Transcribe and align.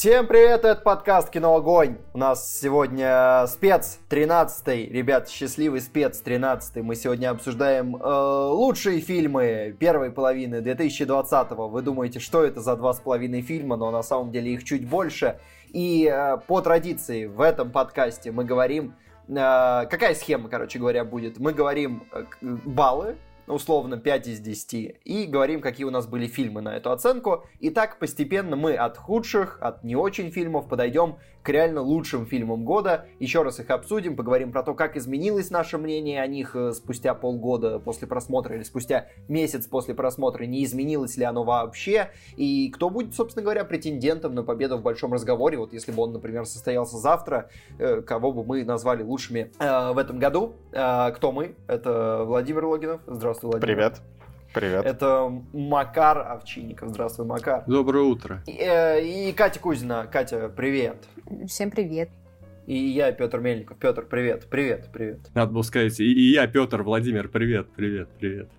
Всем 0.00 0.26
привет, 0.26 0.64
это 0.64 0.80
подкаст 0.80 1.28
Кино 1.28 1.56
Огонь. 1.56 1.98
У 2.14 2.18
нас 2.18 2.58
сегодня 2.58 3.46
спец 3.46 3.98
13 4.08 4.90
ребят, 4.90 5.28
счастливый 5.28 5.82
спец 5.82 6.20
13 6.20 6.76
Мы 6.76 6.96
сегодня 6.96 7.28
обсуждаем 7.28 7.96
э, 7.96 8.48
лучшие 8.50 9.02
фильмы 9.02 9.76
первой 9.78 10.10
половины 10.10 10.62
2020 10.62 11.50
-го. 11.50 11.68
Вы 11.68 11.82
думаете, 11.82 12.18
что 12.18 12.42
это 12.42 12.62
за 12.62 12.76
два 12.76 12.94
с 12.94 13.00
половиной 13.00 13.42
фильма, 13.42 13.76
но 13.76 13.90
на 13.90 14.02
самом 14.02 14.32
деле 14.32 14.54
их 14.54 14.64
чуть 14.64 14.88
больше. 14.88 15.38
И 15.68 16.10
э, 16.10 16.38
по 16.46 16.62
традиции 16.62 17.26
в 17.26 17.42
этом 17.42 17.70
подкасте 17.70 18.32
мы 18.32 18.44
говорим, 18.44 18.94
э, 19.28 19.34
какая 19.34 20.14
схема, 20.14 20.48
короче 20.48 20.78
говоря, 20.78 21.04
будет. 21.04 21.38
Мы 21.38 21.52
говорим 21.52 22.04
э, 22.12 22.24
баллы, 22.40 23.18
условно 23.50 23.96
5 23.96 24.28
из 24.28 24.40
10, 24.40 25.00
и 25.04 25.26
говорим, 25.26 25.60
какие 25.60 25.84
у 25.84 25.90
нас 25.90 26.06
были 26.06 26.26
фильмы 26.26 26.60
на 26.60 26.76
эту 26.76 26.90
оценку. 26.90 27.44
И 27.58 27.70
так 27.70 27.98
постепенно 27.98 28.56
мы 28.56 28.74
от 28.74 28.96
худших, 28.96 29.58
от 29.60 29.84
не 29.84 29.96
очень 29.96 30.30
фильмов 30.30 30.68
подойдем 30.68 31.16
к 31.42 31.48
реально 31.48 31.80
лучшим 31.80 32.26
фильмам 32.26 32.64
года. 32.64 33.06
Еще 33.18 33.42
раз 33.42 33.60
их 33.60 33.70
обсудим, 33.70 34.16
поговорим 34.16 34.52
про 34.52 34.62
то, 34.62 34.74
как 34.74 34.96
изменилось 34.96 35.50
наше 35.50 35.78
мнение 35.78 36.20
о 36.22 36.26
них 36.26 36.54
э, 36.54 36.72
спустя 36.72 37.14
полгода 37.14 37.78
после 37.78 38.06
просмотра 38.06 38.56
или 38.56 38.62
спустя 38.62 39.06
месяц 39.28 39.66
после 39.66 39.94
просмотра, 39.94 40.44
не 40.44 40.64
изменилось 40.64 41.16
ли 41.16 41.24
оно 41.24 41.44
вообще, 41.44 42.10
и 42.36 42.70
кто 42.70 42.90
будет, 42.90 43.14
собственно 43.14 43.42
говоря, 43.42 43.64
претендентом 43.64 44.34
на 44.34 44.42
победу 44.42 44.76
в 44.76 44.82
большом 44.82 45.12
разговоре. 45.12 45.58
Вот 45.58 45.72
если 45.72 45.92
бы 45.92 46.02
он, 46.02 46.12
например, 46.12 46.44
состоялся 46.46 46.96
завтра, 46.98 47.48
э, 47.78 48.02
кого 48.02 48.32
бы 48.32 48.44
мы 48.44 48.64
назвали 48.64 49.02
лучшими 49.02 49.50
э, 49.58 49.92
в 49.92 49.98
этом 49.98 50.18
году. 50.18 50.54
Кто 50.70 51.32
мы? 51.32 51.56
Это 51.66 52.24
Владимир 52.24 52.64
Логинов. 52.64 53.00
Здравствуй, 53.06 53.50
Владимир. 53.50 53.74
Привет. 53.74 54.00
Привет. 54.52 54.84
Это 54.84 55.32
Макар 55.52 56.18
Овчинников. 56.18 56.88
Здравствуй, 56.88 57.26
Макар. 57.26 57.62
Доброе 57.66 58.04
утро. 58.04 58.42
И, 58.46 59.28
и 59.28 59.32
Катя 59.32 59.60
Кузина. 59.60 60.08
Катя, 60.10 60.50
привет. 60.54 60.96
Всем 61.46 61.70
привет. 61.70 62.10
И 62.66 62.76
я, 62.76 63.12
Петр 63.12 63.38
Мельников. 63.40 63.78
Петр, 63.78 64.04
привет, 64.04 64.46
привет, 64.50 64.88
привет. 64.92 65.20
Надо 65.34 65.52
было 65.52 65.62
сказать, 65.62 65.98
и, 66.00 66.04
и 66.04 66.32
я, 66.32 66.46
Петр 66.46 66.82
Владимир, 66.82 67.28
привет, 67.28 67.68
привет, 67.74 68.08
привет. 68.18 68.50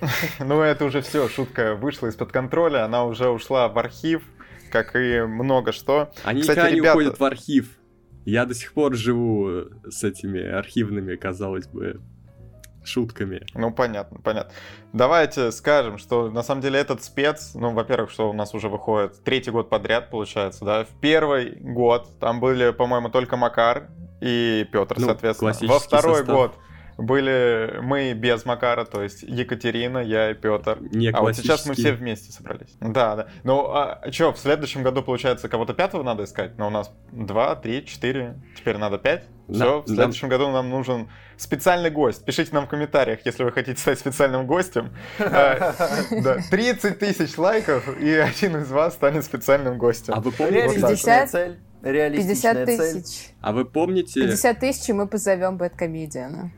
Ну, 0.40 0.60
это 0.60 0.84
уже 0.86 1.02
все, 1.02 1.28
шутка 1.28 1.74
вышла 1.74 2.08
из-под 2.08 2.32
контроля, 2.32 2.84
она 2.84 3.04
уже 3.04 3.28
ушла 3.28 3.68
в 3.68 3.78
архив, 3.78 4.22
как 4.70 4.96
и 4.96 5.20
много 5.20 5.72
что. 5.72 6.12
Они 6.24 6.40
Кстати, 6.40 6.58
никогда 6.58 6.70
ребята... 6.70 6.84
не 6.84 6.90
уходят 6.90 7.20
в 7.20 7.24
архив. 7.24 7.78
Я 8.24 8.46
до 8.46 8.54
сих 8.54 8.72
пор 8.72 8.94
живу 8.94 9.66
с 9.88 10.02
этими 10.02 10.42
архивными, 10.42 11.16
казалось 11.16 11.66
бы, 11.66 12.00
шутками. 12.84 13.46
Ну, 13.54 13.72
понятно, 13.72 14.20
понятно. 14.22 14.52
Давайте 14.92 15.52
скажем, 15.52 15.98
что 15.98 16.30
на 16.30 16.42
самом 16.42 16.60
деле 16.60 16.78
этот 16.78 17.02
спец, 17.02 17.52
ну, 17.54 17.72
во-первых, 17.72 18.10
что 18.10 18.30
у 18.30 18.32
нас 18.32 18.54
уже 18.54 18.68
выходит 18.68 19.22
третий 19.24 19.50
год 19.50 19.68
подряд, 19.68 20.10
получается, 20.10 20.64
да, 20.64 20.84
в 20.84 21.00
первый 21.00 21.56
год 21.60 22.08
там 22.20 22.40
были, 22.40 22.70
по-моему, 22.72 23.08
только 23.08 23.36
Макар 23.36 23.88
и 24.20 24.66
Петр, 24.72 24.96
ну, 24.98 25.06
соответственно. 25.06 25.52
Во 25.68 25.78
второй 25.78 26.18
состав. 26.18 26.36
год 26.36 26.54
были 27.02 27.78
мы 27.82 28.12
без 28.12 28.44
Макара, 28.44 28.84
то 28.84 29.02
есть 29.02 29.22
Екатерина, 29.22 29.98
я 29.98 30.30
и 30.30 30.34
Петр. 30.34 30.78
Не 30.80 31.08
а 31.08 31.20
вот 31.20 31.36
сейчас 31.36 31.66
мы 31.66 31.74
все 31.74 31.92
вместе 31.92 32.32
собрались. 32.32 32.76
Да, 32.80 33.16
да. 33.16 33.28
Ну, 33.44 33.66
а 33.72 34.00
что, 34.10 34.32
в 34.32 34.38
следующем 34.38 34.82
году, 34.82 35.02
получается, 35.02 35.48
кого-то 35.48 35.74
пятого 35.74 36.02
надо 36.02 36.24
искать? 36.24 36.58
Но 36.58 36.68
у 36.68 36.70
нас 36.70 36.92
два, 37.10 37.56
три, 37.56 37.84
четыре, 37.84 38.36
теперь 38.56 38.76
надо 38.78 38.98
пять. 38.98 39.24
Все, 39.52 39.82
в 39.82 39.86
следующем 39.86 40.28
году 40.28 40.50
нам 40.50 40.70
нужен 40.70 41.10
специальный 41.36 41.90
гость. 41.90 42.24
Пишите 42.24 42.54
нам 42.54 42.66
в 42.66 42.68
комментариях, 42.68 43.20
если 43.24 43.44
вы 43.44 43.52
хотите 43.52 43.80
стать 43.80 43.98
специальным 43.98 44.46
гостем. 44.46 44.90
30 45.18 46.84
а, 46.84 46.94
тысяч 46.94 47.36
лайков, 47.36 48.00
и 48.00 48.14
один 48.14 48.56
из 48.58 48.70
вас 48.70 48.94
станет 48.94 49.24
специальным 49.24 49.76
гостем. 49.76 50.14
А 50.14 50.20
вы 50.20 50.32
помните? 50.32 50.80
50 50.80 51.30
цель? 51.30 51.58
50 51.82 52.64
тысяч. 52.64 53.30
А 53.40 53.52
вы 53.52 53.64
помните... 53.64 54.20
50 54.20 54.60
тысяч, 54.60 54.88
и 54.88 54.92
мы 54.92 55.08
позовем 55.08 55.56
Бэткомедиана. 55.56 56.52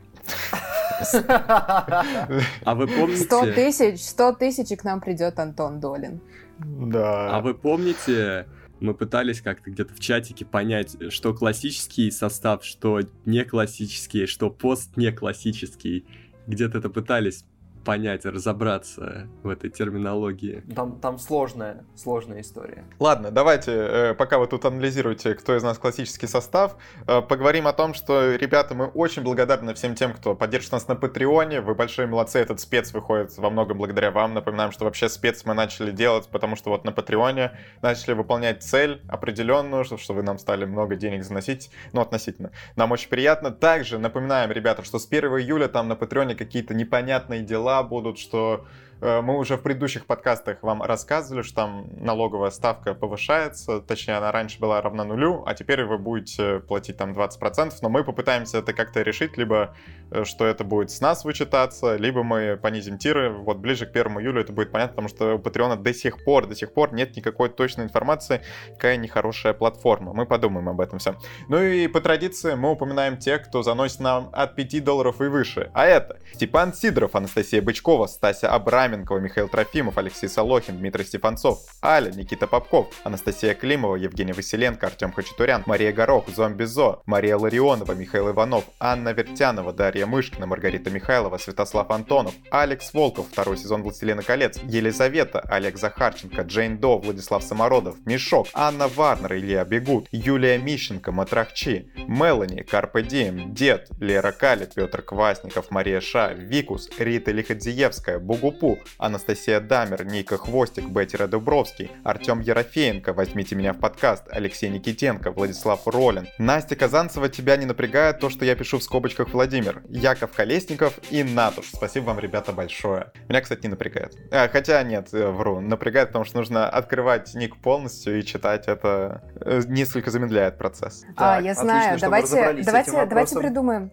А 1.13 2.75
вы 2.75 2.87
помните... 2.87 3.23
100 3.23 3.53
тысяч, 3.53 4.03
100 4.03 4.33
тысяч, 4.33 4.71
и 4.71 4.75
к 4.75 4.83
нам 4.83 5.01
придет 5.01 5.39
Антон 5.39 5.79
Долин. 5.79 6.21
Да. 6.59 7.35
А 7.35 7.41
вы 7.41 7.53
помните, 7.53 8.47
мы 8.79 8.93
пытались 8.93 9.41
как-то 9.41 9.71
где-то 9.71 9.93
в 9.93 9.99
чатике 9.99 10.45
понять, 10.45 10.97
что 11.11 11.33
классический 11.33 12.11
состав, 12.11 12.63
что 12.63 13.01
не 13.25 13.43
классический, 13.43 14.25
что 14.25 14.49
пост 14.49 14.95
не 14.95 15.11
классический. 15.11 16.05
Где-то 16.47 16.77
это 16.77 16.89
пытались 16.89 17.43
понять, 17.85 18.25
разобраться 18.25 19.29
в 19.43 19.49
этой 19.49 19.69
терминологии. 19.69 20.63
Там, 20.75 20.99
там 20.99 21.19
сложная, 21.19 21.85
сложная 21.95 22.41
история. 22.41 22.83
Ладно, 22.99 23.31
давайте, 23.31 23.71
э, 23.71 24.13
пока 24.15 24.39
вы 24.39 24.47
тут 24.47 24.65
анализируете, 24.65 25.35
кто 25.35 25.55
из 25.55 25.63
нас 25.63 25.77
классический 25.77 26.27
состав, 26.27 26.75
э, 27.07 27.21
поговорим 27.21 27.67
о 27.67 27.73
том, 27.73 27.93
что, 27.93 28.35
ребята, 28.35 28.73
мы 28.73 28.87
очень 28.87 29.21
благодарны 29.21 29.73
всем 29.75 29.95
тем, 29.95 30.13
кто 30.13 30.35
поддержит 30.35 30.71
нас 30.71 30.87
на 30.87 30.95
Патреоне. 30.95 31.61
Вы 31.61 31.75
большие 31.75 32.07
молодцы, 32.07 32.39
этот 32.39 32.59
спец 32.59 32.91
выходит 32.91 33.37
во 33.37 33.49
многом 33.49 33.77
благодаря 33.77 34.11
вам. 34.11 34.33
Напоминаем, 34.33 34.71
что 34.71 34.85
вообще 34.85 35.07
спец 35.07 35.45
мы 35.45 35.53
начали 35.53 35.91
делать, 35.91 36.27
потому 36.29 36.55
что 36.55 36.71
вот 36.71 36.83
на 36.83 36.91
Патреоне 36.91 37.51
начали 37.81 38.13
выполнять 38.13 38.63
цель 38.63 39.01
определенную, 39.07 39.85
что, 39.85 39.97
что 39.97 40.13
вы 40.13 40.23
нам 40.23 40.39
стали 40.39 40.65
много 40.65 40.95
денег 40.95 41.23
заносить, 41.23 41.69
ну, 41.93 42.01
относительно. 42.01 42.51
Нам 42.75 42.91
очень 42.91 43.09
приятно. 43.09 43.51
Также 43.51 43.99
напоминаем, 43.99 44.51
ребята, 44.51 44.83
что 44.83 44.97
с 44.97 45.05
1 45.07 45.25
июля 45.37 45.67
там 45.67 45.87
на 45.87 45.95
Патреоне 45.95 46.35
какие-то 46.35 46.73
непонятные 46.73 47.41
дела 47.41 47.74
будут, 47.83 48.17
что 48.19 48.65
Э, 49.01 49.21
мы 49.21 49.37
уже 49.37 49.57
в 49.57 49.61
предыдущих 49.61 50.05
подкастах 50.05 50.63
вам 50.63 50.81
рассказывали, 50.81 51.43
что 51.43 51.55
там 51.55 51.87
налоговая 51.97 52.49
ставка 52.49 52.93
повышается, 52.93 53.81
точнее 53.81 54.15
она 54.15 54.31
раньше 54.31 54.59
была 54.59 54.81
равна 54.81 55.03
нулю, 55.03 55.43
а 55.45 55.53
теперь 55.53 55.83
вы 55.83 55.97
будете 55.97 56.59
платить 56.59 56.97
там 56.97 57.11
20%, 57.11 57.73
но 57.81 57.89
мы 57.89 58.03
попытаемся 58.03 58.59
это 58.59 58.73
как-то 58.73 59.01
решить, 59.01 59.37
либо 59.37 59.75
что 60.23 60.45
это 60.45 60.63
будет 60.63 60.91
с 60.91 61.01
нас 61.01 61.25
вычитаться, 61.25 61.95
либо 61.97 62.23
мы 62.23 62.57
понизим 62.61 62.97
тиры, 62.97 63.29
вот 63.31 63.57
ближе 63.57 63.85
к 63.85 63.95
1 63.95 64.19
июля 64.19 64.41
это 64.41 64.53
будет 64.53 64.71
понятно, 64.71 64.95
потому 64.95 65.09
что 65.09 65.35
у 65.35 65.39
Патреона 65.39 65.75
до 65.75 65.93
сих 65.93 66.23
пор, 66.23 66.47
до 66.47 66.55
сих 66.55 66.73
пор 66.73 66.93
нет 66.93 67.15
никакой 67.15 67.49
точной 67.49 67.83
информации, 67.83 68.41
какая 68.73 68.97
нехорошая 68.97 69.53
платформа. 69.53 70.13
Мы 70.13 70.25
подумаем 70.25 70.69
об 70.69 70.79
этом 70.79 70.99
все. 70.99 71.15
Ну 71.49 71.61
и 71.61 71.87
по 71.87 72.01
традиции 72.01 72.53
мы 72.55 72.71
упоминаем 72.71 73.17
тех, 73.17 73.47
кто 73.47 73.61
заносит 73.63 73.99
нам 73.99 74.29
от 74.31 74.55
5 74.55 74.83
долларов 74.83 75.21
и 75.21 75.25
выше. 75.25 75.69
А 75.73 75.85
это 75.85 76.19
Степан 76.33 76.73
Сидоров, 76.73 77.15
Анастасия 77.15 77.61
Бычкова, 77.61 78.07
Стася 78.07 78.49
Абрам, 78.49 78.85
Раменкова, 78.85 79.19
Михаил 79.19 79.47
Трофимов, 79.47 79.97
Алексей 79.97 80.27
Солохин, 80.27 80.77
Дмитрий 80.77 81.05
Стефанцов, 81.05 81.59
Аля, 81.83 82.11
Никита 82.11 82.45
Попков, 82.45 82.87
Анастасия 83.03 83.55
Климова, 83.55 83.95
Евгений 83.95 84.33
Василенко, 84.33 84.85
Артем 84.85 85.11
Хачатурян, 85.11 85.63
Мария 85.65 85.91
Горох, 85.91 86.27
Зомби 86.27 86.65
Зо, 86.65 87.01
Мария 87.05 87.37
Ларионова, 87.37 87.93
Михаил 87.93 88.29
Иванов, 88.29 88.65
Анна 88.79 89.13
Вертянова, 89.13 89.73
Дарья 89.73 89.94
Мышкина, 90.03 90.45
Маргарита 90.45 90.89
Михайлова, 90.89 91.37
Святослав 91.37 91.89
Антонов, 91.91 92.33
Алекс 92.51 92.93
Волков, 92.93 93.27
второй 93.31 93.57
сезон 93.57 93.83
«Властелина 93.83 94.23
колец», 94.23 94.59
Елизавета, 94.63 95.39
Олег 95.39 95.77
Захарченко, 95.77 96.41
Джейн 96.41 96.77
До, 96.77 96.97
Владислав 96.97 97.43
Самородов, 97.43 97.95
Мешок, 98.05 98.47
Анна 98.53 98.87
Варнер, 98.87 99.35
Илья 99.35 99.63
Бегут, 99.63 100.07
Юлия 100.11 100.57
Мищенко, 100.57 101.11
Матрахчи, 101.11 101.91
Мелани, 102.07 102.61
Карпе 102.63 103.03
Дием, 103.03 103.53
Дед, 103.53 103.89
Лера 103.99 104.31
Кали, 104.31 104.67
Петр 104.73 105.01
Квасников, 105.01 105.71
Мария 105.71 106.01
Ша, 106.01 106.33
Викус, 106.33 106.89
Рита 106.97 107.31
Лиходзиевская, 107.31 108.19
Бугупу, 108.19 108.79
Анастасия 108.97 109.59
Дамер, 109.59 110.05
Ника 110.05 110.37
Хвостик, 110.37 110.85
Беттера 110.89 111.27
Дубровский, 111.27 111.91
Артем 112.03 112.41
Ерофеенко, 112.41 113.13
возьмите 113.13 113.55
меня 113.55 113.73
в 113.73 113.79
подкаст, 113.79 114.23
Алексей 114.29 114.69
Никитенко, 114.69 115.31
Владислав 115.31 115.87
Ролин, 115.87 116.27
Настя 116.37 116.75
Казанцева, 116.75 117.29
тебя 117.29 117.57
не 117.57 117.65
напрягает 117.65 118.19
то, 118.19 118.29
что 118.29 118.45
я 118.45 118.55
пишу 118.55 118.79
в 118.79 118.83
скобочках 118.83 119.29
Владимир, 119.29 119.83
Яков 119.89 120.31
Колесников 120.31 120.99
и 121.11 121.23
Натуш. 121.23 121.71
Спасибо 121.73 122.05
вам, 122.05 122.19
ребята, 122.19 122.51
большое. 122.51 123.11
Меня, 123.29 123.41
кстати, 123.41 123.63
не 123.63 123.69
напрягает. 123.69 124.15
А, 124.31 124.47
хотя 124.47 124.81
нет, 124.83 125.13
э, 125.13 125.29
вру, 125.29 125.59
напрягает, 125.59 126.09
потому 126.09 126.25
что 126.25 126.37
нужно 126.37 126.69
открывать 126.69 127.33
ник 127.35 127.57
полностью 127.57 128.19
и 128.19 128.23
читать 128.23 128.67
это 128.67 129.23
э, 129.41 129.61
несколько 129.67 130.11
замедляет 130.11 130.57
процесс. 130.57 131.03
А, 131.15 131.35
так, 131.35 131.45
я 131.45 131.53
знаю, 131.55 131.99
давайте, 131.99 132.63
давайте, 132.63 133.05
давайте 133.05 133.39
придумаем 133.39 133.91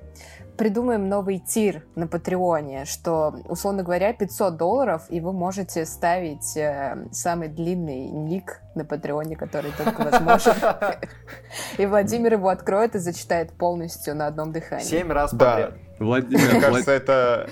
придумаем 0.56 1.08
новый 1.08 1.38
тир 1.38 1.82
на 1.94 2.06
Патреоне, 2.06 2.84
что, 2.84 3.34
условно 3.48 3.82
говоря, 3.82 4.12
500 4.12 4.56
долларов, 4.56 5.02
и 5.08 5.20
вы 5.20 5.32
можете 5.32 5.84
ставить 5.86 6.56
э, 6.56 7.06
самый 7.10 7.48
длинный 7.48 8.08
ник 8.10 8.60
на 8.74 8.84
Патреоне, 8.84 9.36
который 9.36 9.72
только 9.72 10.02
возможен. 10.10 10.54
И 11.78 11.86
Владимир 11.86 12.34
его 12.34 12.48
откроет 12.48 12.94
и 12.94 12.98
зачитает 12.98 13.52
полностью 13.52 14.14
на 14.14 14.26
одном 14.26 14.52
дыхании. 14.52 14.84
Семь 14.84 15.10
раз 15.10 15.30
подряд. 15.30 15.74
Владимир, 16.04 16.52
мне 16.52 16.60
кажется, 16.60 16.90
это 16.90 17.50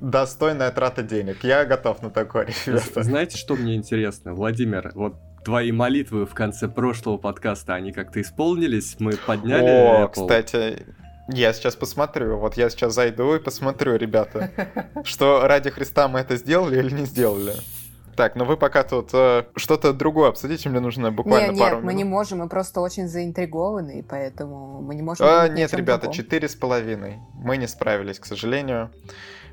достойная 0.00 0.70
трата 0.70 1.02
денег. 1.02 1.44
Я 1.44 1.64
готов 1.64 2.02
на 2.02 2.10
такое, 2.10 2.48
ребята. 2.66 3.02
Знаете, 3.02 3.36
что 3.36 3.54
мне 3.56 3.76
интересно? 3.76 4.34
Владимир, 4.34 4.90
вот 4.94 5.14
твои 5.44 5.72
молитвы 5.72 6.26
в 6.26 6.34
конце 6.34 6.68
прошлого 6.68 7.16
подкаста, 7.18 7.74
они 7.74 7.92
как-то 7.92 8.20
исполнились? 8.20 8.96
Мы 8.98 9.12
подняли 9.12 9.70
О, 9.70 10.04
Apple. 10.04 10.10
кстати, 10.12 10.86
я 11.28 11.52
сейчас 11.52 11.76
посмотрю. 11.76 12.38
Вот 12.38 12.56
я 12.56 12.70
сейчас 12.70 12.94
зайду 12.94 13.34
и 13.34 13.38
посмотрю, 13.38 13.96
ребята, 13.96 14.50
что 15.04 15.46
ради 15.46 15.70
Христа 15.70 16.08
мы 16.08 16.20
это 16.20 16.36
сделали 16.36 16.78
или 16.78 16.92
не 16.92 17.04
сделали. 17.04 17.54
Так, 18.20 18.36
ну 18.36 18.44
вы 18.44 18.58
пока 18.58 18.82
тут 18.82 19.14
э, 19.14 19.46
что-то 19.56 19.94
другое 19.94 20.28
обсудите, 20.28 20.68
мне 20.68 20.80
нужно 20.80 21.10
буквально 21.10 21.52
не, 21.52 21.58
пару 21.58 21.76
нет, 21.76 21.82
минут. 21.82 21.84
мы 21.84 21.94
не 21.94 22.04
можем, 22.04 22.40
мы 22.40 22.50
просто 22.50 22.82
очень 22.82 23.08
заинтригованы, 23.08 24.04
поэтому 24.06 24.82
мы 24.82 24.94
не 24.94 25.00
можем... 25.00 25.24
А, 25.26 25.48
нет, 25.48 25.72
ребята, 25.72 26.12
четыре 26.12 26.46
с 26.46 26.54
половиной. 26.54 27.16
Мы 27.32 27.56
не 27.56 27.66
справились, 27.66 28.18
к 28.18 28.26
сожалению. 28.26 28.90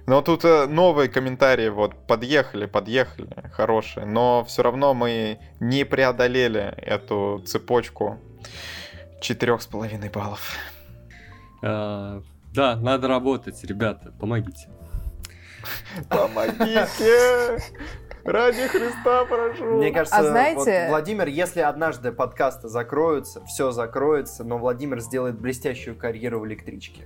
Но 0.06 0.22
тут 0.22 0.44
э, 0.44 0.66
новые 0.68 1.08
комментарии, 1.08 1.70
вот, 1.70 1.96
подъехали, 2.08 2.66
подъехали, 2.66 3.30
хорошие, 3.54 4.06
но 4.06 4.44
все 4.44 4.64
равно 4.64 4.94
мы 4.94 5.40
не 5.62 5.86
преодолели 5.86 6.74
эту 6.76 7.42
цепочку 7.46 8.20
четырех 9.22 9.62
с 9.62 9.66
половиной 9.66 10.10
баллов. 10.10 10.58
А, 11.64 12.22
да, 12.54 12.76
надо 12.76 13.08
работать, 13.08 13.64
ребята, 13.64 14.12
помогите. 14.20 14.68
Помогите! 16.10 17.62
Ради 18.28 18.68
Христа 18.68 19.24
прошу. 19.24 19.78
Мне 19.78 19.90
кажется, 19.92 20.18
а 20.18 20.24
знаете... 20.24 20.82
вот, 20.82 20.90
Владимир, 20.90 21.28
если 21.30 21.62
однажды 21.62 22.12
подкасты 22.12 22.68
закроются, 22.68 23.44
все 23.46 23.72
закроется, 23.72 24.44
но 24.44 24.58
Владимир 24.58 25.00
сделает 25.00 25.40
блестящую 25.40 25.96
карьеру 25.96 26.42
в 26.42 26.46
электричке. 26.46 27.04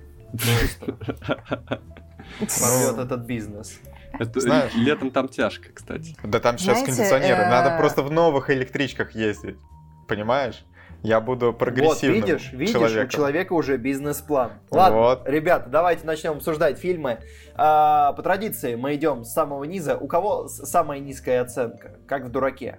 Порвет 2.40 2.98
этот 2.98 3.20
бизнес. 3.20 3.78
Это, 4.18 4.40
Знаешь, 4.40 4.74
летом 4.74 5.12
там 5.12 5.28
тяжко, 5.28 5.68
кстати. 5.72 6.16
Да 6.24 6.40
там 6.40 6.58
сейчас 6.58 6.80
Знаете, 6.80 6.96
кондиционеры. 6.96 7.46
Надо 7.46 7.76
э, 7.76 7.78
просто 7.78 8.02
в 8.02 8.10
новых 8.10 8.50
электричках 8.50 9.14
ездить. 9.14 9.58
Понимаешь? 10.08 10.64
Я 11.02 11.20
буду 11.20 11.52
прогрессивным 11.52 12.20
Вот, 12.20 12.28
видишь, 12.28 12.52
видишь, 12.52 12.72
человеком. 12.72 13.06
у 13.06 13.08
человека 13.08 13.52
уже 13.54 13.76
бизнес-план. 13.76 14.52
Ладно, 14.70 14.98
вот. 14.98 15.28
ребята, 15.28 15.68
давайте 15.68 16.06
начнем 16.06 16.32
обсуждать 16.32 16.78
фильмы. 16.78 17.18
А, 17.54 18.12
по 18.12 18.22
традиции 18.22 18.76
мы 18.76 18.94
идем 18.94 19.24
с 19.24 19.32
самого 19.32 19.64
низа. 19.64 19.96
У 19.96 20.06
кого 20.06 20.46
самая 20.48 21.00
низкая 21.00 21.42
оценка? 21.42 21.98
Как 22.06 22.24
в 22.24 22.30
«Дураке»? 22.30 22.78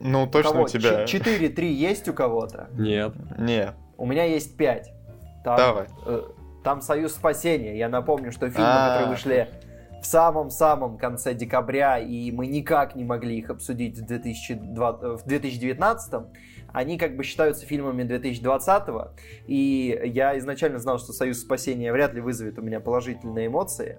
Ну, 0.00 0.26
точно 0.26 0.50
у, 0.50 0.52
кого? 0.54 0.64
у 0.64 0.68
тебя. 0.68 1.04
4-3 1.04 1.64
есть 1.64 2.08
у 2.08 2.14
кого-то? 2.14 2.68
Нет. 2.72 3.12
Нет. 3.36 3.74
У 3.98 4.06
меня 4.06 4.24
есть 4.24 4.56
5. 4.56 4.92
Там, 5.44 5.56
Давай. 5.56 5.86
Э, 6.06 6.22
там 6.64 6.80
«Союз 6.80 7.12
спасения». 7.12 7.76
Я 7.76 7.88
напомню, 7.88 8.32
что 8.32 8.48
фильмы, 8.48 8.64
А-а-а. 8.66 8.88
которые 8.90 9.10
вышли 9.10 9.48
в 10.00 10.06
самом-самом 10.06 10.96
конце 10.96 11.34
декабря, 11.34 11.98
и 11.98 12.30
мы 12.30 12.46
никак 12.46 12.94
не 12.94 13.04
могли 13.04 13.36
их 13.38 13.50
обсудить 13.50 13.98
в, 13.98 14.06
2020, 14.06 15.22
в 15.22 15.26
2019 15.26 16.14
они 16.72 16.98
как 16.98 17.16
бы 17.16 17.24
считаются 17.24 17.66
фильмами 17.66 18.02
2020-го, 18.02 19.12
и 19.46 20.00
я 20.04 20.38
изначально 20.38 20.78
знал, 20.78 20.98
что 20.98 21.12
«Союз 21.12 21.40
спасения» 21.40 21.92
вряд 21.92 22.14
ли 22.14 22.20
вызовет 22.20 22.58
у 22.58 22.62
меня 22.62 22.80
положительные 22.80 23.46
эмоции, 23.46 23.98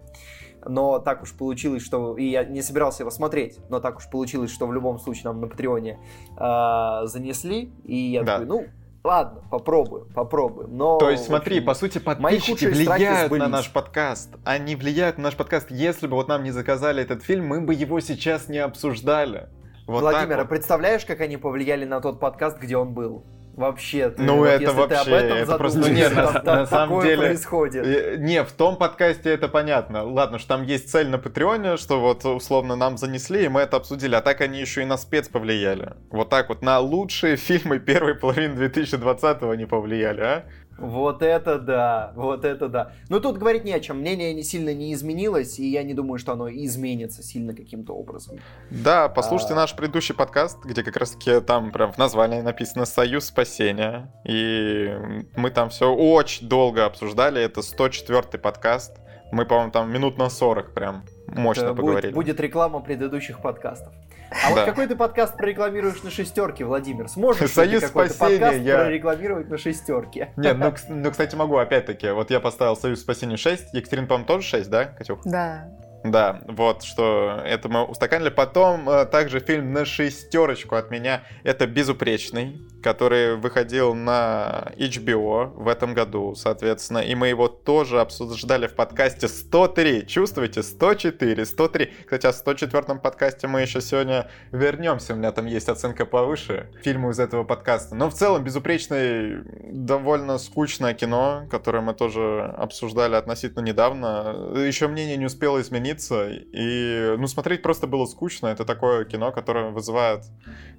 но 0.66 1.00
так 1.00 1.24
уж 1.24 1.34
получилось, 1.34 1.84
что... 1.84 2.18
И 2.18 2.26
я 2.26 2.44
не 2.44 2.62
собирался 2.62 3.04
его 3.04 3.12
смотреть, 3.12 3.60
но 3.70 3.80
так 3.80 3.98
уж 3.98 4.10
получилось, 4.10 4.52
что 4.52 4.68
в 4.68 4.74
любом 4.74 5.00
случае 5.00 5.26
нам 5.26 5.42
на 5.42 5.48
Патреоне 5.48 6.00
э, 6.38 7.02
занесли, 7.06 7.72
и 7.86 7.96
я 7.96 8.24
да. 8.24 8.40
такой, 8.40 8.48
ну, 8.48 8.66
Ладно, 9.02 9.42
попробуем, 9.50 10.08
попробуем. 10.14 10.76
Но, 10.76 10.98
То 10.98 11.10
есть, 11.10 11.26
смотри, 11.26 11.58
общем, 11.58 11.68
по 11.68 11.74
сути, 11.74 12.00
подписчики 12.00 12.66
влияют 12.66 13.32
на 13.32 13.48
наш 13.48 13.72
подкаст. 13.72 14.36
Они 14.44 14.76
влияют 14.76 15.18
на 15.18 15.24
наш 15.26 15.38
подкаст. 15.38 15.72
Если 15.72 16.06
бы 16.06 16.16
вот 16.16 16.28
нам 16.28 16.44
не 16.44 16.52
заказали 16.52 17.02
этот 17.02 17.24
фильм, 17.24 17.48
мы 17.48 17.62
бы 17.62 17.74
его 17.74 18.02
сейчас 18.02 18.50
не 18.50 18.58
обсуждали. 18.58 19.48
Вот 19.90 20.02
Владимир, 20.02 20.36
а 20.36 20.42
вот. 20.42 20.50
представляешь, 20.50 21.04
как 21.04 21.20
они 21.20 21.38
повлияли 21.38 21.84
на 21.84 22.00
тот 22.00 22.20
подкаст, 22.20 22.60
где 22.60 22.78
он 22.78 22.94
был? 22.94 23.26
Вообще, 23.56 24.12
ты, 24.12 24.22
ну 24.22 24.38
вот 24.38 24.46
это 24.46 24.72
вообще, 24.72 25.12
это 25.12 25.58
просто 25.58 25.92
нет, 25.92 26.16
на, 26.16 26.32
на 26.44 26.66
самом 26.68 27.02
деле 27.02 27.18
происходит. 27.18 27.86
Э, 27.86 28.16
не, 28.18 28.44
в 28.44 28.52
том 28.52 28.78
подкасте 28.78 29.32
это 29.32 29.48
понятно. 29.48 30.04
Ладно, 30.04 30.38
что 30.38 30.50
там 30.50 30.64
есть 30.64 30.92
цель 30.92 31.10
на 31.10 31.18
Патреоне, 31.18 31.78
что 31.78 32.00
вот 32.00 32.24
условно 32.24 32.76
нам 32.76 33.00
занесли, 33.00 33.46
и 33.46 33.48
мы 33.50 33.62
это 33.62 33.78
обсудили, 33.78 34.14
а 34.14 34.22
так 34.22 34.42
они 34.42 34.62
еще 34.62 34.84
и 34.84 34.86
на 34.86 34.96
спец 34.96 35.28
повлияли. 35.28 35.94
Вот 36.12 36.30
так 36.30 36.50
вот 36.50 36.62
на 36.62 36.80
лучшие 36.80 37.36
фильмы 37.36 37.80
первой 37.80 38.14
половины 38.14 38.54
2020-го 38.64 39.56
не 39.56 39.66
повлияли, 39.66 40.22
а? 40.22 40.46
Вот 40.80 41.22
это 41.22 41.60
да, 41.60 42.14
вот 42.16 42.46
это 42.46 42.70
да. 42.70 42.94
Но 43.10 43.20
тут 43.20 43.38
говорить 43.38 43.66
не 43.66 43.74
о 43.74 43.80
чем. 43.80 44.00
Мнение 44.00 44.34
не 44.34 44.44
сильно 44.44 44.74
не 44.74 44.94
изменилось, 44.94 45.60
и 45.60 45.68
я 45.68 45.84
не 45.84 45.94
думаю, 45.94 46.20
что 46.20 46.34
оно 46.34 46.50
изменится 46.50 47.22
сильно 47.22 47.54
каким-то 47.54 47.94
образом. 47.94 48.38
Да, 48.70 49.10
послушайте 49.10 49.54
а... 49.54 49.58
наш 49.58 49.76
предыдущий 49.76 50.16
подкаст, 50.16 50.64
где 50.64 50.84
как 50.84 50.96
раз-таки 50.98 51.42
там 51.42 51.72
прям 51.72 51.92
в 51.92 51.98
названии 51.98 52.42
написано 52.42 52.86
«Союз 52.86 53.26
спасения». 53.26 54.14
И 54.26 54.90
мы 55.36 55.52
там 55.52 55.70
все 55.70 55.94
очень 55.94 56.48
долго 56.48 56.86
обсуждали. 56.86 57.42
Это 57.42 57.62
104-й 57.62 58.40
подкаст. 58.40 58.98
Мы, 59.32 59.46
по-моему, 59.46 59.72
там 59.72 59.92
минут 59.92 60.18
на 60.18 60.30
40 60.30 60.74
прям 60.74 61.04
мощно 61.28 61.66
это 61.66 61.74
поговорили. 61.76 62.14
Будет, 62.14 62.16
будет 62.16 62.40
реклама 62.40 62.80
предыдущих 62.80 63.42
подкастов. 63.42 63.94
А 64.32 64.52
вот 64.52 64.66
какой 64.66 64.88
ты 64.88 64.96
подкаст 64.96 65.38
прорекламируешь 65.38 66.04
на 66.04 66.12
шестерке, 66.12 66.66
Владимир? 66.66 67.08
Сможешь 67.08 67.52
Союз 67.52 67.82
ты 67.82 67.88
какой-то 67.88 68.14
подкаст 68.16 68.58
я... 68.60 68.80
прорекламировать 68.80 69.50
на 69.50 69.58
шестерке? 69.58 70.34
Нет, 70.38 70.58
ну, 70.58 70.74
ну, 70.90 71.12
кстати, 71.12 71.36
могу, 71.36 71.58
опять-таки. 71.58 72.10
Вот 72.12 72.32
я 72.32 72.40
поставил 72.40 72.76
Союз 72.76 73.02
спасения 73.02 73.38
6. 73.38 73.74
Екатерина, 73.74 74.08
по-моему, 74.08 74.28
тоже 74.28 74.48
6, 74.48 74.70
да, 74.70 74.86
Катюх? 74.86 75.22
Да. 75.26 75.70
Да, 76.04 76.42
вот, 76.48 76.84
что 76.84 77.42
это 77.46 77.68
мы 77.68 77.84
устаканили. 77.84 78.30
Потом 78.30 78.90
э, 78.90 79.06
также 79.06 79.40
фильм 79.40 79.74
на 79.74 79.84
шестерочку 79.84 80.76
от 80.76 80.92
меня. 80.92 81.24
Это 81.44 81.68
«Безупречный», 81.68 82.62
который 82.82 83.36
выходил 83.36 83.94
на 83.94 84.72
HBO 84.78 85.54
в 85.56 85.68
этом 85.68 85.94
году, 85.94 86.36
соответственно. 86.36 87.00
И 87.00 87.16
мы 87.16 87.28
его 87.28 87.48
тоже 87.48 88.00
обсуждали 88.02 88.68
в 88.68 88.76
подкасте 88.76 89.28
103. 89.28 90.08
Чувствуете? 90.08 90.64
104, 90.64 91.46
103. 91.46 91.94
Кстати, 92.06 92.26
о 92.26 92.34
104 92.34 93.00
подкасте 93.00 93.48
мы 93.48 93.62
еще 93.62 93.82
сегодня 93.82 94.30
вернемся. 94.52 95.14
У 95.14 95.18
меня 95.18 95.32
там 95.32 95.46
есть 95.46 95.70
оценка 95.70 96.06
повыше 96.06 96.70
фильму 96.84 97.12
из 97.12 97.20
этого 97.20 97.44
подкаста. 97.44 97.96
Но 97.96 98.10
в 98.10 98.14
целом 98.14 98.44
«Безупречный» 98.44 99.44
довольно 99.72 100.38
скучное 100.38 100.94
кино, 100.94 101.48
которое 101.50 101.82
мы 101.82 101.94
тоже 101.94 102.54
обсуждали 102.58 103.16
относительно 103.16 103.64
недавно. 103.64 104.54
Еще 104.56 104.88
мнение 104.88 105.18
не 105.18 105.26
успело 105.26 105.60
измениться 105.62 106.30
и, 106.30 107.16
ну, 107.18 107.28
смотреть 107.28 107.62
просто 107.62 107.88
было 107.88 108.06
скучно. 108.06 108.48
Это 108.48 108.66
такое 108.66 109.06
кино, 109.06 109.32
которое 109.32 109.72
вызывает 109.72 110.24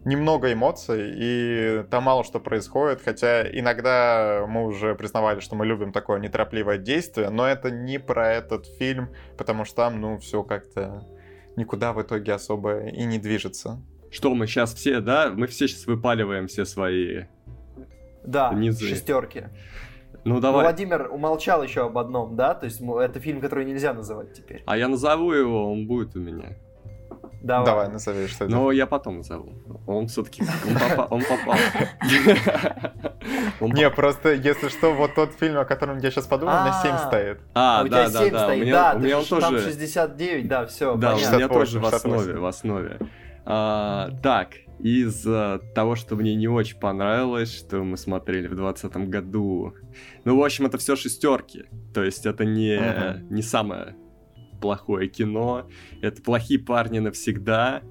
немного 0.04 0.52
эмоций, 0.52 1.12
и 1.14 1.84
там 1.90 2.04
мало 2.04 2.24
что 2.24 2.40
происходит, 2.40 3.02
хотя 3.02 3.48
иногда 3.50 4.46
мы 4.48 4.64
уже 4.66 4.94
признавали, 4.94 5.40
что 5.40 5.56
мы 5.56 5.66
любим 5.66 5.92
такое 5.92 6.20
неторопливое 6.20 6.78
действие, 6.78 7.30
но 7.30 7.46
это 7.46 7.70
не 7.70 7.98
про 7.98 8.32
этот 8.32 8.66
фильм, 8.66 9.10
потому 9.36 9.64
что 9.64 9.76
там, 9.76 10.00
ну, 10.00 10.18
все 10.18 10.42
как-то 10.42 11.06
никуда 11.56 11.92
в 11.92 12.00
итоге 12.02 12.32
особо 12.32 12.86
и 12.86 13.04
не 13.04 13.18
движется. 13.18 13.82
Что 14.10 14.34
мы 14.34 14.46
сейчас 14.46 14.74
все, 14.74 15.00
да? 15.00 15.30
Мы 15.34 15.46
все 15.46 15.68
сейчас 15.68 15.86
выпаливаем 15.86 16.48
все 16.48 16.64
свои 16.64 17.24
да, 18.24 18.52
низы. 18.52 18.88
шестерки. 18.88 19.44
Ну 20.24 20.40
давай. 20.40 20.64
Владимир 20.64 21.08
умолчал 21.10 21.62
еще 21.62 21.86
об 21.86 21.96
одном, 21.96 22.36
да? 22.36 22.54
То 22.54 22.66
есть 22.66 22.80
это 22.80 23.20
фильм, 23.20 23.40
который 23.40 23.64
нельзя 23.64 23.94
называть 23.94 24.34
теперь. 24.34 24.62
А 24.66 24.76
я 24.76 24.88
назову 24.88 25.32
его, 25.32 25.72
он 25.72 25.86
будет 25.86 26.16
у 26.16 26.20
меня. 26.20 26.56
Давай, 27.42 27.66
Давай 27.66 27.88
назови, 27.88 28.26
что 28.26 28.44
это. 28.44 28.54
Ну, 28.54 28.70
я 28.70 28.86
потом 28.86 29.18
назову. 29.18 29.54
Он 29.86 30.08
все-таки 30.08 30.42
он, 30.42 30.74
попал. 30.74 31.06
Он 31.10 31.22
попал. 31.28 31.56
Не, 33.60 33.90
просто, 33.90 34.34
если 34.34 34.68
что, 34.68 34.92
вот 34.92 35.14
тот 35.14 35.32
фильм, 35.32 35.58
о 35.58 35.64
котором 35.64 35.98
я 35.98 36.10
сейчас 36.10 36.26
подумал, 36.26 36.54
на 36.54 36.72
7 36.82 36.96
стоит. 36.98 37.40
А, 37.54 37.84
да, 37.84 38.10
да, 38.10 38.30
да. 38.30 38.48
У 38.94 38.98
меня 38.98 39.18
он 39.18 39.24
тоже... 39.24 39.40
Там 39.40 39.58
69, 39.58 40.48
да, 40.48 40.66
все. 40.66 40.96
Да, 40.96 41.14
у 41.14 41.18
меня 41.18 41.48
тоже 41.48 41.80
в 41.80 41.86
основе, 41.86 42.34
в 42.38 42.44
основе. 42.44 42.98
А, 43.46 44.10
так, 44.22 44.50
из 44.78 45.26
uh, 45.26 45.60
того, 45.74 45.96
что 45.96 46.14
мне 46.14 46.34
не 46.34 46.46
очень 46.46 46.78
понравилось, 46.78 47.54
что 47.54 47.82
мы 47.82 47.96
смотрели 47.96 48.46
в 48.46 48.54
2020 48.54 49.08
году. 49.08 49.74
Ну, 50.24 50.38
в 50.38 50.44
общем, 50.44 50.66
это 50.66 50.78
все 50.78 50.94
шестерки. 50.94 51.64
То 51.94 52.02
есть 52.02 52.26
это 52.26 52.44
не, 52.44 52.78
не 53.30 53.42
самое 53.42 53.96
плохое 54.60 55.08
кино. 55.08 55.68
Это 56.02 56.22
плохие 56.22 56.60
парни 56.60 56.98
навсегда. 56.98 57.82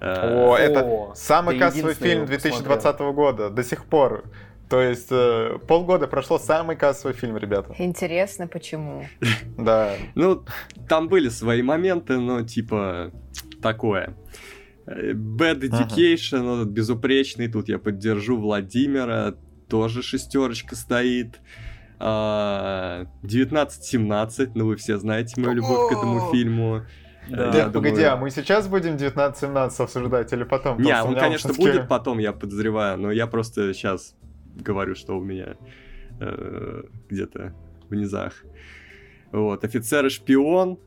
О, 0.00 0.56
это 0.56 0.84
О, 0.84 1.12
самый 1.14 1.58
кассовый 1.58 1.94
фильм 1.94 2.26
2020 2.26 2.64
посмотрел. 2.82 3.12
года 3.12 3.50
до 3.50 3.64
сих 3.64 3.84
пор. 3.86 4.24
То 4.68 4.80
есть 4.82 5.08
э, 5.10 5.58
полгода 5.66 6.06
прошло 6.06 6.38
самый 6.38 6.76
кассовый 6.76 7.14
фильм, 7.16 7.36
ребята. 7.38 7.74
Интересно, 7.78 8.46
почему? 8.46 9.06
Да. 9.56 9.94
Ну, 10.14 10.44
там 10.88 11.08
были 11.08 11.30
свои 11.30 11.62
моменты, 11.62 12.18
но 12.18 12.42
типа 12.42 13.10
такое. 13.62 14.14
Bad 14.86 15.60
Education, 15.60 16.46
он 16.46 16.68
безупречный, 16.68 17.48
тут 17.48 17.68
я 17.68 17.78
поддержу 17.78 18.38
Владимира, 18.38 19.34
тоже 19.68 20.02
шестерочка 20.02 20.76
стоит. 20.76 21.40
19-17, 21.98 24.46
а, 24.46 24.50
ну 24.54 24.66
вы 24.66 24.76
все 24.76 24.98
знаете 24.98 25.40
мою 25.40 25.54
любовь 25.54 25.90
к 25.90 25.92
этому 25.92 26.32
фильму. 26.32 26.82
Да, 27.28 27.52
Нет, 27.52 27.72
думаю... 27.72 27.72
погоди, 27.72 28.02
а 28.04 28.16
мы 28.16 28.30
сейчас 28.30 28.68
будем 28.68 28.96
19-17 28.96 29.82
обсуждать 29.82 30.32
или 30.32 30.44
потом? 30.44 30.80
Не, 30.80 31.02
он, 31.02 31.14
конечно, 31.14 31.52
будет 31.52 31.88
потом, 31.88 32.18
я 32.18 32.32
подозреваю, 32.32 32.98
но 32.98 33.10
я 33.10 33.26
просто 33.26 33.74
сейчас 33.74 34.14
говорю, 34.56 34.94
что 34.94 35.18
у 35.18 35.22
меня 35.22 35.56
э, 36.20 36.82
где-то 37.10 37.54
в 37.90 37.94
низах. 37.94 38.44
Вот, 39.30 39.64
офицер 39.64 40.06
и 40.06 40.08
шпион, 40.08 40.78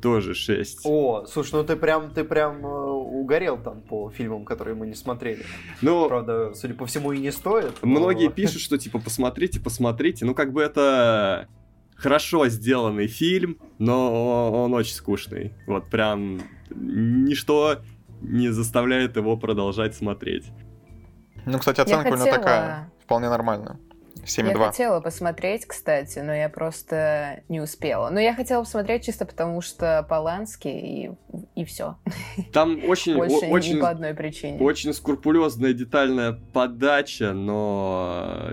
тоже 0.00 0.34
6. 0.34 0.80
О, 0.84 1.24
слушай, 1.26 1.54
ну 1.54 1.64
ты 1.64 1.76
прям, 1.76 2.10
ты 2.10 2.24
прям 2.24 2.64
э, 2.64 2.68
угорел 2.68 3.58
там 3.58 3.80
по 3.80 4.10
фильмам, 4.10 4.44
которые 4.44 4.74
мы 4.74 4.86
не 4.86 4.94
смотрели. 4.94 5.44
Ну, 5.80 6.08
Правда, 6.08 6.52
судя 6.54 6.74
по 6.74 6.86
всему, 6.86 7.12
и 7.12 7.18
не 7.18 7.32
стоит. 7.32 7.82
Многие 7.82 8.26
но... 8.26 8.32
пишут, 8.32 8.60
что 8.60 8.78
типа 8.78 8.98
посмотрите, 8.98 9.60
посмотрите. 9.60 10.24
Ну, 10.24 10.34
как 10.34 10.52
бы 10.52 10.62
это 10.62 11.48
хорошо 11.96 12.48
сделанный 12.48 13.06
фильм, 13.06 13.58
но 13.78 14.64
он 14.64 14.74
очень 14.74 14.94
скучный. 14.94 15.54
Вот 15.66 15.88
прям 15.88 16.40
ничто 16.70 17.78
не 18.20 18.50
заставляет 18.50 19.16
его 19.16 19.36
продолжать 19.36 19.94
смотреть. 19.94 20.46
Ну, 21.46 21.58
кстати, 21.58 21.80
оценка 21.80 22.10
хотела... 22.10 22.22
у 22.22 22.26
него 22.26 22.36
такая, 22.36 22.92
вполне 23.04 23.28
нормальная. 23.28 23.78
7,2. 24.24 24.46
Я 24.46 24.66
хотела 24.66 25.00
посмотреть, 25.00 25.66
кстати, 25.66 26.20
но 26.20 26.32
я 26.32 26.48
просто 26.48 27.42
не 27.48 27.60
успела. 27.60 28.10
Но 28.10 28.20
я 28.20 28.34
хотела 28.34 28.62
посмотреть 28.62 29.04
чисто 29.04 29.26
потому, 29.26 29.60
что 29.60 30.06
Поланский 30.08 30.78
и, 30.78 31.10
и 31.54 31.64
все. 31.64 31.96
Там 32.52 32.84
очень, 32.84 33.16
Больше 33.16 33.46
очень, 33.46 33.74
не 33.74 33.80
по 33.80 33.90
одной 33.90 34.14
причине. 34.14 34.58
Очень 34.60 34.92
скрупулезная 34.92 35.72
детальная 35.72 36.32
подача, 36.52 37.32
но 37.32 38.52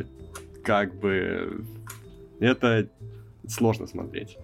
как 0.64 0.96
бы 0.96 1.66
это 2.40 2.88
сложно 3.48 3.88
смотреть. 3.88 4.38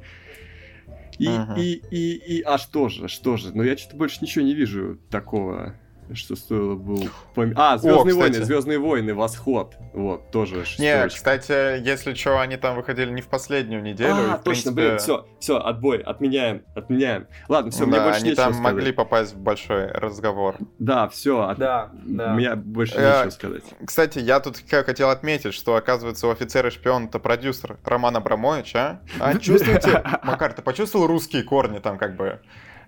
И, 1.18 1.28
ага. 1.28 1.56
и, 1.60 1.82
и, 1.92 2.14
и, 2.16 2.42
а 2.42 2.58
что 2.58 2.90
же, 2.90 3.08
что 3.08 3.38
же? 3.38 3.56
Но 3.56 3.64
я 3.64 3.78
что-то 3.78 3.96
больше 3.96 4.20
ничего 4.22 4.44
не 4.44 4.54
вижу 4.54 5.00
такого 5.10 5.76
что 6.14 6.36
стоило 6.36 6.76
был 6.76 7.10
пом... 7.34 7.54
А, 7.56 7.78
Звездные 7.78 8.14
О, 8.14 8.18
войны, 8.18 8.44
Звездные 8.44 8.80
войны, 8.80 9.14
Восход. 9.14 9.76
Вот, 9.94 10.32
тоже 10.32 10.64
Не, 10.78 11.08
кстати, 11.08 11.82
если 11.84 12.14
что, 12.14 12.40
они 12.40 12.58
там 12.58 12.76
выходили 12.76 13.10
не 13.12 13.22
в 13.22 13.28
последнюю 13.28 13.82
неделю. 13.82 14.14
А, 14.14 14.40
и, 14.42 14.44
точно, 14.44 14.44
принципе... 14.44 14.72
блин, 14.72 14.98
все, 15.00 15.28
все, 15.40 15.58
отбой, 15.58 16.00
отменяем, 16.00 16.64
отменяем. 16.76 17.28
Ладно, 17.48 17.72
все, 17.72 17.86
да, 17.86 17.88
мне 17.88 18.00
больше 18.00 18.20
они 18.20 18.30
нечего 18.30 18.44
там 18.44 18.54
сказать. 18.54 18.74
могли 18.74 18.92
попасть 18.92 19.34
в 19.34 19.40
большой 19.40 19.88
разговор. 19.88 20.58
Да, 20.80 21.08
все, 21.10 21.42
от... 21.42 21.58
да, 21.58 21.92
да. 21.94 22.34
У 22.34 22.36
меня 22.36 22.56
больше 22.56 22.96
э, 22.96 23.20
нечего 23.20 23.30
сказать. 23.32 23.64
Кстати, 23.86 24.20
я 24.20 24.40
тут 24.40 24.58
хотел 24.70 25.10
отметить, 25.10 25.54
что, 25.54 25.76
оказывается, 25.76 26.28
у 26.28 26.32
офицера 26.32 26.70
шпион 26.70 27.06
это 27.06 27.20
продюсер 27.20 27.78
Роман 27.84 28.16
Абрамович, 28.18 28.76
а? 28.76 29.00
А 29.20 29.36
чувствуете, 29.40 30.04
Макар, 30.24 30.54
ты 30.54 30.62
почувствовал 30.62 31.08
русские 31.08 31.44
корни 31.44 31.80
там 31.80 31.98
как 31.98 32.16
бы? 32.16 32.40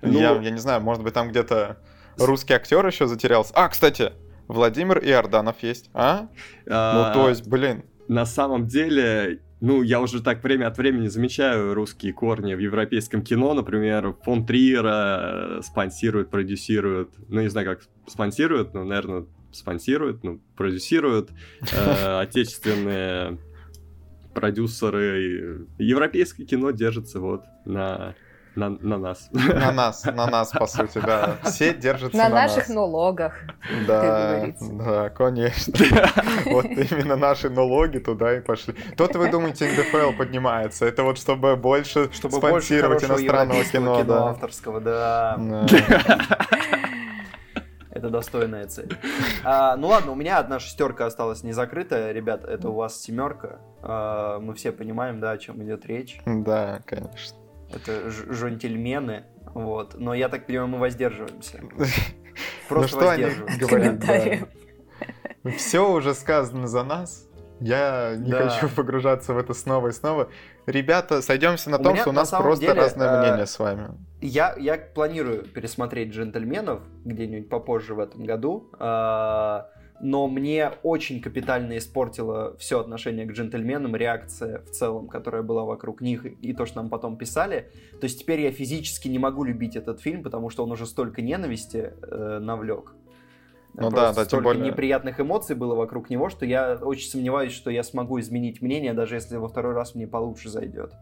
Ну... 0.02 0.20
Я, 0.20 0.32
я 0.34 0.52
не 0.52 0.60
знаю, 0.60 0.82
может 0.82 1.04
быть, 1.04 1.14
там 1.14 1.30
где-то 1.30 1.78
русский 2.20 2.54
актер 2.54 2.86
еще 2.86 3.08
затерялся. 3.08 3.54
А, 3.56 3.70
кстати, 3.70 4.14
Владимир 4.48 5.00
Иорданов 5.00 5.62
есть, 5.62 5.90
а? 5.94 6.30
а? 6.70 7.14
Ну, 7.14 7.22
то 7.22 7.30
есть, 7.30 7.48
блин. 7.48 7.84
На 8.08 8.26
самом 8.26 8.68
деле, 8.68 9.42
ну, 9.60 9.82
я 9.82 10.00
уже 10.00 10.22
так 10.22 10.44
время 10.44 10.68
от 10.68 10.78
времени 10.78 11.08
замечаю 11.08 11.74
русские 11.74 12.14
корни 12.14 12.54
в 12.54 12.60
европейском 12.60 13.22
кино. 13.22 13.54
Например, 13.54 14.16
фон 14.24 14.46
Триера 14.46 15.60
э, 15.60 15.62
спонсирует, 15.64 16.30
продюсирует. 16.30 17.10
Ну, 17.28 17.42
не 17.42 17.50
знаю, 17.50 17.68
как 17.68 17.88
спонсирует, 18.08 18.74
но, 18.74 18.84
наверное, 18.84 19.26
спонсирует, 19.52 20.24
ну, 20.24 20.40
продюсирует 20.56 21.32
э, 21.74 22.20
отечественные 22.22 23.40
продюсеры. 24.34 25.66
Европейское 25.80 26.46
кино 26.46 26.72
держится 26.72 27.20
вот 27.20 27.44
на 27.66 28.14
на, 28.58 28.70
на 28.70 28.98
нас. 28.98 29.30
На 29.32 29.72
нас, 29.72 30.04
на 30.04 30.28
нас, 30.28 30.52
по 30.52 30.68
сути, 30.68 31.00
да. 31.00 31.38
Все 31.44 31.74
держатся 31.74 32.18
на, 32.18 32.30
на 32.30 32.36
наших 32.36 32.70
налогах, 32.70 33.34
да, 33.88 34.48
Да, 34.60 35.10
конечно. 35.10 35.74
Вот 36.46 36.66
именно 36.66 37.16
наши 37.16 37.50
налоги 37.50 38.00
туда 38.00 38.38
и 38.38 38.42
пошли. 38.42 38.74
Тот 38.98 39.16
вы 39.16 39.30
думаете, 39.30 39.72
НДФЛ 39.72 40.18
поднимается. 40.18 40.86
Это 40.86 41.04
вот 41.04 41.18
чтобы 41.18 41.56
больше 41.56 42.12
чтобы 42.12 42.38
спонсировать 42.38 43.04
иностранного 43.04 43.64
кино. 43.64 44.02
кино 44.02 44.28
авторского, 44.28 44.82
да. 44.82 45.38
Это 47.92 48.10
достойная 48.10 48.68
цель. 48.68 48.96
А, 49.44 49.76
ну 49.76 49.88
ладно, 49.88 50.12
у 50.12 50.16
меня 50.16 50.38
одна 50.38 50.60
шестерка 50.60 51.08
осталась 51.08 51.42
не 51.44 51.52
закрытая. 51.52 52.12
Ребят, 52.12 52.46
это 52.46 52.70
у 52.70 52.76
вас 52.76 53.02
семерка. 53.02 53.60
А, 53.82 54.40
мы 54.40 54.54
все 54.54 54.72
понимаем, 54.72 55.20
да, 55.20 55.32
о 55.32 55.38
чем 55.40 55.64
идет 55.64 55.84
речь. 55.88 56.20
Да, 56.26 56.82
конечно. 56.86 57.47
Это 57.70 58.10
жонтельмены. 58.10 59.26
Вот. 59.54 59.96
Но 59.98 60.14
я 60.14 60.30
так 60.30 60.46
понимаю, 60.46 60.68
мы 60.68 60.80
воздерживаемся. 60.80 61.62
Просто 62.70 62.96
ну 62.96 63.02
что 63.02 63.10
они 63.12 63.26
говорят? 63.60 64.00
Да. 64.00 65.52
Все 65.52 65.90
уже 65.92 66.14
сказано 66.14 66.68
за 66.68 66.84
нас. 66.84 67.28
Я 67.60 68.16
не 68.18 68.32
да. 68.32 68.50
хочу 68.50 68.70
погружаться 68.70 69.34
в 69.34 69.38
это 69.38 69.54
снова 69.54 69.88
и 69.88 69.92
снова. 69.92 70.30
Ребята, 70.68 71.22
сойдемся 71.22 71.70
на 71.70 71.80
том, 71.80 71.94
у 71.94 71.96
что 71.96 72.10
у 72.10 72.14
нас 72.14 72.30
просто 72.30 72.68
деле, 72.68 72.80
разное 72.82 73.08
э, 73.08 73.22
мнение 73.22 73.48
с 73.48 73.58
вами. 73.58 73.90
Я, 74.22 74.56
я 74.60 74.78
планирую 74.78 75.44
пересмотреть 75.44 76.10
джентльменов 76.10 76.82
где-нибудь 77.04 77.50
попозже 77.50 77.96
в 77.96 78.00
этом 78.00 78.26
году. 78.26 78.70
Э, 78.80 79.64
но 80.00 80.28
мне 80.28 80.72
очень 80.84 81.22
капитально 81.22 81.78
испортило 81.78 82.56
все 82.58 82.80
отношение 82.80 83.26
к 83.26 83.32
джентльменам, 83.32 83.96
реакция 83.96 84.62
в 84.62 84.72
целом, 84.72 85.08
которая 85.08 85.42
была 85.42 85.64
вокруг 85.64 86.02
них, 86.02 86.26
и 86.26 86.54
то, 86.54 86.66
что 86.66 86.78
нам 86.78 86.90
потом 86.90 87.18
писали. 87.18 87.72
То 88.00 88.06
есть 88.06 88.20
теперь 88.20 88.42
я 88.42 88.52
физически 88.52 89.08
не 89.08 89.20
могу 89.20 89.44
любить 89.44 89.76
этот 89.76 90.00
фильм, 90.02 90.24
потому 90.24 90.50
что 90.50 90.64
он 90.64 90.72
уже 90.72 90.86
столько 90.86 91.22
ненависти 91.22 91.94
э, 92.02 92.40
навлек. 92.40 92.94
Ну 93.74 93.90
Просто 93.90 93.96
да, 93.96 94.14
да, 94.14 94.26
столько 94.26 94.44
более... 94.44 94.66
неприятных 94.66 95.20
эмоций 95.20 95.56
было 95.56 95.76
вокруг 95.76 96.10
него, 96.10 96.30
что 96.30 96.46
я 96.46 96.80
очень 96.82 97.10
сомневаюсь, 97.10 97.52
что 97.52 97.70
я 97.70 97.84
смогу 97.84 98.20
изменить 98.20 98.62
мнение, 98.62 98.94
даже 98.94 99.16
если 99.16 99.38
во 99.38 99.48
второй 99.48 99.74
раз 99.74 99.94
мне 99.94 100.08
получше 100.08 100.50
зайдет 100.50 100.94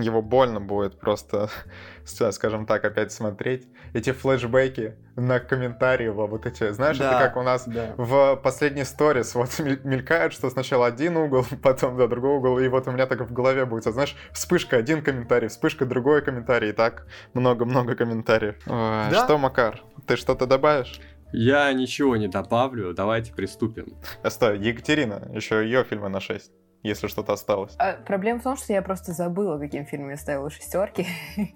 его 0.00 0.22
больно 0.22 0.60
будет 0.60 0.98
просто, 0.98 1.48
скажем 2.04 2.66
так, 2.66 2.84
опять 2.84 3.12
смотреть. 3.12 3.68
Эти 3.92 4.12
флешбеки 4.12 4.96
на 5.16 5.40
комментарии, 5.40 6.08
вот 6.08 6.46
эти, 6.46 6.70
знаешь, 6.72 6.98
да, 6.98 7.10
это 7.10 7.26
как 7.28 7.36
у 7.36 7.42
нас 7.42 7.66
да. 7.66 7.94
в 7.96 8.36
последней 8.36 8.84
сторис, 8.84 9.34
вот 9.34 9.58
мелькает, 9.58 10.32
что 10.32 10.50
сначала 10.50 10.86
один 10.86 11.16
угол, 11.16 11.44
потом, 11.62 11.96
да, 11.96 12.06
другой 12.06 12.36
угол, 12.36 12.58
и 12.58 12.68
вот 12.68 12.86
у 12.88 12.90
меня 12.92 13.06
так 13.06 13.20
в 13.20 13.32
голове 13.32 13.64
будет, 13.64 13.86
а 13.86 13.92
знаешь, 13.92 14.16
вспышка 14.32 14.76
один 14.76 15.02
комментарий, 15.02 15.48
вспышка 15.48 15.86
другой 15.86 16.22
комментарий, 16.22 16.70
и 16.70 16.72
так 16.72 17.06
много-много 17.34 17.94
комментариев. 17.94 18.56
Ой, 18.66 19.10
да? 19.10 19.24
Что, 19.24 19.38
Макар, 19.38 19.82
ты 20.06 20.16
что-то 20.16 20.46
добавишь? 20.46 21.00
Я 21.32 21.72
ничего 21.72 22.16
не 22.16 22.26
добавлю, 22.26 22.92
давайте 22.92 23.32
приступим. 23.32 23.94
Стой, 24.28 24.58
Екатерина, 24.58 25.30
еще 25.32 25.64
ее 25.64 25.84
фильмы 25.84 26.08
на 26.08 26.20
6 26.20 26.50
если 26.82 27.08
что-то 27.08 27.32
осталось. 27.32 27.74
А, 27.78 27.94
проблема 27.94 28.40
в 28.40 28.42
том, 28.42 28.56
что 28.56 28.72
я 28.72 28.82
просто 28.82 29.12
забыла, 29.12 29.58
каким 29.58 29.86
фильмом 29.86 30.10
я 30.10 30.16
ставила 30.16 30.50
шестерки. 30.50 31.06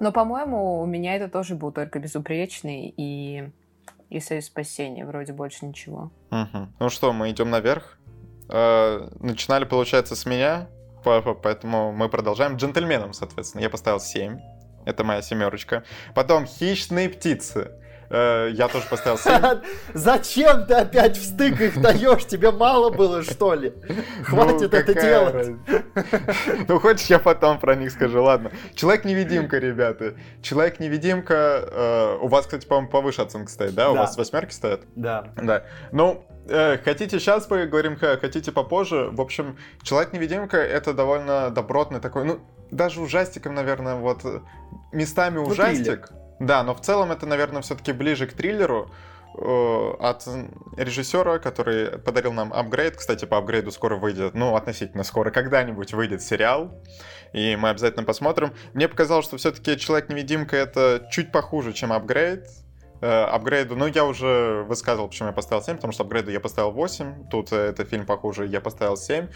Но, 0.00 0.12
по-моему, 0.12 0.80
у 0.80 0.86
меня 0.86 1.16
это 1.16 1.28
тоже 1.28 1.54
был 1.54 1.72
только 1.72 1.98
безупречный 1.98 2.92
и 2.96 3.50
и 4.12 4.20
Союз 4.20 4.44
спасения. 4.44 5.06
Вроде 5.06 5.32
больше 5.32 5.64
ничего. 5.64 6.12
Угу. 6.30 6.68
Ну 6.78 6.88
что, 6.90 7.14
мы 7.14 7.30
идем 7.30 7.48
наверх. 7.48 7.98
Э, 8.50 9.08
начинали, 9.20 9.64
получается, 9.64 10.14
с 10.16 10.26
меня, 10.26 10.68
поэтому 11.02 11.92
мы 11.92 12.10
продолжаем. 12.10 12.56
Джентльменом, 12.56 13.14
соответственно, 13.14 13.62
я 13.62 13.70
поставил 13.70 14.00
7. 14.00 14.38
Это 14.84 15.04
моя 15.04 15.22
семерочка. 15.22 15.84
Потом 16.14 16.44
«Хищные 16.44 17.08
птицы». 17.08 17.72
Э, 18.12 18.50
я 18.52 18.68
тоже 18.68 18.84
поставил 18.88 19.16
7. 19.16 19.62
Зачем 19.94 20.66
ты 20.66 20.74
опять 20.74 21.16
в 21.16 21.24
стык 21.24 21.58
их 21.62 21.80
даешь? 21.80 22.26
Тебе 22.26 22.50
мало 22.50 22.90
было, 22.90 23.22
что 23.22 23.54
ли? 23.54 23.72
Хватит 24.24 24.72
ну, 24.72 24.78
это 24.78 24.94
делать. 24.94 25.56
Ну, 26.68 26.78
хочешь, 26.78 27.06
я 27.06 27.18
потом 27.18 27.58
про 27.58 27.74
них 27.74 27.90
скажу, 27.90 28.22
ладно. 28.22 28.52
Человек-невидимка, 28.74 29.58
ребята. 29.58 30.14
Человек-невидимка. 30.42 31.64
Э, 31.70 32.18
у 32.20 32.28
вас, 32.28 32.44
кстати, 32.44 32.66
по-моему, 32.66 32.90
повыше 32.90 33.22
оценка 33.22 33.50
стоит, 33.50 33.74
да? 33.74 33.90
У 33.90 33.96
вас 33.96 34.16
восьмерки 34.16 34.52
стоят? 34.52 34.82
Да. 34.94 35.32
Да. 35.36 35.64
Ну, 35.90 36.26
э, 36.48 36.76
хотите 36.84 37.18
сейчас 37.18 37.46
поговорим, 37.46 37.96
хотите 37.96 38.52
попозже. 38.52 39.08
В 39.10 39.22
общем, 39.22 39.56
Человек-невидимка 39.82 40.58
это 40.58 40.92
довольно 40.92 41.50
добротный 41.50 42.00
такой, 42.00 42.24
ну, 42.24 42.40
даже 42.70 43.00
ужастиком, 43.00 43.54
наверное, 43.54 43.94
вот 43.94 44.22
местами 44.92 45.36
ну, 45.36 45.44
ужастик. 45.44 46.12
Да, 46.42 46.64
но 46.64 46.74
в 46.74 46.80
целом 46.80 47.12
это, 47.12 47.24
наверное, 47.24 47.62
все-таки 47.62 47.92
ближе 47.92 48.26
к 48.26 48.32
триллеру 48.32 48.90
э, 49.38 49.90
от 50.00 50.26
режиссера, 50.76 51.38
который 51.38 52.00
подарил 52.00 52.32
нам 52.32 52.52
апгрейд. 52.52 52.96
Кстати, 52.96 53.26
по 53.26 53.38
апгрейду 53.38 53.70
скоро 53.70 53.94
выйдет, 53.94 54.34
ну, 54.34 54.56
относительно 54.56 55.04
скоро, 55.04 55.30
когда-нибудь 55.30 55.94
выйдет 55.94 56.20
сериал, 56.20 56.82
и 57.32 57.54
мы 57.54 57.70
обязательно 57.70 58.02
посмотрим. 58.02 58.52
Мне 58.74 58.88
показалось, 58.88 59.24
что 59.24 59.36
все-таки 59.36 59.78
Человек-невидимка 59.78 60.56
это 60.56 61.06
чуть 61.12 61.30
похуже, 61.30 61.72
чем 61.72 61.92
апгрейд. 61.92 62.48
Э, 63.00 63.22
апгрейду, 63.26 63.76
ну, 63.76 63.86
я 63.86 64.04
уже 64.04 64.64
высказывал, 64.66 65.06
почему 65.06 65.28
я 65.28 65.32
поставил 65.32 65.62
7, 65.62 65.76
потому 65.76 65.92
что 65.92 66.02
апгрейду 66.02 66.32
я 66.32 66.40
поставил 66.40 66.72
8, 66.72 67.28
тут 67.28 67.52
э, 67.52 67.56
это 67.56 67.84
фильм 67.84 68.04
похуже, 68.04 68.46
я 68.46 68.60
поставил 68.60 68.96
7. 68.96 69.28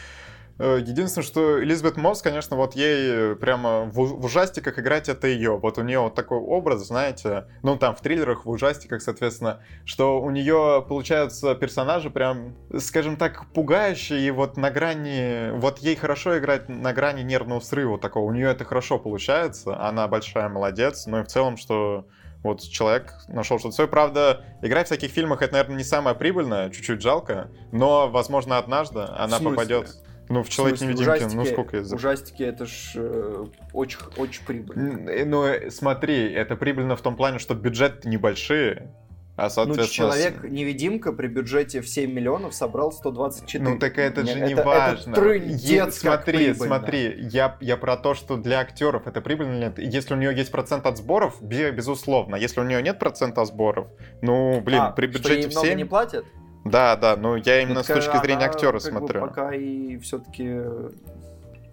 Э, 0.59 0.79
единственное, 0.81 1.25
что 1.25 1.63
Элизабет 1.63 1.97
Мосс, 1.97 2.23
конечно, 2.23 2.57
вот 2.57 2.75
ей 2.75 3.37
прямо 3.37 3.85
в, 3.85 3.95
в 3.95 4.25
ужастиках 4.25 4.79
играть 4.79 5.09
это 5.09 5.27
ее. 5.27 5.59
Вот 5.59 5.79
у 5.79 5.83
нее 5.83 6.01
вот 6.01 6.15
такой 6.15 6.39
образ, 6.39 6.87
знаете, 6.87 7.47
ну 7.63 7.77
там 7.77 7.95
в 7.95 8.01
триллерах, 8.01 8.47
в 8.47 8.51
ужастиках, 8.51 9.03
соответственно, 9.03 9.61
что 9.85 10.21
у 10.21 10.31
нее 10.31 10.85
получаются 10.89 11.55
персонажи 11.55 12.11
прям, 12.11 12.57
скажем 12.79 13.17
так, 13.17 13.47
пугающие, 13.53 14.21
и 14.21 14.31
вот 14.31 14.57
на 14.57 14.71
грани, 14.71 15.51
вот 15.59 15.79
ей 15.79 15.97
хорошо 15.97 16.39
играть 16.39 16.69
на 16.69 16.93
грани 16.93 17.23
нервного 17.23 17.61
срыва 17.61 17.99
такого. 17.99 18.25
У 18.25 18.33
нее 18.33 18.51
это 18.51 18.65
хорошо 18.65 18.99
получается, 18.99 19.79
она 19.79 20.09
большая 20.09 20.49
молодец, 20.49 21.07
ну 21.07 21.21
и 21.21 21.25
в 21.25 21.27
целом, 21.27 21.59
что 21.59 22.07
вот 22.43 22.63
человек 22.63 23.13
нашел 23.29 23.59
что-то 23.59 23.75
свое. 23.75 23.89
Правда, 23.89 24.45
играть 24.63 24.87
в 24.87 24.91
таких 24.91 25.11
фильмах 25.11 25.43
это, 25.43 25.53
наверное, 25.55 25.77
не 25.77 25.85
самое 25.85 26.17
прибыльное, 26.17 26.71
чуть-чуть 26.71 27.03
жалко, 27.03 27.51
но, 27.73 28.09
возможно, 28.09 28.57
однажды 28.57 29.01
она 29.01 29.39
попадет 29.41 29.97
ну, 30.29 30.43
в 30.43 30.49
Человек-невидимке, 30.49 31.29
ну 31.35 31.45
сколько 31.45 31.77
я 31.77 31.83
Ужастики, 31.83 32.43
это 32.43 32.67
ж 32.67 32.93
э, 32.97 33.45
очень, 33.73 33.99
очень 34.17 34.45
прибыльно. 34.45 35.09
Э, 35.09 35.25
ну, 35.25 35.45
э, 35.45 35.71
смотри, 35.71 36.33
это 36.33 36.57
прибыльно 36.57 36.97
в 36.97 37.01
том 37.01 37.17
плане, 37.17 37.39
что 37.39 37.55
бюджеты 37.55 38.09
небольшие, 38.09 38.93
а, 39.37 39.45
ну, 39.45 39.51
соответственно... 39.51 40.09
Ну, 40.09 40.15
Человек-невидимка 40.15 41.13
при 41.13 41.27
бюджете 41.27 41.83
в 41.83 41.89
7 41.89 42.11
миллионов 42.11 42.55
собрал 42.55 42.91
124. 42.91 43.63
Ну, 43.63 43.79
так 43.79 43.99
это 43.99 44.27
же 44.27 44.41
не 44.41 44.55
это, 44.55 44.65
важно. 44.65 45.13
Это 45.13 45.21
трындец, 45.21 45.99
смотри, 45.99 46.55
смотри, 46.55 47.15
я, 47.19 47.57
я 47.61 47.77
про 47.77 47.97
то, 47.97 48.15
что 48.15 48.37
для 48.37 48.61
актеров 48.61 49.07
это 49.07 49.21
прибыльно 49.21 49.53
или 49.53 49.61
нет. 49.61 49.79
Если 49.79 50.15
у 50.15 50.17
нее 50.17 50.35
есть 50.35 50.51
процент 50.51 50.87
от 50.87 50.97
сборов, 50.97 51.37
безусловно. 51.43 52.37
Если 52.37 52.61
у 52.61 52.65
нее 52.65 52.83
нет 52.83 52.99
процента 52.99 53.45
сборов, 53.45 53.89
ну, 54.23 54.61
блин, 54.63 54.81
а, 54.81 54.91
при 54.91 55.07
бюджете 55.07 55.51
что 55.51 55.61
ей 55.61 55.67
в 55.67 55.69
7... 55.71 55.77
не 55.77 55.85
платят? 55.85 56.25
Да, 56.71 56.97
да, 56.97 57.17
ну 57.17 57.37
я 57.37 57.63
именно 57.63 57.83
так 57.83 57.85
с 57.85 58.05
точки 58.05 58.19
зрения 58.23 58.47
актера 58.47 58.79
смотрю. 58.79 59.21
Бы, 59.21 59.29
пока 59.29 59.55
и 59.55 59.99
все-таки 59.99 60.63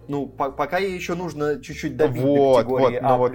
ну, 0.08 0.26
по 0.26 0.50
пока 0.50 0.78
ей 0.78 0.94
еще 0.94 1.14
нужно 1.14 1.60
чуть-чуть 1.60 1.96
добить 1.96 2.22
вот, 2.22 2.56
до 2.56 2.62
категории 2.62 3.00
вот, 3.00 3.10
А+. 3.10 3.16
Вот, 3.16 3.32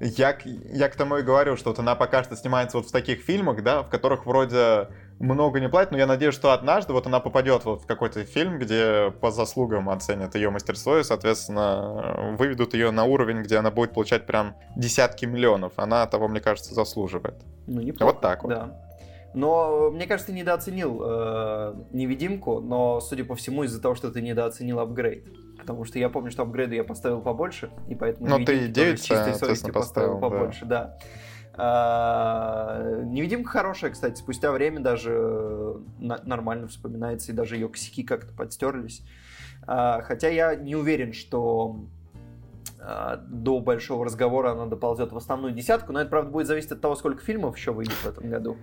я, 0.00 0.38
я 0.44 0.88
к 0.88 0.96
тому 0.96 1.18
и 1.18 1.22
говорю, 1.22 1.56
что 1.56 1.70
вот 1.70 1.78
она 1.78 1.94
пока 1.94 2.22
что 2.24 2.36
снимается 2.36 2.78
вот 2.78 2.86
в 2.86 2.92
таких 2.92 3.20
фильмах, 3.20 3.62
да, 3.62 3.82
в 3.82 3.88
которых 3.88 4.26
вроде 4.26 4.88
много 5.18 5.60
не 5.60 5.68
платят, 5.68 5.92
но 5.92 5.98
я 5.98 6.06
надеюсь, 6.06 6.34
что 6.34 6.52
однажды 6.52 6.92
вот 6.92 7.06
она 7.06 7.20
попадет 7.20 7.64
вот 7.64 7.82
в 7.82 7.86
какой-то 7.86 8.24
фильм, 8.24 8.58
где 8.58 9.12
по 9.20 9.30
заслугам 9.30 9.90
оценят 9.90 10.34
ее 10.34 10.50
мастерство 10.50 10.98
и, 10.98 11.02
соответственно, 11.02 12.34
выведут 12.38 12.74
ее 12.74 12.90
на 12.90 13.04
уровень, 13.04 13.42
где 13.42 13.56
она 13.56 13.70
будет 13.70 13.92
получать 13.92 14.26
прям 14.26 14.56
десятки 14.76 15.24
миллионов. 15.24 15.72
Она 15.76 16.06
того, 16.06 16.28
мне 16.28 16.40
кажется, 16.40 16.74
заслуживает. 16.74 17.34
Ну, 17.66 17.80
неплохо. 17.80 18.12
Вот 18.12 18.20
так 18.20 18.42
вот. 18.44 18.50
Да. 18.50 18.87
Но 19.34 19.90
мне 19.90 20.06
кажется, 20.06 20.32
ты 20.32 20.38
недооценил 20.38 21.02
э, 21.04 21.74
невидимку, 21.92 22.60
но, 22.60 23.00
судя 23.00 23.24
по 23.24 23.34
всему, 23.34 23.64
из-за 23.64 23.80
того, 23.80 23.94
что 23.94 24.10
ты 24.10 24.22
недооценил 24.22 24.80
апгрейд. 24.80 25.28
Потому 25.58 25.84
что 25.84 25.98
я 25.98 26.08
помню, 26.08 26.30
что 26.30 26.42
апгрейды 26.42 26.76
я 26.76 26.84
поставил 26.84 27.20
побольше, 27.20 27.70
и 27.88 27.94
поэтому 27.94 28.26
ну, 28.28 28.44
ты 28.44 28.68
9 28.68 28.98
чистой 28.98 29.34
совести 29.34 29.70
поставил, 29.70 30.18
побольше, 30.18 30.64
да. 30.64 30.84
да. 30.84 30.98
А, 31.60 33.02
невидимка 33.04 33.50
хорошая, 33.50 33.90
кстати, 33.90 34.16
спустя 34.16 34.52
время 34.52 34.78
даже 34.78 35.12
э, 35.12 35.74
нормально 35.98 36.68
вспоминается, 36.68 37.32
и 37.32 37.34
даже 37.34 37.56
ее 37.56 37.68
косяки 37.68 38.04
как-то 38.04 38.32
подстерлись. 38.32 39.02
А, 39.66 40.00
хотя 40.02 40.28
я 40.28 40.54
не 40.54 40.76
уверен, 40.76 41.12
что 41.12 41.80
а, 42.80 43.16
до 43.16 43.58
большого 43.58 44.04
разговора 44.04 44.52
она 44.52 44.66
доползет 44.66 45.12
в 45.12 45.16
основную 45.16 45.52
десятку, 45.52 45.92
но 45.92 46.00
это, 46.00 46.08
правда, 46.08 46.30
будет 46.30 46.46
зависеть 46.46 46.70
от 46.70 46.80
того, 46.80 46.94
сколько 46.94 47.24
фильмов 47.24 47.56
еще 47.56 47.72
выйдет 47.72 47.94
в 47.94 48.06
этом 48.06 48.30
году. 48.30 48.56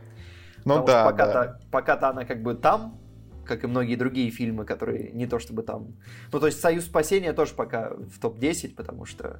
Ну 0.65 0.81
Потому 0.81 0.87
да, 0.87 1.05
пока-то, 1.05 1.33
да. 1.33 1.59
пока-то 1.71 2.09
она 2.09 2.25
как 2.25 2.41
бы 2.41 2.55
там, 2.55 2.99
как 3.45 3.63
и 3.63 3.67
многие 3.67 3.95
другие 3.95 4.31
фильмы, 4.31 4.65
которые 4.65 5.11
не 5.11 5.27
то 5.27 5.39
чтобы 5.39 5.63
там... 5.63 5.95
Ну, 6.31 6.39
то 6.39 6.47
есть 6.47 6.59
«Союз 6.59 6.85
спасения» 6.85 7.33
тоже 7.33 7.53
пока 7.53 7.91
в 7.91 8.19
топ-10, 8.19 8.75
потому 8.75 9.05
что 9.05 9.39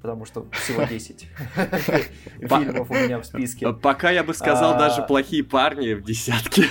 потому 0.00 0.24
что 0.24 0.46
всего 0.52 0.84
10 0.84 1.28
фильмов 2.40 2.90
у 2.90 2.94
меня 2.94 3.20
в 3.20 3.26
списке. 3.26 3.72
Пока 3.72 4.10
я 4.10 4.24
бы 4.24 4.34
сказал, 4.34 4.78
даже 4.78 5.02
плохие 5.02 5.44
парни 5.44 5.94
в 5.94 6.02
десятке. 6.02 6.64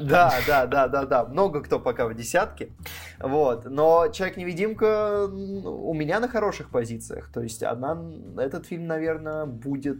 Да, 0.00 0.32
да, 0.46 0.66
да, 0.66 0.88
да, 0.88 1.04
да. 1.04 1.24
Много 1.24 1.62
кто 1.62 1.78
пока 1.80 2.06
в 2.06 2.14
десятке. 2.14 2.70
Вот. 3.18 3.66
Но 3.66 4.08
Человек-невидимка 4.08 5.26
у 5.26 5.94
меня 5.94 6.20
на 6.20 6.28
хороших 6.28 6.70
позициях. 6.70 7.30
То 7.32 7.42
есть 7.42 7.62
она, 7.62 7.98
этот 8.38 8.66
фильм, 8.66 8.86
наверное, 8.86 9.46
будет 9.46 9.98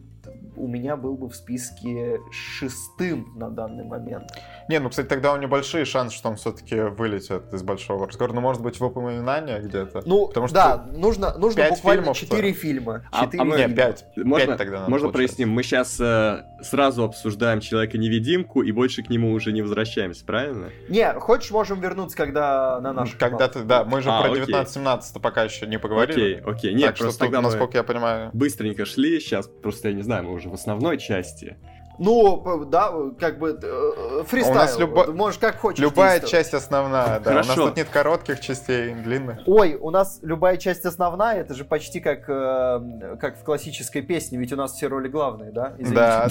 у 0.56 0.66
меня 0.66 0.96
был 0.96 1.16
бы 1.16 1.28
в 1.28 1.34
списке 1.34 2.20
шестым 2.30 3.32
на 3.36 3.50
данный 3.50 3.84
момент. 3.84 4.30
Не, 4.68 4.80
ну, 4.80 4.90
кстати, 4.90 5.06
тогда 5.06 5.32
у 5.32 5.36
него 5.36 5.50
большие 5.50 5.84
шансы, 5.84 6.16
что 6.16 6.28
он 6.28 6.36
все-таки 6.36 6.76
вылетит 6.76 7.52
из 7.52 7.62
большого 7.62 8.08
разговора. 8.08 8.34
Ну, 8.34 8.40
может 8.40 8.62
быть, 8.62 8.80
в 8.80 8.84
упоминание 8.84 9.60
где-то. 9.60 10.02
Ну, 10.06 10.28
Потому 10.28 10.48
что 10.48 10.54
да, 10.54 10.86
нужно, 10.92 11.36
нужно 11.36 11.68
буквально 11.68 12.14
четыре 12.14 12.52
фильма. 12.52 13.04
А, 13.12 13.24
4 13.24 13.42
а, 13.42 13.56
фильма. 13.56 13.74
5. 13.74 14.04
Можно, 14.16 14.46
5 14.46 14.58
тогда 14.58 14.88
можно 14.88 15.08
проясним? 15.10 15.50
Мы 15.50 15.62
сейчас 15.62 15.98
э, 16.00 16.44
сразу 16.62 17.04
обсуждаем 17.04 17.60
Человека-невидимку 17.60 18.62
и 18.62 18.72
больше 18.72 19.02
к 19.02 19.10
нему 19.10 19.32
уже 19.32 19.52
не 19.52 19.62
возвращаемся, 19.62 20.24
правильно? 20.24 20.70
Не, 20.88 21.12
хочешь, 21.14 21.50
можем 21.50 21.80
вернуться, 21.80 22.16
когда 22.16 22.80
на 22.80 22.92
наш 22.92 23.14
Когда 23.14 23.48
ты, 23.48 23.62
да, 23.62 23.84
мы 23.84 24.02
же 24.02 24.10
а, 24.10 24.22
про 24.22 24.30
19-17 24.30 25.20
пока 25.20 25.44
еще 25.44 25.66
не 25.66 25.78
поговорили. 25.78 26.34
Окей, 26.34 26.40
окей. 26.44 26.74
Нет, 26.74 26.86
так 26.88 26.98
просто 26.98 27.14
что 27.14 27.24
тогда 27.24 27.40
насколько 27.40 27.76
я 27.76 27.82
понимаю... 27.82 28.30
Быстренько 28.32 28.84
шли, 28.84 29.20
сейчас 29.20 29.48
просто, 29.48 29.88
я 29.88 29.94
не 29.94 30.02
знаю, 30.02 30.15
мы 30.22 30.32
уже 30.32 30.48
в 30.48 30.54
основной 30.54 30.98
части. 30.98 31.56
Ну, 31.98 32.66
да, 32.66 32.92
как 33.18 33.38
бы 33.38 33.58
э, 33.62 34.24
фристайл. 34.26 34.52
У 34.52 34.58
нас 34.58 34.78
любо... 34.78 35.06
Можешь 35.12 35.38
как 35.38 35.58
хочешь 35.58 35.80
Любая 35.80 36.20
часть 36.20 36.52
основная, 36.52 37.20
да. 37.20 37.30
Хорошо. 37.30 37.52
У 37.52 37.56
нас 37.56 37.66
тут 37.68 37.76
нет 37.76 37.88
коротких 37.88 38.40
частей, 38.40 38.92
длинных. 38.94 39.40
Ой, 39.46 39.76
у 39.80 39.90
нас 39.90 40.18
любая 40.22 40.58
часть 40.58 40.84
основная, 40.84 41.40
это 41.40 41.54
же 41.54 41.64
почти 41.64 42.00
как, 42.00 42.28
э, 42.28 43.16
как 43.18 43.38
в 43.38 43.44
классической 43.44 44.02
песне, 44.02 44.38
ведь 44.38 44.52
у 44.52 44.56
нас 44.56 44.74
все 44.74 44.88
роли 44.88 45.08
главные, 45.08 45.52
да? 45.52 45.74
Извините, 45.78 45.94
да, 45.94 46.28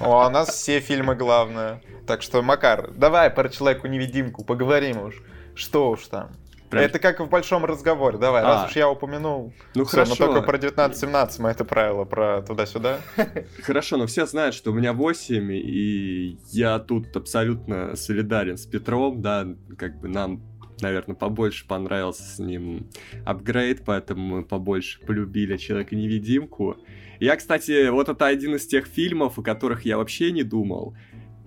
да. 0.00 0.26
У 0.26 0.30
нас 0.30 0.48
все 0.48 0.80
фильмы 0.80 1.14
главные. 1.14 1.80
Так 2.06 2.22
что, 2.22 2.42
Макар, 2.42 2.90
давай 2.90 3.30
про 3.30 3.48
Человеку-невидимку 3.48 4.44
поговорим 4.44 5.02
уж. 5.04 5.22
Что 5.54 5.90
уж 5.90 6.06
там. 6.06 6.30
Прям... 6.70 6.84
Это 6.84 6.98
как 6.98 7.20
в 7.20 7.28
большом 7.28 7.64
разговоре. 7.64 8.18
Давай, 8.18 8.42
а. 8.42 8.46
раз 8.46 8.70
уж 8.70 8.76
я 8.76 8.90
упомянул. 8.90 9.52
Ну 9.74 9.84
все, 9.84 10.04
хорошо. 10.04 10.14
но 10.18 10.26
только 10.26 10.42
про 10.42 10.58
19-17 10.58 11.36
мы 11.38 11.48
это 11.50 11.64
правило, 11.64 12.04
про 12.04 12.42
туда-сюда. 12.42 12.98
Хорошо, 13.62 13.96
но 13.96 14.06
все 14.06 14.26
знают, 14.26 14.54
что 14.54 14.70
у 14.70 14.74
меня 14.74 14.92
8, 14.92 15.50
и 15.52 16.38
я 16.50 16.78
тут 16.78 17.16
абсолютно 17.16 17.96
солидарен 17.96 18.58
с 18.58 18.66
Петром, 18.66 19.22
да, 19.22 19.46
как 19.76 19.98
бы 20.00 20.08
нам 20.08 20.42
наверное, 20.80 21.16
побольше 21.16 21.66
понравился 21.66 22.22
с 22.22 22.38
ним 22.38 22.88
апгрейд, 23.24 23.82
поэтому 23.84 24.36
мы 24.36 24.44
побольше 24.44 25.00
полюбили 25.00 25.56
Человека-невидимку. 25.56 26.76
Я, 27.18 27.34
кстати, 27.34 27.88
вот 27.88 28.08
это 28.08 28.26
один 28.26 28.54
из 28.54 28.66
тех 28.66 28.86
фильмов, 28.86 29.38
о 29.38 29.42
которых 29.42 29.84
я 29.84 29.96
вообще 29.96 30.30
не 30.30 30.44
думал, 30.44 30.96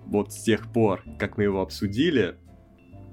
вот 0.04 0.32
с 0.32 0.42
тех 0.42 0.70
пор, 0.70 1.02
как 1.18 1.38
мы 1.38 1.44
его 1.44 1.62
обсудили. 1.62 2.36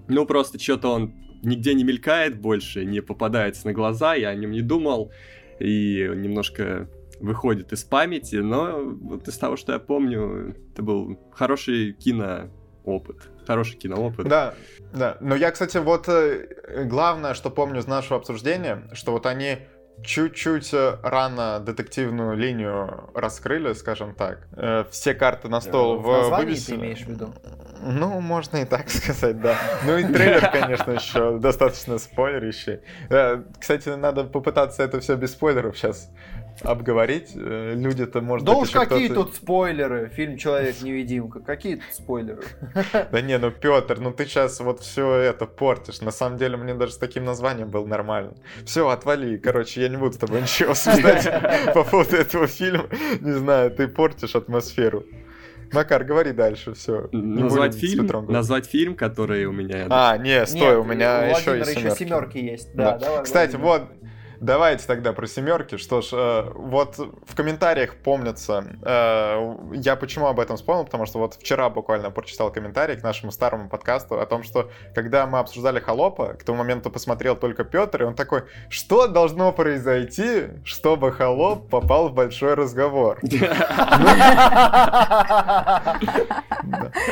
Ну, 0.09 0.25
просто 0.25 0.59
что-то 0.59 0.89
он 0.89 1.13
нигде 1.41 1.73
не 1.73 1.84
мелькает 1.84 2.39
больше, 2.39 2.86
не 2.86 3.02
попадается 3.02 3.67
на 3.67 3.73
глаза, 3.73 4.15
я 4.15 4.30
о 4.30 4.36
нем 4.36 4.52
не 4.52 4.62
думал, 4.62 5.12
и 5.60 6.10
немножко 6.15 6.89
выходит 7.19 7.73
из 7.73 7.84
памяти, 7.84 8.38
но 8.38 8.82
вот 8.84 9.28
из 9.28 9.38
того, 9.38 9.58
что 9.58 9.73
я 9.73 9.80
помню, 9.80 10.56
это 10.71 10.82
был 10.82 11.19
хороший 11.34 11.93
киноопыт. 11.93 13.30
Хороший 13.45 13.78
киноопыт. 13.78 14.28
Да, 14.28 14.54
да. 14.93 15.17
Но 15.19 15.36
я, 15.36 15.52
кстати, 15.52 15.78
вот 15.78 16.08
э, 16.08 16.86
главное, 16.86 17.34
что 17.34 17.49
помню 17.49 17.80
из 17.80 17.88
нашего 17.88 18.17
обсуждения, 18.17 18.88
что 18.93 19.12
вот 19.12 19.25
они 19.25 19.60
чуть-чуть 20.03 20.73
э, 20.73 20.97
рано 21.03 21.59
детективную 21.59 22.35
линию 22.35 23.09
раскрыли, 23.13 23.73
скажем 23.73 24.13
так. 24.13 24.47
Э, 24.53 24.85
все 24.91 25.13
карты 25.13 25.49
на 25.49 25.62
стол 25.62 25.99
в, 25.99 26.03
в 26.03 26.38
вывесили. 26.38 26.75
ты 26.75 26.81
имеешь 26.81 27.01
в 27.01 27.07
виду? 27.07 27.33
Ну, 27.81 28.19
можно 28.19 28.57
и 28.57 28.65
так 28.65 28.89
сказать, 28.89 29.39
да. 29.41 29.55
Ну 29.85 29.97
и 29.97 30.03
трейлер, 30.03 30.49
конечно, 30.51 30.91
еще 30.91 31.38
достаточно 31.39 31.97
спойлерящий. 31.97 32.79
Э, 33.09 33.43
кстати, 33.59 33.89
надо 33.89 34.23
попытаться 34.23 34.83
это 34.83 34.99
все 34.99 35.15
без 35.15 35.31
спойлеров 35.31 35.77
сейчас 35.77 36.09
обговорить. 36.61 37.31
Э, 37.35 37.73
люди-то, 37.75 38.21
может 38.21 38.45
да 38.45 38.53
быть, 38.53 38.63
уж 38.63 38.71
какие 38.71 39.07
тут 39.09 39.35
спойлеры? 39.35 40.09
Фильм 40.09 40.37
«Человек-невидимка». 40.37 41.39
Какие 41.39 41.75
тут 41.75 41.93
спойлеры? 41.93 42.43
Да 43.11 43.21
не, 43.21 43.37
ну, 43.37 43.51
Петр, 43.51 43.99
ну 43.99 44.11
ты 44.11 44.25
сейчас 44.25 44.59
вот 44.59 44.81
все 44.81 45.15
это 45.15 45.45
портишь. 45.45 46.01
На 46.01 46.11
самом 46.11 46.37
деле, 46.37 46.57
мне 46.57 46.73
даже 46.73 46.93
с 46.93 46.97
таким 46.97 47.25
названием 47.25 47.69
было 47.69 47.85
нормально. 47.85 48.33
Все, 48.65 48.87
отвали. 48.89 49.37
Короче, 49.37 49.81
я 49.81 49.89
не 49.89 49.97
буду 49.97 50.13
с 50.13 50.17
тобой 50.17 50.41
ничего 50.41 50.71
обсуждать 50.71 51.25
по 51.73 51.83
поводу 51.83 52.15
этого 52.15 52.47
фильма. 52.47 52.85
Не 53.21 53.33
знаю, 53.33 53.71
ты 53.71 53.87
портишь 53.87 54.35
атмосферу. 54.35 55.05
Макар, 55.71 56.03
говори 56.03 56.31
дальше, 56.31 56.73
все. 56.73 57.09
Назвать 57.11 57.75
фильм, 57.75 58.07
назвать 58.27 58.65
фильм, 58.65 58.95
который 58.95 59.45
у 59.45 59.51
меня... 59.51 59.85
А, 59.89 60.17
не, 60.17 60.45
стой, 60.45 60.61
Нет, 60.61 60.77
у 60.77 60.83
меня 60.83 61.21
у 61.21 61.37
еще 61.37 61.57
есть 61.57 61.71
семерки. 61.71 61.85
еще 61.85 61.95
семерки 61.95 62.37
есть. 62.37 62.73
Да, 62.73 62.93
да. 62.93 63.05
Давай, 63.05 63.23
Кстати, 63.23 63.55
Владимир. 63.55 63.87
вот 63.91 63.98
Давайте 64.41 64.88
тогда 64.88 65.12
про 65.12 65.28
семерки. 65.28 65.78
Что 65.78 66.02
ж, 66.02 66.10
э, 66.13 66.52
вот 66.56 66.97
в 66.97 67.36
комментариях 67.36 67.95
помнится, 67.95 68.63
э, 68.84 69.56
я 69.73 69.95
почему 69.97 70.28
об 70.28 70.39
этом 70.39 70.56
вспомнил, 70.56 70.86
потому 70.86 71.06
что 71.06 71.19
вот 71.19 71.36
вчера 71.36 71.69
буквально 71.69 72.10
прочитал 72.10 72.52
комментарий 72.52 72.95
к 72.95 73.04
нашему 73.04 73.34
старому 73.34 73.67
подкасту 73.67 74.19
о 74.19 74.25
том, 74.25 74.43
что 74.43 74.71
когда 74.95 75.28
мы 75.28 75.39
обсуждали 75.39 75.80
Холопа, 75.80 76.36
к 76.36 76.43
тому 76.43 76.60
моменту 76.60 76.89
посмотрел 76.89 77.36
только 77.36 77.65
Петр, 77.65 78.04
и 78.04 78.06
он 78.06 78.15
такой, 78.15 78.43
что 78.69 79.08
должно 79.08 79.52
произойти, 79.52 80.43
чтобы 80.63 81.12
Холоп 81.12 81.69
попал 81.69 82.08
в 82.10 82.13
большой 82.13 82.54
разговор? 82.54 83.19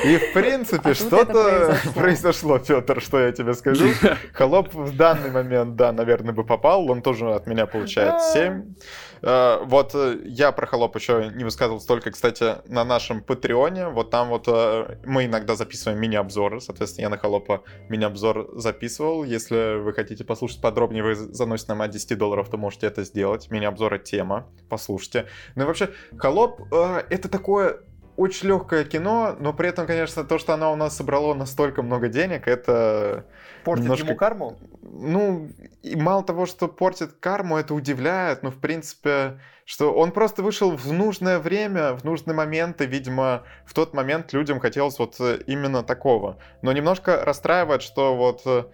И 0.03 0.17
в 0.17 0.33
принципе, 0.33 0.93
что-то 0.93 1.77
произошло, 1.95 2.59
Петр, 2.59 3.01
что 3.01 3.19
я 3.19 3.31
тебе 3.31 3.53
скажу. 3.53 3.89
Холоп 4.33 4.73
в 4.73 4.95
данный 4.95 5.31
момент, 5.31 5.75
да, 5.75 5.91
наверное, 5.91 6.33
бы 6.33 6.43
попал, 6.43 6.89
он 6.89 7.01
тоже 7.01 7.16
от 7.25 7.47
меня 7.47 7.65
получает 7.65 8.21
7. 8.21 8.75
Э, 9.21 9.59
вот 9.63 9.95
э, 9.95 10.19
я 10.25 10.51
про 10.51 10.65
Холоп 10.67 10.95
еще 10.95 11.31
не 11.33 11.43
высказывался 11.43 11.87
только, 11.87 12.11
кстати, 12.11 12.57
на 12.67 12.83
нашем 12.83 13.21
Патреоне. 13.21 13.89
Вот 13.89 14.09
там 14.09 14.29
вот 14.29 14.47
э, 14.47 14.97
мы 15.05 15.25
иногда 15.25 15.55
записываем 15.55 15.99
мини-обзоры. 15.99 16.61
Соответственно, 16.61 17.03
я 17.03 17.09
на 17.09 17.17
Холопа 17.17 17.63
мини-обзор 17.89 18.51
записывал. 18.53 19.23
Если 19.23 19.79
вы 19.79 19.93
хотите 19.93 20.23
послушать 20.23 20.61
подробнее, 20.61 21.03
вы 21.03 21.15
заносите 21.15 21.71
нам 21.71 21.81
от 21.81 21.91
10 21.91 22.17
долларов, 22.17 22.49
то 22.49 22.57
можете 22.57 22.87
это 22.87 23.03
сделать. 23.03 23.49
Мини-обзора 23.49 23.97
тема. 23.97 24.47
Послушайте. 24.69 25.25
Ну 25.55 25.63
и 25.63 25.65
вообще, 25.65 25.89
Холоп 26.17 26.61
это 26.71 27.29
такое 27.29 27.79
очень 28.17 28.49
легкое 28.49 28.83
кино, 28.83 29.35
но 29.39 29.53
при 29.53 29.69
этом, 29.69 29.85
конечно, 29.85 30.23
то, 30.23 30.39
что 30.39 30.53
оно 30.53 30.73
у 30.73 30.75
нас 30.75 30.97
собрало 30.97 31.33
настолько 31.35 31.83
много 31.83 32.09
денег, 32.09 32.47
это... 32.47 33.25
Портит 33.63 33.83
немножко... 33.83 34.07
ему 34.07 34.15
карму? 34.17 34.57
Ну, 34.81 35.49
и 35.83 35.95
мало 35.95 36.23
того, 36.23 36.45
что 36.47 36.67
портит 36.67 37.13
карму, 37.19 37.57
это 37.57 37.73
удивляет, 37.75 38.41
но, 38.41 38.49
в 38.49 38.59
принципе, 38.59 39.39
что 39.65 39.93
он 39.93 40.11
просто 40.11 40.41
вышел 40.41 40.75
в 40.75 40.91
нужное 40.91 41.37
время, 41.37 41.93
в 41.93 42.03
нужный 42.03 42.33
момент, 42.33 42.81
и, 42.81 42.87
видимо, 42.87 43.43
в 43.65 43.73
тот 43.73 43.93
момент 43.93 44.33
людям 44.33 44.59
хотелось 44.59 44.97
вот 44.97 45.19
именно 45.45 45.83
такого. 45.83 46.37
Но 46.63 46.71
немножко 46.71 47.23
расстраивает, 47.23 47.83
что 47.83 48.15
вот, 48.15 48.73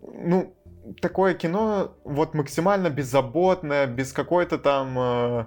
ну, 0.00 0.54
такое 1.00 1.34
кино 1.34 1.96
вот 2.04 2.34
максимально 2.34 2.90
беззаботное, 2.90 3.86
без 3.86 4.12
какой-то 4.12 4.58
там 4.58 4.98
э, 4.98 5.46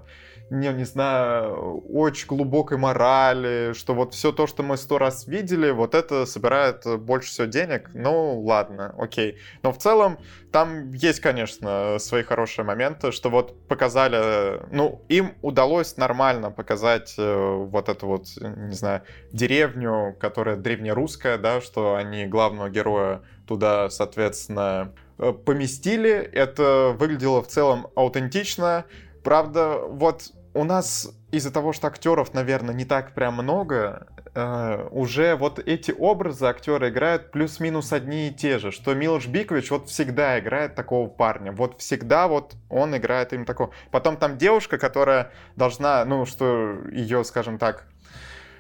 не, 0.49 0.71
не 0.73 0.83
знаю, 0.83 1.79
очень 1.89 2.27
глубокой 2.27 2.77
морали, 2.77 3.73
что 3.73 3.93
вот 3.93 4.13
все 4.13 4.31
то, 4.31 4.47
что 4.47 4.63
мы 4.63 4.77
сто 4.77 4.97
раз 4.97 5.27
видели, 5.27 5.71
вот 5.71 5.95
это 5.95 6.25
собирает 6.25 6.83
больше 7.01 7.29
всего 7.29 7.47
денег. 7.47 7.89
Ну, 7.93 8.41
ладно, 8.41 8.93
окей. 8.97 9.37
Но 9.63 9.71
в 9.71 9.77
целом 9.77 10.17
там 10.51 10.91
есть, 10.93 11.19
конечно, 11.19 11.97
свои 11.99 12.23
хорошие 12.23 12.65
моменты, 12.65 13.11
что 13.11 13.29
вот 13.29 13.67
показали, 13.67 14.61
ну, 14.71 15.03
им 15.09 15.35
удалось 15.41 15.97
нормально 15.97 16.51
показать 16.51 17.13
э, 17.17 17.55
вот 17.55 17.89
эту 17.89 18.07
вот, 18.07 18.27
не 18.39 18.75
знаю, 18.75 19.03
деревню, 19.31 20.15
которая 20.19 20.55
древнерусская, 20.55 21.37
да, 21.37 21.61
что 21.61 21.95
они 21.95 22.25
главного 22.25 22.69
героя 22.69 23.21
туда, 23.47 23.89
соответственно, 23.89 24.93
э, 25.17 25.31
поместили. 25.31 26.11
Это 26.11 26.95
выглядело 26.97 27.43
в 27.43 27.47
целом 27.47 27.87
аутентично. 27.95 28.85
Правда, 29.23 29.79
вот 29.87 30.31
у 30.53 30.63
нас 30.63 31.09
из-за 31.31 31.51
того, 31.51 31.73
что 31.73 31.87
актеров, 31.87 32.33
наверное, 32.33 32.73
не 32.73 32.85
так 32.85 33.13
прям 33.13 33.35
много, 33.35 34.07
э, 34.33 34.87
уже 34.91 35.35
вот 35.35 35.59
эти 35.59 35.91
образы 35.91 36.45
актеры 36.45 36.89
играют 36.89 37.31
плюс-минус 37.31 37.93
одни 37.93 38.29
и 38.29 38.33
те 38.33 38.57
же, 38.57 38.71
что 38.71 38.93
Милош 38.93 39.27
Бикович 39.27 39.71
вот 39.71 39.89
всегда 39.89 40.39
играет 40.39 40.75
такого 40.75 41.07
парня, 41.07 41.51
вот 41.51 41.79
всегда 41.79 42.27
вот 42.27 42.55
он 42.69 42.97
играет 42.97 43.33
им 43.33 43.45
такого. 43.45 43.71
Потом 43.91 44.17
там 44.17 44.37
девушка, 44.37 44.77
которая 44.77 45.31
должна, 45.55 46.03
ну, 46.05 46.25
что 46.25 46.77
ее, 46.91 47.23
скажем 47.23 47.57
так, 47.59 47.85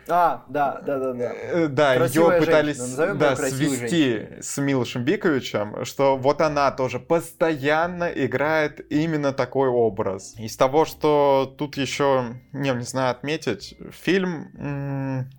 а, 0.09 0.45
да, 0.47 0.81
да, 0.85 0.97
да, 0.97 1.13
да. 1.13 1.33
Э, 1.33 1.67
да, 1.67 1.93
ее 2.05 2.39
пытались 2.39 2.77
да, 2.77 3.35
свести 3.35 4.17
женщину. 4.17 4.41
с 4.41 4.57
Милошем 4.57 5.03
Биковичем, 5.03 5.85
что 5.85 6.17
вот 6.17 6.41
она 6.41 6.71
тоже 6.71 6.99
постоянно 6.99 8.05
играет 8.05 8.85
именно 8.91 9.33
такой 9.33 9.69
образ. 9.69 10.35
Из 10.37 10.55
того, 10.57 10.85
что 10.85 11.53
тут 11.57 11.77
еще, 11.77 12.35
не, 12.53 12.71
не 12.71 12.83
знаю, 12.83 13.11
отметить, 13.11 13.77
фильм, 13.91 15.29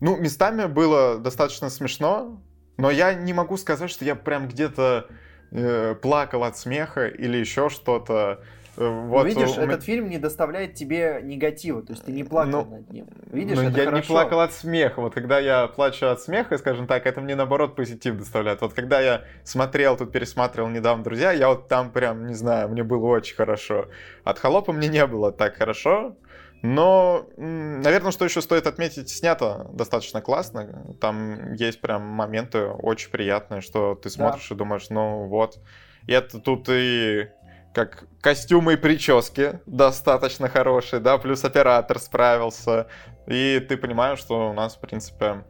ну, 0.00 0.16
местами 0.16 0.66
было 0.66 1.18
достаточно 1.18 1.70
смешно, 1.70 2.40
но 2.76 2.90
я 2.90 3.14
не 3.14 3.32
могу 3.32 3.56
сказать, 3.56 3.90
что 3.90 4.04
я 4.04 4.14
прям 4.14 4.48
где-то 4.48 5.08
э, 5.50 5.94
плакал 5.94 6.44
от 6.44 6.58
смеха 6.58 7.06
или 7.06 7.38
еще 7.38 7.68
что-то. 7.68 8.42
Вот, 8.76 9.26
видишь, 9.26 9.56
у... 9.56 9.60
этот 9.60 9.82
фильм 9.82 10.08
не 10.08 10.18
доставляет 10.18 10.74
тебе 10.74 11.20
негатива, 11.22 11.82
то 11.82 11.92
есть 11.92 12.04
ты 12.04 12.12
не 12.12 12.24
плакал 12.24 12.64
ну, 12.64 12.76
над 12.76 12.90
ним. 12.90 13.06
Видишь, 13.32 13.56
ну, 13.56 13.62
это 13.62 13.78
я 13.78 13.84
хорошо. 13.86 14.02
не 14.02 14.06
плакал 14.06 14.40
от 14.40 14.52
смеха. 14.52 15.00
Вот 15.00 15.14
когда 15.14 15.38
я 15.38 15.66
плачу 15.68 16.06
от 16.06 16.20
смеха, 16.20 16.58
скажем 16.58 16.86
так, 16.86 17.06
это 17.06 17.20
мне 17.20 17.34
наоборот 17.34 17.74
позитив 17.74 18.16
доставляет. 18.18 18.60
Вот 18.60 18.74
когда 18.74 19.00
я 19.00 19.24
смотрел, 19.44 19.96
тут 19.96 20.12
пересматривал 20.12 20.68
недавно 20.68 21.04
«Друзья», 21.04 21.32
я 21.32 21.48
вот 21.48 21.68
там 21.68 21.90
прям, 21.90 22.26
не 22.26 22.34
знаю, 22.34 22.68
мне 22.68 22.82
было 22.82 23.06
очень 23.06 23.36
хорошо. 23.36 23.88
От 24.24 24.38
«Холопа» 24.38 24.72
мне 24.72 24.88
не 24.88 25.06
было 25.06 25.32
так 25.32 25.56
хорошо, 25.56 26.16
но, 26.62 27.26
наверное, 27.36 28.12
что 28.12 28.24
еще 28.24 28.40
стоит 28.40 28.66
отметить, 28.66 29.08
снято 29.08 29.68
достаточно 29.72 30.20
классно. 30.20 30.84
Там 31.00 31.52
есть 31.54 31.80
прям 31.80 32.02
моменты 32.02 32.66
очень 32.66 33.10
приятные, 33.10 33.60
что 33.60 33.94
ты 33.94 34.10
смотришь 34.10 34.48
да. 34.48 34.54
и 34.54 34.58
думаешь, 34.58 34.90
ну 34.90 35.26
вот. 35.26 35.58
И 36.06 36.12
это 36.12 36.40
тут 36.40 36.68
и 36.68 37.28
как 37.76 38.04
костюмы 38.22 38.72
и 38.72 38.76
прически 38.76 39.60
достаточно 39.66 40.48
хорошие, 40.48 40.98
да, 40.98 41.18
плюс 41.18 41.44
оператор 41.44 41.98
справился. 41.98 42.86
И 43.26 43.62
ты 43.68 43.76
понимаешь, 43.76 44.18
что 44.18 44.48
у 44.48 44.54
нас, 44.54 44.76
в 44.76 44.80
принципе, 44.80 45.44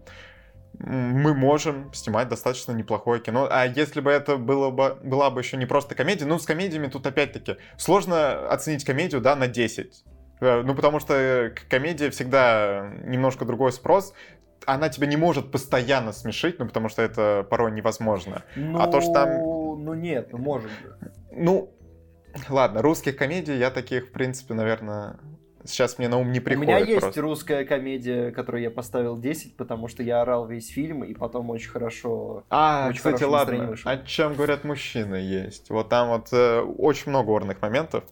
мы 0.80 1.34
можем 1.34 1.94
снимать 1.94 2.28
достаточно 2.28 2.72
неплохое 2.72 3.20
кино. 3.20 3.46
А 3.48 3.64
если 3.64 4.00
бы 4.00 4.10
это 4.10 4.38
было 4.38 4.70
бы, 4.70 4.98
была 5.04 5.30
бы 5.30 5.40
еще 5.40 5.56
не 5.56 5.66
просто 5.66 5.94
комедия, 5.94 6.24
ну, 6.24 6.40
с 6.40 6.46
комедиями 6.46 6.88
тут 6.88 7.06
опять-таки 7.06 7.58
сложно 7.76 8.48
оценить 8.48 8.84
комедию, 8.84 9.20
да, 9.20 9.36
на 9.36 9.46
10. 9.46 10.04
Э, 10.40 10.62
ну, 10.62 10.74
потому 10.74 10.98
что 10.98 11.52
комедия 11.70 12.10
всегда 12.10 12.90
немножко 13.04 13.44
другой 13.44 13.70
спрос 13.70 14.12
она 14.66 14.88
тебя 14.88 15.06
не 15.06 15.16
может 15.16 15.52
постоянно 15.52 16.12
смешить, 16.12 16.58
ну, 16.58 16.66
потому 16.66 16.88
что 16.88 17.00
это 17.00 17.46
порой 17.48 17.70
невозможно. 17.70 18.42
Ну, 18.56 18.80
а 18.80 18.88
то, 18.88 19.00
что 19.00 19.12
там... 19.12 19.28
Ну, 19.30 19.94
нет, 19.94 20.32
ну, 20.32 20.38
может. 20.38 20.70
Ну, 21.30 21.70
Ладно, 22.48 22.82
русских 22.82 23.16
комедий 23.16 23.56
я 23.56 23.70
таких, 23.70 24.08
в 24.08 24.12
принципе, 24.12 24.54
наверное, 24.54 25.18
сейчас 25.64 25.98
мне 25.98 26.08
на 26.08 26.18
ум 26.18 26.32
не 26.32 26.40
приходит. 26.40 26.68
У 26.68 26.72
меня 26.72 26.84
есть 26.84 27.00
просто. 27.00 27.20
русская 27.20 27.64
комедия, 27.64 28.30
которую 28.30 28.62
я 28.62 28.70
поставил 28.70 29.18
10, 29.18 29.56
потому 29.56 29.88
что 29.88 30.02
я 30.02 30.22
орал 30.22 30.46
весь 30.46 30.68
фильм, 30.68 31.04
и 31.04 31.14
потом 31.14 31.50
очень 31.50 31.70
хорошо... 31.70 32.44
А, 32.50 32.88
очень 32.88 32.98
кстати, 32.98 33.24
ладно, 33.24 33.66
вышел. 33.66 33.90
о 33.90 33.98
чем 33.98 34.34
говорят 34.34 34.64
мужчины 34.64 35.16
есть. 35.16 35.70
Вот 35.70 35.88
там 35.88 36.08
вот 36.08 36.28
э, 36.32 36.60
очень 36.60 37.10
много 37.10 37.30
орных 37.30 37.60
моментов. 37.60 38.04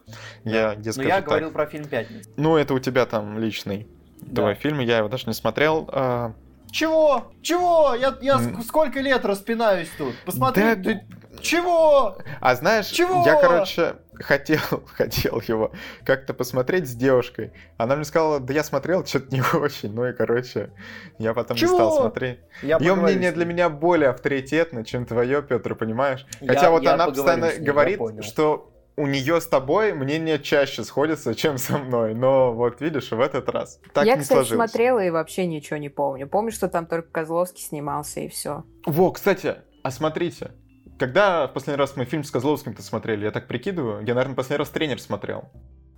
Да. 0.44 0.50
Я, 0.50 0.72
я 0.72 0.92
Но 0.96 1.02
я 1.02 1.16
так, 1.16 1.26
говорил 1.26 1.50
про 1.50 1.66
фильм 1.66 1.86
«Пятница». 1.86 2.28
Ну, 2.36 2.56
это 2.56 2.74
у 2.74 2.78
тебя 2.78 3.06
там 3.06 3.38
личный 3.38 3.86
да. 4.20 4.42
твой 4.42 4.54
фильм, 4.54 4.80
я 4.80 4.98
его 4.98 5.08
даже 5.08 5.26
не 5.26 5.34
смотрел. 5.34 5.88
А... 5.92 6.32
Чего? 6.70 7.32
Чего? 7.40 7.94
Я, 7.94 8.16
я 8.20 8.40
сколько 8.66 9.00
лет 9.00 9.24
распинаюсь 9.24 9.90
тут? 9.96 10.14
Посмотри, 10.24 10.62
да, 10.62 10.76
ты... 10.76 11.06
Чего? 11.40 12.16
А 12.40 12.54
знаешь, 12.54 12.86
Чего? 12.86 13.24
я, 13.26 13.40
короче, 13.40 13.96
хотел, 14.16 14.60
хотел 14.94 15.40
его 15.46 15.72
как-то 16.04 16.34
посмотреть 16.34 16.88
с 16.88 16.94
девушкой. 16.94 17.52
Она 17.76 17.96
мне 17.96 18.04
сказала, 18.04 18.40
да 18.40 18.52
я 18.52 18.64
смотрел, 18.64 19.04
что-то 19.04 19.34
не 19.34 19.42
очень. 19.54 19.92
Ну 19.92 20.06
и, 20.06 20.12
короче, 20.12 20.70
я 21.18 21.34
потом 21.34 21.56
Чего? 21.56 21.70
не 21.70 21.76
стал 21.76 21.96
смотреть. 22.00 22.40
Я 22.62 22.78
Ее 22.78 22.94
мнение 22.94 23.32
для 23.32 23.44
меня 23.44 23.68
более 23.68 24.10
авторитетно, 24.10 24.84
чем 24.84 25.06
твое, 25.06 25.42
Петр, 25.42 25.74
понимаешь? 25.74 26.26
Хотя 26.40 26.62
я, 26.62 26.70
вот 26.70 26.82
я 26.82 26.94
она 26.94 27.06
постоянно 27.06 27.52
ней, 27.52 27.60
говорит, 27.64 28.00
что 28.22 28.70
у 28.96 29.06
нее 29.06 29.40
с 29.40 29.48
тобой 29.48 29.92
мнение 29.92 30.38
чаще 30.38 30.84
сходится, 30.84 31.34
чем 31.34 31.58
со 31.58 31.78
мной. 31.78 32.14
Но 32.14 32.52
вот 32.52 32.80
видишь, 32.80 33.10
в 33.10 33.20
этот 33.20 33.48
раз 33.48 33.80
так 33.92 34.06
Я, 34.06 34.16
не 34.16 34.22
кстати, 34.22 34.38
сложилось. 34.38 34.70
смотрела 34.70 35.04
и 35.04 35.10
вообще 35.10 35.46
ничего 35.46 35.76
не 35.78 35.88
помню. 35.88 36.28
Помню, 36.28 36.52
что 36.52 36.68
там 36.68 36.86
только 36.86 37.08
Козловский 37.10 37.62
снимался 37.62 38.20
и 38.20 38.28
все. 38.28 38.64
Во, 38.86 39.10
кстати, 39.10 39.56
а 39.82 39.90
смотрите, 39.90 40.52
когда 40.98 41.46
в 41.46 41.52
последний 41.52 41.78
раз 41.78 41.96
мы 41.96 42.04
фильм 42.04 42.24
с 42.24 42.30
Козловским-то 42.30 42.82
смотрели? 42.82 43.24
Я 43.24 43.30
так 43.30 43.46
прикидываю. 43.46 44.04
Я, 44.04 44.14
наверное, 44.14 44.36
последний 44.36 44.58
раз 44.58 44.70
тренер 44.70 45.00
смотрел. 45.00 45.50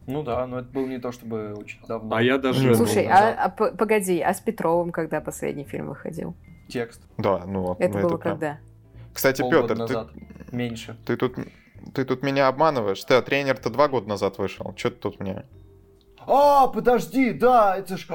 Ну 0.06 0.22
да, 0.22 0.46
но 0.46 0.60
это 0.60 0.68
был 0.68 0.86
не 0.86 0.98
то 0.98 1.10
чтобы 1.10 1.54
очень 1.54 1.80
давно. 1.86 2.14
А 2.14 2.22
я 2.22 2.38
даже... 2.38 2.74
Слушай, 2.76 3.06
а, 3.06 3.46
а 3.46 3.48
погоди, 3.48 4.20
а 4.20 4.32
с 4.32 4.40
Петровым 4.40 4.92
когда 4.92 5.20
последний 5.20 5.64
фильм 5.64 5.88
выходил? 5.88 6.36
Текст. 6.68 7.02
Да, 7.18 7.42
ну... 7.44 7.76
Это 7.78 7.98
ну, 7.98 8.02
было 8.02 8.14
это 8.14 8.18
когда? 8.18 8.58
Кстати, 9.12 9.42
Петр, 9.42 9.76
назад. 9.76 10.10
ты... 10.12 10.56
Меньше. 10.56 10.96
Ты 11.04 11.16
тут, 11.16 11.36
ты 11.92 12.04
тут 12.04 12.22
меня 12.22 12.46
обманываешь. 12.48 13.02
Ты, 13.02 13.14
а 13.14 13.22
тренер-то 13.22 13.70
два 13.70 13.88
года 13.88 14.08
назад 14.08 14.38
вышел. 14.38 14.74
Что 14.76 14.90
ты 14.90 14.96
тут 14.96 15.20
мне... 15.20 15.44
А, 16.26 16.68
подожди, 16.68 17.32
да, 17.32 17.76
это 17.76 17.96
ж... 17.96 18.06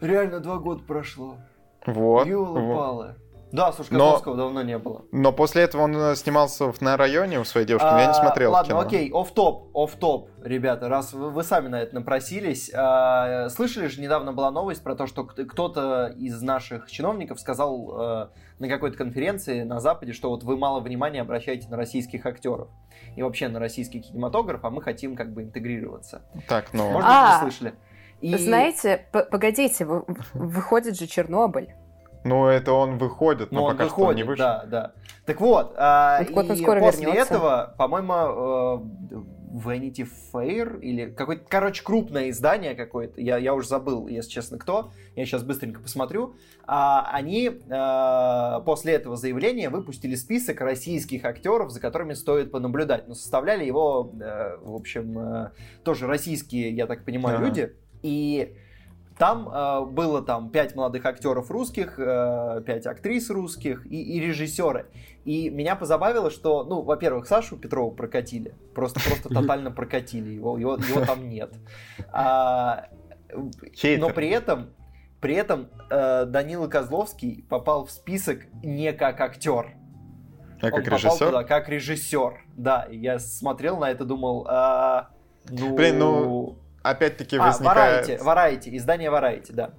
Реально 0.00 0.40
два 0.40 0.58
года 0.58 0.82
прошло. 0.82 1.36
Вот. 1.84 2.26
Ёлы-палы. 2.26 3.16
Да, 3.52 3.72
слушай, 3.72 3.90
Козловского 3.90 4.34
но, 4.34 4.44
давно 4.44 4.62
не 4.62 4.78
было. 4.78 5.04
Но 5.10 5.32
после 5.32 5.62
этого 5.62 5.82
он 5.82 5.96
э, 5.96 6.16
снимался 6.16 6.72
на 6.80 6.96
районе 6.96 7.40
у 7.40 7.44
своей 7.44 7.66
девушки, 7.66 7.86
а, 7.86 7.98
я 7.98 8.06
не 8.06 8.12
а, 8.12 8.14
смотрел 8.14 8.52
Ладно, 8.52 8.68
кино. 8.68 8.80
окей, 8.80 9.10
оф-топ, 9.12 9.70
оф-топ, 9.74 10.30
ребята, 10.42 10.88
раз 10.88 11.12
вы, 11.12 11.30
вы 11.30 11.42
сами 11.42 11.68
на 11.68 11.80
это 11.80 11.94
напросились. 11.94 12.70
А, 12.72 13.48
слышали 13.48 13.88
же, 13.88 14.00
недавно 14.00 14.32
была 14.32 14.50
новость 14.50 14.82
про 14.82 14.94
то, 14.94 15.06
что 15.06 15.24
кто-то 15.24 16.14
из 16.16 16.40
наших 16.42 16.90
чиновников 16.90 17.40
сказал 17.40 17.90
а, 17.92 18.30
на 18.58 18.68
какой-то 18.68 18.96
конференции 18.96 19.62
на 19.62 19.80
Западе, 19.80 20.12
что 20.12 20.30
вот 20.30 20.44
вы 20.44 20.56
мало 20.56 20.80
внимания 20.80 21.20
обращаете 21.20 21.68
на 21.68 21.76
российских 21.76 22.26
актеров 22.26 22.68
и 23.16 23.22
вообще 23.22 23.48
на 23.48 23.58
российский 23.58 24.00
кинематограф, 24.00 24.64
а 24.64 24.70
мы 24.70 24.82
хотим 24.82 25.16
как 25.16 25.32
бы 25.32 25.42
интегрироваться. 25.42 26.22
Так, 26.48 26.72
ну... 26.72 26.84
Может 26.84 26.96
быть, 26.98 27.06
а, 27.08 27.34
вы 27.34 27.50
слышали? 27.50 27.74
И... 28.20 28.36
Знаете, 28.36 29.06
погодите, 29.12 29.86
выходит 30.34 30.98
же 30.98 31.06
Чернобыль. 31.06 31.74
Ну, 32.24 32.46
это 32.46 32.72
он 32.72 32.98
выходит, 32.98 33.50
но, 33.50 33.60
но 33.60 33.68
пока 33.68 33.84
выходит, 33.84 33.92
что 33.92 34.04
он 34.04 34.14
не 34.16 34.22
вышел. 34.24 34.44
Да, 34.44 34.64
да. 34.66 34.92
Так 35.26 35.40
вот, 35.40 35.74
а, 35.76 36.22
вот 36.30 36.50
и 36.50 36.56
скоро 36.56 36.80
после 36.80 37.06
вернется. 37.06 37.34
этого, 37.34 37.74
по-моему, 37.78 38.12
э, 38.12 39.40
Vanity 39.52 40.08
Fair 40.32 40.80
или 40.80 41.10
какое-то, 41.10 41.44
короче, 41.48 41.82
крупное 41.82 42.30
издание 42.30 42.74
какое-то, 42.74 43.20
я, 43.20 43.36
я 43.36 43.54
уже 43.54 43.68
забыл, 43.68 44.06
если 44.06 44.30
честно, 44.30 44.58
кто, 44.58 44.92
я 45.16 45.24
сейчас 45.26 45.42
быстренько 45.42 45.80
посмотрю, 45.80 46.34
а, 46.66 47.08
они 47.12 47.50
а, 47.68 48.60
после 48.60 48.94
этого 48.94 49.16
заявления 49.16 49.70
выпустили 49.70 50.14
список 50.14 50.60
российских 50.60 51.24
актеров, 51.24 51.70
за 51.70 51.80
которыми 51.80 52.14
стоит 52.14 52.50
понаблюдать, 52.50 53.08
но 53.08 53.14
составляли 53.14 53.64
его, 53.64 54.12
а, 54.22 54.58
в 54.62 54.74
общем, 54.74 55.18
а, 55.18 55.52
тоже 55.84 56.06
российские, 56.06 56.70
я 56.70 56.86
так 56.86 57.04
понимаю, 57.04 57.36
ага. 57.38 57.46
люди, 57.46 57.72
и 58.02 58.56
там 59.20 59.50
э, 59.52 59.84
было 59.84 60.22
там 60.22 60.48
пять 60.48 60.74
молодых 60.74 61.04
актеров 61.04 61.50
русских, 61.50 61.98
э, 61.98 62.62
пять 62.64 62.86
актрис 62.86 63.28
русских 63.28 63.84
и, 63.84 64.02
и 64.02 64.18
режиссеры. 64.18 64.86
И 65.26 65.50
меня 65.50 65.76
позабавило, 65.76 66.30
что, 66.30 66.64
ну, 66.64 66.80
во-первых, 66.80 67.26
Сашу 67.26 67.58
Петрова 67.58 67.94
прокатили, 67.94 68.54
просто 68.74 68.98
просто 68.98 69.28
тотально 69.28 69.70
прокатили 69.70 70.30
его, 70.30 70.56
его, 70.56 70.76
его 70.76 71.04
там 71.04 71.28
нет. 71.28 71.52
А, 72.10 72.86
но 73.34 74.08
при 74.08 74.30
этом 74.30 74.70
при 75.20 75.34
этом 75.34 75.68
э, 75.90 76.24
Данила 76.24 76.68
Козловский 76.68 77.44
попал 77.46 77.84
в 77.84 77.90
список 77.90 78.46
не 78.62 78.94
как 78.94 79.20
актер. 79.20 79.76
А 80.62 80.66
Он 80.66 80.70
как 80.70 80.84
попал 80.84 80.98
режиссер? 80.98 81.26
туда 81.26 81.44
как 81.44 81.68
режиссер. 81.68 82.44
Да, 82.56 82.88
я 82.90 83.18
смотрел 83.18 83.76
на 83.76 83.90
это, 83.90 84.06
думал, 84.06 84.46
а, 84.48 85.10
ну... 85.50 85.74
Блин, 85.74 85.98
ну 85.98 86.58
опять-таки 86.82 87.36
а, 87.36 87.42
возникает... 87.46 88.08
Variety, 88.08 88.22
Variety, 88.22 88.76
издание 88.76 89.10
Variety, 89.10 89.52
да. 89.52 89.70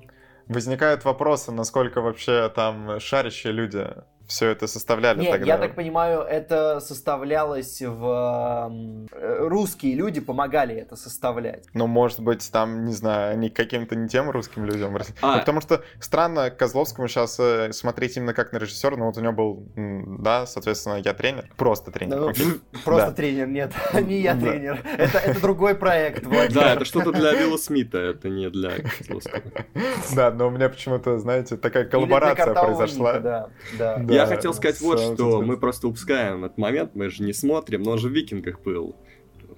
Возникают 0.47 1.05
вопросы, 1.05 1.51
насколько 1.51 2.01
вообще 2.01 2.49
там 2.49 2.99
шарящие 2.99 3.53
люди 3.53 3.87
все 4.31 4.47
это 4.47 4.65
составляли 4.65 5.19
Нет, 5.19 5.31
тогда? 5.31 5.45
я 5.45 5.57
так 5.57 5.75
понимаю, 5.75 6.21
это 6.21 6.79
составлялось 6.79 7.81
в... 7.81 9.07
Э, 9.11 9.47
русские 9.47 9.95
люди 9.95 10.21
помогали 10.21 10.73
это 10.75 10.95
составлять. 10.95 11.65
Ну, 11.73 11.87
может 11.87 12.21
быть, 12.21 12.49
там, 12.49 12.85
не 12.85 12.93
знаю, 12.93 13.33
они 13.33 13.49
каким-то 13.49 13.95
не 13.95 14.07
тем 14.07 14.29
русским 14.31 14.63
людям. 14.63 14.97
А. 15.21 15.33
Ну, 15.33 15.39
потому 15.39 15.59
что 15.59 15.83
странно 15.99 16.49
Козловскому 16.49 17.09
сейчас 17.09 17.37
э, 17.39 17.73
смотреть 17.73 18.15
именно 18.15 18.33
как 18.33 18.53
на 18.53 18.57
режиссера, 18.57 18.95
но 18.95 19.07
вот 19.07 19.17
у 19.17 19.21
него 19.21 19.33
был, 19.33 19.67
да, 19.75 20.45
соответственно, 20.45 20.95
я 20.95 21.13
тренер. 21.13 21.49
Просто 21.57 21.91
тренер. 21.91 22.17
Ну, 22.17 22.33
просто 22.85 23.07
да. 23.07 23.13
тренер, 23.13 23.47
нет, 23.47 23.73
не 23.93 24.21
я 24.21 24.35
тренер. 24.35 24.81
Это, 24.97 25.17
это 25.17 25.41
другой 25.41 25.75
проект, 25.75 26.25
Владимир. 26.25 26.53
Да, 26.53 26.73
это 26.73 26.85
что-то 26.85 27.11
для 27.11 27.33
Вилла 27.33 27.57
Смита, 27.57 27.97
это 27.97 28.29
не 28.29 28.49
для 28.49 28.71
Козловского. 28.79 29.41
Да, 30.15 30.31
но 30.31 30.47
у 30.47 30.49
меня 30.51 30.69
почему-то, 30.69 31.17
знаете, 31.19 31.57
такая 31.57 31.85
коллаборация 31.85 32.53
произошла. 32.53 33.19
Да, 33.19 33.49
да 33.77 34.20
я 34.21 34.27
хотел 34.27 34.53
сказать 34.53 34.79
вот 34.81 34.99
что, 34.99 35.41
мы 35.41 35.57
просто 35.57 35.87
упускаем 35.87 36.45
этот 36.45 36.57
момент, 36.57 36.95
мы 36.95 37.09
же 37.09 37.23
не 37.23 37.33
смотрим, 37.33 37.83
но 37.83 37.91
он 37.91 37.97
же 37.97 38.09
в 38.09 38.11
«Викингах» 38.11 38.61
был 38.61 38.95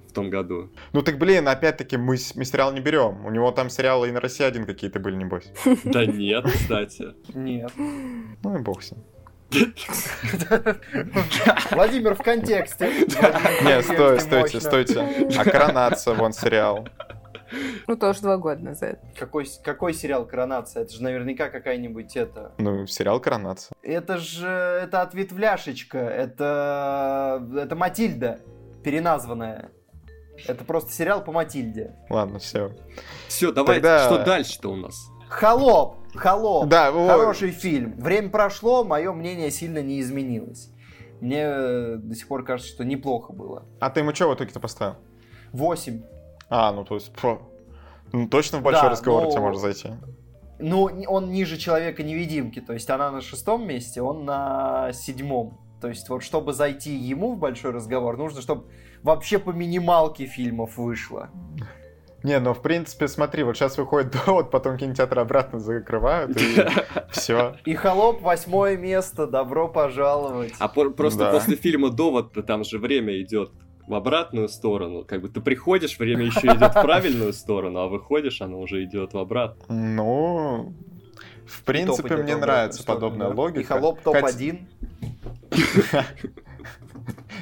в 0.08 0.12
том 0.12 0.30
году. 0.30 0.70
Ну 0.92 1.02
так, 1.02 1.18
блин, 1.18 1.48
опять-таки 1.48 1.96
мы, 1.96 2.16
мы 2.34 2.44
сериал 2.44 2.72
не 2.72 2.80
берем. 2.80 3.26
У 3.26 3.30
него 3.30 3.50
там 3.50 3.68
сериалы 3.68 4.08
и 4.08 4.12
на 4.12 4.20
России 4.20 4.44
один 4.44 4.64
какие-то 4.64 5.00
были, 5.00 5.16
небось. 5.16 5.50
Да 5.84 6.06
нет, 6.06 6.44
кстати. 6.44 7.14
Нет. 7.34 7.72
Ну 7.76 8.56
и 8.56 8.60
бог 8.60 8.82
с 8.82 8.92
ним. 8.92 9.02
Владимир 11.70 12.14
в 12.14 12.22
контексте. 12.22 12.90
Нет, 13.62 13.84
стой, 13.84 14.20
стойте, 14.20 14.60
стойте. 14.60 15.28
А 15.38 15.44
коронация, 15.44 16.14
вон 16.14 16.32
сериал. 16.32 16.88
Ну, 17.86 17.96
тоже 17.96 18.20
два 18.22 18.36
года 18.36 18.62
назад. 18.62 19.00
Какой, 19.18 19.46
какой 19.62 19.94
сериал 19.94 20.26
«Коронация»? 20.26 20.82
Это 20.82 20.92
же 20.92 21.02
наверняка 21.02 21.48
какая-нибудь 21.48 22.16
это... 22.16 22.52
Ну, 22.58 22.86
сериал 22.86 23.20
«Коронация». 23.20 23.74
Это 23.82 24.18
же... 24.18 24.46
Это 24.46 25.02
ответвляшечка. 25.02 25.98
Это... 25.98 27.46
Это 27.56 27.76
Матильда 27.76 28.40
переназванная. 28.82 29.70
Это 30.46 30.64
просто 30.64 30.92
сериал 30.92 31.24
по 31.24 31.32
Матильде. 31.32 31.94
Ладно, 32.10 32.38
все. 32.38 32.72
Все, 33.28 33.52
давай, 33.52 33.76
Тогда... 33.76 34.04
что 34.06 34.24
дальше-то 34.24 34.70
у 34.70 34.76
нас? 34.76 35.10
Холоп! 35.28 35.96
Холоп! 36.14 36.68
Да, 36.68 36.92
Хороший 36.92 37.50
вот. 37.50 37.60
фильм. 37.60 37.92
Время 37.98 38.30
прошло, 38.30 38.84
мое 38.84 39.12
мнение 39.12 39.50
сильно 39.50 39.82
не 39.82 40.00
изменилось. 40.00 40.70
Мне 41.20 41.96
до 41.96 42.14
сих 42.14 42.28
пор 42.28 42.44
кажется, 42.44 42.70
что 42.72 42.84
неплохо 42.84 43.32
было. 43.32 43.64
А 43.80 43.90
ты 43.90 44.00
ему 44.00 44.14
что 44.14 44.28
в 44.30 44.34
итоге-то 44.34 44.60
поставил? 44.60 44.96
Восемь. 45.52 46.02
А, 46.48 46.72
ну 46.72 46.84
то 46.84 46.94
есть, 46.94 47.12
про... 47.12 47.40
ну, 48.12 48.28
точно 48.28 48.58
в 48.58 48.62
большой 48.62 48.84
да, 48.84 48.90
разговор 48.90 49.24
но... 49.24 49.30
тебе 49.30 49.40
может 49.40 49.60
зайти. 49.60 49.90
Ну, 50.58 50.84
он 51.08 51.30
ниже 51.32 51.56
Человека-невидимки, 51.56 52.60
то 52.60 52.72
есть 52.72 52.88
она 52.88 53.10
на 53.10 53.20
шестом 53.20 53.66
месте, 53.66 54.02
он 54.02 54.24
на 54.24 54.92
седьмом. 54.92 55.60
То 55.80 55.88
есть 55.88 56.08
вот 56.08 56.22
чтобы 56.22 56.52
зайти 56.52 56.94
ему 56.94 57.34
в 57.34 57.38
большой 57.38 57.72
разговор, 57.72 58.16
нужно, 58.16 58.40
чтобы 58.40 58.64
вообще 59.02 59.38
по 59.38 59.50
минималке 59.50 60.26
фильмов 60.26 60.78
вышло. 60.78 61.28
Не, 62.22 62.40
ну 62.40 62.54
в 62.54 62.62
принципе, 62.62 63.06
смотри, 63.06 63.42
вот 63.42 63.54
сейчас 63.54 63.76
выходит 63.76 64.16
довод, 64.26 64.50
потом 64.50 64.78
кинотеатры 64.78 65.20
обратно 65.20 65.58
закрывают, 65.58 66.40
и 66.40 66.66
все. 67.10 67.56
И 67.66 67.74
холоп 67.74 68.22
восьмое 68.22 68.78
место, 68.78 69.26
добро 69.26 69.68
пожаловать. 69.68 70.54
А 70.58 70.68
просто 70.68 71.30
после 71.30 71.56
фильма 71.56 71.90
довод 71.90 72.32
там 72.46 72.64
же 72.64 72.78
время 72.78 73.20
идет 73.20 73.50
в 73.86 73.94
обратную 73.94 74.48
сторону. 74.48 75.04
Как 75.04 75.20
бы 75.20 75.28
ты 75.28 75.40
приходишь, 75.40 75.98
время 75.98 76.24
еще 76.24 76.46
идет 76.48 76.74
в 76.74 76.82
правильную 76.82 77.32
сторону, 77.32 77.80
а 77.80 77.88
выходишь, 77.88 78.40
оно 78.40 78.60
уже 78.60 78.84
идет 78.84 79.12
в 79.12 79.18
обратную. 79.18 79.94
Ну, 79.94 80.72
в 81.46 81.62
принципе, 81.62 82.16
мне 82.16 82.36
нравится 82.36 82.84
подобная 82.84 83.28
логика. 83.28 83.60
И 83.60 83.64
холоп 83.64 84.00
топ-1. 84.00 84.60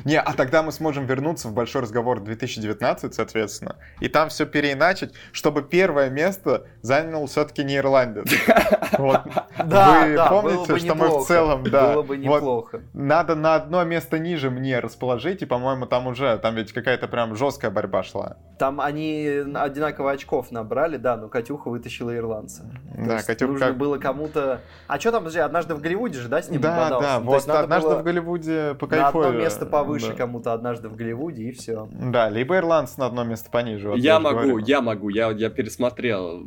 Не, 0.05 0.21
а 0.21 0.33
тогда 0.33 0.63
мы 0.63 0.73
сможем 0.73 1.07
вернуться 1.07 1.49
в 1.49 1.53
большой 1.53 1.83
разговор 1.83 2.21
2019, 2.21 3.15
соответственно, 3.15 3.77
и 4.01 4.09
там 4.09 4.29
все 4.29 4.47
переиначить, 4.47 5.13
чтобы 5.33 5.63
первое 5.63 6.11
место 6.11 6.67
занял 6.83 7.27
все-таки 7.27 7.65
не 7.65 7.77
ирландец. 7.77 8.31
Вот. 8.99 9.23
Да, 9.65 10.05
Вы 10.05 10.15
да, 10.17 10.27
помните, 10.27 10.77
что 10.79 10.95
мы 10.95 11.09
в 11.09 11.25
целом, 11.25 11.65
да. 11.65 11.95
Было 11.95 12.03
бы 12.03 12.17
неплохо. 12.19 12.77
Вот, 12.77 12.83
надо 12.93 13.35
на 13.35 13.55
одно 13.55 13.83
место 13.85 14.19
ниже 14.19 14.51
мне 14.51 14.81
расположить, 14.81 15.41
и, 15.41 15.47
по-моему, 15.47 15.87
там 15.87 16.07
уже, 16.07 16.37
там 16.39 16.57
ведь 16.57 16.73
какая-то 16.73 17.09
прям 17.09 17.35
жесткая 17.35 17.71
борьба 17.71 18.03
шла. 18.03 18.37
Там 18.59 18.83
они 18.83 19.45
одинаково 19.55 20.13
очков 20.13 20.51
набрали, 20.51 20.99
да, 20.99 21.17
но 21.17 21.29
Катюха 21.29 21.69
вытащила 21.69 22.15
ирландца. 22.15 22.65
Да, 22.95 23.23
Катюха... 23.23 23.53
Нужно 23.53 23.67
как... 23.69 23.79
было 23.79 23.97
кому-то... 23.97 24.61
А 24.89 25.01
что 25.01 25.11
там, 25.11 25.21
подожди, 25.21 25.41
однажды 25.41 25.75
в 25.75 25.81
Голливуде 25.81 26.21
же, 26.21 26.29
да, 26.29 26.43
с 26.43 26.51
ним 26.51 26.61
Да, 26.61 27.01
да, 27.01 27.19
вот 27.19 27.49
однажды 27.49 27.89
было... 27.89 27.99
в 27.99 28.03
Голливуде 28.03 28.75
по 28.75 28.87
кайфу. 28.87 29.21
На 29.21 29.29
одно 29.29 29.41
место 29.41 29.65
повыше 29.65 29.92
да. 30.01 30.15
кому-то 30.15 30.53
однажды 30.53 30.89
в 30.89 30.97
Голливуде, 30.97 31.45
и 31.45 31.53
все. 31.53 31.89
Да, 31.91 32.29
либо 32.29 32.57
ирландцы 32.57 32.99
на 32.99 33.07
одно 33.07 33.25
место 33.25 33.51
пониже. 33.51 33.91
Вот 33.91 33.99
я, 33.99 34.15
я 34.15 34.21
могу, 34.21 34.39
говорю. 34.39 34.59
я 34.59 34.81
могу, 34.81 35.09
я, 35.09 35.31
я 35.31 35.51
пересмотрел 35.51 36.43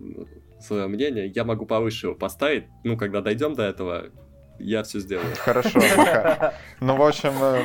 свое 0.59 0.87
мнение, 0.87 1.27
я 1.27 1.43
могу 1.43 1.65
повыше 1.65 2.07
его 2.07 2.15
поставить. 2.15 2.65
Ну, 2.83 2.97
когда 2.97 3.21
дойдем 3.21 3.53
до 3.53 3.63
этого, 3.63 4.05
я 4.59 4.83
все 4.83 4.99
сделаю. 4.99 5.35
Хорошо, 5.37 5.79
Ну, 6.79 6.95
в 6.95 7.01
общем, 7.01 7.33
э, 7.41 7.61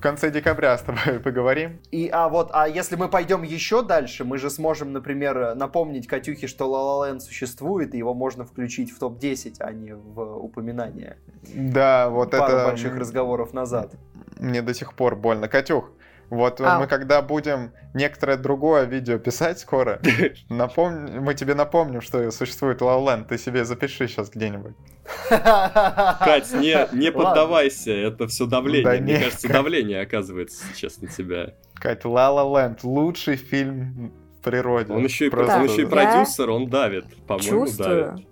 в 0.00 0.02
конце 0.02 0.30
декабря 0.30 0.78
с 0.78 0.82
тобой 0.82 1.20
поговорим. 1.24 1.78
И, 1.90 2.08
а 2.10 2.30
вот, 2.30 2.48
а 2.54 2.66
если 2.66 2.96
мы 2.96 3.08
пойдем 3.08 3.42
еще 3.42 3.82
дальше, 3.82 4.24
мы 4.24 4.38
же 4.38 4.48
сможем, 4.48 4.94
например, 4.94 5.54
напомнить 5.54 6.06
Катюхе, 6.06 6.46
что 6.46 6.64
La 6.64 6.80
La 6.80 7.12
Land 7.12 7.20
существует, 7.20 7.94
и 7.94 7.98
его 7.98 8.14
можно 8.14 8.46
включить 8.46 8.90
в 8.90 8.98
топ-10, 8.98 9.56
а 9.58 9.72
не 9.72 9.94
в 9.94 10.20
упоминание. 10.38 11.18
Да, 11.54 12.08
вот 12.08 12.30
Пару 12.30 12.44
это... 12.44 12.64
больших 12.64 12.96
разговоров 12.96 13.52
назад. 13.52 13.92
Мне 14.38 14.62
до 14.62 14.72
сих 14.72 14.94
пор 14.94 15.16
больно. 15.16 15.48
Катюх, 15.48 15.92
вот 16.30 16.60
а. 16.60 16.78
мы 16.78 16.86
когда 16.86 17.20
будем 17.22 17.72
некоторое 17.92 18.36
другое 18.36 18.84
видео 18.84 19.18
писать 19.18 19.58
скоро, 19.58 20.00
напомни, 20.48 21.18
мы 21.18 21.34
тебе 21.34 21.54
напомним, 21.54 22.00
что 22.00 22.30
существует 22.30 22.80
La 22.80 23.24
Ты 23.28 23.36
себе 23.36 23.64
запиши 23.64 24.06
сейчас 24.06 24.30
где-нибудь. 24.30 24.74
Кать, 25.28 26.52
не, 26.54 26.88
не 26.92 27.10
поддавайся, 27.10 27.90
это 27.90 28.28
все 28.28 28.46
давление. 28.46 28.84
Да 28.84 28.92
Мне 28.92 29.12
нет, 29.14 29.24
кажется, 29.24 29.48
Кать... 29.48 29.56
давление 29.56 30.00
оказывается 30.00 30.64
сейчас 30.72 31.00
на 31.00 31.08
тебя. 31.08 31.54
Кать, 31.74 32.04
La 32.04 32.30
La 32.30 32.46
Land 32.46 32.78
лучший 32.84 33.36
фильм 33.36 34.12
в 34.38 34.42
природе. 34.42 34.92
Он 34.92 35.02
еще 35.02 35.26
и, 35.26 35.30
Просто... 35.30 35.56
он 35.56 35.64
еще 35.64 35.82
и 35.82 35.86
продюсер, 35.86 36.50
он 36.50 36.70
давит, 36.70 37.06
по-моему, 37.26 37.66
давит. 37.76 38.26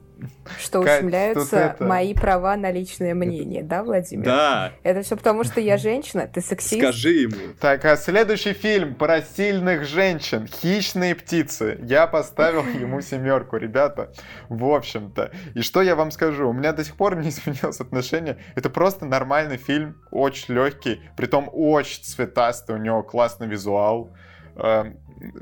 Что 0.59 0.81
ущемляются 0.81 1.77
мои 1.81 2.15
права 2.15 2.57
на 2.57 2.71
личное 2.71 3.15
мнение, 3.15 3.63
да, 3.63 3.83
Владимир? 3.83 4.25
Да. 4.25 4.73
Это 4.83 5.03
все 5.03 5.17
потому, 5.17 5.45
что 5.45 5.61
я 5.61 5.77
женщина, 5.77 6.27
ты 6.27 6.41
сексист. 6.41 6.83
Скажи 6.83 7.11
ему. 7.11 7.55
Так, 7.61 7.85
а 7.85 7.97
следующий 7.97 8.53
фильм 8.53 8.95
про 8.95 9.23
сильных 9.23 9.85
женщин. 9.85 10.47
Хищные 10.47 11.15
птицы. 11.15 11.79
Я 11.83 12.07
поставил 12.07 12.65
ему 12.81 13.01
семерку, 13.01 13.57
ребята. 13.57 14.13
В 14.49 14.65
общем-то. 14.65 15.31
И 15.55 15.63
что 15.63 15.83
я 15.83 15.95
вам 15.95 16.11
скажу? 16.11 16.49
У 16.49 16.53
меня 16.53 16.73
до 16.73 16.85
сих 16.85 16.97
пор 16.97 17.17
не 17.23 17.29
изменилось 17.29 17.81
отношение. 17.81 18.39
Это 18.55 18.71
просто 18.71 19.07
нормальный 19.07 19.57
фильм, 19.57 19.97
очень 20.11 20.55
легкий, 20.55 21.01
притом 21.17 21.49
очень 21.53 22.03
цветастый, 22.03 22.77
у 22.77 22.79
него 22.79 23.03
классный 23.03 23.47
визуал. 23.47 24.13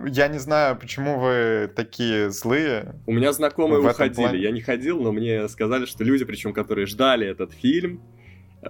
Я 0.07 0.29
не 0.29 0.39
знаю, 0.39 0.77
почему 0.77 1.19
вы 1.19 1.71
такие 1.75 2.31
злые. 2.31 2.95
У 3.07 3.12
меня 3.12 3.33
знакомые 3.33 3.81
уходили. 3.81 4.15
Плане. 4.15 4.39
Я 4.39 4.51
не 4.51 4.61
ходил, 4.61 5.01
но 5.01 5.12
мне 5.12 5.49
сказали, 5.49 5.87
что 5.87 6.05
люди, 6.05 6.25
причем 6.25 6.53
которые 6.53 6.87
ждали 6.87 7.27
этот 7.27 7.53
фильм, 7.53 8.03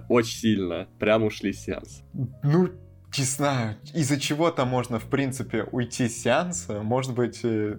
очень 0.09 0.37
сильно 0.37 0.87
прям 0.99 1.23
ушли 1.23 1.53
с 1.53 1.63
сеанса. 1.63 2.03
Ну, 2.43 2.69
не 3.17 3.23
знаю, 3.23 3.77
из-за 3.93 4.19
чего-то 4.19 4.65
можно, 4.65 4.99
в 4.99 5.05
принципе, 5.05 5.63
уйти 5.71 6.09
с 6.09 6.21
сеанса. 6.21 6.81
Может 6.81 7.13
быть, 7.13 7.39
э, 7.43 7.77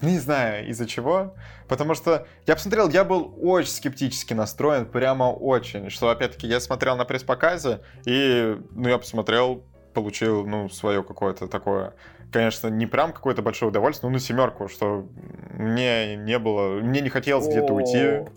не 0.00 0.18
знаю, 0.18 0.68
из-за 0.68 0.86
чего. 0.86 1.34
Потому 1.68 1.94
что 1.94 2.26
я 2.46 2.54
посмотрел, 2.54 2.88
я 2.88 3.04
был 3.04 3.34
очень 3.40 3.70
скептически 3.70 4.34
настроен, 4.34 4.86
прямо 4.86 5.24
очень. 5.24 5.90
Что, 5.90 6.10
опять-таки, 6.10 6.46
я 6.46 6.60
смотрел 6.60 6.96
на 6.96 7.04
пресс-показе, 7.04 7.80
и, 8.04 8.56
ну, 8.70 8.88
я 8.88 8.98
посмотрел, 8.98 9.64
получил, 9.94 10.46
ну, 10.46 10.68
свое 10.68 11.02
какое-то 11.02 11.48
такое 11.48 11.94
конечно, 12.32 12.68
не 12.68 12.86
прям 12.86 13.12
какое-то 13.12 13.42
большое 13.42 13.70
удовольствие, 13.70 14.10
но 14.10 14.14
на 14.14 14.20
семерку, 14.20 14.68
что 14.68 15.06
мне 15.52 16.16
не 16.16 16.38
было, 16.38 16.80
мне 16.80 17.00
не 17.00 17.08
хотелось 17.08 17.48
где-то 17.48 17.72
уйти. 17.72 18.28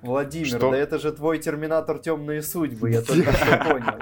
Владимир, 0.00 0.46
что? 0.46 0.70
да 0.70 0.76
это 0.76 0.98
же 0.98 1.12
твой 1.12 1.38
Терминатор 1.38 1.98
Темные 1.98 2.42
судьбы, 2.42 2.90
я 2.90 3.02
только 3.02 3.32
что 3.32 3.58
понял. 3.58 3.94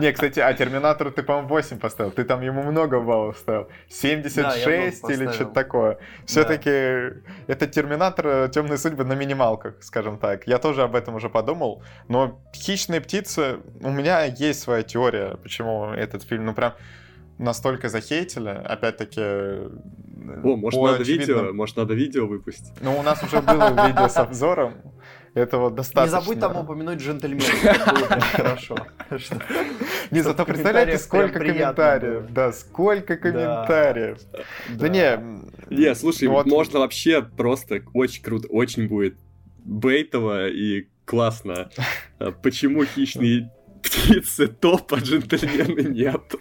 Не, 0.00 0.12
кстати, 0.12 0.40
а 0.40 0.52
Терминатор 0.52 1.10
ты, 1.10 1.22
по-моему, 1.22 1.48
8 1.48 1.78
поставил. 1.78 2.10
Ты 2.10 2.24
там 2.24 2.40
ему 2.40 2.62
много 2.62 3.00
баллов 3.00 3.38
ставил. 3.38 3.68
76 3.88 5.08
или 5.10 5.30
что-то 5.30 5.52
такое. 5.52 5.98
Все-таки 6.26 7.20
это 7.46 7.66
Терминатор 7.68 8.26
э, 8.26 8.48
Темные 8.52 8.78
судьбы 8.78 9.04
на 9.04 9.12
минималках, 9.12 9.74
скажем 9.80 10.18
так. 10.18 10.46
Я 10.46 10.58
тоже 10.58 10.82
об 10.82 10.96
этом 10.96 11.14
уже 11.14 11.28
подумал. 11.30 11.82
Но 12.08 12.40
Хищные 12.52 13.00
птицы, 13.00 13.58
у 13.80 13.90
меня 13.90 14.24
есть 14.24 14.60
своя 14.60 14.82
теория, 14.82 15.36
почему 15.42 15.92
этот 15.92 16.24
фильм, 16.24 16.46
ну 16.46 16.54
прям 16.54 16.74
настолько 17.42 17.88
захейтили, 17.88 18.48
опять-таки... 18.48 19.20
О, 19.20 20.56
может, 20.56 20.80
надо 20.80 21.02
очевидным... 21.02 21.38
видео, 21.38 21.52
может, 21.52 21.76
надо 21.76 21.94
видео 21.94 22.26
выпустить. 22.26 22.72
Ну, 22.80 22.98
у 22.98 23.02
нас 23.02 23.22
уже 23.22 23.40
было 23.40 23.86
видео 23.86 24.08
с 24.08 24.16
обзором, 24.16 24.74
этого 25.34 25.70
достаточно. 25.70 26.16
Не 26.16 26.22
забудь 26.22 26.40
там 26.40 26.56
упомянуть 26.56 27.00
джентльмена, 27.00 27.42
это 27.64 28.20
хорошо. 28.32 28.76
Не, 30.10 30.20
зато 30.20 30.44
представляете, 30.44 30.98
сколько 30.98 31.40
комментариев. 31.40 32.26
Да, 32.30 32.52
сколько 32.52 33.16
комментариев. 33.16 34.18
Да 34.70 34.88
не... 34.88 35.18
Не, 35.70 35.94
слушай, 35.94 36.28
можно 36.28 36.80
вообще 36.80 37.22
просто 37.22 37.82
очень 37.94 38.22
круто, 38.22 38.46
очень 38.48 38.88
будет 38.88 39.16
бейтово 39.64 40.48
и 40.48 40.88
классно. 41.04 41.70
А 42.18 42.30
почему 42.42 42.84
хищные 42.84 43.50
птицы 43.82 44.48
топ, 44.48 44.92
а 44.94 44.96
джентльмены 44.96 45.88
нет. 45.88 46.34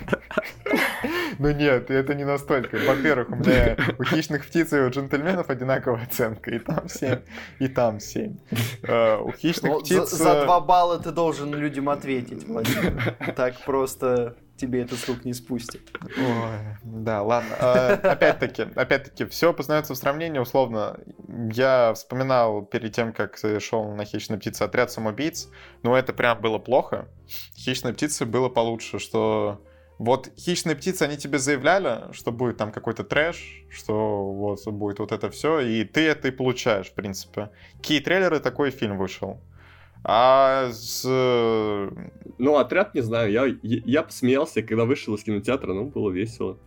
Ну 1.40 1.52
нет, 1.52 1.90
это 1.90 2.14
не 2.14 2.24
настолько. 2.24 2.78
Во-первых, 2.78 3.30
у 3.32 3.36
меня 3.36 3.76
у 3.98 4.04
хищных 4.04 4.46
птиц 4.46 4.74
и 4.74 4.80
у 4.80 4.90
джентльменов 4.90 5.50
одинаковая 5.50 6.04
оценка. 6.04 6.52
И 6.52 6.60
там 6.60 6.88
7, 6.88 7.20
и 7.60 7.68
там 7.68 8.00
7. 8.00 8.36
А, 8.88 9.20
у 9.22 9.32
хищных 9.32 9.72
ну, 9.72 9.80
птиц... 9.80 10.10
За, 10.12 10.24
за 10.24 10.46
2 10.46 10.60
балла 10.62 11.00
ты 11.00 11.12
должен 11.12 11.54
людям 11.54 11.90
ответить, 11.90 12.48
Владимир. 12.48 13.16
Так 13.36 13.60
просто 13.66 14.36
тебе 14.62 14.84
этот 14.84 15.00
срок 15.00 15.26
не 15.26 15.34
спустит. 15.34 15.82
Ой, 16.02 16.78
да, 16.84 17.24
ладно. 17.24 17.56
А, 17.60 17.94
опять-таки, 17.94 18.68
опять-таки, 18.76 19.26
все 19.26 19.54
познается 19.54 19.94
в 19.94 19.98
сравнении 19.98 20.40
условно. 20.40 21.00
Я 21.52 21.94
вспоминал 21.96 22.64
перед 22.64 22.94
тем, 22.94 23.12
как 23.12 23.38
шел 23.60 23.92
на 23.92 24.06
«Хищные 24.06 24.40
птицы» 24.40 24.62
отряд 24.64 24.92
самоубийц, 24.92 25.50
но 25.84 25.98
это 25.98 26.14
прям 26.14 26.40
было 26.40 26.60
плохо. 26.60 27.08
«Хищные 27.56 27.94
птицы» 27.94 28.26
было 28.26 28.50
получше, 28.50 29.00
что 29.00 29.62
вот 29.98 30.30
хищные 30.38 30.76
птицы, 30.76 31.04
они 31.04 31.18
тебе 31.18 31.38
заявляли, 31.38 32.12
что 32.14 32.32
будет 32.32 32.58
там 32.58 32.72
какой-то 32.72 33.04
трэш, 33.04 33.66
что 33.70 34.32
вот 34.34 34.66
будет 34.68 35.00
вот 35.00 35.12
это 35.12 35.30
все, 35.30 35.60
и 35.60 35.84
ты 35.84 36.08
это 36.08 36.28
и 36.28 36.32
получаешь, 36.32 36.88
в 36.88 36.94
принципе. 36.94 37.50
Какие 37.78 38.00
трейлеры 38.00 38.40
такой 38.40 38.72
фильм 38.72 38.98
вышел? 38.98 39.40
А 40.04 40.70
с... 40.72 41.04
Ну, 41.06 42.56
отряд, 42.58 42.96
не 42.96 43.02
знаю, 43.02 43.32
я, 43.32 43.56
я 43.62 44.02
посмеялся, 44.04 44.64
когда 44.64 44.86
вышел 44.86 45.14
из 45.16 45.24
кинотеатра, 45.24 45.74
ну, 45.74 45.86
было 45.86 46.10
весело. 46.10 46.58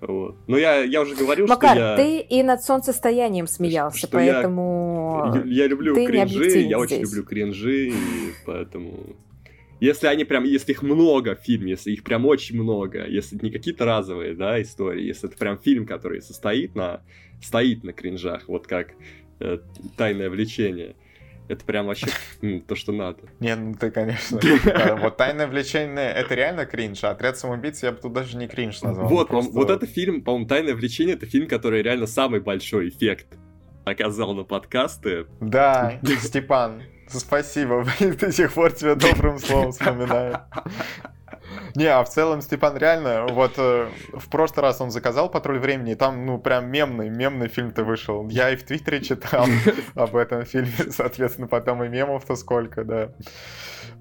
Вот. 0.00 0.36
Но 0.48 0.58
я, 0.58 0.82
я 0.82 1.00
уже 1.00 1.14
говорил, 1.14 1.46
Макар, 1.46 1.76
что 1.76 1.80
я... 1.80 1.96
ты 1.96 2.18
и 2.18 2.42
над 2.42 2.62
солнцестоянием 2.62 3.46
смеялся, 3.46 3.98
что 3.98 4.08
поэтому... 4.08 5.32
Я, 5.44 5.62
я 5.62 5.66
люблю 5.68 5.94
ты 5.94 6.06
кринжи, 6.06 6.58
я 6.58 6.78
очень 6.78 7.02
люблю 7.02 7.24
кринжи, 7.24 7.88
и 7.88 7.94
поэтому... 8.44 9.16
Если 9.78 10.06
они 10.06 10.24
прям, 10.24 10.44
если 10.44 10.72
их 10.72 10.82
много 10.82 11.34
в 11.34 11.40
фильме, 11.40 11.72
если 11.72 11.90
их 11.90 12.04
прям 12.04 12.26
очень 12.26 12.60
много, 12.60 13.04
если 13.06 13.36
это 13.36 13.44
не 13.44 13.50
какие-то 13.50 13.84
разовые, 13.84 14.34
да, 14.34 14.62
истории, 14.62 15.04
если 15.04 15.28
это 15.28 15.36
прям 15.36 15.58
фильм, 15.58 15.86
который 15.86 16.22
состоит 16.22 16.76
на, 16.76 17.02
стоит 17.42 17.82
на 17.82 17.92
кринжах, 17.92 18.48
вот 18.48 18.68
как 18.68 18.94
э, 19.40 19.58
«Тайное 19.96 20.30
влечение», 20.30 20.94
это 21.48 21.64
прям 21.64 21.86
вообще 21.86 22.06
то, 22.66 22.74
что 22.74 22.92
надо. 22.92 23.18
Не, 23.40 23.54
ну 23.56 23.74
ты, 23.74 23.90
конечно. 23.90 24.40
Вот 25.00 25.16
«Тайное 25.16 25.46
влечение»— 25.46 26.10
это 26.14 26.34
реально 26.34 26.66
кринж, 26.66 27.04
а 27.04 27.10
«Отряд 27.10 27.38
самоубийц» 27.38 27.82
я 27.82 27.92
бы 27.92 27.98
тут 27.98 28.12
даже 28.12 28.36
не 28.36 28.48
кринж 28.48 28.82
назвал. 28.82 29.08
Вот, 29.08 29.30
вот 29.30 29.70
это 29.70 29.86
фильм, 29.86 30.22
по-моему, 30.22 30.46
«Тайное 30.46 30.74
влечение»— 30.74 31.14
это 31.16 31.26
фильм, 31.26 31.48
который 31.48 31.82
реально 31.82 32.06
самый 32.06 32.40
большой 32.40 32.88
эффект 32.88 33.26
оказал 33.84 34.34
на 34.34 34.44
подкасты. 34.44 35.26
Да, 35.40 35.98
Степан, 36.20 36.82
спасибо, 37.08 37.84
до 38.00 38.32
сих 38.32 38.52
пор 38.52 38.72
тебя 38.72 38.94
добрым 38.94 39.38
словом 39.38 39.72
вспоминаю. 39.72 40.40
Не, 41.76 41.86
а 41.86 42.02
в 42.04 42.08
целом, 42.08 42.42
Степан, 42.42 42.76
реально, 42.76 43.26
вот 43.28 43.54
э, 43.56 43.88
в 44.12 44.28
прошлый 44.28 44.62
раз 44.62 44.80
он 44.80 44.90
заказал 44.90 45.30
«Патруль 45.30 45.58
времени», 45.58 45.92
и 45.92 45.94
там, 45.94 46.26
ну, 46.26 46.38
прям 46.38 46.70
мемный, 46.70 47.08
мемный 47.08 47.48
фильм-то 47.48 47.84
вышел. 47.84 48.28
Я 48.28 48.50
и 48.50 48.56
в 48.56 48.64
Твиттере 48.64 49.00
читал 49.00 49.46
об 49.94 50.16
этом 50.16 50.44
фильме, 50.44 50.72
соответственно, 50.90 51.48
потом 51.48 51.82
и 51.84 51.88
мемов-то 51.88 52.36
сколько, 52.36 52.84
да. 52.84 53.12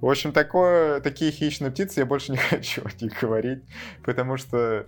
В 0.02 0.10
общем, 0.10 0.34
такое, 0.34 1.00
такие 1.00 1.32
хищные 1.32 1.72
птицы 1.72 2.02
я 2.02 2.06
больше 2.06 2.32
не 2.32 2.38
хочу 2.38 2.82
о 2.84 3.04
них 3.04 3.20
говорить, 3.20 3.64
потому 4.04 4.38
что 4.38 4.86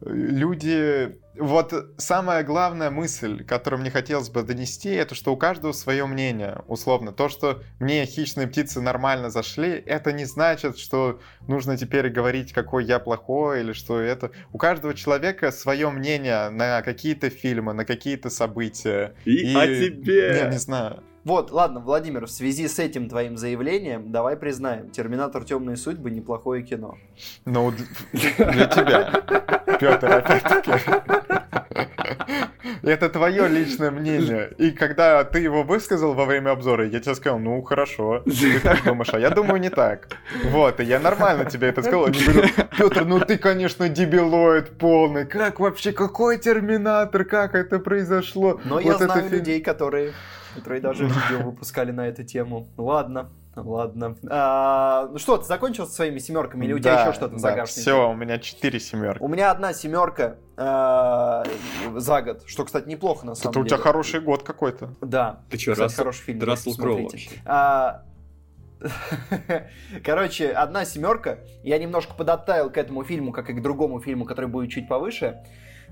люди... 0.00 1.18
Вот 1.38 1.72
самая 1.98 2.42
главная 2.44 2.90
мысль, 2.90 3.44
которую 3.44 3.80
мне 3.80 3.90
хотелось 3.90 4.30
бы 4.30 4.42
донести, 4.42 4.90
это 4.90 5.14
что 5.14 5.32
у 5.32 5.36
каждого 5.36 5.72
свое 5.72 6.06
мнение, 6.06 6.62
условно. 6.66 7.12
То, 7.12 7.28
что 7.28 7.62
мне 7.78 8.06
хищные 8.06 8.46
птицы 8.46 8.80
нормально 8.80 9.30
зашли, 9.30 9.70
это 9.70 10.12
не 10.12 10.24
значит, 10.24 10.78
что 10.78 11.20
нужно 11.46 11.76
теперь 11.76 12.08
говорить, 12.08 12.52
какой 12.52 12.84
я 12.84 12.98
плохой, 12.98 13.60
или 13.60 13.72
что 13.72 14.00
это... 14.00 14.30
У 14.52 14.58
каждого 14.58 14.94
человека 14.94 15.52
свое 15.52 15.90
мнение 15.90 16.48
на 16.50 16.82
какие-то 16.82 17.30
фильмы, 17.30 17.72
на 17.72 17.84
какие-то 17.84 18.30
события. 18.30 19.14
И, 19.24 19.52
И... 19.52 19.56
о 19.56 19.66
тебе! 19.66 20.42
Не, 20.44 20.50
не 20.52 20.58
знаю. 20.58 21.02
Вот, 21.26 21.50
ладно, 21.50 21.80
Владимир, 21.80 22.26
в 22.26 22.30
связи 22.30 22.68
с 22.68 22.78
этим 22.78 23.08
твоим 23.08 23.36
заявлением, 23.36 24.12
давай 24.12 24.36
признаем, 24.36 24.90
Терминатор 24.90 25.42
Темные 25.42 25.76
судьбы 25.76 26.12
неплохое 26.12 26.62
кино. 26.62 26.98
Ну, 27.44 27.72
для 28.12 28.66
тебя, 28.66 29.10
Петр, 29.80 30.06
опять-таки. 30.06 30.70
Это 32.84 33.08
твое 33.08 33.48
личное 33.48 33.90
мнение. 33.90 34.52
И 34.56 34.70
когда 34.70 35.24
ты 35.24 35.40
его 35.40 35.64
высказал 35.64 36.14
во 36.14 36.26
время 36.26 36.50
обзора, 36.50 36.86
я 36.86 37.00
тебе 37.00 37.16
сказал, 37.16 37.40
ну 37.40 37.60
хорошо, 37.60 38.22
ты 38.24 38.60
так 38.60 38.84
думаешь, 38.84 39.12
а 39.12 39.18
я 39.18 39.30
думаю 39.30 39.60
не 39.60 39.70
так. 39.70 40.06
Вот, 40.44 40.78
и 40.78 40.84
я 40.84 41.00
нормально 41.00 41.44
тебе 41.46 41.70
это 41.70 41.82
сказал. 41.82 42.06
Я 42.06 42.12
говорю, 42.12 42.48
Петр, 42.78 43.04
ну 43.04 43.18
ты, 43.18 43.36
конечно, 43.36 43.88
дебилоид 43.88 44.78
полный. 44.78 45.26
Как 45.26 45.58
вообще, 45.58 45.90
какой 45.90 46.38
терминатор, 46.38 47.24
как 47.24 47.56
это 47.56 47.80
произошло? 47.80 48.60
Но 48.64 48.76
вот 48.76 48.84
я 48.84 48.96
знаю 48.96 49.28
людей, 49.28 49.60
которые 49.60 50.12
которые 50.56 50.80
даже 50.80 51.04
видео 51.04 51.44
выпускали 51.44 51.92
на 51.92 52.08
эту 52.08 52.24
тему. 52.24 52.68
Ладно, 52.76 53.30
ладно. 53.54 54.16
А, 54.28 55.08
ну 55.12 55.18
что, 55.18 55.36
ты 55.36 55.44
закончил 55.44 55.86
со 55.86 55.94
своими 55.94 56.18
семерками 56.18 56.64
или 56.64 56.72
у 56.72 56.78
тебя 56.78 57.02
еще 57.02 57.12
что-то 57.12 57.34
в 57.34 57.42
да, 57.42 57.50
загашнике? 57.50 57.80
Все, 57.80 58.10
у 58.10 58.14
меня 58.14 58.38
четыре 58.38 58.80
семерки. 58.80 59.22
У 59.22 59.28
меня 59.28 59.50
одна 59.50 59.72
семерка 59.72 60.36
а, 60.56 61.44
за 61.94 62.22
год, 62.22 62.42
что, 62.46 62.64
кстати, 62.64 62.88
неплохо 62.88 63.26
на 63.26 63.34
самом 63.34 63.50
Это 63.50 63.60
деле. 63.60 63.64
у 63.64 63.68
тебя 63.68 63.78
хороший 63.78 64.20
год 64.20 64.42
какой-то. 64.42 64.90
Да. 65.00 65.40
Ты 65.50 65.58
что, 65.58 65.72
кстати, 65.72 65.94
хороший 65.94 66.22
фильм. 66.22 66.42
Рассел 66.42 66.74
Кроу 66.74 67.08
Короче, 70.04 70.50
одна 70.50 70.84
семерка. 70.84 71.38
Я 71.62 71.78
немножко 71.78 72.12
подоттаял 72.14 72.68
к 72.68 72.76
этому 72.76 73.04
фильму, 73.04 73.32
как 73.32 73.48
и 73.48 73.54
к 73.54 73.62
другому 73.62 74.00
фильму, 74.00 74.26
который 74.26 74.50
будет 74.50 74.70
чуть 74.70 74.86
повыше. 74.86 75.42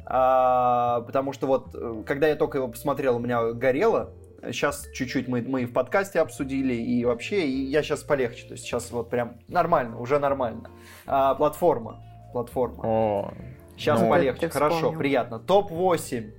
А, 0.07 1.01
потому 1.03 1.33
что 1.33 1.47
вот, 1.47 1.75
э, 1.75 2.03
когда 2.07 2.29
я 2.29 2.37
только 2.37 2.59
его 2.59 2.69
посмотрел, 2.69 3.17
у 3.17 3.19
меня 3.19 3.53
горело 3.53 4.13
Сейчас 4.53 4.89
чуть-чуть 4.93 5.29
мы, 5.29 5.43
мы 5.43 5.67
в 5.67 5.73
подкасте 5.73 6.21
обсудили, 6.21 6.75
и 6.75 7.05
вообще, 7.05 7.47
и 7.47 7.65
я 7.65 7.83
сейчас 7.83 8.03
полегче. 8.03 8.47
То 8.47 8.53
есть 8.53 8.65
сейчас 8.65 8.91
вот 8.91 9.11
прям 9.11 9.39
нормально, 9.49 9.99
уже 9.99 10.19
нормально. 10.19 10.71
А, 11.07 11.35
платформа. 11.35 12.03
Платформа. 12.33 12.83
О, 12.85 13.35
сейчас 13.77 14.01
ну, 14.01 14.09
полегче, 14.09 14.49
хорошо, 14.49 14.93
приятно. 14.93 15.39
Топ-8 15.39 16.33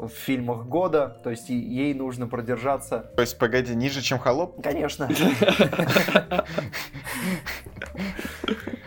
в 0.00 0.08
фильмах 0.08 0.64
года, 0.66 1.20
то 1.22 1.30
есть 1.30 1.50
ей 1.50 1.92
нужно 1.92 2.26
продержаться. 2.26 3.10
То 3.16 3.20
есть, 3.20 3.38
погоди, 3.38 3.74
ниже, 3.74 4.00
чем 4.00 4.18
«Холоп»? 4.18 4.62
Конечно. 4.62 5.08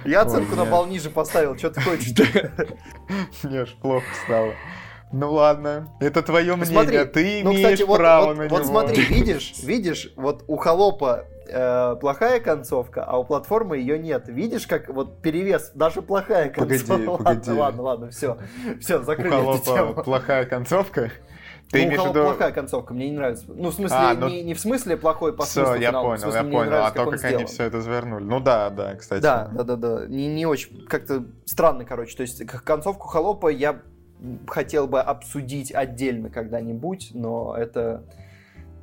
Я 0.05 0.21
оценку 0.21 0.55
на 0.55 0.65
балл 0.65 0.87
ниже 0.87 1.09
поставил, 1.09 1.57
что 1.57 1.69
ты 1.69 1.81
хочешь? 1.81 2.13
Мне 3.43 3.61
аж 3.61 3.73
плохо 3.75 4.05
стало. 4.25 4.53
Ну 5.13 5.31
ладно, 5.31 5.89
это 5.99 6.23
твое 6.23 6.55
мнение, 6.55 6.65
смотри, 6.65 7.05
ты 7.05 7.41
ну, 7.43 7.53
имеешь 7.53 7.79
кстати, 7.79 7.97
право 7.97 8.25
вот, 8.25 8.37
на 8.37 8.43
вот, 8.43 8.45
него. 8.45 8.57
Вот 8.57 8.65
смотри, 8.65 9.03
видишь, 9.05 9.53
видишь, 9.63 10.11
вот 10.15 10.43
у 10.47 10.57
холопа 10.57 11.25
э, 11.47 11.95
плохая 12.01 12.39
концовка, 12.39 13.03
а 13.05 13.19
у 13.19 13.23
платформы 13.23 13.77
ее 13.77 13.99
нет. 13.99 14.27
Видишь, 14.27 14.65
как 14.65 14.89
вот 14.89 15.21
перевес, 15.21 15.71
даже 15.75 16.01
плохая 16.01 16.49
концовка. 16.49 16.87
Погоди, 16.87 17.07
ладно, 17.07 17.23
погоди. 17.23 17.51
ладно, 17.51 17.81
ладно, 17.83 18.09
все, 18.09 18.39
все, 18.81 19.03
закрыли 19.03 19.35
у 19.35 19.53
эту 19.53 19.65
тему. 19.65 19.93
плохая 19.93 20.45
концовка? 20.45 21.11
Ты 21.69 21.85
ну, 21.85 21.93
у 21.93 21.95
кого 21.95 22.07
виду... 22.09 22.23
плохая 22.23 22.51
концовка, 22.51 22.93
мне 22.95 23.09
не 23.09 23.15
нравится. 23.15 23.45
Ну, 23.47 23.69
в 23.69 23.73
смысле, 23.73 23.97
а, 23.97 24.13
ну... 24.15 24.29
не, 24.29 24.41
не 24.43 24.53
в 24.55 24.59
смысле 24.59 24.97
плохой 24.97 25.33
по 25.33 25.43
Все, 25.45 25.75
я 25.75 25.89
финала, 25.89 26.05
понял, 26.05 26.21
смысле, 26.21 26.39
я 26.39 26.43
понял. 26.43 26.71
Нравится, 26.71 26.87
а 26.87 27.05
то, 27.05 27.11
как, 27.11 27.21
как 27.21 27.33
они 27.33 27.45
все 27.45 27.63
это 27.63 27.81
завернули. 27.81 28.23
Ну 28.23 28.39
да, 28.39 28.69
да, 28.71 28.95
кстати. 28.95 29.21
Да, 29.21 29.49
да, 29.51 29.63
да, 29.63 29.75
да. 29.75 30.05
Не, 30.07 30.27
не 30.27 30.45
очень, 30.45 30.85
как-то 30.87 31.23
странно, 31.45 31.85
короче. 31.85 32.15
То 32.15 32.21
есть, 32.21 32.45
концовку 32.45 33.07
Холопа 33.07 33.47
я 33.47 33.81
хотел 34.47 34.87
бы 34.87 35.01
обсудить 35.01 35.73
отдельно 35.73 36.29
когда-нибудь, 36.29 37.11
но 37.13 37.55
это 37.57 38.03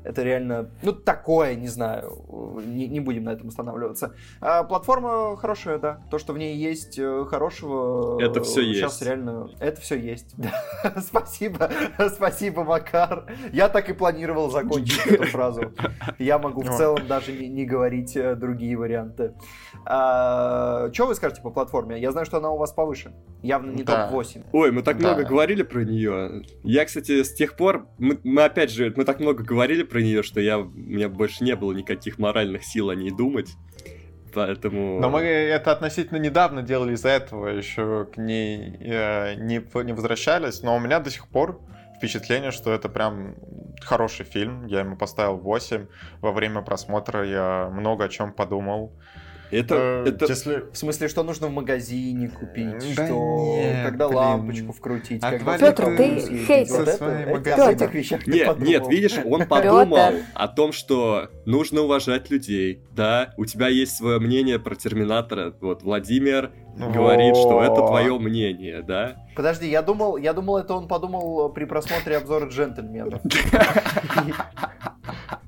это 0.02 0.22
реально, 0.22 0.70
ну, 0.82 0.92
такое, 0.92 1.54
не 1.54 1.68
знаю, 1.68 2.24
не, 2.64 2.86
не 2.88 3.00
будем 3.00 3.24
на 3.24 3.30
этом 3.30 3.48
останавливаться. 3.48 4.14
А, 4.40 4.64
платформа 4.64 5.36
хорошая, 5.36 5.78
да. 5.78 6.02
То, 6.10 6.18
что 6.18 6.32
в 6.32 6.38
ней 6.38 6.56
есть 6.56 6.98
э, 6.98 7.24
хорошего... 7.28 8.20
Это 8.20 8.42
все 8.42 8.62
есть. 8.62 8.80
Сейчас 8.80 9.02
реально... 9.02 9.50
Это 9.60 9.80
все 9.80 9.96
есть. 9.96 10.34
спасибо, 11.06 11.70
спасибо, 12.14 12.64
Макар. 12.64 13.26
Я 13.52 13.68
так 13.68 13.90
и 13.90 13.92
планировал 13.92 14.50
закончить 14.50 15.06
эту 15.06 15.24
фразу. 15.24 15.72
Я 16.18 16.38
могу 16.38 16.62
в 16.62 16.76
целом 16.76 17.06
даже 17.06 17.32
не, 17.32 17.48
не 17.48 17.66
говорить 17.66 18.16
э, 18.16 18.34
другие 18.34 18.76
варианты. 18.76 19.34
А, 19.84 20.90
что 20.92 21.06
вы 21.06 21.14
скажете 21.14 21.42
по 21.42 21.50
платформе? 21.50 22.00
Я 22.00 22.12
знаю, 22.12 22.24
что 22.24 22.38
она 22.38 22.50
у 22.50 22.56
вас 22.56 22.72
повыше. 22.72 23.12
Явно 23.42 23.70
не 23.70 23.82
да. 23.82 24.08
топ-8. 24.08 24.46
Ой, 24.52 24.70
мы 24.70 24.82
так 24.82 24.98
да. 24.98 25.08
много 25.08 25.28
говорили 25.28 25.62
про 25.62 25.84
нее. 25.84 26.42
Я, 26.62 26.84
кстати, 26.86 27.22
с 27.22 27.34
тех 27.34 27.56
пор... 27.56 27.86
Мы, 27.98 28.18
мы 28.24 28.44
опять 28.44 28.70
же, 28.70 28.92
мы 28.96 29.04
так 29.04 29.20
много 29.20 29.44
говорили 29.44 29.82
про 29.90 30.00
нее, 30.00 30.22
что 30.22 30.40
я, 30.40 30.58
у 30.58 30.70
меня 30.70 31.08
больше 31.08 31.44
не 31.44 31.54
было 31.56 31.72
никаких 31.72 32.18
моральных 32.18 32.64
сил 32.64 32.90
о 32.90 32.94
ней 32.94 33.10
думать. 33.10 33.56
Поэтому... 34.32 35.00
Но 35.00 35.10
мы 35.10 35.22
это 35.22 35.72
относительно 35.72 36.18
недавно 36.18 36.62
делали 36.62 36.94
из-за 36.94 37.08
этого, 37.08 37.48
еще 37.48 38.06
к 38.06 38.16
ней 38.16 38.76
э, 38.80 39.34
не, 39.34 39.60
не 39.84 39.92
возвращались, 39.92 40.62
но 40.62 40.76
у 40.76 40.78
меня 40.78 41.00
до 41.00 41.10
сих 41.10 41.26
пор 41.28 41.60
впечатление, 41.96 42.50
что 42.50 42.72
это 42.72 42.88
прям 42.88 43.34
хороший 43.82 44.24
фильм. 44.24 44.66
Я 44.66 44.80
ему 44.80 44.96
поставил 44.96 45.36
8. 45.36 45.86
Во 46.20 46.32
время 46.32 46.62
просмотра 46.62 47.26
я 47.26 47.68
много 47.72 48.04
о 48.04 48.08
чем 48.08 48.32
подумал. 48.32 48.92
Это, 49.50 50.04
э, 50.06 50.08
это... 50.10 50.26
Если... 50.26 50.64
В 50.72 50.76
смысле, 50.76 51.08
что 51.08 51.22
нужно 51.22 51.48
в 51.48 51.52
магазине 51.52 52.28
купить, 52.28 52.94
да 52.96 53.06
что 53.06 53.56
нет, 53.56 53.86
когда 53.86 54.08
блин. 54.08 54.18
лампочку 54.18 54.72
вкрутить, 54.72 55.20
когда... 55.20 55.58
Петр, 55.58 55.96
ты 55.96 56.20
хейтер. 56.46 57.28
Вот 57.30 57.46
это, 57.46 57.70
этих 57.70 57.94
вещах 57.94 58.26
нет, 58.26 58.58
нет, 58.60 58.86
видишь, 58.88 59.18
он 59.24 59.46
подумал 59.48 60.14
о 60.34 60.48
том, 60.48 60.72
что 60.72 61.30
нужно 61.44 61.82
уважать 61.82 62.30
людей, 62.30 62.80
да, 62.92 63.34
у 63.36 63.44
тебя 63.44 63.68
есть 63.68 63.96
свое 63.96 64.18
мнение 64.18 64.58
про 64.58 64.74
Терминатора, 64.74 65.54
вот, 65.60 65.82
Владимир 65.82 66.52
говорит, 66.88 67.36
что 67.36 67.62
это 67.62 67.86
твое 67.86 68.18
мнение, 68.18 68.82
да? 68.82 69.16
Подожди, 69.36 69.68
я 69.68 69.82
думал, 69.82 70.16
я 70.16 70.32
думал, 70.32 70.58
это 70.58 70.74
он 70.74 70.88
подумал 70.88 71.50
при 71.50 71.64
просмотре 71.64 72.16
обзора 72.16 72.46
джентльменов. 72.46 73.20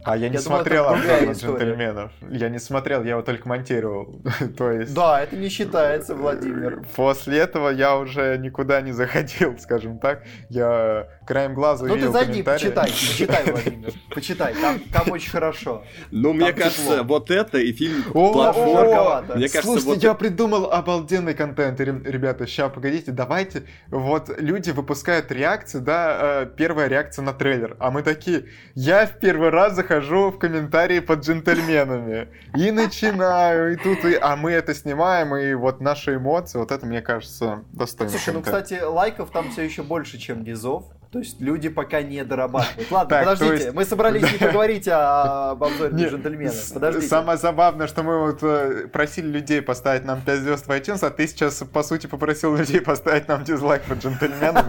А 0.04 0.16
я 0.16 0.28
не 0.28 0.38
смотрел 0.38 0.88
обзор 0.88 1.32
джентльменов. 1.32 2.10
Я 2.28 2.48
не 2.48 2.58
смотрел, 2.58 3.04
я 3.04 3.10
его 3.12 3.22
только 3.22 3.48
монтировал. 3.48 4.20
То 4.58 4.72
есть... 4.72 4.94
Да, 4.94 5.22
это 5.22 5.36
не 5.36 5.48
считается, 5.48 6.16
Владимир. 6.16 6.82
После 6.96 7.38
этого 7.38 7.68
я 7.68 7.96
уже 7.96 8.36
никуда 8.38 8.80
не 8.80 8.90
заходил, 8.90 9.56
скажем 9.58 10.00
так. 10.00 10.24
Я 10.48 11.06
краем 11.24 11.54
глаза 11.54 11.86
Ну 11.86 11.94
ты 11.94 12.10
зайди, 12.10 12.42
почитай, 12.42 12.90
почитай, 12.90 13.44
Владимир. 13.44 13.92
Почитай, 14.12 14.54
там, 14.54 14.80
там 14.92 15.12
очень 15.12 15.30
хорошо. 15.30 15.84
Ну, 16.10 16.32
мне 16.32 16.52
кажется, 16.52 17.04
вот 17.04 17.30
это 17.30 17.58
и 17.58 17.72
фильм 17.72 18.02
Платформа. 18.02 19.24
Мне 19.36 19.48
кажется, 19.48 19.80
Слушайте, 19.80 20.08
я 20.08 20.14
придумал 20.14 20.72
обалденный 20.72 21.21
контент, 21.30 21.80
ребята. 21.80 22.46
Сейчас, 22.46 22.72
погодите, 22.72 23.12
давайте. 23.12 23.64
Вот 23.88 24.30
люди 24.38 24.70
выпускают 24.70 25.30
реакции, 25.30 25.78
да, 25.78 26.42
э, 26.42 26.46
первая 26.56 26.88
реакция 26.88 27.22
на 27.22 27.32
трейлер. 27.32 27.76
А 27.78 27.90
мы 27.90 28.02
такие, 28.02 28.46
я 28.74 29.06
в 29.06 29.18
первый 29.18 29.50
раз 29.50 29.74
захожу 29.74 30.30
в 30.30 30.38
комментарии 30.38 31.00
под 31.00 31.20
джентльменами 31.20 32.28
и 32.56 32.70
начинаю, 32.70 33.72
и 33.72 33.76
тут, 33.76 34.04
и... 34.04 34.18
а 34.20 34.36
мы 34.36 34.50
это 34.50 34.74
снимаем, 34.74 35.34
и 35.36 35.54
вот 35.54 35.80
наши 35.80 36.16
эмоции, 36.16 36.58
вот 36.58 36.72
это, 36.72 36.84
мне 36.84 37.00
кажется, 37.00 37.64
достойно. 37.72 38.10
Слушай, 38.10 38.34
ну, 38.34 38.42
кстати, 38.42 38.80
лайков 38.82 39.30
там 39.30 39.50
все 39.50 39.62
еще 39.62 39.82
больше, 39.82 40.18
чем 40.18 40.42
низов. 40.42 40.84
То 41.12 41.18
есть 41.18 41.42
люди 41.42 41.68
пока 41.68 42.00
не 42.00 42.24
дорабатывают. 42.24 42.90
Ладно, 42.90 43.10
так, 43.10 43.24
подождите, 43.26 43.64
есть... 43.64 43.74
мы 43.74 43.84
собрались 43.84 44.22
не 44.32 44.38
поговорить 44.38 44.88
об 44.88 45.62
обзоре 45.62 45.92
Нет, 45.92 46.10
джентльменов. 46.10 46.72
Подождите. 46.72 47.06
Самое 47.06 47.36
забавное, 47.36 47.86
что 47.86 48.02
мы 48.02 48.18
вот 48.18 48.38
э, 48.40 48.88
просили 48.90 49.26
людей 49.26 49.60
поставить 49.60 50.06
нам 50.06 50.22
5 50.22 50.38
звезд 50.38 50.66
в 50.66 50.70
iTunes, 50.70 51.06
а 51.06 51.10
ты 51.10 51.26
сейчас, 51.26 51.62
по 51.70 51.82
сути, 51.82 52.06
попросил 52.06 52.56
людей 52.56 52.80
поставить 52.80 53.28
нам 53.28 53.44
дизлайк 53.44 53.82
по 53.82 53.92
джентльменам. 53.92 54.64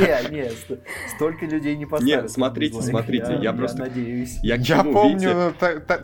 Не, 0.00 0.30
не, 0.30 0.50
столько 1.14 1.46
людей 1.46 1.76
не 1.76 1.86
поставят. 1.86 2.22
Нет, 2.22 2.30
смотрите, 2.32 2.82
смотрите, 2.82 3.38
я 3.40 3.52
просто... 3.52 3.78
надеюсь. 3.78 4.38
Я 4.42 4.82
помню, 4.82 5.54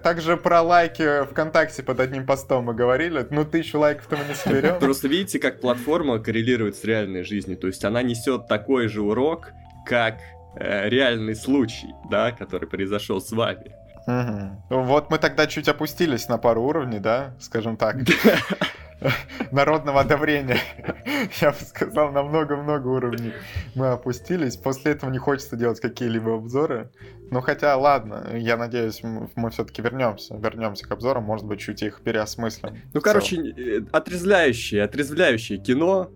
также 0.03 0.37
про 0.37 0.63
лайки 0.63 1.25
ВКонтакте 1.25 1.83
под 1.83 1.99
одним 1.99 2.25
постом 2.25 2.67
мы 2.67 2.75
говорили, 2.75 3.27
ну 3.31 3.45
тысячу 3.45 3.81
лайков-то 3.81 4.17
мы 4.17 4.25
не 4.29 4.35
соберем. 4.35 4.79
Просто 4.79 5.09
видите, 5.09 5.41
как 5.41 5.61
платформа 5.61 6.21
коррелирует 6.21 6.77
с 6.77 6.85
реальной 6.85 7.25
жизнью, 7.25 7.57
то 7.57 7.67
есть 7.67 7.85
она 7.85 8.01
несет 8.03 8.47
такой 8.47 8.87
же 8.87 9.03
урок, 9.03 9.24
урок 9.25 9.53
как 9.87 10.19
э, 10.57 10.89
реальный 10.89 11.35
случай, 11.35 11.95
да, 12.11 12.33
который 12.33 12.69
произошел 12.69 13.21
с 13.21 13.33
вами. 13.33 13.75
Угу. 14.07 14.83
Вот 14.83 15.11
мы 15.11 15.19
тогда 15.19 15.47
чуть 15.47 15.69
опустились 15.69 16.29
на 16.29 16.39
пару 16.39 16.63
уровней, 16.63 16.99
да, 16.99 17.35
скажем 17.41 17.77
так. 17.77 17.97
Народного 19.51 20.01
одобрения. 20.01 20.59
Я 21.41 21.51
бы 21.51 21.57
сказал, 21.57 22.13
на 22.13 22.23
много-много 22.23 22.89
уровней 22.89 23.33
мы 23.75 23.89
опустились. 23.89 24.57
После 24.57 24.93
этого 24.93 25.11
не 25.11 25.19
хочется 25.19 25.57
делать 25.57 25.81
какие-либо 25.81 26.35
обзоры. 26.35 26.91
Ну, 27.31 27.41
хотя, 27.41 27.77
ладно, 27.77 28.31
я 28.35 28.57
надеюсь, 28.57 29.03
мы 29.03 29.51
все-таки 29.51 29.83
вернемся. 29.83 30.37
Вернемся 30.37 30.87
к 30.87 30.93
обзорам, 30.93 31.25
может 31.25 31.47
быть, 31.47 31.61
чуть 31.61 31.83
их 31.83 32.03
переосмыслим. 32.03 32.77
Ну, 32.93 33.01
короче, 33.01 33.37
э, 33.37 33.81
отрезвляющее, 33.93 34.83
отрезвляющее 34.83 35.59
кино, 35.59 36.11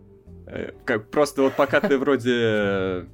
как 0.84 1.10
просто 1.10 1.42
вот 1.42 1.54
пока 1.54 1.80
ты 1.80 1.98
вроде 1.98 3.06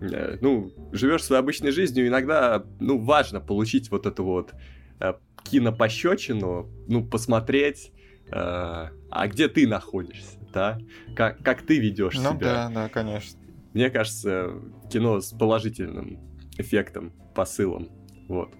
э, 0.00 0.38
ну, 0.40 0.72
живешь 0.92 1.24
своей 1.24 1.40
обычной 1.40 1.70
жизнью, 1.70 2.08
иногда, 2.08 2.64
ну, 2.80 3.02
важно 3.02 3.40
получить 3.40 3.90
вот 3.90 4.06
эту 4.06 4.24
вот 4.24 4.52
э, 5.00 5.14
кинопощечину, 5.44 6.68
ну, 6.88 7.04
посмотреть, 7.04 7.92
а 8.28 9.28
где 9.28 9.46
ты 9.46 9.68
находишься, 9.68 10.36
да? 10.52 10.80
Как, 11.14 11.38
как 11.44 11.62
ты 11.62 11.78
ведешь 11.78 12.16
ну, 12.16 12.32
себя. 12.32 12.68
да, 12.68 12.70
да, 12.74 12.88
конечно. 12.88 13.38
Мне 13.72 13.88
кажется, 13.88 14.50
кино 14.90 15.20
с 15.20 15.30
положительным 15.30 16.18
эффектом, 16.58 17.12
посылом, 17.34 17.88
вот, 18.26 18.50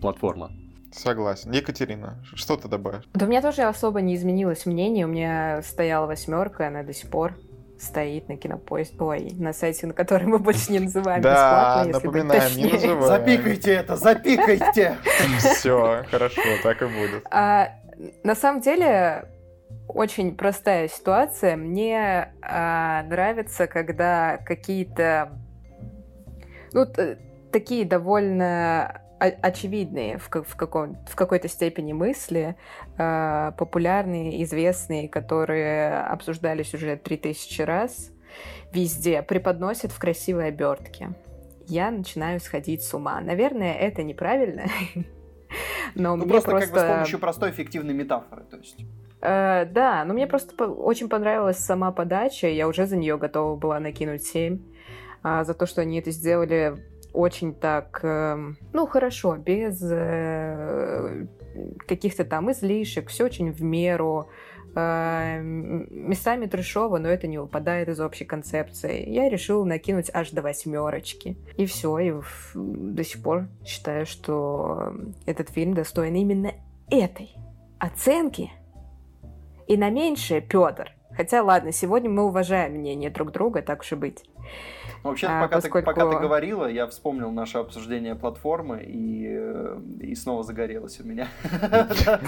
платформа. 0.00 0.50
Согласен. 0.92 1.52
Екатерина, 1.52 2.22
что 2.34 2.56
ты 2.56 2.68
добавишь? 2.68 3.04
Да 3.14 3.26
у 3.26 3.28
меня 3.28 3.40
тоже 3.40 3.62
особо 3.62 4.00
не 4.00 4.14
изменилось 4.16 4.66
мнение. 4.66 5.06
У 5.06 5.08
меня 5.08 5.62
стояла 5.62 6.06
восьмерка, 6.06 6.68
она 6.68 6.82
до 6.82 6.92
сих 6.92 7.10
пор 7.10 7.38
стоит 7.82 8.28
на 8.28 8.36
кинопоиске, 8.36 8.96
ой, 9.00 9.32
на 9.38 9.52
сайте, 9.52 9.86
на 9.86 9.92
который 9.92 10.26
мы 10.26 10.38
больше 10.38 10.72
не 10.72 10.80
называем 10.80 11.22
да, 11.22 11.32
бесплатно, 11.32 11.88
если 11.88 12.06
напоминаем, 12.06 12.56
не 12.56 12.72
называем. 12.72 13.02
Запикайте 13.02 13.72
это, 13.72 13.96
запикайте! 13.96 14.96
Все, 15.38 16.04
хорошо, 16.10 16.42
так 16.62 16.82
и 16.82 16.86
будет. 16.86 17.26
А, 17.30 17.70
на 18.22 18.34
самом 18.34 18.60
деле, 18.60 19.28
очень 19.88 20.36
простая 20.36 20.88
ситуация. 20.88 21.56
Мне 21.56 22.32
а, 22.40 23.02
нравится, 23.04 23.66
когда 23.66 24.38
какие-то 24.38 25.32
ну, 26.72 26.86
такие 27.50 27.84
довольно 27.84 29.01
очевидные 29.22 30.18
в, 30.18 30.28
в, 30.28 30.56
каком, 30.56 30.96
в 31.06 31.14
какой-то 31.14 31.48
степени 31.48 31.92
мысли, 31.92 32.56
э, 32.98 33.52
популярные, 33.56 34.42
известные, 34.42 35.08
которые 35.08 36.00
обсуждались 36.00 36.74
уже 36.74 36.96
3000 36.96 37.62
раз, 37.62 38.10
везде 38.72 39.22
преподносят 39.22 39.92
в 39.92 39.98
красивой 39.98 40.48
обертке. 40.48 41.10
я 41.66 41.90
начинаю 41.90 42.40
сходить 42.40 42.82
с 42.82 42.92
ума. 42.94 43.20
Наверное, 43.20 43.74
это 43.74 44.02
неправильно. 44.02 44.64
Но 45.94 46.16
ну, 46.16 46.24
мне 46.24 46.32
просто, 46.32 46.50
просто 46.50 46.66
как 46.66 46.74
бы 46.74 46.80
с 46.80 46.92
помощью 46.94 47.18
простой 47.18 47.50
эффективной 47.50 47.94
метафоры, 47.94 48.44
то 48.44 48.56
есть. 48.56 48.78
Э, 49.20 49.66
да, 49.66 50.04
но 50.04 50.14
мне 50.14 50.26
просто 50.26 50.66
очень 50.66 51.08
понравилась 51.08 51.58
сама 51.58 51.92
подача, 51.92 52.48
я 52.48 52.66
уже 52.66 52.86
за 52.86 52.96
нее 52.96 53.18
готова 53.18 53.56
была 53.56 53.78
накинуть 53.78 54.24
7. 54.24 54.58
А, 55.22 55.44
за 55.44 55.54
то, 55.54 55.66
что 55.66 55.82
они 55.82 56.00
это 56.00 56.10
сделали 56.10 56.84
очень 57.12 57.54
так, 57.54 58.00
э, 58.02 58.36
ну, 58.72 58.86
хорошо, 58.86 59.36
без 59.36 59.82
э, 59.82 61.26
каких-то 61.86 62.24
там 62.24 62.50
излишек, 62.50 63.08
все 63.08 63.24
очень 63.24 63.52
в 63.52 63.62
меру. 63.62 64.28
Э, 64.74 65.40
местами 65.42 66.46
трешово, 66.46 66.98
но 66.98 67.08
это 67.08 67.26
не 67.26 67.38
выпадает 67.38 67.88
из 67.88 68.00
общей 68.00 68.24
концепции. 68.24 69.08
Я 69.08 69.28
решила 69.28 69.64
накинуть 69.64 70.10
аж 70.12 70.30
до 70.30 70.40
восьмерочки. 70.42 71.36
И 71.56 71.66
все, 71.66 71.98
и 71.98 72.14
до 72.54 73.04
сих 73.04 73.22
пор 73.22 73.48
считаю, 73.64 74.06
что 74.06 74.94
этот 75.26 75.50
фильм 75.50 75.74
достоин 75.74 76.14
именно 76.14 76.52
этой 76.90 77.34
оценки. 77.78 78.50
И 79.66 79.76
на 79.76 79.90
меньшее 79.90 80.40
Петр. 80.40 80.92
Хотя, 81.14 81.42
ладно, 81.42 81.72
сегодня 81.72 82.08
мы 82.08 82.24
уважаем 82.24 82.72
мнение 82.72 83.10
друг 83.10 83.32
друга, 83.32 83.60
так 83.60 83.80
уж 83.80 83.92
и 83.92 83.96
быть. 83.96 84.24
Ну, 85.04 85.10
вообще, 85.10 85.26
а, 85.26 85.42
пока, 85.42 85.56
поскольку... 85.56 85.78
ты, 85.78 85.84
пока 85.84 86.10
ты 86.10 86.18
говорила, 86.18 86.66
я 86.66 86.86
вспомнил 86.86 87.30
наше 87.32 87.58
обсуждение 87.58 88.14
платформы, 88.14 88.84
и, 88.86 89.26
э, 89.28 89.80
и 90.00 90.14
снова 90.14 90.44
загорелось 90.44 91.00
у 91.00 91.04
меня. 91.04 91.28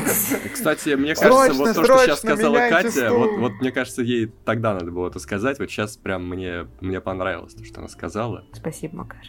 Кстати, 0.53 0.95
мне 0.95 1.15
кажется, 1.15 1.53
вот 1.53 1.75
то, 1.75 1.85
что 1.85 1.99
сейчас 1.99 2.19
сказала 2.19 2.57
Катя, 2.69 3.11
вот, 3.13 3.53
мне 3.61 3.71
кажется, 3.71 4.03
ей 4.03 4.33
тогда 4.45 4.75
надо 4.75 4.91
было 4.91 5.09
это 5.09 5.21
сказать, 5.21 5.59
вот 5.61 5.71
сейчас 5.71 5.97
прям 5.97 6.29
мне, 6.29 6.67
мне 6.81 7.01
понравилось 7.01 7.55
то, 7.55 7.65
что 7.65 7.79
она 7.79 7.89
сказала. 7.89 8.45
Спасибо, 8.53 8.97
Макар. 8.97 9.21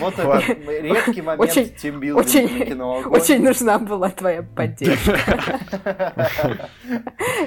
Вот 0.00 0.14
редкий 0.18 1.22
момент 1.22 1.76
тимбилдинга 1.76 3.08
Очень 3.08 3.42
нужна 3.42 3.78
была 3.78 4.10
твоя 4.10 4.42
поддержка. 4.42 5.18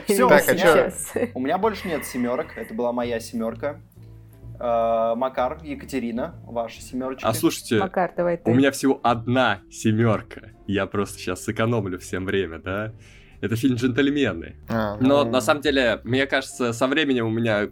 Все, 0.05 0.27
а 0.27 0.91
у 1.33 1.39
меня 1.39 1.57
больше 1.57 1.87
нет 1.87 2.05
семерок. 2.05 2.47
Это 2.57 2.73
была 2.73 2.91
моя 2.91 3.19
семерка. 3.19 3.81
А, 4.59 5.15
Макар, 5.15 5.59
Екатерина, 5.63 6.35
ваша 6.45 6.81
семерочка. 6.81 7.27
А 7.27 7.33
слушайте, 7.33 7.79
Макар, 7.79 8.13
давай 8.15 8.37
ты. 8.37 8.49
у 8.49 8.53
меня 8.53 8.71
всего 8.71 8.99
одна 9.03 9.61
семерка. 9.69 10.51
Я 10.67 10.85
просто 10.85 11.19
сейчас 11.19 11.43
сэкономлю 11.43 11.99
всем 11.99 12.25
время, 12.25 12.59
да? 12.59 12.93
Это 13.41 13.55
фильм 13.55 13.75
«Джентльмены». 13.75 14.55
А, 14.69 14.97
Но 14.99 15.23
ну... 15.23 15.31
на 15.31 15.41
самом 15.41 15.61
деле, 15.61 15.99
мне 16.03 16.25
кажется, 16.25 16.73
со 16.73 16.87
временем 16.87 17.27
у 17.27 17.29
меня 17.29 17.69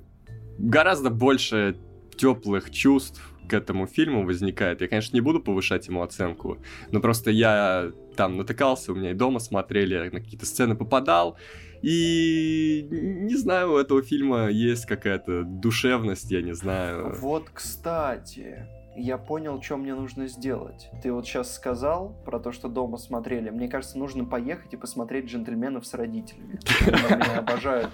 гораздо 0.57 1.09
больше 1.09 1.77
теплых 2.15 2.71
чувств 2.71 3.21
к 3.47 3.53
этому 3.53 3.87
фильму 3.87 4.25
возникает. 4.25 4.81
Я, 4.81 4.87
конечно, 4.87 5.15
не 5.15 5.21
буду 5.21 5.39
повышать 5.39 5.87
ему 5.87 6.01
оценку, 6.01 6.57
но 6.91 6.99
просто 6.99 7.31
я 7.31 7.91
там 8.15 8.37
натыкался, 8.37 8.91
у 8.91 8.95
меня 8.95 9.11
и 9.11 9.13
дома 9.13 9.39
смотрели, 9.39 10.09
на 10.09 10.21
какие-то 10.21 10.45
сцены 10.45 10.75
попадал, 10.75 11.37
и 11.81 12.87
не 12.89 13.35
знаю, 13.35 13.73
у 13.73 13.77
этого 13.77 14.01
фильма 14.01 14.49
есть 14.49 14.85
какая-то 14.85 15.43
душевность, 15.43 16.31
я 16.31 16.41
не 16.41 16.53
знаю. 16.53 17.13
Вот, 17.19 17.49
кстати, 17.53 18.65
я 18.95 19.17
понял, 19.17 19.61
что 19.61 19.77
мне 19.77 19.93
нужно 19.93 20.27
сделать. 20.27 20.89
Ты 21.01 21.11
вот 21.11 21.25
сейчас 21.25 21.53
сказал 21.53 22.15
про 22.25 22.39
то, 22.39 22.51
что 22.51 22.69
дома 22.69 22.97
смотрели. 22.97 23.49
Мне 23.49 23.67
кажется, 23.67 23.97
нужно 23.97 24.23
поехать 24.23 24.73
и 24.73 24.77
посмотреть 24.77 25.25
«Джентльменов 25.25 25.85
с 25.85 25.93
родителями». 25.93 26.59
Меня 26.85 27.39
обожают 27.39 27.89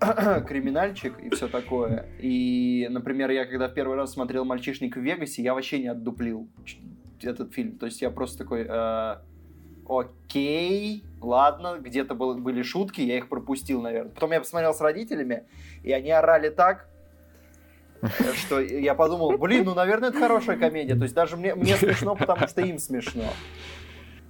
криминальчик 0.46 1.18
и 1.20 1.30
все 1.30 1.48
такое. 1.48 2.08
И, 2.18 2.86
например, 2.90 3.30
я 3.30 3.44
когда 3.44 3.68
в 3.68 3.74
первый 3.74 3.96
раз 3.96 4.12
смотрел 4.12 4.44
«Мальчишник 4.44 4.96
в 4.96 5.00
Вегасе», 5.00 5.42
я 5.42 5.54
вообще 5.54 5.80
не 5.80 5.88
отдуплил 5.88 6.48
этот 7.22 7.52
фильм. 7.52 7.78
То 7.78 7.86
есть 7.86 8.02
я 8.02 8.10
просто 8.10 8.38
такой... 8.38 8.66
Э, 8.68 9.16
окей, 9.88 11.04
ладно, 11.20 11.78
где-то 11.80 12.14
был, 12.14 12.36
были 12.38 12.62
шутки, 12.62 13.00
я 13.00 13.18
их 13.18 13.28
пропустил, 13.28 13.82
наверное. 13.82 14.12
Потом 14.12 14.32
я 14.32 14.40
посмотрел 14.40 14.74
с 14.74 14.80
родителями, 14.80 15.44
и 15.82 15.92
они 15.92 16.10
орали 16.10 16.48
так, 16.50 16.88
что 18.34 18.60
я 18.60 18.94
подумал, 18.94 19.36
блин, 19.38 19.64
ну, 19.64 19.74
наверное, 19.74 20.10
это 20.10 20.18
хорошая 20.18 20.56
комедия. 20.56 20.94
То 20.96 21.02
есть 21.02 21.14
даже 21.14 21.36
мне, 21.36 21.54
мне 21.54 21.76
смешно, 21.76 22.16
потому 22.16 22.46
что 22.48 22.62
им 22.62 22.78
смешно. 22.78 23.24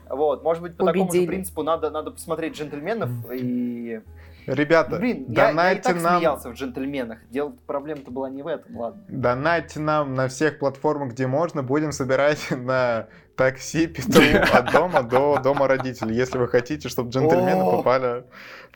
Вот, 0.09 0.43
может 0.43 0.63
быть, 0.63 0.77
по 0.77 0.83
Убедили. 0.83 1.05
такому 1.05 1.21
же 1.21 1.27
принципу 1.27 1.63
надо, 1.63 1.91
надо 1.91 2.11
посмотреть 2.11 2.55
«Джентльменов» 2.55 3.11
и 3.33 4.03
Ребята, 4.47 4.97
Блин, 4.97 5.27
донайте 5.29 5.61
я, 5.61 5.71
я 5.71 5.73
и 5.73 5.83
так 5.83 6.03
нам... 6.03 6.19
смеялся 6.19 6.51
в 6.51 6.55
«Джентльменах». 6.55 7.19
Дело, 7.31 7.55
проблема-то 7.67 8.11
была 8.11 8.29
не 8.29 8.43
в 8.43 8.47
этом, 8.47 8.77
ладно. 8.77 9.03
Донайте 9.09 9.81
нам 9.81 10.15
на 10.15 10.29
всех 10.29 10.59
платформах, 10.59 11.13
где 11.13 11.27
можно. 11.27 11.63
Будем 11.63 11.93
собирать 11.93 12.47
на 12.51 13.09
такси 13.37 13.87
петру 13.89 14.23
от 14.53 14.73
дома 14.73 15.03
до 15.03 15.39
дома 15.39 15.69
родителей, 15.69 16.15
если 16.15 16.39
вы 16.39 16.49
хотите, 16.49 16.89
чтобы 16.89 17.11
джентльмены 17.11 17.65
попали 17.65 18.25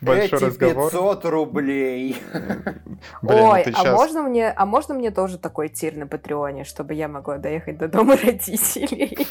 в 0.01 0.05
большой 0.05 0.25
Эти 0.25 0.45
разговор. 0.45 0.91
500 0.91 1.25
рублей. 1.25 2.21
Блин, 3.21 3.43
Ой, 3.43 3.61
а, 3.61 3.63
сейчас... 3.63 3.95
можно 3.97 4.21
мне, 4.23 4.49
а 4.49 4.65
можно 4.65 4.93
мне 4.93 5.11
тоже 5.11 5.37
такой 5.37 5.69
тир 5.69 5.95
на 5.95 6.05
Патреоне, 6.07 6.65
чтобы 6.65 6.93
я 6.93 7.07
могла 7.07 7.37
доехать 7.37 7.77
до 7.77 7.87
дома 7.87 8.15
родителей? 8.23 9.27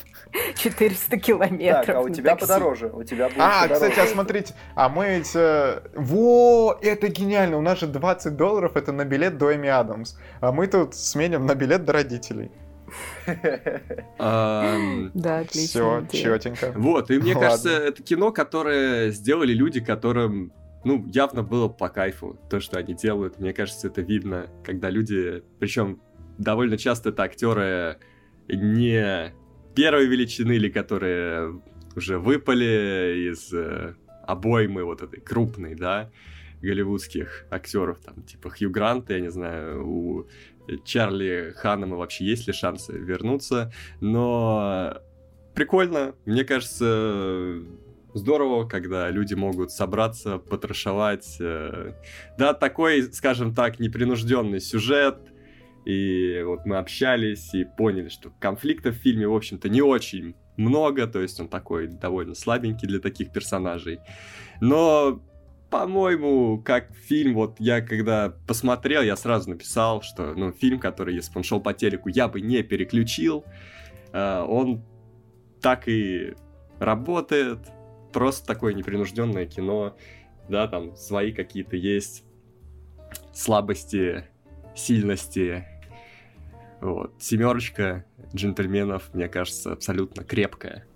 400 0.57 1.17
километров 1.19 1.87
Так, 1.87 1.97
а 1.97 2.01
у 2.01 2.09
тебя 2.09 2.33
такси. 2.33 2.47
подороже. 2.47 2.91
У 2.93 3.05
тебя 3.05 3.29
будет 3.29 3.39
а, 3.41 3.63
подороже. 3.63 3.75
кстати, 3.75 4.09
а 4.09 4.13
смотрите, 4.13 4.55
а 4.75 4.89
мы 4.89 5.17
ведь... 5.17 5.37
Э, 5.37 5.83
во, 5.95 6.77
это 6.83 7.09
гениально, 7.09 7.59
у 7.59 7.63
нас 7.63 7.79
же 7.79 7.87
20 7.87 8.37
долларов, 8.37 8.77
это 8.77 8.93
на 8.93 9.05
билет 9.05 9.39
до 9.39 9.55
Эми 9.55 9.69
Адамс. 9.69 10.17
А 10.41 10.51
мы 10.51 10.67
тут 10.67 10.95
сменим 10.95 11.47
на 11.47 11.55
билет 11.55 11.85
до 11.85 11.93
родителей. 11.93 12.51
Да, 14.19 15.39
отлично. 15.41 16.07
Все, 16.09 16.39
четенько. 16.39 16.73
Вот, 16.77 17.11
и 17.11 17.19
мне 17.19 17.35
кажется, 17.35 17.71
это 17.71 18.03
кино, 18.03 18.33
которое 18.33 19.11
сделали 19.11 19.53
люди, 19.53 19.81
которым 19.81 20.53
ну, 20.85 21.05
явно 21.13 21.43
было 21.43 21.69
по 21.69 21.89
кайфу 21.89 22.39
то, 22.49 22.61
что 22.61 22.79
они 22.79 22.95
делают. 22.95 23.41
Мне 23.41 23.53
кажется, 23.53 23.89
это 23.89 24.03
видно, 24.03 24.49
когда 24.65 24.89
люди, 24.89 25.43
причем 25.59 26.01
довольно 26.39 26.79
часто 26.79 27.09
это 27.09 27.25
актеры 27.25 27.99
не 28.49 29.35
первой 29.75 30.07
величины, 30.07 30.53
или 30.53 30.69
которые 30.69 31.61
уже 31.97 32.19
выпали 32.19 33.31
из 33.33 33.53
э, 33.53 33.95
обоймы 34.23 34.85
вот 34.85 35.03
этой 35.03 35.21
крупной, 35.21 35.75
да, 35.75 36.11
голливудских 36.63 37.47
актеров, 37.51 37.99
там, 38.01 38.23
типа 38.23 38.51
Хью 38.51 38.71
Гранта, 38.71 39.15
я 39.15 39.21
не 39.21 39.31
знаю, 39.31 39.87
у 39.89 40.27
Чарли 40.85 41.53
Ханнема 41.57 41.97
вообще 41.97 42.25
есть 42.25 42.47
ли 42.47 42.53
шансы 42.53 42.93
вернуться, 42.93 43.73
но 44.01 44.99
прикольно, 45.55 46.15
мне 46.25 46.45
кажется, 46.45 47.63
здорово, 48.15 48.67
когда 48.67 49.11
люди 49.11 49.35
могут 49.35 49.71
собраться, 49.71 50.39
потрошевать. 50.39 51.37
Э, 51.41 51.93
да, 52.39 52.55
такой, 52.55 53.03
скажем 53.13 53.55
так, 53.55 53.79
непринужденный 53.79 54.61
сюжет, 54.61 55.19
и 55.85 56.43
вот 56.45 56.67
мы 56.67 56.79
общались 56.79 57.55
и 57.55 57.65
поняли, 57.65 58.09
что 58.09 58.31
конфликтов 58.41 58.97
в 58.97 59.01
фильме, 59.01 59.29
в 59.29 59.35
общем-то, 59.35 59.69
не 59.69 59.83
очень 59.83 60.35
много, 60.57 61.07
то 61.07 61.21
есть 61.21 61.39
он 61.39 61.49
такой 61.49 61.87
довольно 61.87 62.35
слабенький 62.35 62.89
для 62.89 62.99
таких 62.99 63.33
персонажей. 63.33 64.01
Но 64.61 65.23
по-моему, 65.71 66.61
как 66.63 66.95
фильм, 66.95 67.35
вот 67.35 67.57
я 67.59 67.81
когда 67.81 68.35
посмотрел, 68.47 69.03
я 69.03 69.17
сразу 69.17 69.51
написал, 69.51 70.03
что, 70.03 70.35
ну, 70.35 70.53
фильм, 70.53 70.79
который, 70.79 71.15
если 71.15 71.33
бы 71.33 71.39
он 71.39 71.45
шел 71.45 71.61
по 71.61 71.75
телеку, 71.75 72.09
я 72.09 72.29
бы 72.29 72.41
не 72.41 72.63
переключил, 72.63 73.45
э, 74.13 74.45
он 74.47 74.85
так 75.61 75.89
и 75.89 76.35
работает, 76.79 77.59
просто 78.13 78.47
такое 78.47 78.75
непринужденное 78.75 79.47
кино, 79.47 79.97
да, 80.49 80.69
там 80.69 80.95
свои 80.97 81.33
какие-то 81.33 81.77
есть 81.77 82.25
слабости, 83.33 84.25
сильности, 84.75 85.67
вот. 86.81 87.15
Семерочка 87.19 88.05
джентльменов, 88.35 89.13
мне 89.15 89.29
кажется, 89.29 89.73
абсолютно 89.73 90.25
крепкая. 90.25 90.87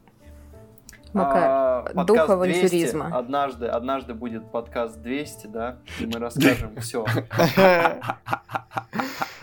Макар, 1.12 1.92
а, 1.94 2.04
дух 2.04 2.28
авантюризма. 2.28 3.16
Однажды, 3.16 3.66
однажды 3.66 4.14
будет 4.14 4.50
подкаст 4.50 5.00
200, 5.02 5.46
да, 5.48 5.78
и 5.98 6.06
мы 6.06 6.18
расскажем 6.18 6.76
все. 6.80 7.04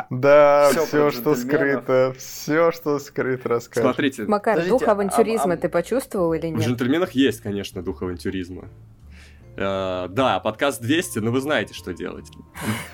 Да, 0.09 0.69
все, 0.71 1.11
что 1.11 1.35
скрыто, 1.35 2.13
все, 2.17 2.71
что 2.71 2.97
скрыто, 2.97 3.49
расскажем. 3.49 3.89
Смотрите. 3.89 4.23
Макар, 4.23 4.65
дух 4.65 4.83
а, 4.87 4.91
авантюризма 4.93 5.55
а 5.55 5.57
ты 5.57 5.67
почувствовал 5.67 6.33
или 6.33 6.47
нет? 6.47 6.59
В 6.59 6.61
джентльменах 6.65 7.11
есть, 7.11 7.41
конечно, 7.41 7.83
дух 7.83 8.01
авантюризма. 8.03 8.69
Uh, 9.57 10.07
да, 10.09 10.39
подкаст 10.39 10.81
200, 10.81 11.17
но 11.19 11.31
вы 11.31 11.41
знаете, 11.41 11.73
что 11.73 11.91
делать. 11.91 12.29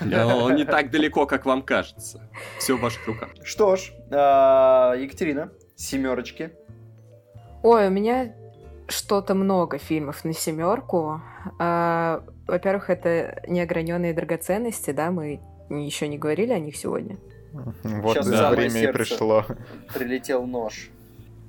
Он 0.00 0.56
не 0.56 0.64
так 0.64 0.90
далеко, 0.90 1.26
как 1.26 1.44
вам 1.44 1.62
кажется. 1.62 2.28
Все 2.58 2.76
в 2.76 2.80
ваших 2.80 3.06
руках. 3.06 3.28
Что 3.44 3.76
ж, 3.76 3.92
uh, 4.10 5.00
Екатерина, 5.00 5.52
семерочки. 5.76 6.52
Ой, 7.62 7.88
у 7.88 7.90
меня 7.90 8.34
что-то 8.88 9.34
много 9.34 9.78
фильмов 9.78 10.24
на 10.24 10.32
семерку. 10.32 11.20
А, 11.58 12.22
во-первых, 12.46 12.90
это 12.90 13.42
неограненные 13.48 14.12
драгоценности, 14.12 14.90
да, 14.90 15.10
мы 15.10 15.40
еще 15.70 16.08
не 16.08 16.18
говорили 16.18 16.52
о 16.52 16.58
них 16.58 16.76
сегодня. 16.76 17.16
Вот 17.52 18.14
Сейчас 18.14 18.28
да. 18.28 18.50
время 18.50 18.82
и 18.82 18.92
пришло. 18.92 19.44
Прилетел 19.94 20.44
нож. 20.46 20.90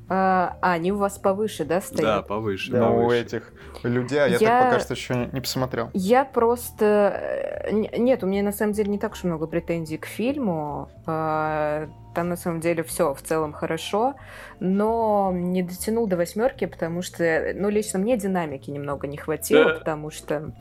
А, 0.08 0.58
а, 0.62 0.74
они 0.74 0.92
у 0.92 0.98
вас 0.98 1.18
повыше, 1.18 1.66
да, 1.66 1.82
стоят? 1.82 2.04
Да, 2.04 2.22
повыше. 2.22 2.72
Да, 2.72 2.90
повыше. 2.90 3.06
у 3.06 3.12
этих 3.12 3.54
людей, 3.84 4.20
а 4.20 4.28
я, 4.28 4.38
я 4.38 4.40
так 4.40 4.70
пока 4.70 4.80
что 4.80 4.94
еще 4.94 5.30
не 5.32 5.42
посмотрел. 5.42 5.90
Я 5.94 6.26
просто... 6.26 7.66
Э, 7.66 7.72
нет, 7.72 8.24
у 8.24 8.28
меня 8.28 8.44
на 8.44 8.52
самом 8.52 8.74
деле 8.74 8.92
не 8.92 9.00
так 9.00 9.14
уж 9.14 9.24
много 9.24 9.48
претензий 9.48 9.98
к 9.98 10.06
фильму. 10.06 10.90
А, 11.08 11.88
там 12.14 12.30
на 12.30 12.36
самом 12.36 12.60
деле 12.60 12.84
все 12.84 13.16
в 13.16 13.22
целом 13.22 13.52
хорошо, 13.52 14.14
но 14.60 15.32
не 15.34 15.64
дотянул 15.64 16.06
до 16.06 16.18
восьмерки, 16.18 16.66
потому 16.66 17.02
что, 17.02 17.54
ну, 17.56 17.70
лично 17.70 17.98
мне 17.98 18.16
динамики 18.16 18.70
немного 18.70 19.08
не 19.08 19.18
хватило, 19.18 19.74
потому 19.74 20.12
что 20.12 20.52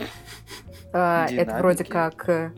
это 0.92 1.56
вроде 1.58 1.84
как... 1.84 2.50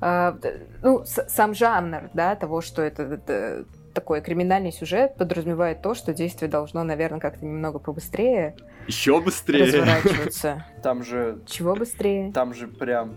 Э, 0.00 0.32
ну, 0.80 1.02
сам 1.04 1.54
жанр, 1.54 2.08
да, 2.14 2.36
того, 2.36 2.60
что 2.60 2.82
это 2.82 3.64
такой 3.92 4.20
криминальный 4.20 4.72
сюжет 4.72 5.16
подразумевает 5.16 5.82
то, 5.82 5.94
что 5.94 6.12
действие 6.12 6.50
должно, 6.50 6.82
наверное, 6.84 7.20
как-то 7.20 7.44
немного 7.44 7.78
побыстрее. 7.78 8.56
Еще 8.86 9.20
быстрее. 9.20 9.64
Разворачиваться. 9.64 10.66
Там 10.82 11.04
же... 11.04 11.40
Чего 11.46 11.74
быстрее? 11.74 12.32
Там 12.32 12.54
же 12.54 12.68
прям 12.68 13.14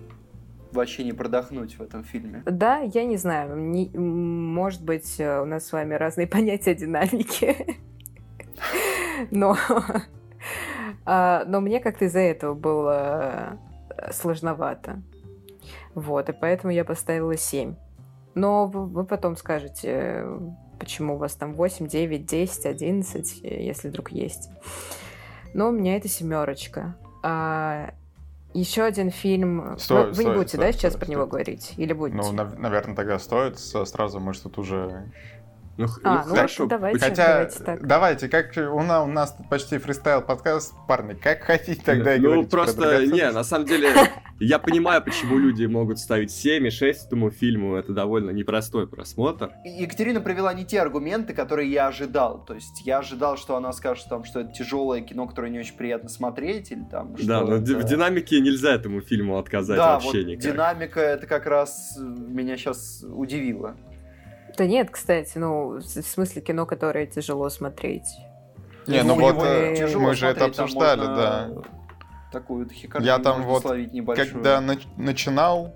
вообще 0.71 1.03
не 1.03 1.13
продохнуть 1.13 1.78
в 1.78 1.82
этом 1.82 2.03
фильме. 2.03 2.43
Да, 2.45 2.80
я 2.80 3.05
не 3.05 3.17
знаю. 3.17 3.55
Не, 3.55 3.89
может 3.97 4.84
быть, 4.84 5.19
э, 5.19 5.41
у 5.41 5.45
нас 5.45 5.65
с 5.67 5.71
вами 5.71 5.95
разные 5.95 6.28
понятия 6.28 6.76
динамики. 6.76 7.78
Но... 9.32 9.57
А, 11.07 11.43
но 11.45 11.61
мне 11.61 11.80
как-то 11.80 12.05
из-за 12.05 12.19
этого 12.19 12.55
было 12.55 13.59
э, 13.89 14.11
сложновато. 14.11 15.01
Вот, 15.93 16.30
и 16.30 16.34
поэтому 16.34 16.73
я 16.73 16.84
поставила 16.84 17.38
7. 17.38 17.76
Но 18.34 18.67
вы 18.67 19.05
потом 19.05 19.38
скажете, 19.38 20.26
почему 20.86 21.16
у 21.16 21.18
вас 21.18 21.36
там 21.36 21.54
8, 21.54 21.88
9, 21.88 22.26
10, 22.26 22.66
11, 22.66 23.42
если 23.42 23.90
вдруг 23.90 24.12
есть. 24.12 24.50
Но 25.54 25.70
у 25.70 25.72
меня 25.72 25.98
это 25.98 26.08
семерочка. 26.08 26.96
А 27.24 27.94
еще 28.54 28.84
один 28.84 29.12
фильм. 29.12 29.78
Стой, 29.78 30.08
вы, 30.08 30.14
стой, 30.14 30.26
не 30.26 30.32
будете, 30.32 30.58
стой, 30.58 30.66
да, 30.66 30.72
сейчас 30.72 30.94
стой, 30.94 31.06
про 31.06 31.12
него 31.12 31.26
говорить? 31.26 31.74
Или 31.76 31.94
будете? 31.94 32.18
Ну, 32.18 32.32
наверное, 32.32 32.96
тогда 32.96 33.20
стоит 33.20 33.60
сразу, 33.60 34.20
мы 34.20 34.34
что 34.34 34.50
тут 34.50 34.60
уже 34.60 35.12
ну, 35.78 35.88
а, 36.03 36.23
ну, 36.23 36.30
ну 36.30 36.36
хорошо. 36.36 36.65
Давайте, 36.67 36.99
Хотя, 36.99 37.26
давайте 37.28 37.63
так. 37.63 37.88
Давайте, 37.88 38.30
как 38.30 38.53
у 38.55 38.82
нас, 38.82 39.03
у 39.03 39.11
нас 39.11 39.36
тут 39.36 39.49
почти 39.49 39.78
фристайл 39.78 40.21
подкаст, 40.21 40.73
парни, 40.88 41.15
как 41.15 41.41
хотите 41.41 41.82
тогда 41.84 42.15
и 42.15 42.19
Ну, 42.19 42.45
просто, 42.45 43.05
не, 43.05 43.30
на 43.32 43.43
самом 43.43 43.65
деле, 43.65 43.89
я 44.39 44.57
понимаю, 44.59 45.03
почему 45.03 45.38
люди 45.38 45.65
могут 45.65 45.99
ставить 45.99 46.32
7 46.32 46.67
и 46.67 46.69
6 46.69 47.07
этому 47.07 47.30
фильму, 47.30 47.76
это 47.76 47.91
довольно 47.91 48.30
непростой 48.30 48.88
просмотр. 48.88 49.51
Екатерина 49.65 50.21
привела 50.21 50.53
не 50.53 50.63
те 50.63 50.80
аргументы, 50.80 51.34
которые 51.34 51.69
я 51.69 51.88
ожидал, 51.88 52.45
то 52.45 52.53
есть 52.53 52.86
я 52.86 52.99
ожидал, 52.99 53.38
что 53.38 53.57
она 53.57 53.73
скажет, 53.73 54.05
там, 54.09 54.23
что 54.23 54.41
это 54.41 54.53
тяжелое 54.53 55.01
кино, 55.01 55.28
которое 55.28 55.51
не 55.51 55.59
очень 55.59 55.76
приятно 55.76 56.07
смотреть, 56.07 56.71
или 56.71 56.86
там... 56.89 57.15
Да, 57.21 57.41
но 57.41 57.55
это... 57.55 57.78
в 57.78 57.84
динамике 57.84 58.39
нельзя 58.39 58.76
этому 58.76 59.01
фильму 59.01 59.38
отказать 59.38 59.76
да, 59.78 59.95
вообще 59.95 60.19
вот 60.19 60.28
никак. 60.28 60.41
динамика, 60.41 61.01
это 61.01 61.28
как 61.28 61.45
раз 61.47 61.97
меня 61.99 62.55
сейчас 62.55 63.03
удивило. 63.03 63.76
Да 64.58 64.66
нет, 64.66 64.89
кстати, 64.91 65.38
ну, 65.38 65.80
в 65.80 65.82
смысле 65.82 66.41
кино, 66.41 66.66
которое 66.66 67.06
тяжело 67.06 67.49
смотреть. 67.49 68.08
Не, 68.88 69.03
ну, 69.03 69.16
ну 69.16 69.34
вот 69.34 69.43
э, 69.45 69.97
мы 69.97 70.14
же 70.14 70.28
это 70.28 70.45
обсуждали, 70.45 71.01
да. 71.01 71.49
Такую 72.32 72.70
Я 72.99 73.20
там 73.20 73.43
вот, 73.43 73.64
когда 73.64 74.62
начинал 74.97 75.74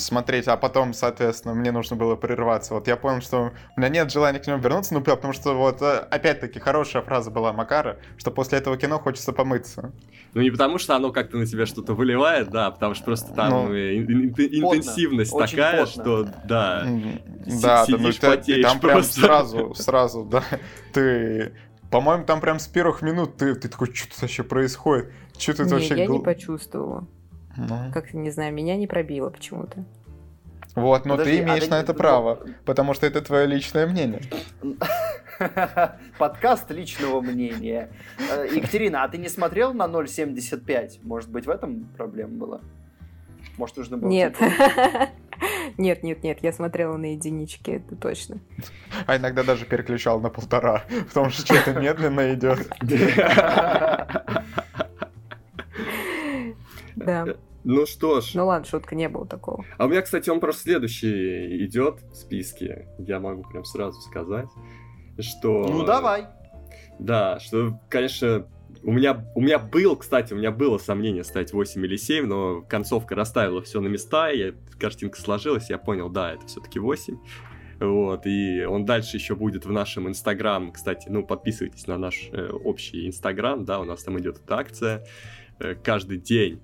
смотреть, 0.00 0.48
а 0.48 0.56
потом, 0.56 0.92
соответственно, 0.92 1.54
мне 1.54 1.72
нужно 1.72 1.96
было 1.96 2.16
прерваться. 2.16 2.74
Вот 2.74 2.88
я 2.88 2.96
понял, 2.96 3.20
что 3.20 3.52
у 3.76 3.80
меня 3.80 3.88
нет 3.88 4.10
желания 4.10 4.38
к 4.38 4.46
нему 4.46 4.58
вернуться, 4.58 4.94
ну, 4.94 5.00
потому 5.00 5.32
что 5.32 5.54
вот, 5.54 5.82
э, 5.82 5.98
опять-таки, 6.10 6.58
хорошая 6.58 7.02
фраза 7.02 7.30
была 7.30 7.52
Макара, 7.52 7.98
что 8.16 8.30
после 8.30 8.58
этого 8.58 8.76
кино 8.76 8.98
хочется 8.98 9.32
помыться. 9.32 9.92
Ну, 10.34 10.42
не 10.42 10.50
потому 10.50 10.78
что 10.78 10.96
оно 10.96 11.12
как-то 11.12 11.36
на 11.36 11.46
тебя 11.46 11.66
что-то 11.66 11.94
выливает, 11.94 12.50
да, 12.50 12.70
потому 12.70 12.94
что 12.94 13.04
просто 13.04 13.32
там 13.32 13.50
ну, 13.50 13.74
интенсивность 13.74 15.32
потно, 15.32 15.46
такая, 15.46 15.86
что, 15.86 16.24
да, 16.44 16.84
да, 16.84 16.86
да, 17.62 17.84
ну, 17.88 18.12
ты, 18.12 18.62
там 18.62 18.80
прям 18.80 19.02
сразу, 19.02 19.74
сразу, 19.74 20.24
да, 20.24 20.44
ты... 20.92 21.54
По-моему, 21.90 22.24
там 22.24 22.40
прям 22.40 22.60
с 22.60 22.68
первых 22.68 23.02
минут 23.02 23.36
ты, 23.36 23.52
ты 23.56 23.68
такой, 23.68 23.92
что 23.92 24.08
тут 24.08 24.22
вообще 24.22 24.44
происходит? 24.44 25.10
Что 25.36 25.56
тут 25.56 25.66
не, 25.66 25.72
вообще... 25.72 25.96
я 25.96 26.06
не 26.06 26.20
почувствовала. 26.20 27.08
Ну. 27.56 27.90
Как-то, 27.92 28.16
не 28.16 28.30
знаю, 28.30 28.52
меня 28.54 28.76
не 28.76 28.86
пробило 28.86 29.30
почему-то. 29.30 29.84
Вот, 30.76 31.04
но 31.04 31.16
Подожди, 31.16 31.38
ты 31.38 31.42
имеешь 31.42 31.66
а 31.66 31.70
на 31.70 31.80
это 31.80 31.94
право, 31.94 32.40
потому 32.64 32.94
что 32.94 33.06
это 33.06 33.20
твое 33.22 33.46
личное 33.46 33.86
мнение. 33.86 34.22
Подкаст 36.18 36.70
личного 36.70 37.20
мнения. 37.20 37.90
Э, 38.18 38.46
Екатерина, 38.54 39.02
а 39.02 39.08
ты 39.08 39.18
не 39.18 39.28
смотрел 39.28 39.74
на 39.74 39.84
0.75? 39.84 41.00
Может 41.02 41.30
быть, 41.30 41.46
в 41.46 41.50
этом 41.50 41.88
проблема 41.96 42.34
была? 42.34 42.60
Может, 43.56 43.78
нужно 43.78 43.96
было... 43.96 44.08
Нет. 44.08 44.36
Нет, 45.78 46.02
нет, 46.02 46.22
нет, 46.22 46.38
я 46.42 46.52
смотрела 46.52 46.98
на 46.98 47.12
единички, 47.12 47.70
это 47.70 47.96
точно. 47.96 48.38
А 49.06 49.16
иногда 49.16 49.42
даже 49.42 49.64
переключал 49.64 50.20
на 50.20 50.28
полтора, 50.28 50.84
потому 51.08 51.30
что 51.30 51.42
что-то 51.46 51.80
медленно 51.80 52.34
идет. 52.34 52.68
Да. 57.06 57.26
Ну 57.64 57.84
что 57.86 58.20
ж. 58.20 58.32
Ну 58.34 58.46
ладно, 58.46 58.66
шутка, 58.66 58.94
не 58.94 59.08
было 59.08 59.26
такого. 59.26 59.64
А 59.76 59.84
у 59.84 59.88
меня, 59.88 60.02
кстати, 60.02 60.30
он 60.30 60.40
просто 60.40 60.62
следующий 60.62 61.64
идет 61.66 62.00
в 62.10 62.14
списке. 62.14 62.88
Я 62.98 63.20
могу 63.20 63.42
прям 63.42 63.64
сразу 63.64 64.00
сказать, 64.00 64.48
что... 65.18 65.66
Ну 65.68 65.84
давай. 65.84 66.26
Да, 66.98 67.38
что, 67.40 67.78
конечно, 67.88 68.46
у 68.82 68.92
меня, 68.92 69.26
у 69.34 69.40
меня 69.40 69.58
был, 69.58 69.96
кстати, 69.96 70.32
у 70.32 70.36
меня 70.36 70.50
было 70.50 70.78
сомнение 70.78 71.24
стать 71.24 71.52
8 71.52 71.84
или 71.84 71.96
7, 71.96 72.26
но 72.26 72.62
концовка 72.62 73.14
расставила 73.14 73.62
все 73.62 73.80
на 73.80 73.88
места, 73.88 74.30
и 74.30 74.52
картинка 74.78 75.20
сложилась, 75.20 75.70
я 75.70 75.78
понял, 75.78 76.08
да, 76.08 76.32
это 76.32 76.46
все-таки 76.46 76.78
8. 76.78 77.18
Вот, 77.80 78.26
и 78.26 78.64
он 78.64 78.84
дальше 78.84 79.16
еще 79.16 79.34
будет 79.34 79.64
в 79.64 79.72
нашем 79.72 80.08
Инстаграм, 80.08 80.70
кстати, 80.72 81.08
ну, 81.08 81.26
подписывайтесь 81.26 81.86
на 81.86 81.96
наш 81.96 82.28
э, 82.32 82.50
общий 82.50 83.06
Инстаграм, 83.06 83.64
да, 83.64 83.80
у 83.80 83.84
нас 83.84 84.02
там 84.02 84.18
идет 84.18 84.36
эта 84.44 84.56
акция. 84.56 85.06
Э, 85.58 85.74
каждый 85.74 86.18
день 86.18 86.60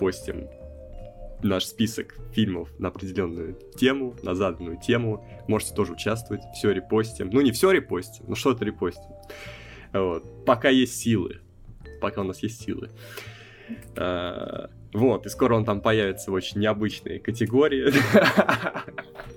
постим 0.00 0.48
наш 1.42 1.66
список 1.66 2.16
фильмов 2.32 2.70
на 2.78 2.88
определенную 2.88 3.54
тему, 3.76 4.16
на 4.22 4.34
заданную 4.34 4.78
тему. 4.78 5.24
Можете 5.46 5.74
тоже 5.74 5.92
участвовать, 5.92 6.42
все 6.54 6.70
репостим. 6.70 7.30
Ну, 7.30 7.42
не 7.42 7.52
все 7.52 7.70
репостим, 7.70 8.24
но 8.26 8.34
что-то 8.34 8.64
репостим. 8.64 9.10
Вот. 9.92 10.44
Пока 10.46 10.70
есть 10.70 10.96
силы. 10.96 11.40
Пока 12.00 12.22
у 12.22 12.24
нас 12.24 12.42
есть 12.42 12.62
силы. 12.62 12.90
А, 13.96 14.70
вот, 14.92 15.26
и 15.26 15.28
скоро 15.28 15.54
он 15.54 15.64
там 15.64 15.80
появится 15.80 16.30
в 16.30 16.34
очень 16.34 16.60
необычной 16.60 17.18
категории. 17.18 17.92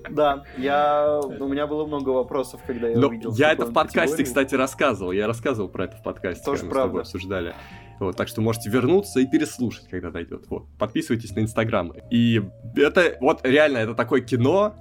Да, 0.10 0.44
я... 0.58 1.22
у 1.22 1.48
меня 1.48 1.66
было 1.66 1.86
много 1.86 2.10
вопросов, 2.10 2.60
когда 2.68 2.90
я 2.90 2.98
Но 2.98 3.08
увидел. 3.08 3.34
Я 3.36 3.54
это 3.54 3.66
в 3.66 3.74
подкасте, 3.74 4.18
категории. 4.18 4.24
кстати, 4.26 4.56
рассказывал. 4.56 5.12
Я 5.14 5.28
рассказывал 5.28 5.70
про 5.70 5.86
это 5.86 5.96
в 5.96 6.04
подкасте. 6.04 6.44
Тоже 6.44 6.66
правда. 6.66 6.74
Мы 6.74 6.78
с 6.78 6.84
тобой 6.84 7.02
обсуждали. 7.02 7.56
Вот, 8.04 8.18
так 8.18 8.28
что 8.28 8.42
можете 8.42 8.70
вернуться 8.70 9.20
и 9.20 9.26
переслушать, 9.26 9.88
когда 9.90 10.12
дойдет. 10.12 10.46
Вот, 10.50 10.68
подписывайтесь 10.78 11.36
на 11.36 11.40
Инстаграм. 11.40 11.94
И 12.12 12.42
это 12.76 13.18
вот 13.22 13.42
реально 13.44 13.78
это 13.78 13.96
такое 13.96 14.22
кино, 14.22 14.76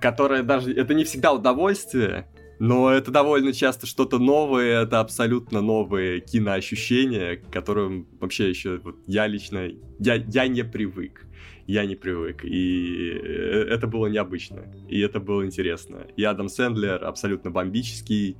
которое 0.00 0.42
даже 0.42 0.72
это 0.72 0.94
не 0.94 1.04
всегда 1.04 1.32
удовольствие, 1.32 2.26
но 2.58 2.90
это 2.90 3.10
довольно 3.10 3.52
часто 3.52 3.86
что-то 3.86 4.18
новое, 4.18 4.82
это 4.82 5.00
абсолютно 5.00 5.60
новые 5.60 6.20
киноощущения, 6.20 7.36
к 7.36 7.50
которым 7.50 8.08
вообще 8.18 8.48
еще 8.48 8.78
вот, 8.78 8.96
я 9.06 9.26
лично 9.26 9.68
я 9.98 10.14
я 10.14 10.48
не 10.48 10.64
привык. 10.64 11.26
Я 11.66 11.84
не 11.84 11.96
привык. 11.96 12.44
И 12.44 13.10
э, 13.10 13.66
это 13.70 13.88
было 13.88 14.06
необычно. 14.06 14.62
И 14.88 15.00
это 15.00 15.18
было 15.18 15.44
интересно. 15.44 16.06
И 16.16 16.22
Адам 16.22 16.48
Сэндлер 16.48 17.04
абсолютно 17.04 17.50
бомбический. 17.50 18.36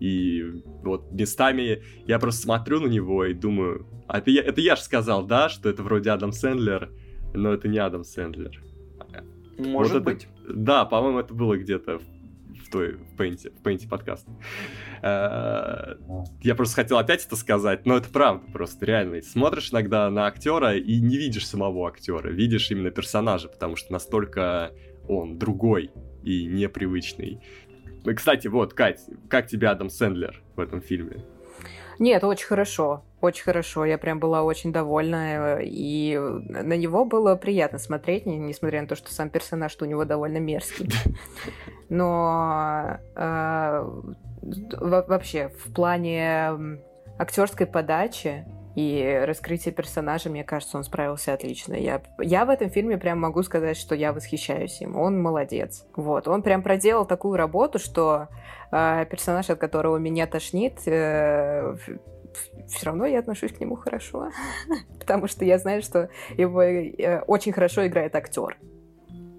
И 0.00 0.62
вот 0.82 1.12
местами 1.12 1.82
я 2.06 2.18
просто 2.18 2.42
смотрю 2.42 2.80
на 2.80 2.86
него 2.86 3.24
и 3.24 3.34
думаю, 3.34 3.86
а 4.06 4.18
это 4.18 4.30
я, 4.30 4.42
это 4.42 4.60
я 4.60 4.76
же 4.76 4.82
сказал, 4.82 5.24
да, 5.24 5.48
что 5.48 5.68
это 5.68 5.82
вроде 5.82 6.10
Адам 6.10 6.32
Сэндлер, 6.32 6.90
но 7.34 7.52
это 7.52 7.68
не 7.68 7.78
Адам 7.78 8.04
Сэндлер. 8.04 8.62
Может 9.58 9.94
вот 9.94 10.02
быть. 10.02 10.28
Это, 10.44 10.54
да, 10.54 10.84
по-моему, 10.84 11.18
это 11.20 11.34
было 11.34 11.56
где-то 11.56 11.98
в 11.98 12.70
той, 12.70 12.92
в 12.92 13.16
Пейнте, 13.16 13.50
в 13.50 13.62
Пейнте 13.62 13.88
подкаст. 13.88 14.26
Э, 15.02 15.96
я 16.42 16.54
просто 16.54 16.76
хотел 16.76 16.98
опять 16.98 17.24
это 17.24 17.36
сказать, 17.36 17.86
но 17.86 17.96
это 17.96 18.08
правда 18.10 18.44
просто, 18.52 18.84
реально. 18.86 19.22
Смотришь 19.22 19.70
иногда 19.72 20.10
на 20.10 20.26
актера 20.26 20.76
и 20.76 21.00
не 21.00 21.16
видишь 21.16 21.46
самого 21.46 21.88
актера, 21.88 22.28
видишь 22.28 22.70
именно 22.70 22.90
персонажа, 22.90 23.48
потому 23.48 23.76
что 23.76 23.92
настолько 23.92 24.72
он 25.08 25.38
другой 25.38 25.90
и 26.22 26.44
непривычный. 26.46 27.40
Кстати, 28.14 28.48
вот, 28.48 28.74
Кать, 28.74 29.00
как 29.28 29.46
тебе 29.46 29.68
Адам 29.68 29.90
Сэндлер 29.90 30.42
в 30.54 30.60
этом 30.60 30.80
фильме? 30.80 31.24
Нет, 31.98 32.24
очень 32.24 32.46
хорошо. 32.46 33.02
Очень 33.20 33.44
хорошо. 33.44 33.84
Я 33.84 33.98
прям 33.98 34.20
была 34.20 34.42
очень 34.42 34.72
довольна. 34.72 35.58
И 35.62 36.16
на 36.16 36.76
него 36.76 37.04
было 37.04 37.36
приятно 37.36 37.78
смотреть, 37.78 38.26
несмотря 38.26 38.82
на 38.82 38.88
то, 38.88 38.96
что 38.96 39.12
сам 39.12 39.30
персонаж 39.30 39.72
что 39.72 39.84
у 39.84 39.88
него 39.88 40.04
довольно 40.04 40.38
мерзкий. 40.38 40.88
Но 41.88 42.98
э, 43.14 43.90
вообще 44.42 45.48
в 45.64 45.72
плане 45.72 46.78
актерской 47.18 47.66
подачи 47.66 48.44
и 48.76 49.22
раскрытие 49.24 49.72
персонажа, 49.72 50.28
мне 50.28 50.44
кажется, 50.44 50.76
он 50.76 50.84
справился 50.84 51.32
отлично. 51.32 51.72
Я, 51.72 52.02
я 52.18 52.44
в 52.44 52.50
этом 52.50 52.68
фильме 52.68 52.98
прям 52.98 53.18
могу 53.18 53.42
сказать, 53.42 53.78
что 53.78 53.94
я 53.94 54.12
восхищаюсь 54.12 54.82
им. 54.82 54.96
Он 54.96 55.20
молодец. 55.20 55.86
Вот, 55.96 56.28
он 56.28 56.42
прям 56.42 56.62
проделал 56.62 57.06
такую 57.06 57.36
работу, 57.36 57.78
что 57.78 58.28
э, 58.70 59.06
персонаж, 59.10 59.48
от 59.48 59.58
которого 59.58 59.96
меня 59.96 60.26
тошнит, 60.26 60.86
э, 60.86 61.74
все 62.68 62.84
равно 62.84 63.06
я 63.06 63.20
отношусь 63.20 63.52
к 63.52 63.60
нему 63.60 63.76
хорошо, 63.76 64.28
потому 65.00 65.26
что 65.26 65.46
я 65.46 65.56
знаю, 65.56 65.80
что 65.80 66.10
его 66.36 66.62
э, 66.62 67.22
очень 67.22 67.52
хорошо 67.52 67.86
играет 67.86 68.14
актер. 68.14 68.58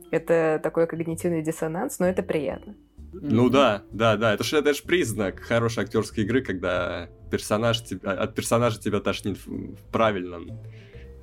Это 0.09 0.59
такой 0.63 0.87
когнитивный 0.87 1.43
диссонанс, 1.43 1.99
но 1.99 2.07
это 2.07 2.23
приятно. 2.23 2.75
Ну 3.13 3.49
да, 3.49 3.83
да, 3.91 4.17
да. 4.17 4.33
Это 4.33 4.43
же 4.43 4.57
это 4.57 4.73
ж 4.73 4.81
признак 4.81 5.41
хорошей 5.41 5.83
актерской 5.83 6.23
игры, 6.23 6.41
когда 6.41 7.07
персонаж 7.29 7.83
тебя, 7.83 8.11
от 8.11 8.35
персонажа 8.35 8.79
тебя 8.79 8.99
тошнит 8.99 9.37
в, 9.37 9.75
в 9.75 9.91
правильном 9.91 10.49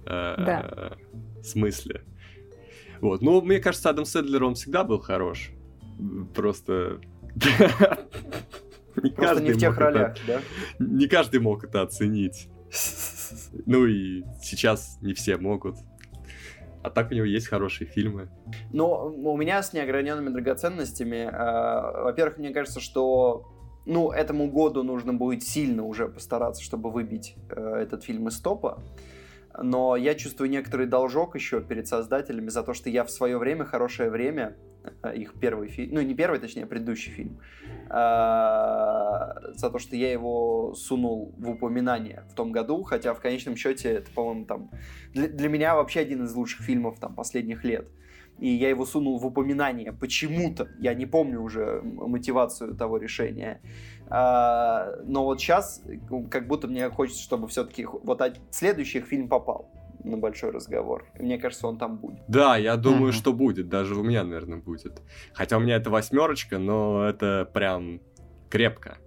э, 0.07 0.35
да. 0.37 0.97
смысле. 1.43 2.03
Вот. 3.01 3.23
Ну, 3.23 3.41
мне 3.43 3.59
кажется, 3.59 3.91
Адам 3.91 4.05
Седлер, 4.05 4.45
он 4.45 4.55
всегда 4.55 4.85
был 4.85 4.99
хорош. 4.99 5.51
Просто... 6.35 7.01
Не 9.03 9.11
Просто 9.11 9.43
не 9.43 9.51
в 9.51 9.59
тех 9.59 9.77
ролях, 9.77 10.13
это, 10.13 10.21
да? 10.27 10.41
Не 10.79 11.09
каждый 11.09 11.41
мог 11.41 11.65
это 11.65 11.83
оценить. 11.83 12.49
Ну 13.67 13.87
и 13.87 14.23
сейчас 14.41 14.99
не 15.03 15.15
все 15.15 15.37
могут. 15.37 15.77
А 16.85 16.91
так 16.91 17.11
у 17.11 17.15
него 17.15 17.25
есть 17.25 17.49
хорошие 17.49 17.89
фильмы. 17.89 18.29
Ну, 18.71 18.87
у 18.87 19.37
меня 19.37 19.63
с 19.63 19.73
неограненными 19.73 20.29
драгоценностями, 20.29 21.29
э, 21.29 22.03
во-первых, 22.03 22.39
мне 22.39 22.51
кажется, 22.51 22.79
что 22.79 23.54
ну, 23.87 24.11
этому 24.11 24.51
году 24.51 24.83
нужно 24.83 25.13
будет 25.13 25.43
сильно 25.43 25.85
уже 25.85 26.09
постараться, 26.09 26.63
чтобы 26.63 26.91
выбить 26.91 27.37
э, 27.51 27.77
этот 27.83 28.05
фильм 28.05 28.29
из 28.29 28.41
топа. 28.41 28.83
Но 29.57 29.95
я 29.95 30.15
чувствую 30.15 30.51
некоторый 30.51 30.87
должок 30.87 31.37
еще 31.37 31.61
перед 31.61 31.87
создателями 31.87 32.49
за 32.49 32.63
то, 32.63 32.75
что 32.75 32.91
я 32.91 33.05
в 33.05 33.11
свое 33.11 33.39
время, 33.39 33.65
хорошее 33.65 34.11
время, 34.11 34.57
э, 35.03 35.17
их 35.17 35.35
первый 35.39 35.69
фильм, 35.69 35.95
ну 35.95 36.01
не 36.01 36.15
первый, 36.15 36.41
точнее, 36.41 36.65
а 36.65 36.67
предыдущий 36.67 37.13
фильм, 37.13 37.39
э, 37.85 37.91
за 37.91 39.71
то, 39.71 39.79
что 39.79 39.97
я 39.97 40.11
его 40.11 40.75
сунул 40.75 41.35
в 41.39 41.51
упоминание 41.51 42.25
в 42.31 42.35
том 42.35 42.53
году, 42.53 42.83
хотя 42.83 43.15
в 43.15 43.21
конечном 43.21 43.55
счете 43.55 43.91
это, 43.91 44.11
по-моему, 44.11 44.47
там 44.47 44.71
для, 45.13 45.29
для 45.29 45.49
меня 45.49 45.77
вообще 45.77 46.01
один 46.01 46.25
из 46.25 46.35
лучших 46.35 46.63
фильмов 46.63 46.99
там 46.99 47.15
последних 47.15 47.65
лет. 47.65 47.89
И 48.39 48.49
я 48.49 48.69
его 48.69 48.85
сунул 48.85 49.19
в 49.19 49.27
упоминание 49.27 49.93
почему-то, 49.93 50.69
я 50.81 50.95
не 50.95 51.07
помню 51.07 51.41
уже 51.41 51.81
мотивацию 51.83 52.75
того 52.75 52.99
решения. 52.99 53.61
А, 54.09 54.97
но 55.05 55.25
вот 55.25 55.41
сейчас 55.41 55.83
как 56.31 56.47
будто 56.47 56.67
мне 56.69 56.91
хочется, 56.91 57.23
чтобы 57.23 57.49
все-таки 57.49 57.87
вот 57.87 58.21
следующий 58.51 59.01
фильм 59.01 59.29
попал 59.29 59.71
на 60.05 60.19
большой 60.19 60.51
разговор. 60.51 61.07
мне 61.19 61.39
кажется, 61.39 61.67
он 61.67 61.79
там 61.79 61.97
будет. 61.97 62.21
Да, 62.29 62.57
я 62.57 62.77
думаю, 62.77 63.13
mm-hmm. 63.13 63.17
что 63.17 63.33
будет. 63.33 63.69
Даже 63.69 63.95
у 63.95 64.03
меня, 64.03 64.23
наверное, 64.25 64.59
будет. 64.59 65.01
Хотя 65.33 65.57
у 65.57 65.61
меня 65.61 65.77
это 65.77 65.91
восьмерочка, 65.91 66.59
но 66.59 67.05
это 67.09 67.49
прям 67.53 68.01
крепко. 68.51 68.99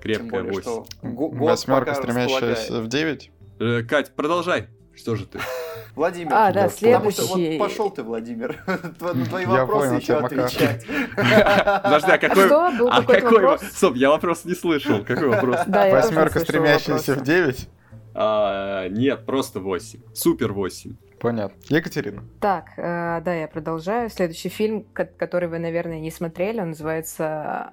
Крепкая 0.00 0.44
более, 0.44 0.84
8. 1.02 1.38
Восьмерка, 1.38 1.94
стремящаяся 1.94 2.80
в 2.80 2.88
9? 2.88 3.30
Э, 3.58 3.82
Кать, 3.82 4.14
продолжай. 4.14 4.68
Что 4.96 5.14
же 5.14 5.26
ты? 5.26 5.38
Владимер. 5.94 6.32
А, 6.32 6.52
да, 6.52 6.68
следующий. 6.68 7.58
Вот 7.58 7.68
пошел 7.68 7.90
ты, 7.90 8.02
Владимир. 8.02 8.62
На 8.66 9.24
твои 9.26 9.44
вопросы 9.46 9.94
еще 10.00 10.14
отвечать. 10.14 10.86
Подожди, 11.14 12.10
а 12.10 12.18
какой... 12.18 12.46
Что? 12.46 12.72
Был 12.78 12.88
а 12.88 13.02
какой 13.02 13.40
вопрос? 13.40 13.62
Стоп, 13.72 13.96
я 13.96 14.10
вопрос 14.10 14.44
не 14.44 14.54
слышал. 14.54 15.04
Какой 15.04 15.28
вопрос? 15.28 15.58
Восьмерка, 15.66 16.40
стремящаяся 16.40 17.14
в 17.14 17.22
9? 17.22 17.68
А, 18.14 18.88
нет, 18.88 19.26
просто 19.26 19.60
8. 19.60 20.00
Супер 20.14 20.52
8. 20.52 20.96
Понятно. 21.20 21.58
Екатерина. 21.68 22.24
Так, 22.40 22.70
э, 22.76 23.20
да, 23.22 23.34
я 23.34 23.48
продолжаю. 23.48 24.10
Следующий 24.10 24.48
фильм, 24.48 24.84
который 24.92 25.48
вы, 25.48 25.58
наверное, 25.58 25.98
не 25.98 26.10
смотрели, 26.10 26.60
он 26.60 26.68
называется 26.68 27.72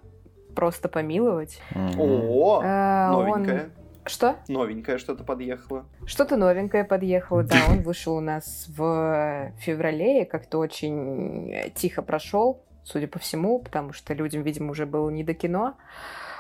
«Просто 0.56 0.88
помиловать». 0.88 1.62
О, 1.98 2.62
э, 2.64 3.10
новенькая. 3.12 3.70
Что? 4.06 4.36
Новенькое 4.48 4.98
что-то 4.98 5.24
подъехало. 5.24 5.86
Что-то 6.06 6.38
новенькое 6.38 6.84
подъехало, 6.84 7.44
да. 7.44 7.58
Он 7.70 7.82
вышел 7.82 8.16
у 8.16 8.22
нас 8.22 8.66
в 8.68 9.52
феврале 9.60 10.24
и 10.24 10.26
как-то 10.26 10.60
очень 10.60 11.72
тихо 11.76 12.02
прошел, 12.02 12.64
судя 12.84 13.08
по 13.08 13.20
всему, 13.20 13.60
потому 13.60 13.94
что 13.94 14.14
людям, 14.14 14.44
видимо, 14.44 14.72
уже 14.72 14.86
было 14.86 15.10
не 15.10 15.24
до 15.24 15.34
кино. 15.34 15.76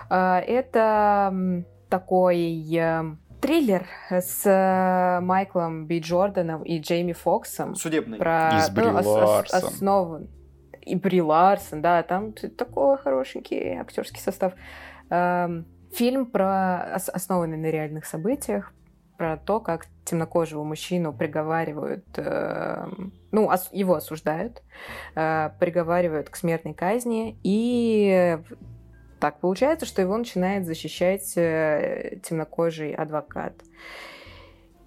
А, 0.10 0.40
это 0.40 1.64
такой 1.90 2.76
э, 2.76 3.04
триллер 3.42 3.86
с 4.10 4.46
э, 4.46 5.20
Майклом 5.22 5.86
Би 5.86 6.00
Джорданом 6.00 6.64
и 6.64 6.80
Джейми 6.80 7.14
Фоксом. 7.14 7.76
Судебный. 7.76 8.18
Про, 8.18 8.58
Из 8.58 8.70
Бри 8.70 8.86
ну, 8.86 8.94
Ларсон. 8.94 9.60
Основан. 9.60 10.28
И 10.82 10.96
Бри 10.96 11.22
Ларсон, 11.22 11.82
да, 11.82 12.04
там 12.04 12.34
такой 12.34 12.98
хорошенький 12.98 13.78
актерский 13.78 14.20
состав. 14.20 14.54
Эм, 15.10 15.66
Фильм 15.94 16.26
про 16.26 16.96
основанный 16.96 17.58
на 17.58 17.68
реальных 17.68 18.06
событиях, 18.06 18.74
про 19.18 19.38
то, 19.38 19.60
как 19.60 19.86
темнокожего 20.06 20.64
мужчину 20.64 21.14
приговаривают, 21.14 22.06
э, 22.18 22.88
ну, 23.32 23.46
ос, 23.46 23.70
его 23.72 23.94
осуждают, 23.94 24.64
э, 25.16 25.52
приговаривают 25.60 26.30
к 26.30 26.36
смертной 26.36 26.74
казни, 26.74 27.38
и 27.44 28.40
так 29.20 29.40
получается, 29.40 29.86
что 29.86 30.02
его 30.02 30.18
начинает 30.18 30.66
защищать 30.66 31.38
э, 31.38 32.18
темнокожий 32.24 32.94
адвокат. 32.94 33.54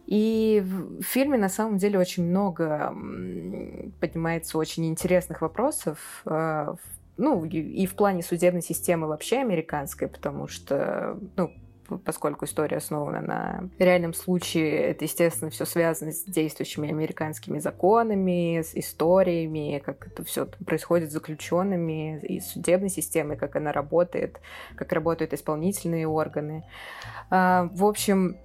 И 0.06 0.62
в 0.64 1.02
фильме 1.02 1.38
на 1.38 1.48
самом 1.48 1.78
деле 1.78 1.98
очень 1.98 2.24
много 2.24 2.94
поднимается 4.00 4.58
очень 4.58 4.86
интересных 4.86 5.40
вопросов, 5.40 6.22
э, 6.26 6.74
ну, 7.16 7.44
и 7.44 7.86
в 7.86 7.94
плане 7.94 8.22
судебной 8.22 8.62
системы 8.62 9.06
вообще 9.06 9.38
американской, 9.38 10.08
потому 10.08 10.48
что, 10.48 11.18
ну, 11.36 11.52
поскольку 12.04 12.44
история 12.44 12.78
основана 12.78 13.20
на 13.20 13.68
реальном 13.78 14.12
случае, 14.12 14.90
это, 14.90 15.04
естественно, 15.04 15.50
все 15.50 15.64
связано 15.64 16.12
с 16.12 16.24
действующими 16.24 16.90
американскими 16.90 17.58
законами, 17.58 18.60
с 18.62 18.74
историями, 18.74 19.82
как 19.84 20.06
это 20.08 20.24
все 20.24 20.46
происходит 20.46 21.10
с 21.10 21.12
заключенными, 21.12 22.20
и 22.20 22.40
судебной 22.40 22.90
системой, 22.90 23.36
как 23.36 23.56
она 23.56 23.72
работает, 23.72 24.40
как 24.74 24.92
работают 24.92 25.32
исполнительные 25.32 26.08
органы. 26.08 26.64
А, 27.30 27.68
в 27.72 27.84
общем, 27.84 28.36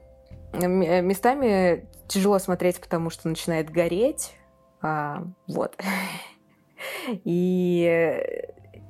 местами 0.53 1.87
тяжело 2.07 2.39
смотреть, 2.39 2.79
потому 2.79 3.09
что 3.09 3.27
начинает 3.27 3.69
гореть. 3.69 4.33
А, 4.81 5.23
вот. 5.47 5.75
И 7.07 8.23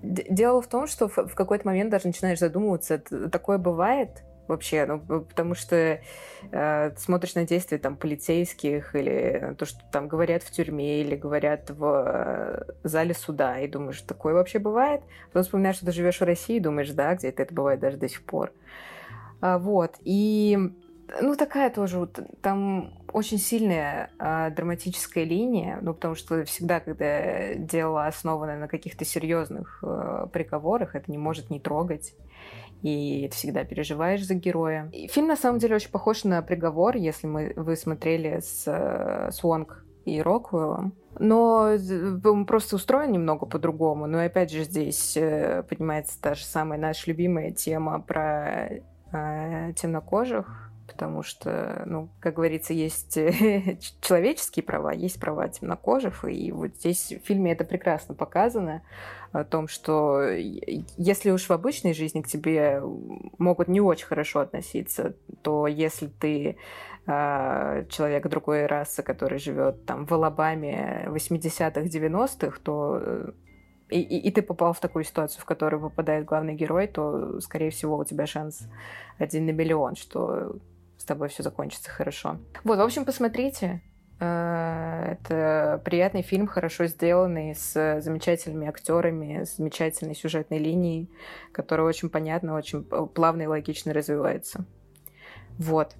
Дело 0.01 0.61
в 0.61 0.67
том, 0.67 0.87
что 0.87 1.07
в 1.07 1.35
какой-то 1.35 1.67
момент 1.67 1.91
даже 1.91 2.07
начинаешь 2.07 2.39
задумываться, 2.39 2.97
такое 2.97 3.57
бывает 3.57 4.23
вообще, 4.47 4.85
ну, 4.85 4.99
потому 4.99 5.55
что 5.55 6.01
э, 6.51 6.95
смотришь 6.97 7.35
на 7.35 7.45
действия 7.45 7.77
там 7.77 7.95
полицейских 7.95 8.95
или 8.95 9.55
то, 9.57 9.65
что 9.65 9.79
там 9.91 10.07
говорят 10.07 10.43
в 10.43 10.51
тюрьме 10.51 11.01
или 11.01 11.15
говорят 11.15 11.69
в 11.69 11.85
э, 11.85 12.63
зале 12.83 13.13
суда, 13.13 13.59
и 13.59 13.67
думаешь, 13.67 14.01
такое 14.01 14.33
вообще 14.33 14.59
бывает? 14.59 15.01
Потом 15.27 15.43
вспоминаешь, 15.43 15.77
что 15.77 15.85
ты 15.85 15.91
живешь 15.93 16.19
в 16.19 16.23
России, 16.23 16.57
и 16.57 16.59
думаешь, 16.59 16.91
да, 16.91 17.15
где-то 17.15 17.43
это 17.43 17.53
бывает 17.53 17.79
даже 17.79 17.97
до 17.97 18.09
сих 18.09 18.23
пор. 18.23 18.51
А, 19.39 19.57
вот, 19.57 19.95
и 20.01 20.57
ну, 21.19 21.35
такая 21.35 21.69
тоже, 21.69 22.07
там 22.41 22.93
очень 23.11 23.37
сильная 23.37 24.09
а, 24.17 24.49
драматическая 24.49 25.23
линия, 25.23 25.79
ну, 25.81 25.93
потому 25.93 26.15
что 26.15 26.43
всегда, 26.45 26.79
когда 26.79 27.55
дело 27.55 28.05
основано 28.05 28.57
на 28.57 28.67
каких-то 28.67 29.03
серьезных 29.03 29.83
а, 29.83 30.27
приговорах, 30.27 30.95
это 30.95 31.11
не 31.11 31.17
может 31.17 31.49
не 31.49 31.59
трогать. 31.59 32.13
И 32.81 33.27
ты 33.29 33.35
всегда 33.35 33.63
переживаешь 33.63 34.25
за 34.25 34.33
героя. 34.33 34.89
И 34.91 35.07
фильм, 35.07 35.27
на 35.27 35.35
самом 35.35 35.59
деле, 35.59 35.75
очень 35.75 35.91
похож 35.91 36.23
на 36.23 36.41
приговор, 36.41 36.95
если 36.95 37.27
мы, 37.27 37.53
вы 37.55 37.75
смотрели 37.75 38.39
с, 38.39 38.63
с 38.65 39.43
Уонг 39.43 39.85
и 40.05 40.19
Роквеллом. 40.19 40.93
Но 41.19 41.75
он 42.23 42.45
просто 42.47 42.77
устроен 42.77 43.11
немного 43.11 43.45
по-другому. 43.45 44.07
Но 44.07 44.19
опять 44.19 44.51
же 44.51 44.63
здесь 44.63 45.15
э, 45.15 45.63
поднимается 45.69 46.19
та 46.19 46.33
же 46.33 46.43
самая 46.43 46.79
наша 46.79 47.11
любимая 47.11 47.51
тема 47.51 48.01
про 48.01 48.81
э, 49.11 49.73
темнокожих, 49.75 50.70
потому 50.91 51.23
что, 51.23 51.83
ну, 51.85 52.09
как 52.19 52.35
говорится, 52.35 52.73
есть 52.73 53.13
человеческие 54.01 54.63
права, 54.63 54.91
есть 54.91 55.19
права 55.19 55.47
темнокожих, 55.47 56.25
и 56.25 56.51
вот 56.51 56.75
здесь 56.75 57.13
в 57.13 57.25
фильме 57.25 57.53
это 57.53 57.63
прекрасно 57.63 58.13
показано, 58.13 58.81
о 59.31 59.45
том, 59.45 59.67
что 59.67 60.23
если 60.23 61.31
уж 61.31 61.47
в 61.47 61.51
обычной 61.51 61.93
жизни 61.93 62.21
к 62.21 62.27
тебе 62.27 62.81
могут 63.37 63.69
не 63.69 63.79
очень 63.79 64.05
хорошо 64.05 64.41
относиться, 64.41 65.15
то 65.41 65.67
если 65.67 66.07
ты 66.07 66.57
э, 67.07 67.85
человек 67.89 68.27
другой 68.27 68.65
расы, 68.65 69.03
который 69.03 69.39
живет 69.39 69.85
там 69.85 70.05
в 70.05 70.13
Алабаме 70.13 71.05
80-х, 71.07 71.81
90-х, 71.81 72.59
то 72.61 72.99
э, 73.01 73.31
и, 73.91 74.01
и, 74.01 74.27
и 74.27 74.31
ты 74.31 74.41
попал 74.41 74.73
в 74.73 74.79
такую 74.79 75.03
ситуацию, 75.03 75.41
в 75.41 75.45
которую 75.45 75.81
попадает 75.81 76.25
главный 76.25 76.55
герой, 76.55 76.87
то, 76.87 77.39
скорее 77.41 77.69
всего, 77.69 77.97
у 77.97 78.05
тебя 78.05 78.25
шанс 78.25 78.67
один 79.17 79.45
на 79.45 79.51
миллион, 79.51 79.95
что 79.95 80.55
с 81.01 81.03
тобой 81.03 81.27
все 81.29 81.43
закончится 81.43 81.89
хорошо. 81.89 82.37
Вот, 82.63 82.77
в 82.77 82.81
общем, 82.81 83.05
посмотрите. 83.05 83.81
Э, 84.19 85.13
это 85.13 85.81
приятный 85.83 86.21
фильм, 86.21 86.47
хорошо 86.47 86.85
сделанный, 86.85 87.55
с 87.55 88.01
замечательными 88.01 88.67
актерами, 88.67 89.43
с 89.43 89.57
замечательной 89.57 90.15
сюжетной 90.15 90.59
линией, 90.59 91.09
которая 91.51 91.87
очень 91.87 92.09
понятно, 92.09 92.55
очень 92.55 92.83
плавно 92.83 93.41
и 93.41 93.47
логично 93.47 93.93
развивается. 93.93 94.65
Вот. 95.57 95.95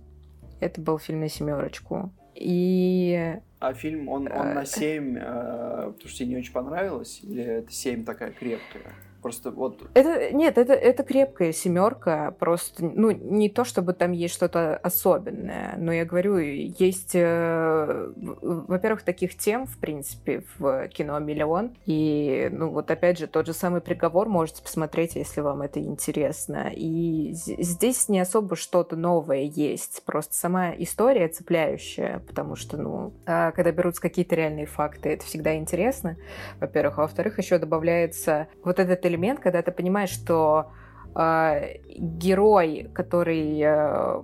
Это 0.59 0.79
был 0.79 0.99
фильм 0.99 1.21
на 1.21 1.29
семерочку. 1.29 2.13
И... 2.35 3.35
А 3.59 3.73
фильм, 3.73 4.07
он, 4.07 4.31
он 4.31 4.53
на 4.53 4.65
7, 4.65 5.17
э, 5.17 5.21
потому 5.21 6.07
что 6.07 6.17
тебе 6.17 6.27
не 6.29 6.37
очень 6.37 6.53
понравилось? 6.53 7.19
Или 7.23 7.43
это 7.43 7.71
7 7.71 8.05
такая 8.05 8.31
крепкая? 8.31 8.93
Просто 9.21 9.51
вот... 9.51 9.83
Это, 9.93 10.33
нет, 10.33 10.57
это, 10.57 10.73
это 10.73 11.03
крепкая 11.03 11.51
семерка, 11.51 12.31
просто, 12.39 12.83
ну, 12.83 13.11
не 13.11 13.49
то, 13.49 13.63
чтобы 13.63 13.93
там 13.93 14.13
есть 14.13 14.33
что-то 14.33 14.77
особенное, 14.77 15.75
но 15.77 15.91
я 15.91 16.05
говорю, 16.05 16.37
есть, 16.37 17.11
э, 17.13 18.11
во-первых, 18.15 19.03
таких 19.03 19.37
тем, 19.37 19.67
в 19.67 19.77
принципе, 19.77 20.43
в 20.57 20.87
кино 20.87 21.19
миллион, 21.19 21.75
и, 21.85 22.49
ну, 22.51 22.69
вот 22.69 22.89
опять 22.89 23.19
же, 23.19 23.27
тот 23.27 23.45
же 23.45 23.53
самый 23.53 23.81
приговор 23.81 24.27
можете 24.27 24.63
посмотреть, 24.63 25.15
если 25.15 25.41
вам 25.41 25.61
это 25.61 25.79
интересно, 25.79 26.71
и 26.73 27.31
здесь 27.33 28.09
не 28.09 28.19
особо 28.19 28.55
что-то 28.55 28.95
новое 28.95 29.43
есть, 29.43 30.01
просто 30.03 30.33
сама 30.33 30.71
история 30.71 31.27
цепляющая, 31.27 32.23
потому 32.27 32.55
что, 32.55 32.77
ну, 32.77 33.13
а 33.27 33.51
когда 33.51 33.71
берутся 33.71 34.01
какие-то 34.01 34.35
реальные 34.35 34.65
факты, 34.65 35.09
это 35.09 35.25
всегда 35.25 35.55
интересно, 35.55 36.17
во-первых, 36.59 36.97
а 36.97 37.01
во-вторых, 37.03 37.37
еще 37.37 37.59
добавляется 37.59 38.47
вот 38.63 38.79
этот 38.79 39.05
элемент, 39.11 39.39
когда 39.39 39.61
ты 39.61 39.71
понимаешь, 39.71 40.09
что 40.09 40.71
э, 41.15 41.77
герой, 41.97 42.89
который 42.93 43.59
э, 43.61 44.23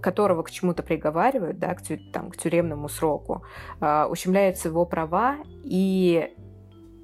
которого 0.00 0.42
к 0.42 0.50
чему-то 0.50 0.82
приговаривают, 0.82 1.58
да, 1.58 1.74
к, 1.74 1.82
тю, 1.82 1.98
там, 2.12 2.30
к 2.30 2.36
тюремному 2.36 2.88
сроку, 2.88 3.42
э, 3.80 4.04
ущемляются 4.04 4.68
его 4.68 4.84
права, 4.86 5.36
и 5.64 6.30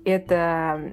это 0.04 0.92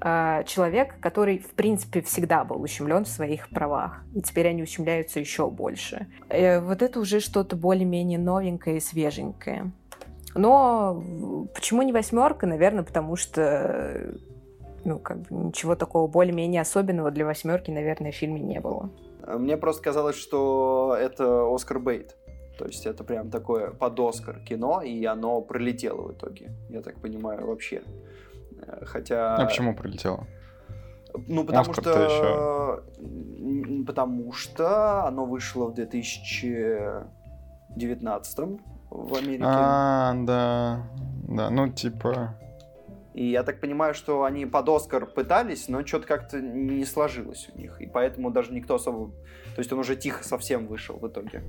э, 0.00 0.44
человек, 0.46 1.00
который, 1.00 1.38
в 1.38 1.50
принципе, 1.50 2.02
всегда 2.02 2.44
был 2.44 2.60
ущемлен 2.62 3.04
в 3.04 3.08
своих 3.08 3.48
правах, 3.48 4.04
и 4.14 4.22
теперь 4.22 4.48
они 4.48 4.62
ущемляются 4.62 5.20
еще 5.20 5.50
больше. 5.50 6.06
Э, 6.28 6.60
вот 6.60 6.82
это 6.82 7.00
уже 7.00 7.20
что-то 7.20 7.56
более-менее 7.56 8.18
новенькое 8.18 8.76
и 8.76 8.80
свеженькое. 8.80 9.72
Но 10.34 11.00
почему 11.54 11.82
не 11.82 11.92
восьмерка? 11.92 12.46
Наверное, 12.46 12.82
потому 12.82 13.14
что 13.14 14.14
ну, 14.84 14.98
как 14.98 15.22
бы 15.22 15.34
ничего 15.34 15.76
такого 15.76 16.06
более-менее 16.06 16.60
особенного 16.62 17.10
для 17.10 17.24
восьмерки, 17.24 17.70
наверное, 17.70 18.12
в 18.12 18.14
фильме 18.14 18.40
не 18.40 18.60
было. 18.60 18.90
Мне 19.26 19.56
просто 19.56 19.82
казалось, 19.82 20.16
что 20.16 20.94
это 20.98 21.46
Оскар 21.52 21.78
Бейт. 21.78 22.16
То 22.58 22.66
есть 22.66 22.84
это 22.86 23.04
прям 23.04 23.30
такое 23.30 23.70
под 23.70 23.98
Оскар 23.98 24.40
кино, 24.40 24.82
и 24.82 25.02
оно 25.04 25.40
пролетело 25.40 26.02
в 26.02 26.12
итоге, 26.12 26.50
я 26.68 26.82
так 26.82 27.00
понимаю, 27.00 27.46
вообще. 27.46 27.82
Хотя... 28.82 29.36
А 29.36 29.46
почему 29.46 29.74
пролетело? 29.74 30.26
Ну, 31.26 31.44
потому 31.44 31.70
Оскар 31.70 31.84
что... 31.84 32.04
Еще... 32.04 32.82
Потому 33.84 34.32
что 34.32 35.04
оно 35.06 35.26
вышло 35.26 35.66
в 35.66 35.74
2019 35.74 38.38
в 38.90 39.14
Америке. 39.14 39.44
А, 39.46 40.14
да. 40.14 40.88
Да, 41.28 41.50
ну, 41.50 41.68
типа... 41.68 42.34
И 43.14 43.30
я 43.30 43.44
так 43.44 43.60
понимаю, 43.60 43.94
что 43.94 44.24
они 44.24 44.44
под 44.44 44.68
Оскар 44.68 45.06
пытались, 45.06 45.68
но 45.68 45.86
что-то 45.86 46.08
как-то 46.08 46.40
не 46.40 46.84
сложилось 46.84 47.48
у 47.54 47.56
них. 47.56 47.80
И 47.80 47.86
поэтому 47.86 48.32
даже 48.32 48.52
никто 48.52 48.74
особо... 48.74 49.12
То 49.54 49.60
есть 49.60 49.72
он 49.72 49.78
уже 49.78 49.94
тихо 49.94 50.24
совсем 50.24 50.66
вышел 50.66 50.96
в 50.96 51.06
итоге. 51.06 51.44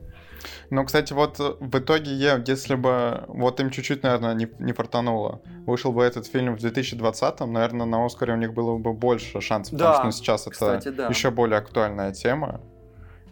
Ну, 0.70 0.86
кстати, 0.86 1.12
вот 1.14 1.40
в 1.40 1.80
итоге, 1.80 2.12
если 2.46 2.76
бы 2.76 3.26
вот 3.28 3.60
им 3.60 3.72
чуть-чуть, 3.72 4.04
наверное, 4.04 4.36
не, 4.36 4.48
не 4.60 4.74
фартануло, 4.74 5.42
вышел 5.66 5.92
бы 5.92 6.04
этот 6.04 6.28
фильм 6.28 6.56
в 6.56 6.64
2020-м, 6.64 7.52
наверное, 7.52 7.88
на 7.88 8.06
Оскаре 8.06 8.34
у 8.34 8.38
них 8.38 8.54
было 8.54 8.78
бы 8.78 8.94
больше 8.94 9.42
шансов, 9.42 9.76
да, 9.76 9.94
потому 9.94 10.12
что 10.12 10.20
ну, 10.20 10.24
сейчас 10.24 10.44
кстати, 10.44 10.90
это 10.90 10.98
да. 10.98 11.08
еще 11.08 11.32
более 11.32 11.58
актуальная 11.58 12.14
тема. 12.14 12.62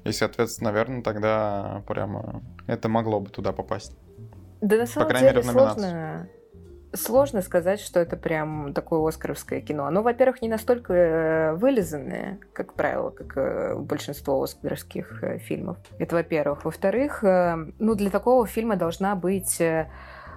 И, 0.06 0.12
соответственно, 0.12 0.72
наверное, 0.72 1.04
тогда 1.04 1.84
прямо 1.88 2.42
это 2.66 2.90
могло 2.90 3.20
бы 3.20 3.30
туда 3.30 3.52
попасть. 3.52 3.96
Да 4.60 4.78
на 4.78 4.88
самом 4.88 5.08
По 5.08 5.12
крайней 5.12 5.30
деле 5.30 5.42
мере, 5.42 5.52
в 5.52 5.56
номинацию. 5.56 5.82
сложно 5.84 6.30
сложно 6.94 7.42
сказать, 7.42 7.80
что 7.80 8.00
это 8.00 8.16
прям 8.16 8.74
такое 8.74 9.08
оскаровское 9.08 9.62
кино. 9.62 9.86
Оно, 9.86 10.02
во-первых, 10.02 10.42
не 10.42 10.50
настолько 10.50 10.94
э, 10.94 11.54
вылизанное, 11.56 12.40
как 12.54 12.74
правило, 12.74 13.10
как 13.10 13.38
э, 13.38 13.76
большинство 13.76 14.42
оскаровских 14.42 15.24
э, 15.24 15.38
фильмов. 15.40 15.78
Это 16.00 16.16
во-первых. 16.16 16.66
Во-вторых, 16.66 17.24
ну, 17.24 17.96
для 17.96 18.10
такого 18.10 18.46
фильма 18.46 18.76
должна 18.76 19.16
быть 19.16 19.62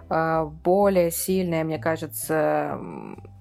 более 0.09 1.11
сильная, 1.11 1.65
мне 1.65 1.79
кажется, 1.79 2.79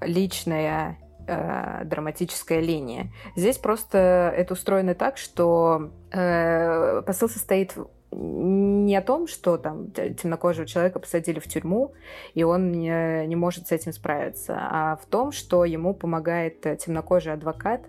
личная 0.01 0.97
драматическая 1.28 2.59
линия. 2.59 3.11
Здесь 3.36 3.57
просто 3.57 4.34
это 4.36 4.53
устроено 4.53 4.95
так, 4.95 5.18
что 5.18 5.91
посыл 6.11 7.30
состоит 7.30 7.76
не 8.18 8.95
о 8.95 9.01
том, 9.01 9.28
что 9.28 9.57
там 9.57 9.91
темнокожего 9.91 10.66
человека 10.66 10.99
посадили 10.99 11.39
в 11.39 11.47
тюрьму, 11.47 11.93
и 12.34 12.43
он 12.43 12.72
не, 12.72 13.26
не 13.28 13.36
может 13.36 13.68
с 13.68 13.72
этим 13.72 13.91
справиться, 13.91 14.57
а 14.57 14.95
в 14.95 15.05
том, 15.05 15.32
что 15.32 15.66
ему 15.66 15.93
помогает 15.93 16.61
темнокожий 16.61 17.34
адвокат, 17.34 17.82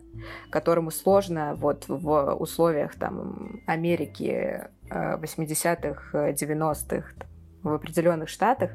которому 0.51 0.91
сложно 0.91 1.55
вот 1.57 1.85
в 1.89 2.35
условиях 2.35 2.97
там 2.97 3.61
Америки 3.67 4.65
80-х, 4.91 6.19
э, 6.19 6.33
90-х, 6.33 7.09
э, 7.21 7.25
в 7.63 7.73
определенных 7.73 8.29
штатах 8.29 8.71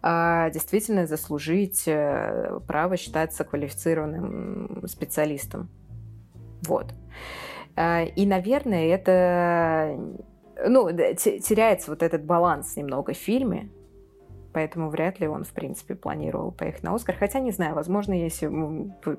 а, 0.00 0.50
действительно 0.50 1.08
заслужить 1.08 1.84
э, 1.86 2.60
право 2.68 2.96
считаться 2.96 3.42
квалифицированным 3.42 4.86
специалистом. 4.86 5.68
Вот. 6.62 6.92
И, 7.76 8.26
наверное, 8.26 8.88
это 8.88 9.96
ну, 10.66 10.88
теряется 10.90 11.90
вот 11.90 12.02
этот 12.02 12.24
баланс 12.24 12.76
немного 12.76 13.12
в 13.12 13.16
фильме, 13.16 13.70
поэтому 14.52 14.90
вряд 14.90 15.20
ли 15.20 15.28
он, 15.28 15.44
в 15.44 15.50
принципе, 15.50 15.94
планировал 15.94 16.52
поехать 16.52 16.82
на 16.82 16.94
Оскар. 16.94 17.16
Хотя, 17.16 17.40
не 17.40 17.52
знаю, 17.52 17.74
возможно, 17.74 18.12
если 18.12 18.48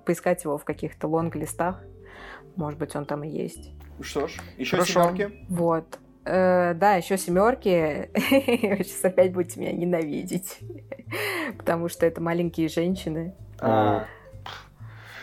поискать 0.05 0.43
его 0.43 0.57
в 0.57 0.65
каких-то 0.65 1.07
лонг-листах, 1.07 1.83
может 2.55 2.79
быть, 2.79 2.95
он 2.95 3.05
там 3.05 3.23
и 3.23 3.29
есть. 3.29 3.71
Что 4.01 4.27
ж, 4.27 4.37
еще 4.57 4.77
Хорошо. 4.77 5.03
семерки. 5.03 5.45
Вот. 5.49 5.99
Э, 6.25 6.73
да, 6.73 6.95
еще 6.95 7.17
семерки. 7.17 8.09
Сейчас 8.15 9.05
опять 9.05 9.33
будете 9.33 9.59
меня 9.59 9.71
ненавидеть. 9.71 10.59
Потому 11.57 11.89
что 11.89 12.05
это 12.05 12.21
маленькие 12.21 12.67
женщины. 12.67 13.33
А, 13.59 14.05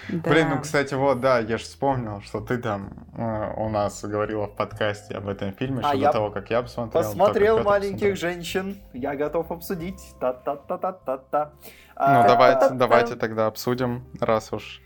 да. 0.08 0.30
Блин, 0.30 0.48
ну, 0.50 0.60
кстати, 0.60 0.94
вот, 0.94 1.20
да, 1.20 1.38
я 1.38 1.58
же 1.58 1.64
вспомнил, 1.64 2.20
что 2.22 2.40
ты 2.40 2.58
там 2.58 3.06
э, 3.16 3.54
у 3.56 3.68
нас 3.68 4.04
говорила 4.04 4.46
в 4.46 4.54
подкасте 4.54 5.14
об 5.14 5.28
этом 5.28 5.52
фильме, 5.52 5.80
а 5.84 5.94
еще 5.94 6.06
до 6.06 6.12
того, 6.12 6.30
как 6.30 6.50
я 6.50 6.62
посмотрел. 6.62 7.02
Посмотрел 7.02 7.62
«Маленьких 7.62 8.16
женщин», 8.16 8.80
я 8.92 9.14
готов 9.14 9.50
обсудить. 9.50 10.00
Та-та-та-та-та-та. 10.20 11.52
Ну, 11.54 11.70
а, 11.96 12.28
давайте, 12.28 12.74
давайте 12.74 13.16
тогда 13.16 13.46
обсудим, 13.46 14.04
раз 14.20 14.52
уж... 14.52 14.82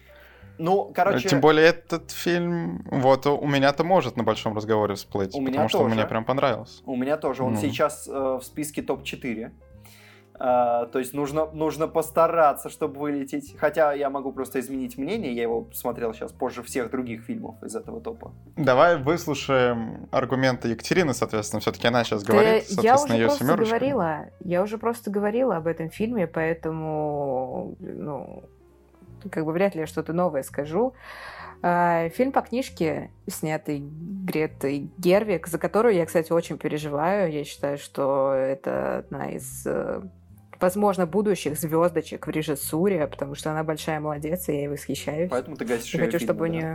Ну, 0.58 0.92
короче... 0.94 1.28
Тем 1.28 1.40
более 1.40 1.66
этот 1.68 2.10
фильм, 2.10 2.84
вот 2.90 3.26
у 3.26 3.46
меня-то 3.46 3.82
может 3.82 4.16
на 4.16 4.24
большом 4.24 4.54
разговоре 4.54 4.94
всплыть, 4.94 5.34
у 5.34 5.44
потому 5.44 5.68
что 5.68 5.78
тоже. 5.78 5.94
мне 5.94 6.06
прям 6.06 6.24
понравился. 6.24 6.82
У 6.84 6.96
меня 6.96 7.16
тоже, 7.16 7.42
он 7.42 7.54
ну. 7.54 7.60
сейчас 7.60 8.06
э, 8.06 8.12
в 8.12 8.42
списке 8.42 8.82
топ-4. 8.82 9.52
А, 10.42 10.86
то 10.86 10.98
есть 10.98 11.12
нужно, 11.12 11.50
нужно 11.52 11.86
постараться, 11.86 12.70
чтобы 12.70 12.98
вылететь. 12.98 13.54
Хотя 13.58 13.92
я 13.92 14.08
могу 14.08 14.32
просто 14.32 14.58
изменить 14.60 14.96
мнение, 14.96 15.34
я 15.34 15.42
его 15.42 15.68
смотрел 15.74 16.14
сейчас 16.14 16.32
позже 16.32 16.62
всех 16.62 16.90
других 16.90 17.22
фильмов 17.22 17.62
из 17.62 17.76
этого 17.76 18.00
топа. 18.00 18.32
Давай 18.56 18.96
выслушаем 18.96 20.08
аргументы 20.10 20.68
Екатерины, 20.68 21.12
соответственно, 21.12 21.60
все-таки 21.60 21.86
она 21.88 22.04
сейчас 22.04 22.22
да 22.22 22.32
говорит, 22.32 22.64
соответственно, 22.64 23.16
я 23.16 23.26
уже 23.26 23.44
просто 23.44 23.64
говорила, 23.66 24.26
я 24.42 24.62
уже 24.62 24.78
просто 24.78 25.10
говорила 25.10 25.56
об 25.56 25.66
этом 25.66 25.90
фильме, 25.90 26.26
поэтому, 26.26 27.76
ну, 27.78 28.44
как 29.30 29.44
бы 29.44 29.52
вряд 29.52 29.74
ли 29.74 29.82
я 29.82 29.86
что-то 29.86 30.14
новое 30.14 30.42
скажу. 30.42 30.94
А, 31.62 32.08
фильм 32.08 32.32
по 32.32 32.40
книжке, 32.40 33.10
снятый 33.26 33.82
Гретой 33.82 34.90
Гервик, 34.96 35.46
за 35.46 35.58
которую 35.58 35.94
я, 35.94 36.06
кстати, 36.06 36.32
очень 36.32 36.56
переживаю. 36.56 37.30
Я 37.30 37.44
считаю, 37.44 37.76
что 37.76 38.32
это 38.32 38.98
одна 39.00 39.32
из 39.32 39.66
э, 39.66 40.00
возможно, 40.60 41.06
будущих 41.06 41.58
звездочек 41.58 42.26
в 42.26 42.30
режиссуре, 42.30 43.06
потому 43.06 43.34
что 43.34 43.50
она 43.50 43.64
большая 43.64 44.00
молодец, 44.00 44.48
и 44.48 44.52
я 44.52 44.58
ей 44.60 44.68
восхищаюсь. 44.68 45.30
Поэтому 45.30 45.56
ты 45.56 45.64
гасишь 45.64 45.92
хочу, 45.92 46.18
фильмы, 46.18 46.18
чтобы 46.18 46.38
да? 46.38 46.44
у 46.44 46.46
нее... 46.46 46.74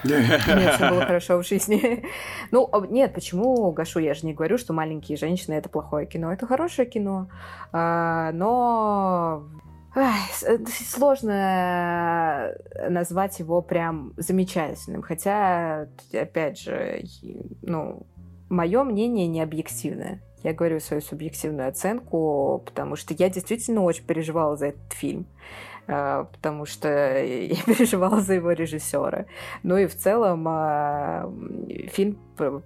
Нет, 0.04 0.74
все 0.74 0.90
было 0.90 1.04
хорошо 1.04 1.38
в 1.42 1.46
жизни. 1.46 2.04
Ну, 2.50 2.68
нет, 2.88 3.12
почему 3.14 3.70
гашу? 3.72 4.00
Я 4.00 4.14
же 4.14 4.26
не 4.26 4.32
говорю, 4.32 4.56
что 4.58 4.72
«Маленькие 4.72 5.18
женщины»— 5.18 5.54
это 5.56 5.68
плохое 5.68 6.06
кино. 6.06 6.32
Это 6.32 6.46
хорошее 6.46 6.88
кино. 6.88 7.28
А, 7.70 8.32
но 8.32 9.44
э, 9.94 10.56
сложно 10.88 12.54
назвать 12.88 13.38
его 13.38 13.60
прям 13.60 14.14
замечательным. 14.16 15.02
Хотя, 15.02 15.86
опять 16.12 16.58
же, 16.58 17.02
ну, 17.62 18.06
мое 18.48 18.82
мнение 18.84 19.26
не 19.26 19.42
объективное. 19.42 20.22
Я 20.42 20.54
говорю 20.54 20.80
свою 20.80 21.02
субъективную 21.02 21.68
оценку, 21.68 22.62
потому 22.64 22.96
что 22.96 23.14
я 23.14 23.28
действительно 23.28 23.82
очень 23.82 24.04
переживала 24.04 24.56
за 24.56 24.68
этот 24.68 24.92
фильм. 24.92 25.26
А, 25.92 26.24
потому 26.24 26.66
что 26.66 26.88
я 26.88 27.56
переживала 27.66 28.20
за 28.20 28.34
его 28.34 28.52
режиссера. 28.52 29.26
Ну 29.64 29.76
и 29.76 29.86
в 29.86 29.96
целом 29.96 30.46
а, 30.48 31.30
фильм 31.92 32.18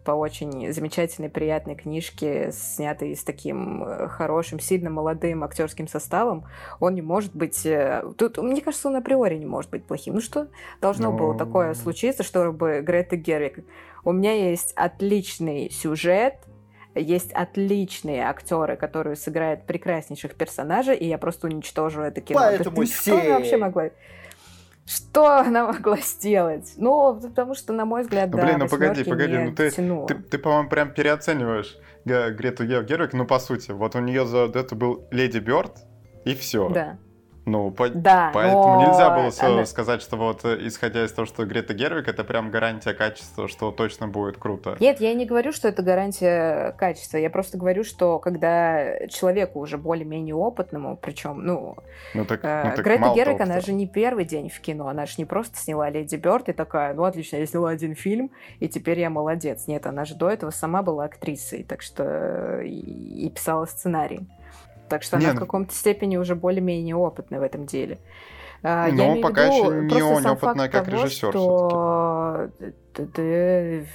по 0.04 0.12
очень 0.12 0.72
замечательной, 0.72 1.30
приятной 1.30 1.74
книжке, 1.74 2.52
снятый 2.52 3.16
с 3.16 3.24
таким 3.24 3.82
э, 3.82 4.08
хорошим, 4.08 4.60
сильно 4.60 4.88
молодым 4.88 5.42
актерским 5.42 5.88
составом, 5.88 6.44
он 6.78 6.94
не 6.94 7.02
может 7.02 7.34
быть... 7.34 7.66
Э, 7.66 8.04
тут, 8.16 8.38
мне 8.38 8.60
кажется, 8.60 8.86
он 8.86 8.94
априори 8.94 9.36
не 9.36 9.46
может 9.46 9.72
быть 9.72 9.84
плохим. 9.84 10.14
Ну 10.14 10.20
что 10.20 10.46
должно 10.80 11.10
Но... 11.10 11.18
было 11.18 11.32
ну. 11.32 11.38
такое 11.38 11.74
случиться, 11.74 12.22
чтобы 12.22 12.82
Грета 12.82 13.16
Гервик... 13.16 13.64
У 14.04 14.12
меня 14.12 14.50
есть 14.50 14.74
отличный 14.76 15.70
сюжет, 15.70 16.34
есть 16.94 17.32
отличные 17.32 18.22
актеры, 18.22 18.76
которые 18.76 19.16
сыграют 19.16 19.64
прекраснейших 19.66 20.34
персонажей, 20.34 20.96
и 20.96 21.06
я 21.06 21.18
просто 21.18 21.46
уничтожу 21.46 22.02
это 22.02 22.20
кино. 22.20 22.40
Поэтому 22.40 22.76
ты, 22.76 22.86
что 22.86 23.20
она 23.20 23.38
вообще 23.38 23.56
могла? 23.56 23.90
Что 24.86 25.38
она 25.38 25.66
могла 25.66 25.96
сделать? 25.98 26.74
Ну, 26.76 27.18
потому 27.20 27.54
что, 27.54 27.72
на 27.72 27.84
мой 27.84 28.02
взгляд, 28.02 28.30
да, 28.30 28.44
Блин, 28.44 28.58
ну 28.58 28.68
погоди, 28.68 29.02
погоди, 29.04 29.38
ну 29.38 29.54
ты, 29.54 29.70
ты, 29.70 30.14
ты, 30.14 30.38
по-моему, 30.38 30.68
прям 30.68 30.92
переоцениваешь 30.92 31.78
Грету 32.04 32.66
Гервик, 32.66 33.14
ну, 33.14 33.26
по 33.26 33.38
сути. 33.38 33.70
Вот 33.70 33.94
у 33.96 34.00
нее 34.00 34.26
за 34.26 34.50
это 34.54 34.74
был 34.74 35.06
Леди 35.10 35.38
Бёрд, 35.38 35.78
и 36.24 36.34
все. 36.34 36.68
Да. 36.68 36.98
Ну, 37.46 37.70
по... 37.70 37.90
да, 37.90 38.30
поэтому 38.32 38.80
нельзя 38.80 39.10
было 39.10 39.30
она... 39.40 39.66
сказать, 39.66 40.00
что 40.00 40.16
вот 40.16 40.44
э, 40.44 40.66
исходя 40.66 41.04
из 41.04 41.12
того, 41.12 41.26
что 41.26 41.44
Грета 41.44 41.74
Гервик, 41.74 42.08
это 42.08 42.24
прям 42.24 42.50
гарантия 42.50 42.94
качества, 42.94 43.48
что 43.48 43.70
точно 43.70 44.08
будет 44.08 44.38
круто. 44.38 44.76
Нет, 44.80 45.00
я 45.00 45.12
не 45.12 45.26
говорю, 45.26 45.52
что 45.52 45.68
это 45.68 45.82
гарантия 45.82 46.72
качества. 46.72 47.18
Я 47.18 47.28
просто 47.28 47.58
говорю, 47.58 47.84
что 47.84 48.18
когда 48.18 49.06
человеку 49.08 49.60
уже 49.60 49.76
более-менее 49.76 50.34
опытному, 50.34 50.96
причем, 50.96 51.44
ну, 51.44 51.76
ну, 52.14 52.24
так, 52.24 52.40
э, 52.44 52.62
ну 52.64 52.76
так 52.76 52.84
Грета 52.84 53.12
Гервик, 53.14 53.40
она 53.40 53.60
же 53.60 53.72
не 53.72 53.86
первый 53.86 54.24
день 54.24 54.48
в 54.48 54.58
кино, 54.60 54.88
она 54.88 55.04
же 55.04 55.14
не 55.18 55.26
просто 55.26 55.58
сняла 55.58 55.90
Леди 55.90 56.16
Бёрд 56.16 56.48
и 56.48 56.52
такая, 56.52 56.94
ну, 56.94 57.04
отлично, 57.04 57.36
я 57.36 57.46
сняла 57.46 57.70
один 57.70 57.94
фильм, 57.94 58.30
и 58.60 58.68
теперь 58.68 59.00
я 59.00 59.10
молодец. 59.10 59.66
Нет, 59.66 59.86
она 59.86 60.06
же 60.06 60.14
до 60.14 60.30
этого 60.30 60.50
сама 60.50 60.82
была 60.82 61.04
актрисой, 61.04 61.62
так 61.62 61.82
что 61.82 62.60
и, 62.60 63.26
и 63.26 63.30
писала 63.30 63.66
сценарий. 63.66 64.26
Так 64.88 65.02
что 65.02 65.16
Нет. 65.16 65.30
она 65.30 65.36
в 65.36 65.38
каком-то 65.40 65.74
степени 65.74 66.16
уже 66.16 66.34
более-менее 66.34 66.96
опытная 66.96 67.40
в 67.40 67.42
этом 67.42 67.66
деле. 67.66 67.98
А, 68.62 68.88
Но 68.88 69.20
пока 69.20 69.46
виду, 69.46 69.72
еще 69.72 69.94
не 69.94 70.02
он 70.02 70.26
опытная 70.26 70.68
как 70.68 70.86
того, 70.86 71.04
режиссер. 71.04 71.30
Что 71.30 72.50
ты, 72.94 73.86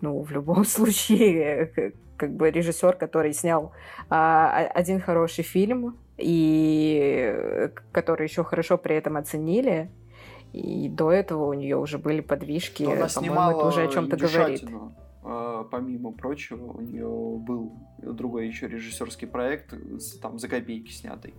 ну, 0.00 0.22
в 0.22 0.30
любом 0.30 0.64
случае, 0.64 1.92
как 2.16 2.34
бы 2.34 2.50
режиссер, 2.50 2.94
который 2.94 3.32
снял 3.32 3.72
а, 4.08 4.66
один 4.74 5.00
хороший 5.00 5.42
фильм, 5.42 5.96
и 6.16 7.70
который 7.90 8.26
еще 8.26 8.44
хорошо 8.44 8.78
при 8.78 8.96
этом 8.96 9.16
оценили, 9.16 9.90
и 10.52 10.88
до 10.88 11.10
этого 11.10 11.46
у 11.46 11.52
нее 11.52 11.76
уже 11.76 11.98
были 11.98 12.20
подвижки, 12.20 12.84
по-моему, 12.84 13.50
это 13.50 13.66
уже 13.66 13.82
о 13.82 13.88
чем-то 13.88 14.16
говорит. 14.16 14.64
А, 15.36 15.64
помимо 15.64 16.12
прочего, 16.12 16.72
у 16.72 16.80
нее 16.80 17.08
был 17.08 17.72
другой 17.98 18.46
еще 18.46 18.68
режиссерский 18.68 19.26
проект, 19.26 19.74
там 20.22 20.38
за 20.38 20.48
копейки 20.48 20.92
снятый. 20.92 21.34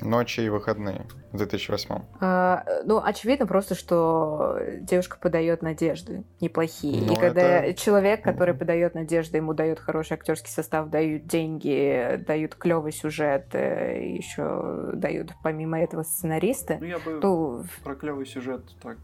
Ночи 0.00 0.40
и 0.40 0.48
выходные 0.48 1.06
в 1.32 1.36
2008. 1.36 1.94
А, 2.20 2.64
ну, 2.84 3.00
очевидно 3.02 3.46
просто, 3.46 3.74
что 3.74 4.58
девушка 4.80 5.18
подает 5.20 5.62
надежды 5.62 6.24
неплохие. 6.40 7.02
Но 7.02 7.12
и 7.12 7.16
когда 7.16 7.60
это... 7.60 7.80
человек, 7.80 8.22
который 8.22 8.54
подает 8.54 8.94
надежды, 8.94 9.36
ему 9.36 9.54
дает 9.54 9.78
хороший 9.78 10.14
актерский 10.14 10.50
состав, 10.50 10.88
дают 10.88 11.26
деньги, 11.26 12.22
дают 12.26 12.54
клевый 12.56 12.92
сюжет, 12.92 13.54
э, 13.54 14.14
еще 14.16 14.90
дают 14.94 15.30
помимо 15.42 15.80
этого 15.80 16.02
сценариста. 16.02 16.78
Ну, 16.80 16.86
я 16.86 16.98
бы 16.98 17.20
то... 17.20 17.64
про 17.84 17.94
клевый 17.94 18.26
сюжет 18.26 18.64
так 18.82 18.98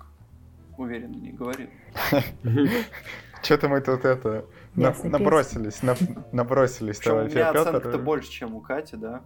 уверенно 0.77 1.17
не 1.17 1.33
говорил. 1.33 1.69
Что-то 3.43 3.69
мы 3.69 3.81
тут 3.81 4.05
это 4.05 4.45
на, 4.75 4.95
набросились, 5.03 5.83
на, 5.83 5.97
набросились, 6.33 6.99
товарищ 6.99 7.33
Петр. 7.33 7.59
оценка-то 7.59 7.99
больше, 7.99 8.31
чем 8.31 8.55
у 8.55 8.61
Кати, 8.61 8.97
да? 8.97 9.23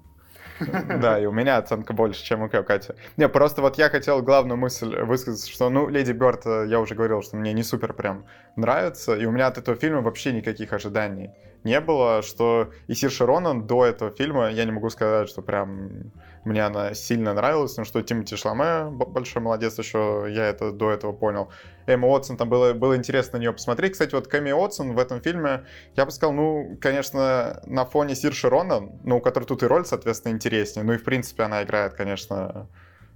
Да, 0.61 1.19
и 1.19 1.27
у 1.27 1.33
меня 1.33 1.57
оценка 1.57 1.93
больше, 1.93 2.25
чем 2.25 2.43
у 2.43 2.49
Кати. 2.49 2.93
Не, 3.17 3.29
просто 3.29 3.61
вот 3.61 3.77
я 3.77 3.91
хотел 3.91 4.23
главную 4.23 4.57
мысль 4.57 4.97
высказать, 5.01 5.49
что, 5.49 5.69
ну, 5.69 5.89
Леди 5.89 6.13
Бёрд, 6.13 6.47
э, 6.47 6.67
я 6.69 6.79
уже 6.81 6.95
говорил, 6.95 7.23
что 7.23 7.37
мне 7.37 7.53
не 7.53 7.65
супер 7.65 7.93
прям 7.93 8.25
нравится, 8.55 9.17
и 9.17 9.25
у 9.25 9.33
меня 9.33 9.49
от 9.49 9.59
этого 9.59 9.77
фильма 9.77 10.01
вообще 10.01 10.33
никаких 10.33 10.73
ожиданий 10.73 11.31
не 11.65 11.81
было, 11.81 12.23
что 12.23 12.71
и 12.87 12.95
Сир 12.95 13.11
Ронан 13.27 13.67
до 13.67 13.87
этого 13.87 14.11
фильма, 14.11 14.51
я 14.51 14.65
не 14.65 14.73
могу 14.73 14.91
сказать, 14.91 15.29
что 15.29 15.43
прям 15.43 16.13
мне 16.45 16.63
она 16.65 16.95
сильно 16.95 17.33
нравилась, 17.33 17.77
но 17.77 17.85
что 17.85 18.03
Тимати 18.03 18.37
Шламе 18.37 18.91
большой 18.91 19.43
молодец 19.43 19.79
еще, 19.79 20.27
я 20.29 20.47
это 20.47 20.73
до 20.73 20.91
этого 20.91 21.13
понял. 21.13 21.51
Эмма 21.87 22.09
Уотсон, 22.09 22.37
там 22.37 22.49
было, 22.49 22.73
было 22.73 22.97
интересно 22.97 23.39
на 23.39 23.43
нее 23.43 23.53
посмотреть. 23.53 23.93
Кстати, 23.93 24.15
вот 24.15 24.29
Кэми 24.29 24.53
Уотсон 24.53 24.95
в 24.95 24.99
этом 24.99 25.21
фильме, 25.21 25.65
я 25.97 26.05
бы 26.05 26.11
сказал, 26.11 26.35
ну, 26.35 26.77
конечно, 26.81 27.63
на 27.67 27.85
фоне 27.85 28.15
Сир 28.15 28.35
Ронан, 28.43 29.01
ну, 29.05 29.19
у 29.19 29.21
которой 29.21 29.45
тут 29.45 29.63
и 29.63 29.67
роль, 29.67 29.87
соответственно, 29.87 30.33
интереснее, 30.33 30.85
ну 30.85 30.93
и, 30.93 30.99
в 30.99 31.05
принципе, 31.05 31.45
она 31.45 31.63
играет, 31.63 31.95
конечно, 31.95 32.69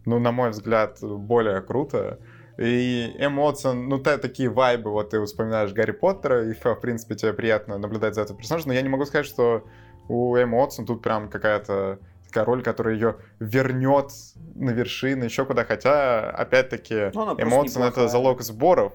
ну, 0.04 0.18
на 0.18 0.32
мой 0.32 0.50
взгляд, 0.50 0.98
более 1.02 1.60
круто. 1.60 2.18
И 2.58 3.14
эмоции, 3.18 3.72
ну, 3.72 3.98
те, 4.02 4.16
такие 4.16 4.48
вайбы, 4.48 4.90
вот 4.90 5.10
ты 5.10 5.24
вспоминаешь 5.24 5.72
Гарри 5.72 5.92
Поттера, 5.92 6.50
и, 6.50 6.54
в 6.54 6.74
принципе, 6.80 7.14
тебе 7.14 7.32
приятно 7.32 7.78
наблюдать 7.78 8.14
за 8.14 8.22
этим 8.22 8.36
персонажем, 8.36 8.68
но 8.68 8.74
я 8.74 8.82
не 8.82 8.88
могу 8.88 9.04
сказать, 9.04 9.26
что 9.26 9.64
у 10.08 10.36
эмоций 10.36 10.84
тут 10.84 11.02
прям 11.02 11.28
какая-то 11.28 12.00
такая 12.28 12.44
роль, 12.44 12.62
которая 12.62 12.94
ее 12.94 13.16
вернет 13.40 14.12
на 14.54 14.70
вершины, 14.70 15.24
еще 15.24 15.44
куда, 15.44 15.64
хотя, 15.64 16.30
опять-таки, 16.30 17.10
ну, 17.14 17.34
эмоции 17.40 17.86
это 17.86 18.08
залог 18.08 18.42
сборов, 18.42 18.92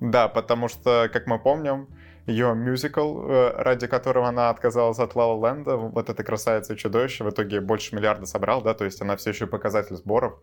да, 0.00 0.28
потому 0.28 0.68
что, 0.68 1.08
как 1.12 1.26
мы 1.26 1.38
помним, 1.38 1.88
ее 2.26 2.54
мюзикл, 2.54 3.22
э, 3.22 3.52
ради 3.56 3.86
которого 3.86 4.28
она 4.28 4.50
отказалась 4.50 4.98
от 4.98 5.14
Ла 5.14 5.26
Ленда, 5.26 5.76
вот 5.76 6.10
эта 6.10 6.24
красавица 6.24 6.74
и 6.74 6.76
чудовище, 6.76 7.24
в 7.24 7.30
итоге 7.30 7.60
больше 7.60 7.94
миллиарда 7.94 8.26
собрал, 8.26 8.62
да, 8.62 8.74
то 8.74 8.84
есть 8.84 9.00
она 9.00 9.16
все 9.16 9.30
еще 9.30 9.46
показатель 9.46 9.96
сборов. 9.96 10.34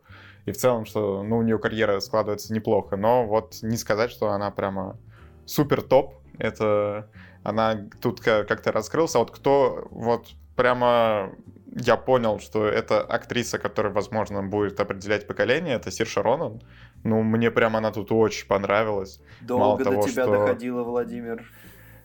И 0.46 0.52
в 0.52 0.58
целом, 0.58 0.86
что, 0.86 1.24
ну, 1.24 1.38
у 1.38 1.42
нее 1.42 1.60
карьера 1.60 2.00
складывается 2.00 2.54
неплохо, 2.54 2.96
но 2.96 3.26
вот 3.26 3.58
не 3.62 3.78
сказать, 3.78 4.12
что 4.12 4.30
она 4.30 4.50
прямо 4.50 4.98
супер 5.46 5.82
топ, 5.82 6.16
это 6.40 7.10
она 7.44 7.90
тут 8.02 8.22
как-то 8.22 8.72
раскрылся. 8.72 9.18
А 9.18 9.22
вот 9.22 9.32
кто 9.32 9.88
вот 9.92 10.28
прямо 10.56 11.32
я 11.76 11.98
понял, 11.98 12.40
что 12.40 12.66
это 12.68 13.02
актриса, 13.02 13.58
которая, 13.58 13.92
возможно, 13.92 14.44
будет 14.44 14.80
определять 14.80 15.28
поколение, 15.28 15.76
это 15.76 15.92
Сир 15.92 16.08
Ронан. 16.16 16.62
Ну, 17.04 17.24
мне 17.24 17.52
прямо 17.52 17.80
она 17.80 17.92
тут 17.92 18.12
очень 18.12 18.48
понравилась. 18.48 19.20
Долго 19.42 19.64
Мало 19.64 19.78
до 19.78 19.84
того, 19.86 20.08
тебя 20.08 20.24
что... 20.24 20.32
доходила, 20.32 20.84
Владимир. 20.84 21.44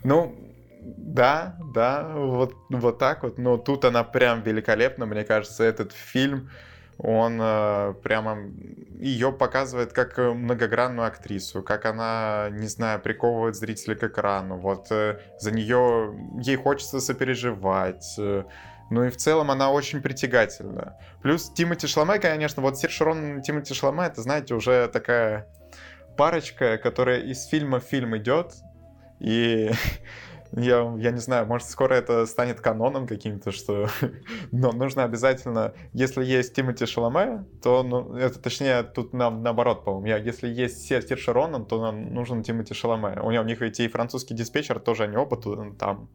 Ну, 0.05 0.35
да, 0.81 1.57
да, 1.75 2.09
вот, 2.15 2.55
вот 2.71 2.99
так 2.99 3.23
вот. 3.23 3.39
Но 3.39 3.59
тут 3.59 3.85
она 3.85 4.05
прям 4.05 4.43
великолепна. 4.43 5.07
Мне 5.07 5.25
кажется, 5.25 5.65
этот 5.65 5.93
фильм, 5.93 6.51
он 6.99 7.39
э, 7.41 7.95
прямо 8.03 8.39
ее 8.99 9.33
показывает 9.33 9.93
как 9.93 10.19
многогранную 10.19 11.07
актрису, 11.07 11.63
как 11.63 11.85
она, 11.85 12.49
не 12.51 12.67
знаю, 12.69 13.01
приковывает 13.01 13.55
зрителей 13.55 13.97
к 13.97 14.05
экрану. 14.05 14.57
Вот 14.57 14.91
э, 14.91 15.21
за 15.39 15.53
нее 15.53 16.15
ей 16.41 16.57
хочется 16.57 17.01
сопереживать. 17.01 18.15
Э, 18.19 18.45
ну 18.91 19.05
и 19.05 19.11
в 19.11 19.17
целом 19.17 19.51
она 19.51 19.71
очень 19.71 20.01
притягательна. 20.01 20.97
Плюс 21.23 21.51
Тимати 21.51 21.87
Шламе, 21.87 22.19
конечно, 22.19 22.63
вот 22.63 22.79
Сир 22.79 22.91
Шарон 22.91 23.39
и 23.39 23.43
Тимати 23.43 23.75
Шламе, 23.75 24.07
это, 24.07 24.23
знаете, 24.23 24.55
уже 24.55 24.89
такая 24.89 25.47
парочка, 26.17 26.79
которая 26.79 27.21
из 27.21 27.47
фильма 27.47 27.81
в 27.81 27.85
фильм 27.85 28.17
идет, 28.17 28.55
и 29.21 29.71
я, 30.53 30.95
я 30.99 31.11
не 31.11 31.19
знаю, 31.19 31.47
может, 31.47 31.69
скоро 31.69 31.95
это 31.95 32.25
станет 32.27 32.61
каноном 32.61 33.07
каким-то, 33.07 33.53
что 33.53 33.89
но 34.53 34.73
нужно 34.73 35.05
обязательно, 35.05 35.75
если 35.93 36.25
есть 36.25 36.55
Тимати 36.55 36.87
Шаломе, 36.87 37.45
то, 37.63 37.83
ну, 37.83 38.17
это 38.17 38.39
точнее, 38.39 38.83
тут 38.83 39.13
нам 39.13 39.43
наоборот, 39.43 39.85
по-моему, 39.85 40.25
если 40.25 40.49
есть 40.49 40.83
Сир 40.83 41.19
Шаронан, 41.19 41.67
то 41.67 41.81
нам 41.81 42.15
нужен 42.15 42.43
Тимати 42.43 42.73
Шаломе. 42.73 43.21
У, 43.21 43.27
у 43.27 43.45
них 43.45 43.61
ведь 43.61 43.81
и 43.81 43.89
французский 43.89 44.35
диспетчер 44.35 44.81
тоже, 44.81 45.05
они 45.05 45.17
оба 45.17 45.37
там 45.79 46.09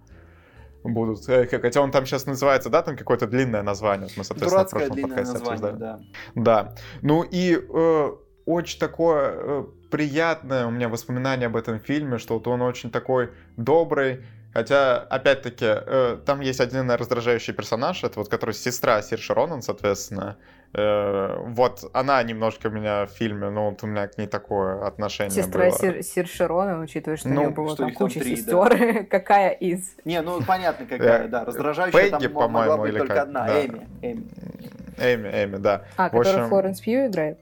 будут. 0.84 1.28
Э, 1.30 1.48
хотя 1.48 1.82
он 1.82 1.92
там 1.92 2.06
сейчас 2.06 2.26
называется, 2.26 2.70
да, 2.70 2.82
там 2.82 2.96
какое-то 2.96 3.28
длинное 3.28 3.64
название. 3.64 4.10
Мы, 4.16 4.24
соответственно, 4.24 4.64
Дурацкое 4.64 4.86
в 4.86 4.88
прошлом 4.88 5.10
подкасте 5.10 5.34
название, 5.34 5.54
обсуждали. 5.54 5.80
Да. 5.80 6.00
да. 6.36 6.76
Ну 7.02 7.24
и 7.24 7.58
э, 7.58 8.12
очень 8.46 8.80
такое 8.80 9.34
э, 9.36 9.66
приятное 9.90 10.66
у 10.66 10.72
меня 10.72 10.90
воспоминание 10.90 11.48
об 11.48 11.56
этом 11.56 11.80
фильме, 11.80 12.18
что 12.18 12.36
вот 12.36 12.48
он 12.48 12.62
очень 12.62 12.92
такой 12.92 13.32
добрый, 13.58 14.26
Хотя, 14.54 15.00
опять-таки, 15.00 15.66
э, 15.68 16.18
там 16.26 16.40
есть 16.42 16.60
один 16.60 16.90
раздражающий 16.92 17.54
персонаж, 17.54 18.04
это 18.04 18.20
вот 18.20 18.30
который 18.30 18.54
сестра 18.54 19.02
Сирши 19.02 19.34
Ронан, 19.34 19.64
соответственно. 19.64 20.38
Э, 20.76 21.38
вот 21.48 21.84
она 21.94 22.22
немножко 22.22 22.68
у 22.68 22.70
меня 22.70 23.06
в 23.06 23.10
фильме, 23.10 23.50
ну 23.50 23.72
вот 23.72 23.84
у 23.84 23.88
меня 23.88 24.08
к 24.08 24.18
ней 24.18 24.28
такое 24.28 24.86
отношение 24.86 25.32
Сестра 25.32 25.70
было. 25.70 25.78
Сир, 25.78 26.04
Сирши 26.04 26.48
Ронан, 26.48 26.82
учитывая, 26.82 27.18
что 27.18 27.30
ну, 27.30 27.36
у 27.36 27.40
нее 27.46 27.50
было 27.50 27.76
там 27.76 27.94
куча 27.94 28.20
три, 28.20 28.36
сестер, 28.36 28.70
да. 28.70 29.04
какая 29.10 29.52
из? 29.52 29.96
Не, 30.06 30.22
ну 30.22 30.42
понятно 30.42 30.86
какая, 30.86 31.28
да, 31.28 31.46
раздражающая 31.46 32.12
Пегги, 32.12 32.28
там 32.28 32.52
могла 32.52 32.78
быть 32.78 32.96
только 32.96 33.14
как? 33.14 33.24
одна, 33.24 33.48
да. 33.48 33.66
Эми, 33.66 33.88
Эми. 34.02 34.28
Эми, 34.98 35.30
Эми, 35.30 35.58
да. 35.58 35.86
А, 35.96 36.10
которая 36.10 36.48
Флоренс 36.48 36.80
Пью 36.80 37.08
играет? 37.08 37.40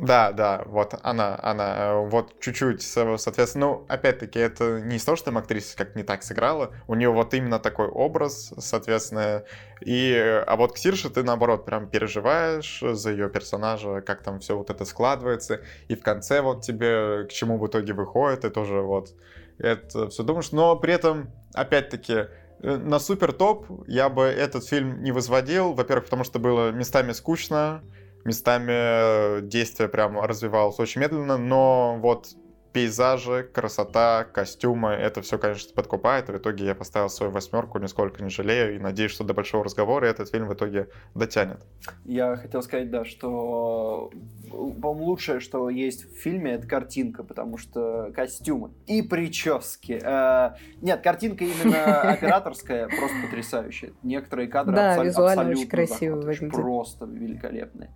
Да, 0.00 0.32
да, 0.32 0.62
вот 0.64 0.94
она, 1.02 1.38
она, 1.42 1.76
э, 1.76 2.08
вот 2.08 2.40
чуть-чуть, 2.40 2.80
соответственно, 2.80 3.66
ну, 3.66 3.86
опять-таки, 3.86 4.38
это 4.38 4.80
не 4.80 4.96
из 4.96 5.04
того, 5.04 5.16
что 5.16 5.26
там 5.26 5.36
актриса 5.36 5.76
как 5.76 5.94
не 5.94 6.02
так 6.02 6.22
сыграла, 6.22 6.70
у 6.88 6.94
нее 6.94 7.10
вот 7.10 7.34
именно 7.34 7.58
такой 7.58 7.86
образ, 7.86 8.50
соответственно, 8.56 9.44
и, 9.82 10.42
а 10.46 10.56
вот 10.56 10.72
к 10.72 10.78
Сирше 10.78 11.10
ты, 11.10 11.22
наоборот, 11.22 11.66
прям 11.66 11.86
переживаешь 11.86 12.82
за 12.82 13.10
ее 13.10 13.28
персонажа, 13.28 14.00
как 14.00 14.22
там 14.22 14.40
все 14.40 14.56
вот 14.56 14.70
это 14.70 14.86
складывается, 14.86 15.60
и 15.88 15.94
в 15.94 16.02
конце 16.02 16.40
вот 16.40 16.62
тебе 16.62 17.26
к 17.26 17.32
чему 17.32 17.58
в 17.58 17.66
итоге 17.66 17.92
выходит, 17.92 18.46
и 18.46 18.48
тоже 18.48 18.80
вот 18.80 19.10
это 19.58 20.08
все 20.08 20.22
думаешь, 20.22 20.50
но 20.50 20.76
при 20.76 20.94
этом, 20.94 21.30
опять-таки, 21.52 22.14
э, 22.14 22.76
на 22.78 23.00
супер 23.00 23.34
топ 23.34 23.66
я 23.86 24.08
бы 24.08 24.22
этот 24.22 24.66
фильм 24.66 25.02
не 25.02 25.12
возводил, 25.12 25.74
во-первых, 25.74 26.06
потому 26.06 26.24
что 26.24 26.38
было 26.38 26.70
местами 26.70 27.12
скучно, 27.12 27.82
Местами 28.24 28.72
э, 28.72 29.40
действие 29.42 29.88
прям 29.88 30.20
развивалось 30.20 30.78
очень 30.78 31.00
медленно, 31.00 31.38
но 31.38 31.98
вот 32.00 32.36
пейзажи, 32.72 33.48
красота, 33.52 34.24
костюмы, 34.24 34.90
это 34.90 35.22
все, 35.22 35.38
конечно, 35.38 35.72
подкупает. 35.74 36.28
в 36.28 36.36
итоге 36.36 36.66
я 36.66 36.74
поставил 36.74 37.08
свою 37.08 37.32
восьмерку, 37.32 37.78
нисколько 37.78 38.22
не 38.22 38.30
жалею, 38.30 38.76
и 38.76 38.78
надеюсь, 38.78 39.10
что 39.10 39.24
до 39.24 39.34
большого 39.34 39.64
разговора 39.64 40.06
этот 40.06 40.30
фильм 40.30 40.48
в 40.48 40.54
итоге 40.54 40.88
дотянет. 41.14 41.66
Я 42.04 42.36
хотел 42.36 42.62
сказать, 42.62 42.90
да, 42.90 43.04
что, 43.04 44.10
по-моему, 44.50 45.04
лучшее, 45.04 45.40
что 45.40 45.68
есть 45.68 46.04
в 46.04 46.16
фильме, 46.20 46.52
это 46.52 46.66
картинка, 46.66 47.24
потому 47.24 47.58
что 47.58 48.12
костюмы 48.14 48.70
и 48.86 49.02
прически. 49.02 50.00
Э, 50.02 50.56
нет, 50.80 51.00
картинка 51.02 51.44
именно 51.44 52.02
операторская, 52.12 52.88
просто 52.88 53.16
потрясающая. 53.24 53.92
Некоторые 54.02 54.48
кадры 54.48 54.76
да, 54.76 55.02
визуально 55.02 55.50
очень 55.50 55.68
красиво 55.68 56.16
выглядят. 56.16 56.52
Просто 56.52 57.06
великолепные. 57.06 57.90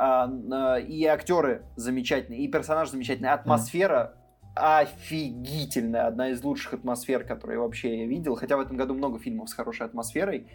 А, 0.00 0.30
а, 0.52 0.78
и 0.78 1.04
актеры 1.06 1.62
замечательные, 1.74 2.42
и 2.42 2.48
персонаж 2.48 2.88
замечательный, 2.88 3.30
атмосфера 3.30 4.14
офигительная, 4.54 6.06
одна 6.06 6.30
из 6.30 6.42
лучших 6.42 6.74
атмосфер, 6.74 7.24
которые 7.24 7.58
вообще 7.58 8.00
я 8.00 8.06
видел. 8.06 8.36
Хотя 8.36 8.56
в 8.56 8.60
этом 8.60 8.76
году 8.76 8.94
много 8.94 9.18
фильмов 9.18 9.50
с 9.50 9.54
хорошей 9.54 9.86
атмосферой, 9.86 10.46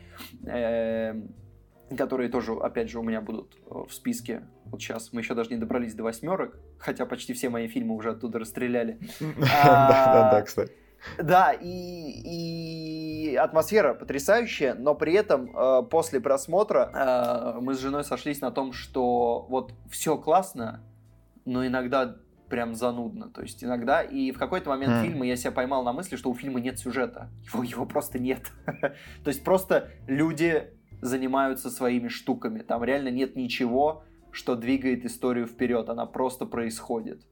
эм, 0.45 1.33
которые 1.97 2.29
тоже, 2.29 2.53
опять 2.53 2.89
же, 2.89 2.99
у 2.99 3.03
меня 3.03 3.19
будут 3.19 3.57
в 3.65 3.91
списке. 3.91 4.43
Вот 4.65 4.81
сейчас 4.81 5.11
мы 5.11 5.19
еще 5.21 5.35
даже 5.35 5.49
не 5.49 5.57
добрались 5.57 5.93
до 5.93 6.03
восьмерок, 6.03 6.57
хотя 6.79 7.05
почти 7.05 7.33
все 7.33 7.49
мои 7.49 7.67
фильмы 7.67 7.95
уже 7.95 8.11
оттуда 8.11 8.39
расстреляли. 8.39 8.99
Да, 9.19 9.87
да, 9.89 10.31
да, 10.31 10.41
кстати. 10.41 10.71
Да, 11.17 11.53
и, 11.53 13.31
и 13.31 13.35
атмосфера 13.35 13.93
потрясающая, 13.93 14.73
но 14.73 14.95
при 14.95 15.13
этом 15.13 15.55
э, 15.55 15.83
после 15.89 16.19
просмотра 16.19 17.55
э, 17.55 17.59
мы 17.61 17.73
с 17.73 17.79
женой 17.79 18.03
сошлись 18.03 18.41
на 18.41 18.51
том, 18.51 18.73
что 18.73 19.45
вот 19.49 19.73
все 19.89 20.17
классно, 20.17 20.81
но 21.45 21.65
иногда 21.65 22.15
прям 22.49 22.75
занудно. 22.75 23.29
То 23.29 23.41
есть 23.41 23.63
иногда, 23.63 24.01
и 24.01 24.31
в 24.31 24.37
какой-то 24.37 24.69
момент 24.69 24.93
mm. 24.93 25.01
фильма 25.01 25.25
я 25.25 25.35
себя 25.35 25.51
поймал 25.51 25.83
на 25.83 25.91
мысли, 25.91 26.15
что 26.15 26.29
у 26.29 26.35
фильма 26.35 26.59
нет 26.59 26.77
сюжета. 26.77 27.29
Его, 27.51 27.63
его 27.63 27.85
просто 27.85 28.19
нет. 28.19 28.51
То 29.23 29.27
есть 29.27 29.43
просто 29.43 29.89
люди 30.07 30.69
занимаются 31.01 31.69
своими 31.69 32.09
штуками. 32.09 32.59
Там 32.59 32.83
реально 32.83 33.09
нет 33.09 33.35
ничего, 33.35 34.03
что 34.31 34.55
двигает 34.55 35.03
историю 35.03 35.47
вперед. 35.47 35.89
Она 35.89 36.05
просто 36.05 36.45
происходит. 36.45 37.25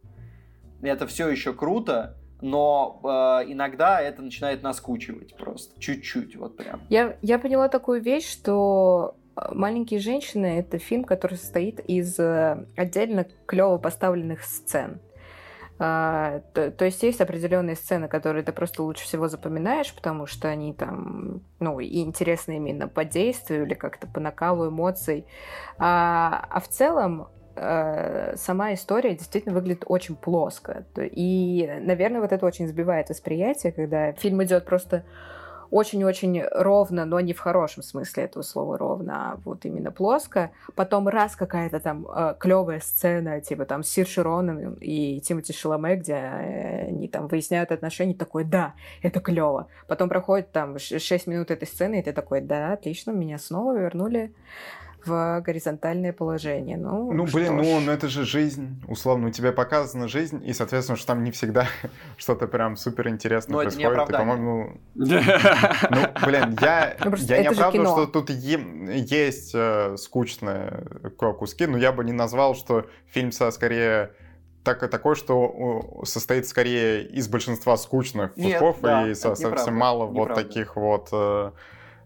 И 0.81 0.87
это 0.87 1.05
все 1.05 1.29
еще 1.29 1.53
круто, 1.53 2.17
но 2.41 2.99
э, 3.03 3.51
иногда 3.51 4.01
это 4.01 4.21
начинает 4.21 4.63
наскучивать 4.63 5.35
просто, 5.35 5.79
чуть-чуть, 5.79 6.35
вот 6.35 6.57
прям. 6.57 6.81
Я, 6.89 7.17
я 7.21 7.39
поняла 7.39 7.69
такую 7.69 8.01
вещь, 8.01 8.29
что 8.29 9.15
э, 9.35 9.41
«Маленькие 9.53 9.99
женщины»— 9.99 10.45
это 10.59 10.79
фильм, 10.79 11.03
который 11.03 11.37
состоит 11.37 11.79
из 11.79 12.19
э, 12.19 12.65
отдельно 12.75 13.27
клево 13.45 13.77
поставленных 13.77 14.43
сцен. 14.43 14.99
А, 15.83 16.41
то, 16.53 16.69
то 16.69 16.85
есть 16.85 17.01
есть 17.01 17.21
определенные 17.21 17.75
сцены, 17.75 18.07
которые 18.07 18.43
ты 18.43 18.51
просто 18.51 18.83
лучше 18.83 19.03
всего 19.03 19.27
запоминаешь, 19.27 19.91
потому 19.95 20.27
что 20.27 20.47
они 20.47 20.75
там, 20.75 21.41
ну, 21.59 21.79
и 21.79 22.01
интересны 22.01 22.57
именно 22.57 22.87
по 22.87 23.03
действию 23.03 23.65
или 23.65 23.73
как-то 23.73 24.05
по 24.05 24.19
накалу 24.19 24.69
эмоций. 24.69 25.25
А, 25.79 26.45
а 26.51 26.59
в 26.59 26.67
целом 26.67 27.29
Э, 27.55 28.35
сама 28.37 28.73
история 28.73 29.15
действительно 29.15 29.53
выглядит 29.53 29.83
очень 29.85 30.15
плоско. 30.15 30.85
И, 30.97 31.69
наверное, 31.81 32.21
вот 32.21 32.31
это 32.31 32.45
очень 32.45 32.67
сбивает 32.67 33.09
восприятие, 33.09 33.71
когда 33.71 34.13
фильм 34.13 34.43
идет 34.43 34.65
просто 34.65 35.03
очень-очень 35.71 36.43
ровно, 36.51 37.05
но 37.05 37.19
не 37.21 37.33
в 37.33 37.39
хорошем 37.39 37.81
смысле 37.81 38.25
этого 38.25 38.43
слова 38.43 38.77
ровно, 38.77 39.31
а 39.31 39.39
вот 39.45 39.65
именно 39.65 39.91
плоско. 39.91 40.51
Потом 40.75 41.07
раз 41.07 41.37
какая-то 41.37 41.79
там 41.79 42.05
э, 42.13 42.35
клевая 42.37 42.81
сцена, 42.81 43.39
типа 43.39 43.65
там 43.65 43.81
Сир 43.81 44.05
Широнен 44.05 44.73
и 44.81 45.21
Тимоти 45.21 45.53
Шаломе, 45.53 45.95
где 45.95 46.13
э, 46.13 46.87
они 46.89 47.07
там 47.07 47.27
выясняют 47.27 47.71
отношения, 47.71 48.13
такой, 48.13 48.43
да, 48.43 48.73
это 49.01 49.21
клево. 49.21 49.67
Потом 49.87 50.09
проходит 50.09 50.51
там 50.51 50.77
6 50.77 51.27
минут 51.27 51.51
этой 51.51 51.67
сцены, 51.67 51.99
и 51.99 52.03
ты 52.03 52.11
такой, 52.11 52.41
да, 52.41 52.73
отлично, 52.73 53.11
меня 53.11 53.37
снова 53.37 53.77
вернули 53.77 54.33
в 55.05 55.41
горизонтальное 55.41 56.13
положение. 56.13 56.77
Ну, 56.77 57.11
ну 57.11 57.25
блин, 57.25 57.57
ну, 57.57 57.79
ну 57.79 57.91
это 57.91 58.07
же 58.07 58.25
жизнь. 58.25 58.81
Условно, 58.87 59.27
у 59.27 59.31
тебя 59.31 59.51
показана 59.51 60.07
жизнь, 60.07 60.41
и, 60.45 60.53
соответственно, 60.53 60.97
что 60.97 61.07
там 61.07 61.23
не 61.23 61.31
всегда 61.31 61.67
что-то 62.17 62.47
прям 62.47 62.75
супер 62.75 63.09
интересное 63.09 63.53
Но 63.53 63.61
происходит. 63.61 63.91
Это 63.91 64.01
не 64.01 64.03
и, 64.03 64.17
по-моему, 64.17 64.77
ну, 64.95 66.25
блин, 66.25 66.57
я, 66.61 66.95
ну, 67.03 67.15
я 67.15 67.41
не 67.41 67.47
оправдываю, 67.47 67.87
что 67.87 68.07
тут 68.07 68.29
есть 68.29 69.51
э, 69.53 69.95
скучные 69.97 70.83
куски, 71.37 71.65
но 71.65 71.77
я 71.77 71.91
бы 71.91 72.03
не 72.03 72.13
назвал, 72.13 72.55
что 72.55 72.87
фильм 73.07 73.31
со 73.31 73.51
скорее 73.51 74.11
так, 74.63 74.87
такой, 74.91 75.15
что 75.15 76.01
состоит 76.03 76.47
скорее 76.47 77.03
из 77.03 77.27
большинства 77.27 77.75
скучных 77.77 78.35
кусков 78.35 78.77
и 78.83 79.13
совсем 79.15 79.75
мало 79.75 80.05
вот 80.05 80.35
таких 80.35 80.75
вот 80.75 81.09
э, 81.11 81.51
Э, 81.51 81.51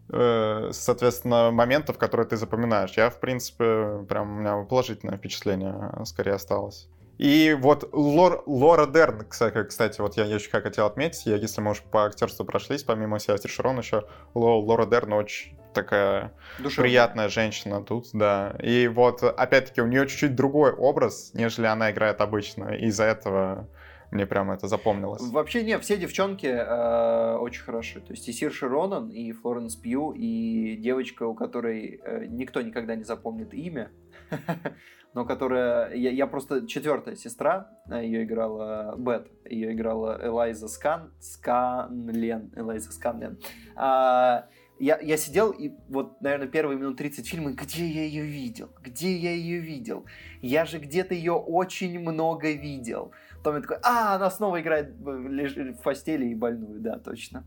соответственно, 0.10 1.52
моментов, 1.52 1.98
которые 1.98 2.28
ты 2.28 2.38
запоминаешь. 2.38 2.92
Я, 2.98 3.10
в 3.10 3.20
принципе, 3.20 4.00
прям 4.08 4.38
у 4.38 4.40
меня 4.40 4.58
положительное 4.64 5.18
впечатление 5.18 5.92
скорее 6.06 6.34
осталось. 6.34 6.88
И 7.18 7.56
вот 7.58 7.90
Лор, 7.94 8.44
Лора 8.46 8.88
Дерн, 8.88 9.26
кстати, 9.30 10.02
вот 10.02 10.18
я 10.18 10.26
еще 10.26 10.50
хотел 10.50 10.86
отметить, 10.86 11.26
я, 11.26 11.38
если 11.38 11.62
мы 11.62 11.72
уж 11.72 11.82
по 11.82 12.06
актерству 12.06 12.44
прошлись, 12.44 12.84
помимо 12.84 13.20
Сиастер 13.20 13.50
Широн, 13.50 13.78
еще 13.80 14.06
Лора 14.34 14.86
Дерн 14.86 15.14
очень 15.14 15.58
такая 15.74 16.34
Душевная. 16.60 16.90
приятная 16.90 17.30
женщина 17.30 17.82
тут, 17.82 18.08
да. 18.12 18.56
И 18.62 18.88
вот, 18.88 19.24
опять-таки, 19.24 19.82
у 19.82 19.88
нее 19.88 20.08
чуть-чуть 20.08 20.36
другой 20.36 20.74
образ, 20.74 21.32
нежели 21.34 21.68
она 21.68 21.92
играет 21.92 22.20
обычно. 22.20 22.76
И 22.76 22.88
из-за 22.88 23.06
этого 23.06 23.68
мне 24.16 24.26
прямо 24.26 24.56
это 24.56 24.68
запомнилось. 24.68 25.22
Вообще, 25.22 25.64
не, 25.64 25.78
все 25.80 25.98
девчонки 25.98 26.48
э, 26.48 27.38
очень 27.38 27.62
хороши. 27.62 28.02
То 28.02 28.14
есть 28.14 28.28
и 28.28 28.32
Сирши 28.32 28.68
Ронан, 28.68 29.10
и 29.10 29.32
Флоренс 29.32 29.76
Пью, 29.76 30.12
и 30.12 30.76
девочка, 30.78 31.24
у 31.24 31.36
которой 31.36 32.02
э, 32.04 32.26
никто 32.28 32.62
никогда 32.62 32.96
не 32.96 33.04
запомнит 33.04 33.54
имя, 33.54 33.92
но 35.14 35.26
которая... 35.26 35.94
Я, 35.94 36.12
я 36.12 36.28
просто 36.28 36.66
четвертая 36.68 37.16
сестра, 37.16 37.70
э, 37.90 38.04
ее 38.04 38.24
играла 38.24 38.96
Бет, 38.98 39.28
ее 39.46 39.74
играла 39.74 40.20
Элайза 40.24 40.68
Скан, 40.68 41.14
Сканлен, 41.20 42.52
Элайза 42.56 42.92
Сканлен. 42.92 43.38
А, 43.76 44.48
я, 44.80 45.00
я 45.00 45.16
сидел 45.16 45.52
и 45.52 45.72
вот, 45.88 46.20
наверное, 46.22 46.48
первые 46.48 46.78
минут 46.78 46.98
30 46.98 47.28
фильма, 47.28 47.52
где 47.52 47.86
я 47.86 48.04
ее 48.04 48.24
видел? 48.24 48.70
Где 48.82 49.16
я 49.16 49.32
ее 49.32 49.60
видел? 49.60 50.06
Я 50.42 50.66
же 50.66 50.80
где-то 50.80 51.14
ее 51.14 51.34
очень 51.34 52.00
много 52.00 52.52
видел. 52.52 53.12
Потом 53.46 53.58
я 53.58 53.62
такой, 53.62 53.78
а, 53.84 54.16
она 54.16 54.32
снова 54.32 54.60
играет 54.60 54.96
в 54.98 55.84
постели 55.84 56.26
и 56.26 56.34
больную, 56.34 56.80
да, 56.80 56.98
точно. 56.98 57.44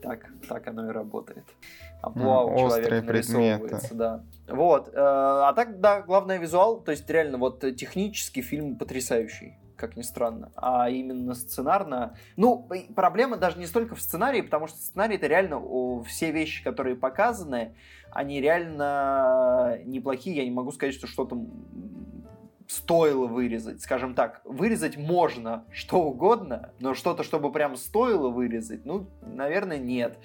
Так, 0.00 0.30
так 0.48 0.66
оно 0.66 0.88
и 0.88 0.92
работает. 0.92 1.44
Амплуа 2.00 2.44
у 2.44 2.56
человека 2.56 3.02
нарисовывается, 3.02 3.94
да. 3.94 4.24
Вот. 4.48 4.88
Э, 4.88 4.92
а 4.94 5.52
так, 5.52 5.78
да, 5.78 6.00
главное 6.00 6.38
визуал, 6.38 6.80
то 6.80 6.90
есть 6.90 7.08
реально 7.10 7.36
вот 7.36 7.60
технический 7.76 8.40
фильм 8.40 8.76
потрясающий 8.76 9.58
как 9.76 9.96
ни 9.96 10.02
странно, 10.02 10.52
а 10.56 10.90
именно 10.90 11.34
сценарно. 11.34 12.14
Ну, 12.36 12.68
проблема 12.94 13.36
даже 13.36 13.58
не 13.58 13.66
столько 13.66 13.94
в 13.94 14.00
сценарии, 14.00 14.42
потому 14.42 14.68
что 14.68 14.76
сценарий 14.78 15.16
это 15.16 15.26
реально 15.26 15.62
все 16.04 16.30
вещи, 16.32 16.62
которые 16.62 16.96
показаны, 16.96 17.74
они 18.10 18.40
реально 18.40 19.78
неплохие. 19.84 20.36
Я 20.36 20.44
не 20.44 20.50
могу 20.50 20.72
сказать, 20.72 20.94
что 20.94 21.06
что-то 21.06 21.36
стоило 22.70 23.26
вырезать. 23.26 23.82
Скажем 23.82 24.14
так, 24.14 24.42
вырезать 24.44 24.96
можно 24.96 25.64
что 25.72 26.02
угодно, 26.02 26.72
но 26.78 26.94
что-то, 26.94 27.24
чтобы 27.24 27.50
прям 27.50 27.74
стоило 27.74 28.28
вырезать, 28.28 28.84
ну, 28.84 29.08
наверное, 29.22 29.78
нет. 29.78 30.18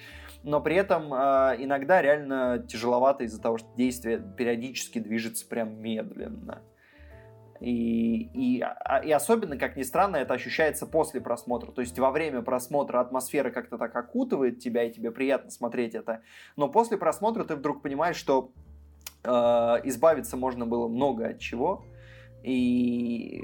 Но 0.44 0.62
при 0.62 0.76
этом 0.76 1.12
э, 1.12 1.56
иногда 1.58 2.04
реально 2.04 2.64
тяжеловато 2.68 3.24
из-за 3.24 3.42
того, 3.42 3.58
что 3.58 3.68
действие 3.76 4.24
периодически 4.38 5.00
движется 5.00 5.48
прям 5.48 5.82
медленно. 5.82 6.62
И, 7.62 8.30
и, 8.34 8.62
а, 8.62 9.00
и 9.00 9.10
особенно, 9.10 9.58
как 9.58 9.76
ни 9.76 9.82
странно, 9.82 10.18
это 10.18 10.36
ощущается 10.36 10.86
после 10.86 11.22
просмотра. 11.22 11.72
То 11.72 11.82
есть 11.82 11.98
во 11.98 12.12
время 12.12 12.44
просмотра 12.44 13.00
атмосфера 13.00 13.50
как-то 13.50 13.80
так 13.80 13.96
окутывает 13.96 14.60
тебя, 14.60 14.84
и 14.84 14.92
тебе 14.92 15.10
приятно 15.10 15.50
смотреть 15.50 15.96
это. 15.96 16.22
Но 16.58 16.70
после 16.70 16.98
просмотра 16.98 17.44
ты 17.44 17.56
вдруг 17.56 17.82
понимаешь, 17.82 18.18
что 18.18 18.52
э, 19.24 19.30
избавиться 19.30 20.38
можно 20.38 20.68
было 20.68 20.88
много 20.88 21.30
от 21.30 21.40
чего. 21.40 21.84
И, 22.46 23.42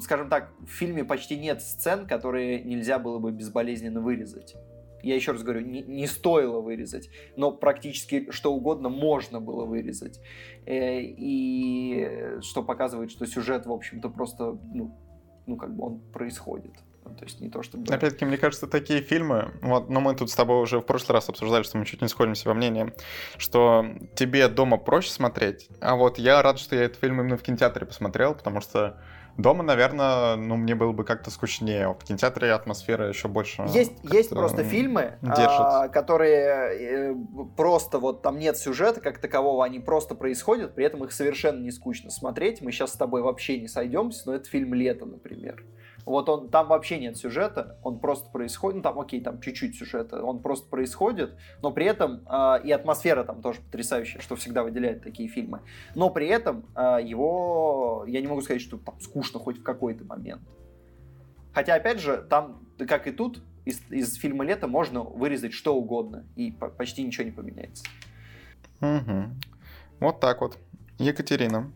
скажем 0.00 0.28
так, 0.28 0.52
в 0.60 0.70
фильме 0.70 1.04
почти 1.04 1.38
нет 1.38 1.62
сцен, 1.62 2.06
которые 2.06 2.62
нельзя 2.62 2.98
было 2.98 3.18
бы 3.18 3.32
безболезненно 3.32 4.00
вырезать 4.00 4.54
я 5.02 5.16
еще 5.16 5.32
раз 5.32 5.42
говорю, 5.42 5.60
не, 5.66 5.82
не 5.82 6.06
стоило 6.06 6.60
вырезать, 6.60 7.10
но 7.36 7.50
практически 7.52 8.30
что 8.30 8.54
угодно 8.54 8.88
можно 8.88 9.40
было 9.40 9.64
вырезать. 9.64 10.20
Э, 10.64 11.00
и 11.00 12.40
что 12.40 12.62
показывает, 12.62 13.10
что 13.10 13.26
сюжет, 13.26 13.66
в 13.66 13.72
общем-то, 13.72 14.08
просто, 14.08 14.58
ну, 14.72 14.96
ну 15.46 15.56
как 15.56 15.74
бы 15.74 15.84
он 15.84 16.00
происходит. 16.12 16.72
Ну, 17.04 17.14
то 17.14 17.24
есть 17.24 17.40
не 17.40 17.48
то, 17.48 17.62
чтобы... 17.62 17.92
Опять-таки, 17.92 18.24
мне 18.24 18.38
кажется, 18.38 18.66
такие 18.66 19.00
фильмы, 19.00 19.52
вот, 19.60 19.90
но 19.90 20.00
мы 20.00 20.14
тут 20.14 20.30
с 20.30 20.34
тобой 20.34 20.62
уже 20.62 20.78
в 20.78 20.82
прошлый 20.82 21.14
раз 21.14 21.28
обсуждали, 21.28 21.62
что 21.62 21.78
мы 21.78 21.84
чуть 21.84 22.00
не 22.00 22.08
сходимся 22.08 22.48
во 22.48 22.54
мнении, 22.54 22.92
что 23.38 23.84
тебе 24.14 24.48
дома 24.48 24.76
проще 24.76 25.10
смотреть, 25.10 25.68
а 25.80 25.96
вот 25.96 26.18
я 26.18 26.42
рад, 26.42 26.58
что 26.58 26.76
я 26.76 26.84
этот 26.84 27.00
фильм 27.00 27.20
именно 27.20 27.36
в 27.36 27.42
кинотеатре 27.42 27.86
посмотрел, 27.86 28.34
потому 28.34 28.60
что 28.60 28.98
Дома, 29.38 29.62
наверное, 29.62 30.36
ну, 30.36 30.56
мне 30.56 30.74
было 30.74 30.92
бы 30.92 31.04
как-то 31.04 31.30
скучнее. 31.30 31.88
В 31.88 32.04
кинотеатре 32.04 32.52
атмосфера 32.52 33.08
еще 33.08 33.28
больше... 33.28 33.62
Есть, 33.68 33.92
есть 34.02 34.28
просто 34.30 34.62
фильмы, 34.62 35.14
а, 35.22 35.88
которые 35.88 37.12
э, 37.12 37.14
просто 37.56 37.98
вот 37.98 38.20
там 38.20 38.38
нет 38.38 38.58
сюжета 38.58 39.00
как 39.00 39.18
такового, 39.18 39.64
они 39.64 39.78
просто 39.78 40.14
происходят, 40.14 40.74
при 40.74 40.84
этом 40.84 41.02
их 41.04 41.12
совершенно 41.12 41.62
не 41.62 41.70
скучно 41.70 42.10
смотреть. 42.10 42.60
Мы 42.60 42.72
сейчас 42.72 42.92
с 42.92 42.96
тобой 42.96 43.22
вообще 43.22 43.58
не 43.58 43.68
сойдемся, 43.68 44.24
но 44.26 44.34
это 44.34 44.48
фильм 44.50 44.74
«Лето», 44.74 45.06
например. 45.06 45.64
Вот 46.04 46.28
он, 46.28 46.48
там 46.48 46.68
вообще 46.68 46.98
нет 46.98 47.16
сюжета, 47.16 47.78
он 47.82 48.00
просто 48.00 48.30
происходит, 48.30 48.76
ну 48.76 48.82
там, 48.82 48.98
окей, 48.98 49.20
там 49.20 49.40
чуть-чуть 49.40 49.76
сюжета, 49.76 50.22
он 50.24 50.40
просто 50.40 50.68
происходит, 50.68 51.36
но 51.62 51.70
при 51.70 51.86
этом 51.86 52.22
э, 52.28 52.60
и 52.64 52.72
атмосфера 52.72 53.22
там 53.24 53.40
тоже 53.40 53.60
потрясающая, 53.60 54.20
что 54.20 54.34
всегда 54.34 54.64
выделяет 54.64 55.02
такие 55.02 55.28
фильмы. 55.28 55.60
Но 55.94 56.10
при 56.10 56.26
этом 56.26 56.64
э, 56.74 56.98
его, 57.04 58.04
я 58.08 58.20
не 58.20 58.26
могу 58.26 58.42
сказать, 58.42 58.62
что 58.62 58.78
там 58.78 59.00
скучно 59.00 59.38
хоть 59.38 59.58
в 59.58 59.62
какой-то 59.62 60.04
момент. 60.04 60.42
Хотя, 61.52 61.74
опять 61.74 62.00
же, 62.00 62.26
там, 62.28 62.66
как 62.88 63.06
и 63.06 63.12
тут, 63.12 63.42
из, 63.64 63.80
из 63.90 64.14
фильма 64.14 64.44
«Лето» 64.44 64.66
можно 64.66 65.02
вырезать 65.02 65.52
что 65.52 65.76
угодно, 65.76 66.24
и 66.34 66.50
по 66.50 66.68
почти 66.68 67.04
ничего 67.04 67.24
не 67.24 67.30
поменяется. 67.30 67.84
Угу. 68.80 69.24
Вот 70.00 70.20
так 70.20 70.40
вот. 70.40 70.58
Екатерина, 70.98 71.70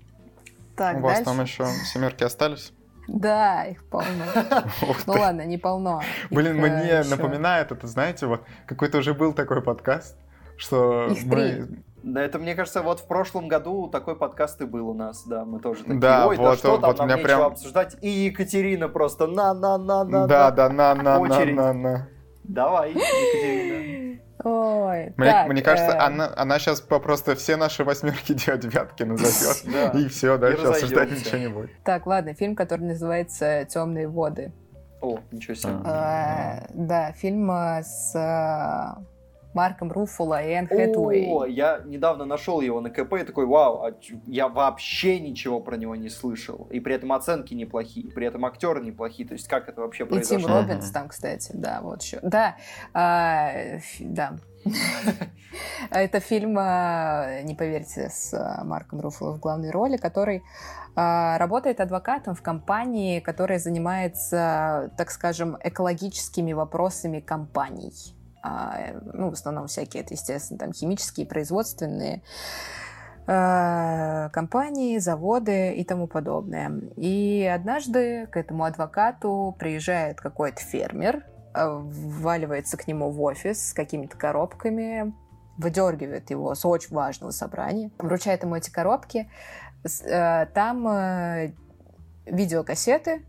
так, 0.77 0.99
у 0.99 1.01
вас 1.01 1.23
там 1.23 1.41
еще 1.41 1.65
семерки 1.85 2.25
остались? 2.25 2.73
Да, 3.09 3.65
их 3.65 3.85
полно. 3.89 4.25
Ну 5.07 5.13
ладно, 5.13 5.43
не 5.43 5.59
полно. 5.59 6.03
Блин, 6.31 6.57
мне 6.57 7.03
напоминает 7.09 7.73
это, 7.73 7.87
знаете, 7.87 8.27
вот 8.27 8.43
какой-то 8.67 8.99
уже 8.99 9.15
был 9.15 9.33
такой 9.33 9.63
подкаст, 9.63 10.17
что 10.57 11.09
мы... 11.25 11.83
Да, 12.03 12.23
это, 12.23 12.39
мне 12.39 12.55
кажется, 12.55 12.83
вот 12.83 13.01
в 13.01 13.07
прошлом 13.09 13.49
году 13.49 13.89
такой 13.89 14.15
подкаст 14.15 14.61
и 14.61 14.65
был 14.65 14.91
у 14.91 14.95
нас, 14.95 15.25
да, 15.27 15.45
мы 15.45 15.59
тоже 15.59 15.81
такие, 15.81 15.99
да, 15.99 16.29
ой, 16.29 16.37
вот, 16.37 16.51
да 16.51 16.57
что 16.57 16.71
вот, 16.71 16.81
там, 16.81 16.91
вот 16.91 16.99
нам 16.99 17.09
меня 17.09 17.17
нечего 17.17 17.29
прям... 17.29 17.43
обсуждать, 17.43 17.97
и 18.01 18.09
Екатерина 18.09 18.89
просто 18.89 19.27
на-на-на-на-на. 19.27 20.29
Да, 20.29 20.53
да, 20.53 20.69
на-на-на-на-на. 20.69 22.09
Давай, 22.45 22.91
Екатерина. 22.91 24.06
Ой, 24.49 25.13
мне, 25.17 25.31
так, 25.31 25.49
мне 25.49 25.61
кажется, 25.61 25.91
э... 25.91 25.99
она, 25.99 26.33
она 26.37 26.61
сейчас 26.61 26.81
просто 26.81 27.35
все 27.35 27.57
наши 27.57 27.83
восьмерки 27.83 28.33
девятки 28.33 29.03
назовет. 29.03 29.97
И 29.97 30.07
все, 30.09 30.39
дальше 30.39 30.67
обсуждать 30.67 31.11
ничего 31.11 31.39
не 31.39 31.49
будет. 31.49 31.71
Так, 31.83 32.07
ладно, 32.07 32.33
фильм, 32.33 32.55
который 32.55 32.83
называется 32.83 33.67
Темные 33.69 34.07
воды. 34.07 34.53
О, 35.01 35.19
ничего 35.33 35.55
себе. 35.55 35.73
А, 35.85 36.65
да, 36.73 37.11
фильм 37.13 37.51
э, 37.51 37.83
с 37.83 38.15
э, 38.15 39.03
Марком 39.57 39.91
Руффало 39.91 40.43
и 40.45 40.51
Энн 40.51 40.69
Хэтуэй. 40.69 41.27
О, 41.31 41.47
я 41.47 41.81
недавно 41.87 42.27
нашел 42.27 42.61
его 42.61 42.83
на 42.83 42.91
КП 42.91 43.15
и 43.15 43.25
такой, 43.25 43.47
вау, 43.47 43.85
а 43.85 43.95
я 44.27 44.49
вообще 44.49 45.19
ничего 45.19 45.61
про 45.61 45.77
него 45.77 45.97
не 45.97 46.11
слышал. 46.11 46.69
И 46.71 46.79
при 46.79 46.95
этом 46.95 47.13
оценки 47.13 47.55
неплохие, 47.55 48.11
при 48.11 48.27
этом 48.27 48.45
актеры 48.45 48.85
неплохие. 48.85 49.27
То 49.27 49.33
есть 49.33 49.49
как 49.49 49.69
это 49.71 49.81
вообще 49.81 50.05
произошло? 50.05 50.37
И 50.37 50.43
Тим 50.43 50.51
Робинс 50.51 50.91
там, 50.91 51.09
кстати, 51.09 51.53
да, 51.55 51.81
вот 51.81 52.03
еще. 52.03 52.21
Да, 52.23 52.57
а, 52.93 53.79
да. 53.99 54.37
Это 55.91 56.21
фильм, 56.21 56.57
а, 56.59 57.41
не 57.43 57.55
поверьте, 57.55 58.11
с 58.11 58.35
а, 58.35 58.63
Марком 58.63 59.01
Руффало 59.01 59.33
в 59.37 59.41
главной 59.41 59.71
роли, 59.71 59.97
который 59.97 60.43
работает 60.99 61.81
адвокатом 61.81 62.35
в 62.35 62.41
компании, 62.41 63.21
которая 63.21 63.59
занимается, 63.59 64.91
так 64.97 65.11
скажем, 65.11 65.59
экологическими 65.63 66.55
вопросами 66.55 67.21
компаний. 67.21 67.93
А, 68.47 68.93
ну, 69.13 69.31
в 69.31 69.33
основном 69.33 69.67
всякие, 69.67 70.05
это, 70.05 70.15
естественно, 70.15 70.59
там 70.59 70.73
химические, 70.73 71.27
производственные 71.27 72.23
а, 73.27 74.29
компании, 74.29 74.99
заводы 74.99 75.75
и 75.75 75.85
тому 75.85 76.07
подобное. 76.07 76.71
И 76.97 77.51
однажды 77.53 78.29
к 78.29 78.37
этому 78.37 78.65
адвокату 78.65 79.57
приезжает 79.59 80.21
какой-то 80.21 80.61
фермер, 80.61 81.25
а, 81.55 81.71
вваливается 81.71 82.77
к 82.77 82.87
нему 82.87 83.11
в 83.11 83.21
офис 83.23 83.71
с 83.71 83.73
какими-то 83.73 84.17
коробками, 84.17 85.13
выдергивает 85.59 86.31
его 86.31 86.55
с 86.55 86.65
очень 86.65 86.95
важного 86.95 87.33
собрания, 87.33 87.91
вручает 87.99 88.45
ему 88.45 88.55
эти 88.55 88.71
коробки. 88.71 89.29
Там 90.05 91.53
видеокассеты, 92.27 93.25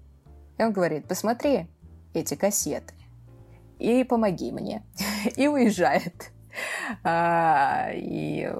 и 0.57 0.64
он 0.64 0.73
говорит, 0.73 1.07
посмотри 1.07 1.69
эти 2.14 2.34
кассеты 2.34 2.97
и 3.80 4.04
помоги 4.04 4.52
мне. 4.52 4.84
и 5.36 5.48
уезжает. 5.48 6.32
А, 7.04 7.90
и 7.94 8.52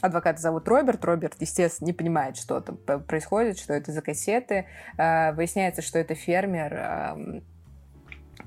адвоката 0.00 0.40
зовут 0.40 0.68
Роберт. 0.68 1.04
Роберт, 1.04 1.36
естественно, 1.40 1.86
не 1.86 1.92
понимает, 1.92 2.36
что 2.36 2.60
там 2.60 2.76
происходит, 2.76 3.58
что 3.58 3.74
это 3.74 3.92
за 3.92 4.02
кассеты. 4.02 4.66
А, 4.96 5.32
выясняется, 5.32 5.82
что 5.82 5.98
это 5.98 6.14
фермер, 6.14 7.42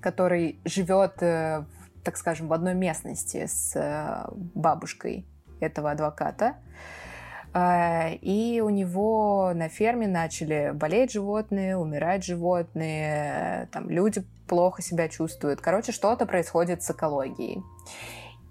который 0.01 0.59
живет, 0.65 1.21
э, 1.21 1.63
так 2.03 2.17
скажем, 2.17 2.47
в 2.47 2.53
одной 2.53 2.75
местности 2.75 3.45
с 3.47 3.75
э, 3.75 4.31
бабушкой 4.53 5.25
этого 5.59 5.91
адвоката. 5.91 6.55
И 7.55 8.61
у 8.63 8.69
него 8.69 9.53
на 9.55 9.69
ферме 9.69 10.07
начали 10.07 10.71
болеть 10.73 11.13
животные, 11.13 11.77
умирать 11.77 12.25
животные, 12.25 13.69
там 13.71 13.89
люди 13.89 14.23
плохо 14.47 14.81
себя 14.81 15.07
чувствуют. 15.07 15.61
Короче, 15.61 15.91
что-то 15.91 16.25
происходит 16.25 16.83
с 16.83 16.91
экологией. 16.91 17.63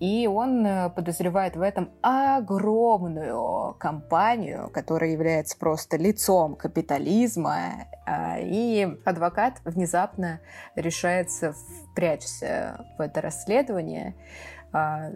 И 0.00 0.26
он 0.26 0.66
э, 0.66 0.90
подозревает 0.90 1.56
в 1.56 1.62
этом 1.62 1.90
огромную 2.02 3.74
компанию, 3.78 4.68
которая 4.70 5.10
является 5.10 5.56
просто 5.56 5.96
лицом 5.96 6.56
капитализма. 6.56 7.86
И 8.40 8.98
адвокат 9.04 9.60
внезапно 9.64 10.40
решается 10.74 11.54
впрячься 11.92 12.84
в 12.98 13.00
это 13.00 13.20
расследование, 13.20 14.14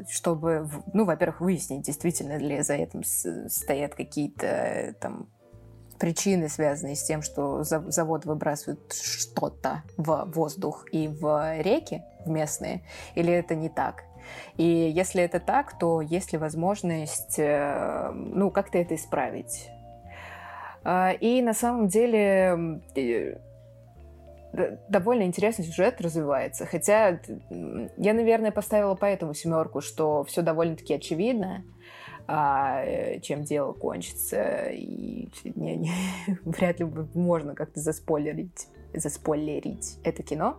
чтобы, 0.08 0.68
ну, 0.92 1.04
во-первых, 1.04 1.40
выяснить, 1.40 1.82
действительно 1.82 2.36
ли 2.38 2.62
за 2.62 2.74
этим 2.74 3.02
стоят 3.02 3.94
какие-то 3.94 4.94
там 5.00 5.28
причины, 5.98 6.48
связанные 6.48 6.94
с 6.94 7.02
тем, 7.02 7.22
что 7.22 7.64
завод 7.64 8.24
выбрасывает 8.24 8.92
что-то 8.92 9.82
в 9.96 10.30
воздух 10.32 10.84
и 10.92 11.08
в 11.08 11.60
реки, 11.60 12.02
в 12.24 12.30
местные, 12.30 12.82
или 13.14 13.32
это 13.32 13.54
не 13.54 13.68
так? 13.68 14.04
И 14.56 14.64
если 14.64 15.22
это 15.22 15.40
так, 15.40 15.78
то 15.78 16.00
есть 16.00 16.32
ли 16.32 16.38
возможность, 16.38 17.38
э, 17.38 18.10
ну, 18.12 18.50
как-то 18.50 18.78
это 18.78 18.94
исправить? 18.94 19.70
А, 20.84 21.12
и 21.12 21.42
на 21.42 21.54
самом 21.54 21.88
деле 21.88 22.80
э, 22.94 23.38
довольно 24.88 25.24
интересный 25.24 25.64
сюжет 25.64 26.00
развивается. 26.00 26.66
Хотя 26.66 27.20
я, 27.96 28.14
наверное, 28.14 28.50
поставила 28.50 28.94
поэтому 28.94 29.34
семерку, 29.34 29.80
что 29.80 30.24
все 30.24 30.42
довольно-таки 30.42 30.94
очевидно 30.94 31.64
а, 32.30 32.82
э, 32.84 33.20
чем 33.20 33.42
дело 33.44 33.72
кончится. 33.72 34.66
И 34.70 35.28
не, 35.44 35.76
не, 35.76 35.92
вряд 36.44 36.78
ли 36.78 36.86
можно 37.14 37.54
как-то 37.54 37.80
заспойлерить, 37.80 38.68
заспойлерить 38.92 39.98
это 40.04 40.22
кино. 40.22 40.58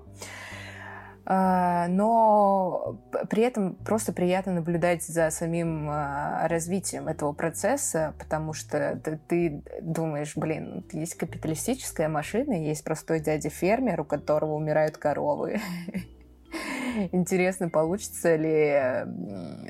А, 1.31 1.87
но 1.89 2.99
при 3.29 3.43
этом 3.43 3.75
просто 3.75 4.11
приятно 4.11 4.51
наблюдать 4.53 5.03
за 5.03 5.29
самим 5.29 5.87
а, 5.87 6.47
развитием 6.47 7.07
этого 7.07 7.33
процесса, 7.33 8.15
потому 8.17 8.53
что 8.53 8.99
ты 9.27 9.61
думаешь, 9.79 10.35
блин, 10.35 10.83
есть 10.91 11.13
капиталистическая 11.13 12.07
машина, 12.07 12.53
есть 12.53 12.83
простой 12.83 13.19
дядя-фермер, 13.19 14.01
у 14.01 14.05
которого 14.05 14.55
умирают 14.55 14.97
коровы. 14.97 15.61
Интересно, 17.11 17.69
получится 17.69 18.35
ли 18.35 19.05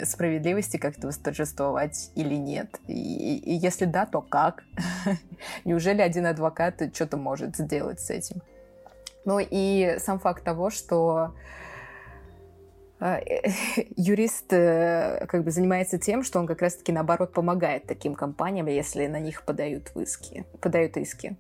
справедливости 0.05 0.77
как-то 0.77 1.07
восторжествовать 1.07 2.11
или 2.15 2.35
нет. 2.35 2.79
И, 2.87 3.35
и 3.35 3.53
если 3.53 3.83
да, 3.83 4.05
то 4.05 4.21
как? 4.21 4.63
Неужели 5.65 6.01
один 6.01 6.25
адвокат 6.25 6.81
что-то 6.95 7.17
может 7.17 7.57
сделать 7.57 7.99
с 7.99 8.09
этим? 8.11 8.41
Ну 9.25 9.39
и 9.39 9.97
сам 9.99 10.19
факт 10.19 10.43
того, 10.43 10.69
что 10.69 11.33
а, 12.99 13.21
юрист 13.95 14.51
э, 14.51 15.25
как 15.27 15.43
бы 15.43 15.51
занимается 15.51 15.97
тем, 15.97 16.23
что 16.23 16.39
он 16.39 16.47
как 16.47 16.61
раз-таки 16.61 16.91
наоборот 16.91 17.31
помогает 17.31 17.85
таким 17.85 18.13
компаниям, 18.13 18.67
если 18.67 19.07
на 19.07 19.19
них 19.19 19.45
подают 19.45 19.91
иски. 19.95 20.45
Подают 20.61 20.97
иски. 20.97 21.37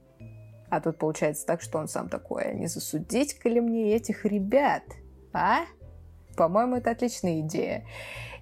А 0.69 0.81
тут 0.81 0.97
получается 0.97 1.45
так, 1.45 1.61
что 1.61 1.79
он 1.79 1.87
сам 1.87 2.09
такой, 2.09 2.43
«А 2.43 2.53
не 2.53 2.67
засудить-ка 2.67 3.49
ли 3.49 3.59
мне 3.59 3.95
этих 3.95 4.23
ребят, 4.25 4.83
а? 5.33 5.61
По-моему, 6.37 6.77
это 6.77 6.91
отличная 6.91 7.41
идея. 7.41 7.85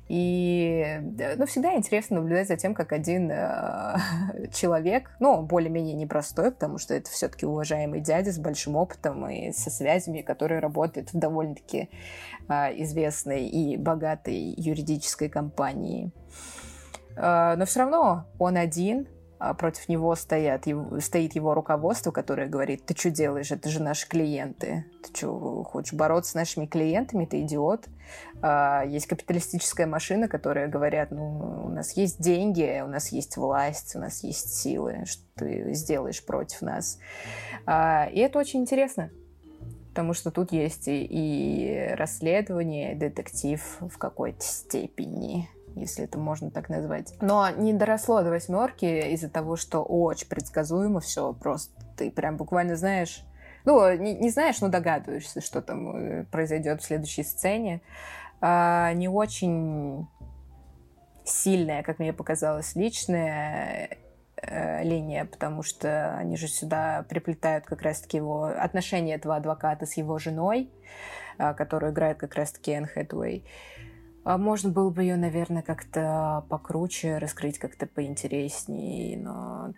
И 0.08 1.02
ну, 1.38 1.46
всегда 1.46 1.76
интересно 1.76 2.18
наблюдать 2.18 2.48
за 2.48 2.56
тем, 2.56 2.74
как 2.74 2.94
один 2.94 3.30
э, 3.30 3.98
человек, 4.54 5.12
ну, 5.20 5.42
более-менее 5.42 5.96
непростой, 5.96 6.52
потому 6.52 6.78
что 6.78 6.94
это 6.94 7.10
все-таки 7.10 7.46
уважаемый 7.46 8.00
дядя 8.00 8.32
с 8.32 8.40
большим 8.40 8.78
опытом 8.78 9.30
и 9.30 9.52
со 9.52 9.70
связями, 9.70 10.22
который 10.22 10.60
работает 10.60 11.12
в 11.12 11.20
довольно-таки 11.20 11.90
э, 12.48 12.54
известной 12.84 13.48
и 13.48 13.76
богатой 13.76 14.54
юридической 14.56 15.28
компании. 15.28 16.12
Э, 17.18 17.56
но 17.58 17.66
все 17.66 17.82
равно 17.82 18.26
он 18.40 18.56
один, 18.56 19.08
против 19.58 19.88
него 19.90 20.16
стоят, 20.16 20.66
стоит 21.00 21.36
его 21.36 21.54
руководство, 21.54 22.12
которое 22.12 22.48
говорит, 22.48 22.86
ты 22.86 22.96
что 22.96 23.12
делаешь, 23.12 23.52
это 23.52 23.70
же 23.70 23.82
наши 23.82 24.08
клиенты. 24.08 24.86
Ты 25.04 25.16
что, 25.16 25.64
хочешь 25.64 25.94
бороться 25.94 26.32
с 26.32 26.36
нашими 26.36 26.66
клиентами, 26.66 27.26
ты 27.26 27.42
идиот. 27.42 27.88
А, 28.42 28.84
есть 28.86 29.08
капиталистическая 29.08 29.86
машина, 29.86 30.28
которая 30.28 30.68
говорят, 30.68 31.12
ну, 31.12 31.66
у 31.66 31.70
нас 31.70 31.94
есть 31.94 32.22
деньги, 32.22 32.82
у 32.84 32.88
нас 32.88 33.10
есть 33.10 33.38
власть, 33.38 33.96
у 33.96 34.00
нас 34.00 34.24
есть 34.24 34.56
силы, 34.56 35.04
что 35.06 35.24
ты 35.36 35.74
сделаешь 35.74 36.26
против 36.26 36.62
нас. 36.62 37.00
А, 37.66 38.08
и 38.12 38.20
это 38.20 38.40
очень 38.40 38.62
интересно 38.62 39.10
потому 39.98 40.14
что 40.14 40.30
тут 40.30 40.52
есть 40.52 40.88
и, 40.88 41.08
и 41.10 41.96
расследование, 41.96 42.92
и 42.92 42.96
детектив 42.96 43.60
в 43.80 43.98
какой-то 43.98 44.44
степени 44.44 45.50
если 45.80 46.06
это 46.06 46.18
можно 46.18 46.52
так 46.52 46.70
назвать. 46.70 47.14
Но 47.22 47.50
не 47.50 47.74
доросло 47.74 48.22
до 48.22 48.30
восьмерки 48.30 49.14
из-за 49.14 49.30
того, 49.30 49.56
что 49.56 49.84
очень 49.84 50.28
предсказуемо 50.28 51.00
все 51.00 51.34
просто. 51.34 51.74
Ты 51.96 52.12
прям 52.12 52.38
буквально 52.38 52.76
знаешь, 52.76 53.24
ну, 53.66 53.94
не, 53.98 54.16
не 54.16 54.30
знаешь, 54.30 54.62
но 54.62 54.70
догадываешься, 54.70 55.42
что 55.42 55.62
там 55.62 55.96
э, 55.96 56.24
произойдет 56.26 56.82
в 56.82 56.86
следующей 56.86 57.24
сцене. 57.24 57.82
А, 58.40 58.94
не 58.94 59.10
очень 59.10 60.08
сильная, 61.26 61.84
как 61.84 62.00
мне 62.00 62.14
показалось, 62.14 62.76
личная 62.76 63.90
э, 64.42 64.84
линия, 64.84 65.26
потому 65.26 65.64
что 65.64 66.16
они 66.18 66.38
же 66.38 66.48
сюда 66.48 67.06
приплетают 67.10 67.66
как 67.66 67.82
раз-таки 67.82 68.18
его 68.18 68.46
отношения 68.46 69.16
этого 69.16 69.36
адвоката 69.36 69.86
с 69.86 69.98
его 69.98 70.18
женой, 70.18 70.70
э, 71.38 71.54
которую 71.54 71.92
играет 71.92 72.20
как 72.20 72.36
раз-таки 72.36 72.72
Энн 72.72 72.86
Хэтуэй. 72.86 73.44
А 73.44 73.77
можно 74.36 74.72
было 74.72 74.90
бы 74.90 75.04
ее, 75.04 75.16
наверное, 75.16 75.62
как-то 75.62 76.44
покруче 76.50 77.18
раскрыть, 77.18 77.60
как-то 77.60 77.88
поинтереснее, 77.88 79.18
но 79.18 79.74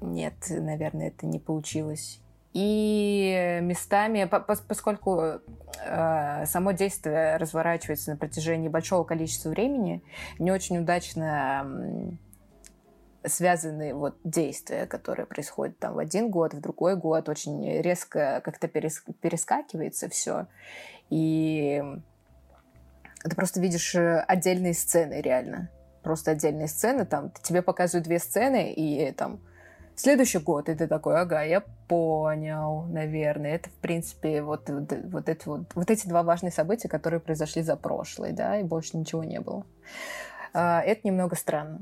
нет, 0.00 0.34
наверное, 0.48 1.08
это 1.08 1.26
не 1.26 1.38
получилось. 1.38 2.20
И 2.54 3.58
местами, 3.60 4.28
поскольку 4.68 5.40
э, 5.84 6.46
само 6.46 6.72
действие 6.72 7.36
разворачивается 7.36 8.12
на 8.12 8.16
протяжении 8.16 8.68
большого 8.68 9.04
количества 9.04 9.50
времени, 9.50 10.02
не 10.38 10.50
очень 10.50 10.78
удачно 10.78 12.18
связаны 13.26 13.94
вот 13.94 14.16
действия, 14.24 14.86
которые 14.86 15.26
происходят 15.26 15.78
там 15.78 15.94
в 15.94 15.98
один 15.98 16.30
год, 16.30 16.54
в 16.54 16.60
другой 16.60 16.96
год, 16.96 17.28
очень 17.28 17.80
резко 17.82 18.40
как-то 18.42 18.68
перескакивается 18.68 20.08
все. 20.08 20.46
И 21.10 21.82
ты 23.22 23.34
просто 23.34 23.60
видишь 23.60 23.94
э, 23.94 24.20
отдельные 24.26 24.74
сцены 24.74 25.20
реально. 25.20 25.70
Просто 26.02 26.32
отдельные 26.32 26.68
сцены. 26.68 27.04
Там 27.04 27.32
тебе 27.42 27.62
показывают 27.62 28.06
две 28.06 28.18
сцены, 28.18 28.72
и 28.72 29.10
там 29.12 29.40
следующий 29.96 30.38
год, 30.38 30.68
и 30.68 30.74
ты 30.74 30.86
такой, 30.86 31.20
ага, 31.20 31.42
я 31.42 31.62
понял, 31.88 32.84
наверное. 32.84 33.56
Это, 33.56 33.68
в 33.70 33.74
принципе, 33.74 34.42
вот, 34.42 34.68
вот, 34.70 34.92
вот, 35.04 35.28
это, 35.28 35.50
вот, 35.50 35.74
вот 35.74 35.90
эти 35.90 36.06
два 36.06 36.22
важные 36.22 36.52
события, 36.52 36.88
которые 36.88 37.20
произошли 37.20 37.62
за 37.62 37.76
прошлый, 37.76 38.32
да, 38.32 38.58
и 38.58 38.62
больше 38.62 38.96
ничего 38.96 39.24
не 39.24 39.40
было. 39.40 39.66
А, 40.54 40.80
это 40.82 41.06
немного 41.06 41.36
странно. 41.36 41.80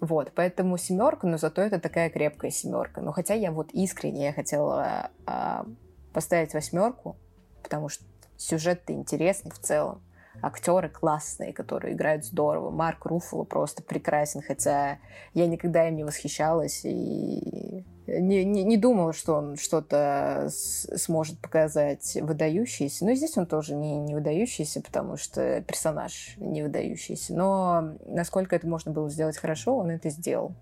Вот, 0.00 0.32
поэтому 0.34 0.76
семерка, 0.76 1.26
но 1.26 1.38
зато 1.38 1.62
это 1.62 1.80
такая 1.80 2.10
крепкая 2.10 2.50
семерка. 2.50 3.00
Но 3.00 3.12
хотя 3.12 3.34
я 3.34 3.50
вот 3.50 3.70
искренне 3.72 4.26
я 4.26 4.32
хотела 4.34 5.10
а, 5.24 5.64
поставить 6.12 6.52
восьмерку, 6.52 7.16
потому 7.62 7.88
что 7.88 8.04
сюжет-то 8.36 8.92
интересный 8.92 9.50
в 9.50 9.58
целом 9.58 10.02
актеры 10.42 10.88
классные, 10.88 11.52
которые 11.52 11.94
играют 11.94 12.24
здорово. 12.24 12.70
Марк 12.70 13.06
Руффало 13.06 13.44
просто 13.44 13.82
прекрасен, 13.82 14.42
хотя 14.42 14.98
я 15.34 15.46
никогда 15.46 15.88
им 15.88 15.96
не 15.96 16.04
восхищалась 16.04 16.82
и 16.84 17.84
не, 18.06 18.44
не, 18.44 18.62
не 18.62 18.76
думала, 18.76 19.12
что 19.12 19.34
он 19.34 19.56
что-то 19.56 20.48
сможет 20.50 21.40
показать 21.40 22.16
выдающееся. 22.20 23.04
Но 23.04 23.14
здесь 23.14 23.36
он 23.36 23.46
тоже 23.46 23.74
не, 23.74 23.98
не 23.98 24.14
выдающийся, 24.14 24.80
потому 24.80 25.16
что 25.16 25.60
персонаж 25.62 26.34
не 26.36 26.62
выдающийся. 26.62 27.34
Но 27.34 27.96
насколько 28.06 28.54
это 28.54 28.66
можно 28.68 28.92
было 28.92 29.10
сделать 29.10 29.36
хорошо, 29.36 29.76
он 29.76 29.90
это 29.90 30.10
сделал. 30.10 30.54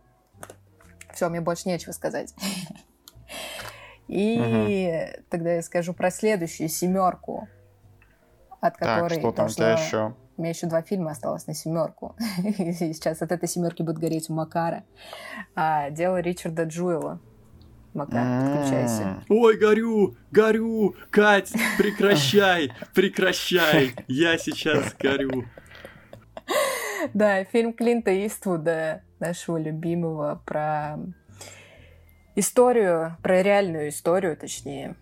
Все, 1.12 1.28
мне 1.28 1.40
больше 1.40 1.68
нечего 1.68 1.92
сказать. 1.92 2.34
И 4.09 4.38
угу. 4.38 5.22
тогда 5.30 5.55
я 5.55 5.62
скажу 5.62 5.94
про 5.94 6.10
следующую 6.10 6.68
семерку 6.68 7.48
от 8.64 8.76
которой... 8.76 9.10
Так, 9.10 9.18
что 9.18 9.32
там 9.32 9.46
у 9.46 9.48
тебя 9.50 9.72
еще? 9.72 10.14
У 10.36 10.42
меня 10.42 10.50
еще 10.50 10.66
два 10.66 10.82
фильма 10.82 11.12
осталось 11.12 11.46
на 11.46 11.54
семерку. 11.54 12.16
И 12.42 12.72
сейчас 12.72 13.22
от 13.22 13.30
этой 13.30 13.48
семерки 13.48 13.82
будет 13.82 13.98
гореть 13.98 14.30
у 14.30 14.34
Макара. 14.34 14.84
А, 15.54 15.90
дело 15.90 16.20
Ричарда 16.20 16.64
Джуэла. 16.64 17.20
Макар, 17.92 18.42
подключайся. 18.42 19.22
Ой, 19.28 19.56
горю, 19.56 20.16
горю, 20.32 20.96
Кать, 21.10 21.52
прекращай, 21.78 22.72
прекращай, 22.92 23.94
я 24.08 24.36
сейчас 24.36 24.92
горю. 24.98 25.44
Да, 27.12 27.44
фильм 27.44 27.72
Клинта 27.72 28.26
Иствуда, 28.26 29.02
нашего 29.20 29.58
любимого, 29.58 30.42
про 30.44 30.98
историю, 32.34 33.16
про 33.22 33.42
реальную 33.42 33.90
историю, 33.90 34.36
точнее, 34.36 34.96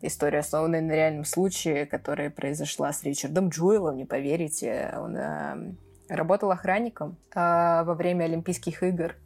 История, 0.00 0.38
основанная 0.38 0.80
на 0.80 0.92
реальном 0.92 1.24
случае, 1.24 1.84
которая 1.84 2.30
произошла 2.30 2.92
с 2.92 3.02
Ричардом 3.02 3.48
Джуэлом, 3.48 3.96
не 3.96 4.04
поверите. 4.04 4.94
Он 4.96 5.16
э, 5.16 5.72
работал 6.08 6.52
охранником 6.52 7.16
э, 7.34 7.82
во 7.82 7.94
время 7.94 8.24
Олимпийских 8.24 8.82
игр. 8.82 9.16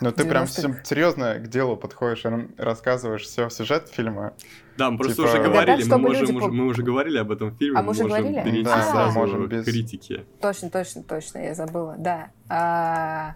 Ну 0.00 0.12
ты 0.12 0.24
прям 0.24 0.46
серьезно 0.46 1.34
к 1.38 1.48
делу 1.48 1.76
подходишь, 1.76 2.24
рассказываешь 2.56 3.22
все 3.22 3.48
сюжет 3.48 3.88
фильма. 3.88 4.34
Да, 4.76 4.90
мы 4.90 4.98
просто 4.98 5.16
типа... 5.16 5.28
уже 5.28 5.42
говорили, 5.42 5.82
да, 5.82 5.98
мы, 5.98 6.08
можем, 6.08 6.38
люди... 6.38 6.46
мы 6.46 6.66
уже 6.66 6.82
говорили 6.82 7.18
об 7.18 7.32
этом 7.32 7.56
фильме, 7.56 7.78
а 7.78 7.82
мы 7.82 7.90
уже 7.90 8.02
можем 8.04 8.18
говорили? 8.18 8.44
перейти 8.44 8.64
да, 8.64 8.82
сразу 8.82 9.14
да, 9.14 9.20
можем 9.20 9.48
без... 9.48 9.64
критики. 9.64 10.24
Точно, 10.40 10.70
точно, 10.70 11.02
точно, 11.02 11.38
я 11.38 11.54
забыла, 11.54 11.96
да. 11.98 12.30
А... 12.48 13.34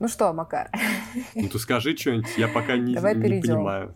Ну 0.00 0.08
что, 0.08 0.32
Макар? 0.32 0.70
Ну 1.34 1.48
ты 1.48 1.58
скажи 1.58 1.96
что-нибудь, 1.96 2.36
я 2.36 2.48
пока 2.48 2.76
не, 2.76 2.94
Давай 2.94 3.14
не 3.14 3.40
понимаю. 3.40 3.94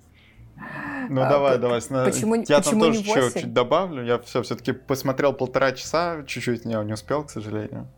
Ну 1.08 1.22
а, 1.22 1.28
давай, 1.28 1.58
давай. 1.58 1.80
Почему, 1.80 2.36
я 2.36 2.58
почему 2.58 2.62
там 2.62 2.92
тоже 2.92 3.00
еще 3.00 3.40
чуть 3.40 3.52
добавлю. 3.52 4.04
Я 4.04 4.18
все 4.18 4.42
все-таки 4.42 4.72
посмотрел 4.72 5.32
полтора 5.32 5.72
часа, 5.72 6.22
чуть-чуть 6.26 6.64
не, 6.64 6.74
не 6.84 6.92
успел, 6.92 7.24
к 7.24 7.30
сожалению. 7.30 7.88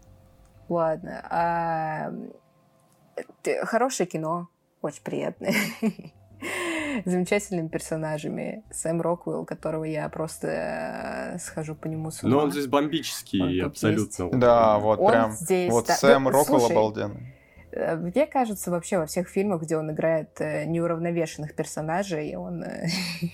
Ладно. 0.69 1.25
А... 1.31 2.13
Хорошее 3.63 4.09
кино, 4.09 4.49
очень 4.83 5.03
приятное. 5.03 5.55
Замечательными 7.05 7.69
персонажами. 7.69 8.65
Сэм 8.73 9.01
Роквелл, 9.01 9.45
которого 9.45 9.85
я 9.85 10.09
просто 10.09 11.35
э, 11.35 11.39
схожу 11.39 11.75
по 11.75 11.87
нему 11.87 12.11
с 12.11 12.23
ума. 12.23 12.33
Но 12.33 12.39
он 12.43 12.51
здесь 12.51 12.67
бомбический, 12.67 13.63
он 13.63 13.69
абсолютно. 13.69 14.25
Есть. 14.25 14.39
Да, 14.39 14.79
вот 14.79 14.99
он 15.01 15.11
прям. 15.11 15.33
Здесь, 15.33 15.73
вот 15.73 15.87
да. 15.87 15.95
Сэм 15.95 16.25
ну, 16.25 16.31
Роквелл 16.31 16.61
слушай, 16.61 16.73
обалденный. 16.73 17.34
Э, 17.75 17.97
мне 17.97 18.27
кажется, 18.27 18.71
вообще 18.71 18.99
во 18.99 19.07
всех 19.07 19.29
фильмах, 19.29 19.63
где 19.63 19.77
он 19.77 19.91
играет 19.91 20.41
э, 20.41 20.65
неуравновешенных 20.65 21.55
персонажей, 21.55 22.37
он 22.37 22.63
э, 22.63 22.87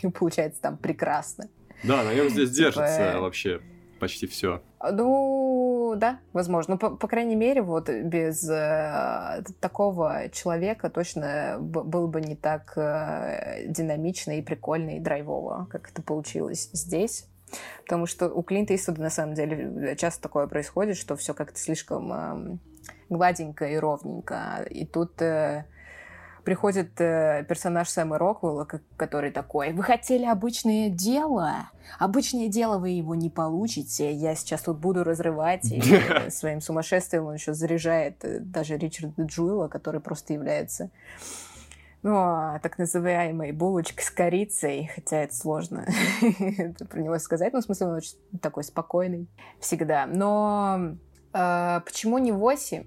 получается 0.18 0.60
там 0.62 0.76
прекрасно. 0.76 1.48
Да, 1.82 2.02
на 2.02 2.14
нем 2.14 2.28
здесь 2.28 2.50
типа, 2.50 2.62
держится 2.62 3.20
вообще 3.20 3.60
почти 3.98 4.26
все. 4.26 4.62
Ну, 4.92 5.94
да, 5.96 6.20
возможно. 6.32 6.74
Ну, 6.74 6.78
по, 6.78 6.96
по 6.96 7.06
крайней 7.06 7.36
мере, 7.36 7.62
вот 7.62 7.88
без 7.88 8.48
э, 8.48 9.42
такого 9.60 10.28
человека 10.32 10.88
точно 10.88 11.58
было 11.60 12.06
бы 12.06 12.20
не 12.20 12.34
так 12.34 12.72
э, 12.76 13.66
динамично 13.66 14.38
и 14.38 14.42
прикольно 14.42 14.96
и 14.96 15.00
драйвово, 15.00 15.68
как 15.70 15.90
это 15.90 16.02
получилось 16.02 16.70
здесь. 16.72 17.26
Потому 17.84 18.06
что 18.06 18.28
у 18.28 18.42
Клинта 18.42 18.74
Иствуда 18.74 19.02
на 19.02 19.10
самом 19.10 19.34
деле 19.34 19.96
часто 19.96 20.22
такое 20.22 20.46
происходит, 20.46 20.96
что 20.96 21.16
все 21.16 21.34
как-то 21.34 21.58
слишком 21.58 22.12
э, 22.12 22.58
гладенько 23.08 23.66
и 23.66 23.76
ровненько. 23.76 24.66
И 24.70 24.86
тут 24.86 25.20
э, 25.22 25.64
приходит 26.44 27.00
э, 27.00 27.44
персонаж 27.48 27.88
Сэма 27.88 28.18
Роквелла, 28.18 28.66
который 28.96 29.30
такой, 29.30 29.72
вы 29.72 29.82
хотели 29.82 30.24
обычное 30.24 30.88
дело? 30.88 31.70
Обычное 31.98 32.48
дело 32.48 32.78
вы 32.78 32.90
его 32.90 33.14
не 33.14 33.30
получите. 33.30 34.12
Я 34.12 34.34
сейчас 34.34 34.62
тут 34.62 34.78
буду 34.78 35.04
разрывать. 35.04 35.66
И 35.66 35.80
своим 36.30 36.60
сумасшествием 36.60 37.26
он 37.26 37.34
еще 37.34 37.54
заряжает 37.54 38.24
э, 38.24 38.40
даже 38.40 38.76
Ричарда 38.76 39.22
Джуэла, 39.22 39.68
который 39.68 40.00
просто 40.00 40.32
является 40.32 40.90
ну, 42.02 42.16
а 42.16 42.58
так 42.60 42.78
называемой 42.78 43.52
булочкой 43.52 44.04
с 44.04 44.10
корицей, 44.10 44.90
хотя 44.94 45.18
это 45.18 45.34
сложно 45.34 45.86
про 46.88 47.00
него 47.00 47.18
сказать, 47.18 47.52
ну, 47.52 47.60
в 47.60 47.64
смысле, 47.64 47.88
он 47.88 47.94
очень 47.96 48.16
такой 48.40 48.64
спокойный 48.64 49.28
всегда. 49.58 50.06
Но 50.06 50.96
э, 51.34 51.80
почему 51.84 52.18
не 52.18 52.32
8? 52.32 52.84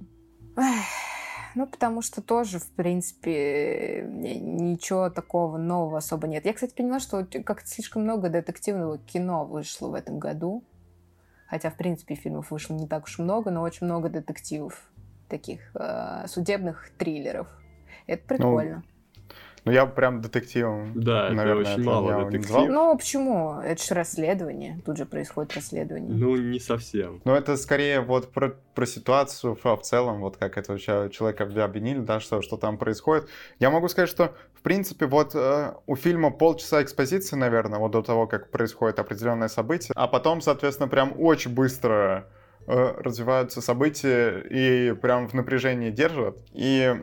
Ну, 1.55 1.67
потому 1.67 2.01
что 2.01 2.23
тоже, 2.23 2.57
в 2.57 2.67
принципе, 2.71 4.03
ничего 4.07 5.11
такого 5.11 5.57
нового 5.57 5.99
особо 5.99 6.27
нет. 6.27 6.45
Я, 6.45 6.53
кстати, 6.53 6.73
поняла, 6.73 6.99
что 6.99 7.27
как-то 7.45 7.67
слишком 7.67 8.03
много 8.03 8.29
детективного 8.29 8.97
кино 8.97 9.45
вышло 9.45 9.89
в 9.89 9.93
этом 9.93 10.17
году. 10.17 10.63
Хотя, 11.47 11.69
в 11.69 11.75
принципе, 11.75 12.15
фильмов 12.15 12.49
вышло 12.49 12.73
не 12.73 12.87
так 12.87 13.03
уж 13.03 13.19
много, 13.19 13.51
но 13.51 13.61
очень 13.61 13.85
много 13.85 14.09
детективов, 14.09 14.89
таких 15.29 15.59
э, 15.75 16.25
судебных 16.27 16.89
триллеров. 16.97 17.47
Это 18.07 18.23
ну, 18.23 18.27
прикольно. 18.27 18.75
Ну, 18.77 18.92
ну, 19.65 19.71
я 19.71 19.85
прям 19.85 20.21
детективом. 20.21 20.91
Да, 20.93 21.29
наверное, 21.29 21.63
это 21.63 21.73
очень 21.73 21.83
мало 21.83 22.25
детектив. 22.25 22.69
Ну, 22.69 22.97
почему? 22.97 23.59
Это 23.61 23.81
же 23.81 23.93
расследование. 23.93 24.81
Тут 24.85 24.97
же 24.97 25.05
происходит 25.05 25.55
расследование. 25.55 26.11
Ну, 26.13 26.35
не 26.35 26.59
совсем. 26.59 27.21
Ну, 27.23 27.33
это 27.33 27.55
скорее 27.55 28.01
вот 28.01 28.33
про, 28.33 28.55
про 28.75 28.85
ситуацию 28.85 29.55
в 29.55 29.81
целом, 29.81 30.19
вот 30.19 30.35
как 30.37 30.57
этого 30.57 30.77
человека 30.79 31.43
обвинили, 31.63 31.99
да, 31.99 32.19
что, 32.19 32.41
что 32.41 32.57
там 32.57 32.77
происходит. 32.77 33.29
Я 33.59 33.69
могу 33.69 33.87
сказать, 33.87 34.09
что, 34.09 34.35
в 34.53 34.61
принципе, 34.61 35.05
вот 35.05 35.33
э, 35.33 35.73
у 35.87 35.95
фильма 35.95 36.31
полчаса 36.31 36.83
экспозиции, 36.83 37.37
наверное, 37.37 37.79
вот 37.79 37.91
до 37.91 38.01
того, 38.01 38.27
как 38.27 38.51
происходит 38.51 38.99
определенное 38.99 39.47
событие, 39.47 39.93
а 39.95 40.07
потом, 40.07 40.41
соответственно, 40.41 40.89
прям 40.89 41.13
очень 41.17 41.53
быстро 41.53 42.27
развиваются 42.67 43.61
события 43.61 44.39
и 44.39 44.93
прям 44.93 45.27
в 45.27 45.33
напряжении 45.33 45.89
держат. 45.91 46.37
И 46.53 46.93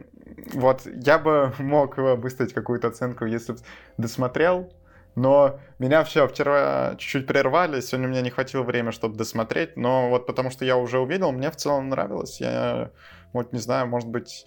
вот 0.54 0.82
я 0.86 1.18
бы 1.18 1.52
мог 1.58 1.96
выставить 1.96 2.52
какую-то 2.52 2.88
оценку, 2.88 3.24
если 3.24 3.52
бы 3.52 3.58
досмотрел, 3.98 4.72
но 5.16 5.58
меня 5.78 6.04
все 6.04 6.26
вчера 6.28 6.94
чуть-чуть 6.96 7.26
прервали, 7.26 7.80
сегодня 7.80 8.08
мне 8.08 8.22
не 8.22 8.30
хватило 8.30 8.62
времени, 8.62 8.92
чтобы 8.92 9.16
досмотреть, 9.16 9.76
но 9.76 10.08
вот 10.08 10.26
потому 10.26 10.50
что 10.50 10.64
я 10.64 10.76
уже 10.76 10.98
увидел, 10.98 11.32
мне 11.32 11.50
в 11.50 11.56
целом 11.56 11.88
нравилось. 11.88 12.40
Я 12.40 12.90
вот 13.32 13.52
не 13.52 13.58
знаю, 13.58 13.86
может 13.86 14.08
быть, 14.08 14.46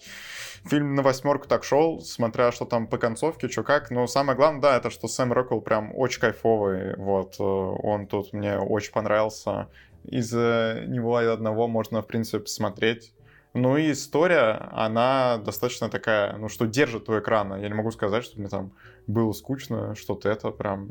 фильм 0.64 0.94
на 0.94 1.02
восьмерку 1.02 1.48
так 1.48 1.64
шел, 1.64 2.00
смотря 2.00 2.52
что 2.52 2.64
там 2.64 2.86
по 2.86 2.98
концовке, 2.98 3.48
что 3.48 3.62
как. 3.62 3.90
Но 3.90 4.06
самое 4.06 4.36
главное, 4.36 4.60
да, 4.60 4.76
это 4.76 4.90
что 4.90 5.08
Сэм 5.08 5.32
Роквелл 5.32 5.60
прям 5.60 5.92
очень 5.94 6.20
кайфовый. 6.20 6.96
Вот, 6.96 7.36
э, 7.38 7.42
он 7.42 8.06
тут 8.06 8.32
мне 8.32 8.58
очень 8.58 8.92
понравился. 8.92 9.68
Из 10.04 10.32
него 10.32 11.16
одного 11.16 11.68
можно, 11.68 12.02
в 12.02 12.06
принципе, 12.06 12.40
посмотреть 12.40 13.14
ну 13.56 13.76
и 13.76 13.92
история, 13.92 14.68
она 14.72 15.38
достаточно 15.38 15.88
такая, 15.88 16.36
ну 16.36 16.48
что 16.48 16.66
держит 16.66 17.08
у 17.08 17.16
экрана. 17.16 17.54
Я 17.54 17.68
не 17.68 17.74
могу 17.74 17.92
сказать, 17.92 18.24
что 18.24 18.40
мне 18.40 18.48
там 18.48 18.72
было 19.06 19.30
скучно, 19.30 19.94
что-то 19.94 20.28
это 20.28 20.50
прям 20.50 20.90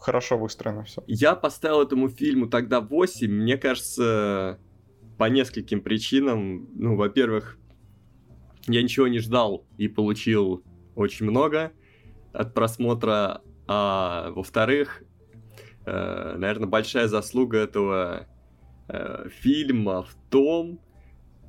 хорошо 0.00 0.36
выстроено 0.36 0.82
все. 0.82 1.04
Я 1.06 1.36
поставил 1.36 1.80
этому 1.80 2.08
фильму 2.08 2.48
тогда 2.48 2.80
8. 2.80 3.30
Мне 3.30 3.56
кажется, 3.56 4.58
по 5.18 5.24
нескольким 5.26 5.80
причинам. 5.80 6.68
Ну, 6.74 6.96
во-первых, 6.96 7.56
я 8.66 8.82
ничего 8.82 9.06
не 9.06 9.20
ждал 9.20 9.64
и 9.76 9.86
получил 9.86 10.64
очень 10.96 11.26
много 11.26 11.70
от 12.32 12.54
просмотра. 12.54 13.40
А 13.68 14.30
во-вторых, 14.30 15.02
э, 15.02 15.07
наверное, 16.36 16.68
большая 16.68 17.08
заслуга 17.08 17.58
этого 17.58 18.26
э, 18.88 19.28
фильма 19.40 20.02
в 20.02 20.14
том, 20.30 20.80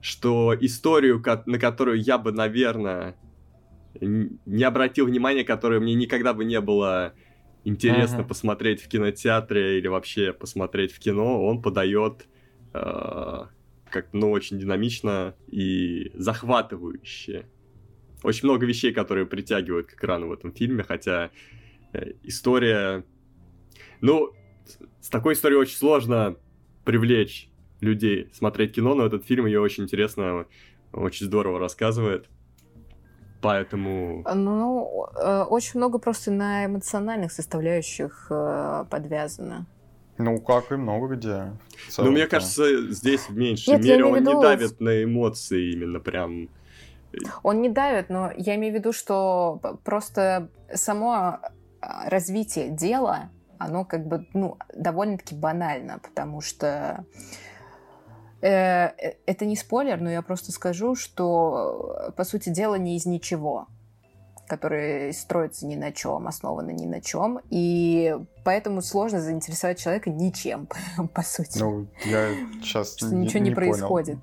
что 0.01 0.55
историю, 0.59 1.23
на 1.45 1.59
которую 1.59 2.01
я 2.01 2.17
бы, 2.17 2.31
наверное, 2.31 3.15
не 3.99 4.63
обратил 4.63 5.07
внимания, 5.07 5.43
которая 5.43 5.79
мне 5.79 5.95
никогда 5.95 6.33
бы 6.33 6.45
не 6.45 6.61
было 6.61 7.13
интересно 7.63 8.21
uh-huh. 8.21 8.27
посмотреть 8.27 8.81
в 8.81 8.87
кинотеатре 8.87 9.79
или 9.79 9.87
вообще 9.87 10.31
посмотреть 10.31 10.91
в 10.93 10.99
кино, 10.99 11.43
он 11.43 11.61
подает 11.61 12.27
э, 12.73 13.45
как 13.89 14.13
ну 14.13 14.31
очень 14.31 14.59
динамично 14.59 15.35
и 15.47 16.11
захватывающе. 16.13 17.45
Очень 18.23 18.45
много 18.45 18.65
вещей, 18.65 18.91
которые 18.93 19.25
притягивают 19.25 19.87
к 19.87 19.93
экрану 19.93 20.27
в 20.27 20.33
этом 20.33 20.53
фильме, 20.53 20.83
хотя 20.83 21.31
э, 21.93 22.13
история, 22.23 23.05
ну 24.01 24.31
с 25.01 25.09
такой 25.09 25.33
историей 25.33 25.59
очень 25.59 25.77
сложно 25.77 26.35
привлечь 26.85 27.49
людей 27.81 28.29
смотреть 28.33 28.75
кино, 28.75 28.93
но 28.95 29.05
этот 29.05 29.25
фильм 29.25 29.45
ее 29.45 29.61
очень 29.61 29.83
интересно, 29.83 30.45
очень 30.93 31.25
здорово 31.25 31.59
рассказывает. 31.59 32.27
Поэтому... 33.41 34.25
Ну, 34.35 35.07
э, 35.15 35.43
очень 35.43 35.79
много 35.79 35.97
просто 35.97 36.31
на 36.31 36.65
эмоциональных 36.65 37.31
составляющих 37.31 38.27
э, 38.29 38.85
подвязано. 38.89 39.65
Ну, 40.17 40.41
как 40.41 40.73
и 40.73 40.75
много 40.75 41.15
где. 41.15 41.53
Ну, 41.97 42.11
мне 42.11 42.27
кажется, 42.27 42.91
здесь 42.91 43.29
в 43.29 43.37
меньшей 43.37 43.75
Нет, 43.75 43.83
мере 43.85 44.03
он 44.03 44.19
виду... 44.19 44.33
не 44.33 44.41
давит 44.41 44.81
на 44.81 45.03
эмоции 45.03 45.71
именно 45.71 46.01
прям. 46.01 46.49
Он 47.41 47.61
не 47.61 47.69
давит, 47.69 48.09
но 48.09 48.29
я 48.35 48.55
имею 48.55 48.73
в 48.73 48.77
виду, 48.77 48.91
что 48.91 49.61
просто 49.85 50.49
само 50.73 51.39
а, 51.81 52.09
развитие 52.09 52.69
дела, 52.69 53.29
оно 53.59 53.85
как 53.85 54.07
бы, 54.07 54.27
ну, 54.33 54.57
довольно-таки 54.73 55.35
банально, 55.35 55.99
потому 55.99 56.41
что 56.41 57.05
Э, 58.41 58.91
э, 58.97 59.15
это 59.25 59.45
не 59.45 59.55
спойлер, 59.55 59.99
но 59.99 60.09
я 60.09 60.21
просто 60.21 60.51
скажу, 60.51 60.95
что, 60.95 62.13
по 62.15 62.23
сути 62.23 62.49
дела, 62.49 62.75
не 62.75 62.97
из 62.97 63.05
ничего 63.05 63.67
который 64.47 65.13
строится 65.13 65.67
ни 65.67 65.75
на 65.75 65.91
чем, 65.91 66.27
основаны 66.27 66.71
ни 66.71 66.87
на 66.87 67.01
чем, 67.01 67.39
и 67.51 68.17
поэтому 68.43 68.81
сложно 68.81 69.21
заинтересовать 69.21 69.77
человека 69.77 70.09
ничем, 70.09 70.67
по 71.13 71.21
сути. 71.21 71.59
Ну, 71.59 71.85
я 72.05 72.29
сейчас 72.59 72.99
не, 73.03 73.25
ничего 73.25 73.43
не, 73.43 73.49
не 73.49 73.55
происходит. 73.55 74.17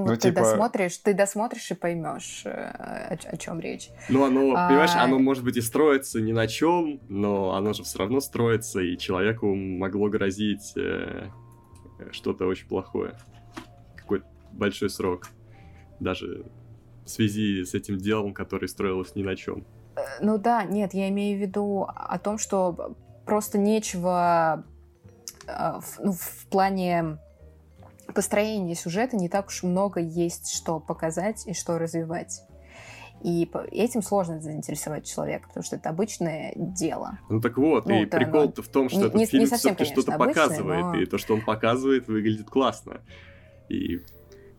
Ну, 0.00 0.06
ну 0.06 0.10
вот 0.12 0.20
типа... 0.20 0.34
ты 0.34 0.40
досмотришь, 0.40 0.96
ты 0.98 1.14
досмотришь 1.14 1.70
и 1.70 1.74
поймешь, 1.74 2.42
о, 2.44 3.16
о 3.30 3.36
чем 3.36 3.60
речь. 3.60 3.90
Ну, 4.08 4.24
оно, 4.24 4.54
а... 4.56 4.68
понимаешь, 4.68 4.94
оно 4.94 5.18
может 5.18 5.44
быть 5.44 5.56
и 5.56 5.60
строится 5.60 6.20
ни 6.20 6.32
на 6.32 6.46
чем, 6.46 7.00
но 7.08 7.54
оно 7.54 7.72
же 7.72 7.82
все 7.82 7.98
равно 7.98 8.20
строится, 8.20 8.80
и 8.80 8.96
человеку 8.96 9.54
могло 9.54 10.08
грозить 10.08 10.74
что-то 12.12 12.46
очень 12.46 12.68
плохое. 12.68 13.14
Какой-то 13.96 14.26
большой 14.52 14.90
срок. 14.90 15.28
Даже 16.00 16.44
в 17.04 17.10
связи 17.10 17.64
с 17.64 17.74
этим 17.74 17.98
делом, 17.98 18.34
которое 18.34 18.68
строилось 18.68 19.14
ни 19.14 19.22
на 19.22 19.34
чем. 19.36 19.64
Э, 19.96 20.00
ну 20.20 20.38
да, 20.38 20.64
нет, 20.64 20.94
я 20.94 21.08
имею 21.08 21.38
в 21.38 21.40
виду 21.40 21.86
о 21.88 22.18
том, 22.18 22.38
что 22.38 22.96
просто 23.24 23.58
нечего 23.58 24.64
э, 25.46 25.80
ну, 26.02 26.12
в 26.12 26.46
плане 26.50 27.18
построения 28.14 28.74
сюжета 28.74 29.16
не 29.16 29.28
так 29.28 29.48
уж 29.48 29.62
много 29.62 30.00
есть, 30.00 30.54
что 30.54 30.80
показать 30.80 31.46
и 31.46 31.54
что 31.54 31.78
развивать. 31.78 32.42
И 33.22 33.50
этим 33.72 34.02
сложно 34.02 34.40
заинтересовать 34.40 35.04
человека, 35.04 35.48
потому 35.48 35.64
что 35.64 35.76
это 35.76 35.88
обычное 35.88 36.52
дело. 36.54 37.18
Ну 37.28 37.40
так 37.40 37.56
вот, 37.56 37.86
ну, 37.86 38.02
и 38.02 38.06
да, 38.06 38.16
прикол-то 38.16 38.62
в 38.62 38.68
том, 38.68 38.88
что 38.88 38.98
не, 38.98 39.04
этот 39.06 39.14
не, 39.16 39.26
фильм 39.26 39.44
не 39.44 39.50
все-таки 39.50 39.84
что-то 39.84 40.12
показывает, 40.12 40.84
но... 40.84 40.94
и 40.94 41.06
то, 41.06 41.18
что 41.18 41.34
он 41.34 41.44
показывает, 41.44 42.06
выглядит 42.06 42.48
классно. 42.48 43.00
И 43.68 44.04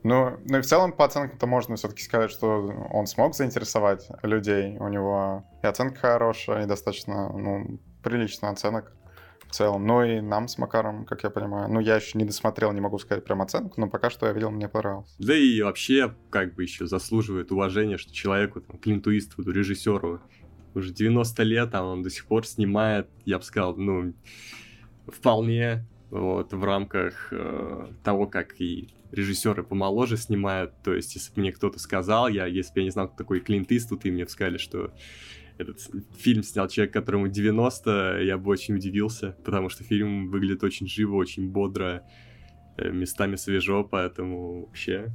ну, 0.04 0.38
ну 0.46 0.58
и 0.58 0.62
в 0.62 0.66
целом 0.66 0.94
по 0.94 1.06
оценкам-то 1.06 1.46
можно 1.48 1.76
все-таки 1.76 2.02
сказать, 2.02 2.32
что 2.32 2.74
он 2.92 3.06
смог 3.06 3.36
заинтересовать 3.36 4.08
людей. 4.24 4.78
У 4.78 4.88
него 4.88 5.46
и 5.62 5.68
оценка 5.68 6.00
хорошая, 6.00 6.64
и 6.64 6.68
достаточно, 6.68 7.30
ну, 7.30 7.80
прилично 8.04 8.50
оценок 8.50 8.94
в 9.50 9.56
целом. 9.56 9.86
Ну 9.86 10.04
и 10.04 10.22
нам 10.22 10.48
с 10.48 10.58
Макаром, 10.58 11.06
как 11.06 11.24
я 11.24 11.30
понимаю. 11.30 11.70
Ну, 11.70 11.80
я 11.80 11.96
еще 11.96 12.18
не 12.18 12.26
досмотрел, 12.26 12.72
не 12.72 12.82
могу 12.82 13.00
сказать 13.00 13.24
прям 13.24 13.42
оценку, 13.42 13.80
но 13.80 13.90
пока 13.90 14.10
что 14.10 14.28
я 14.28 14.34
видел, 14.34 14.52
мне 14.52 14.70
понравилось. 14.70 15.14
Да 15.18 15.36
и 15.36 15.62
вообще, 15.62 16.14
как 16.30 16.56
бы 16.56 16.64
еще 16.64 16.86
заслуживает 16.86 17.52
уважения, 17.52 17.98
что 17.98 18.14
человеку, 18.14 18.62
там, 18.62 18.78
Клинту 18.78 19.16
Иствуду, 19.18 19.52
режиссеру, 19.52 20.22
уже 20.76 20.94
90 20.94 21.44
лет, 21.44 21.74
а 21.74 21.84
он 21.84 22.04
до 22.04 22.10
сих 22.10 22.26
пор 22.26 22.46
снимает, 22.46 23.10
я 23.26 23.40
бы 23.40 23.44
сказал, 23.44 23.76
ну, 23.76 24.14
вполне 25.08 25.86
вот, 26.12 26.54
в 26.54 26.64
рамках 26.64 27.30
э, 27.32 27.88
того, 28.04 28.28
как 28.28 28.60
и 28.62 28.90
режиссеры 29.12 29.64
помоложе 29.64 30.18
снимают. 30.18 30.74
То 30.84 30.94
есть, 30.94 31.16
если 31.16 31.34
бы 31.34 31.42
мне 31.42 31.52
кто-то 31.52 31.80
сказал, 31.80 32.28
я, 32.28 32.46
если 32.46 32.74
бы 32.74 32.80
я 32.82 32.84
не 32.86 32.92
знал, 32.92 33.08
кто 33.08 33.18
такой 33.18 33.40
Клинт 33.40 33.72
Иствуд, 33.72 34.06
и 34.06 34.12
мне 34.12 34.28
сказали, 34.28 34.58
что 34.58 34.92
этот 35.60 35.80
фильм 36.18 36.44
снял 36.44 36.68
человек, 36.68 36.94
которому 36.94 37.28
90, 37.28 38.20
я 38.22 38.38
бы 38.38 38.50
очень 38.50 38.76
удивился, 38.76 39.36
потому 39.44 39.70
что 39.70 39.84
фильм 39.84 40.30
выглядит 40.30 40.64
очень 40.64 40.88
живо, 40.88 41.16
очень 41.16 41.50
бодро, 41.50 42.04
э, 42.78 42.90
местами 42.90 43.36
свежо, 43.36 43.84
поэтому 43.84 44.66
вообще 44.66 45.12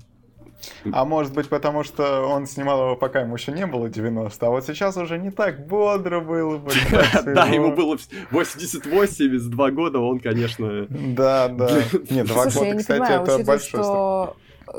а 0.92 1.04
может 1.04 1.34
быть, 1.34 1.48
потому 1.48 1.82
что 1.82 2.22
он 2.22 2.46
снимал 2.46 2.80
его, 2.80 2.96
пока 2.96 3.20
ему 3.20 3.34
еще 3.34 3.52
не 3.52 3.66
было 3.66 3.90
90, 3.90 4.46
а 4.46 4.50
вот 4.50 4.64
сейчас 4.64 4.96
уже 4.96 5.18
не 5.18 5.30
так 5.30 5.66
бодро 5.66 6.20
было 6.20 6.58
бы. 6.58 6.70
Да, 7.24 7.46
ему 7.46 7.74
было 7.74 7.98
88, 8.30 9.34
из 9.34 9.46
два 9.48 9.70
года 9.70 9.98
он, 9.98 10.20
конечно... 10.20 10.86
Да, 10.88 11.48
да. 11.48 11.68
Нет, 12.10 12.26
два 12.26 12.44
года, 12.44 12.76
кстати, 12.76 13.22
это 13.22 13.44
большой 13.44 13.82
что 13.82 14.36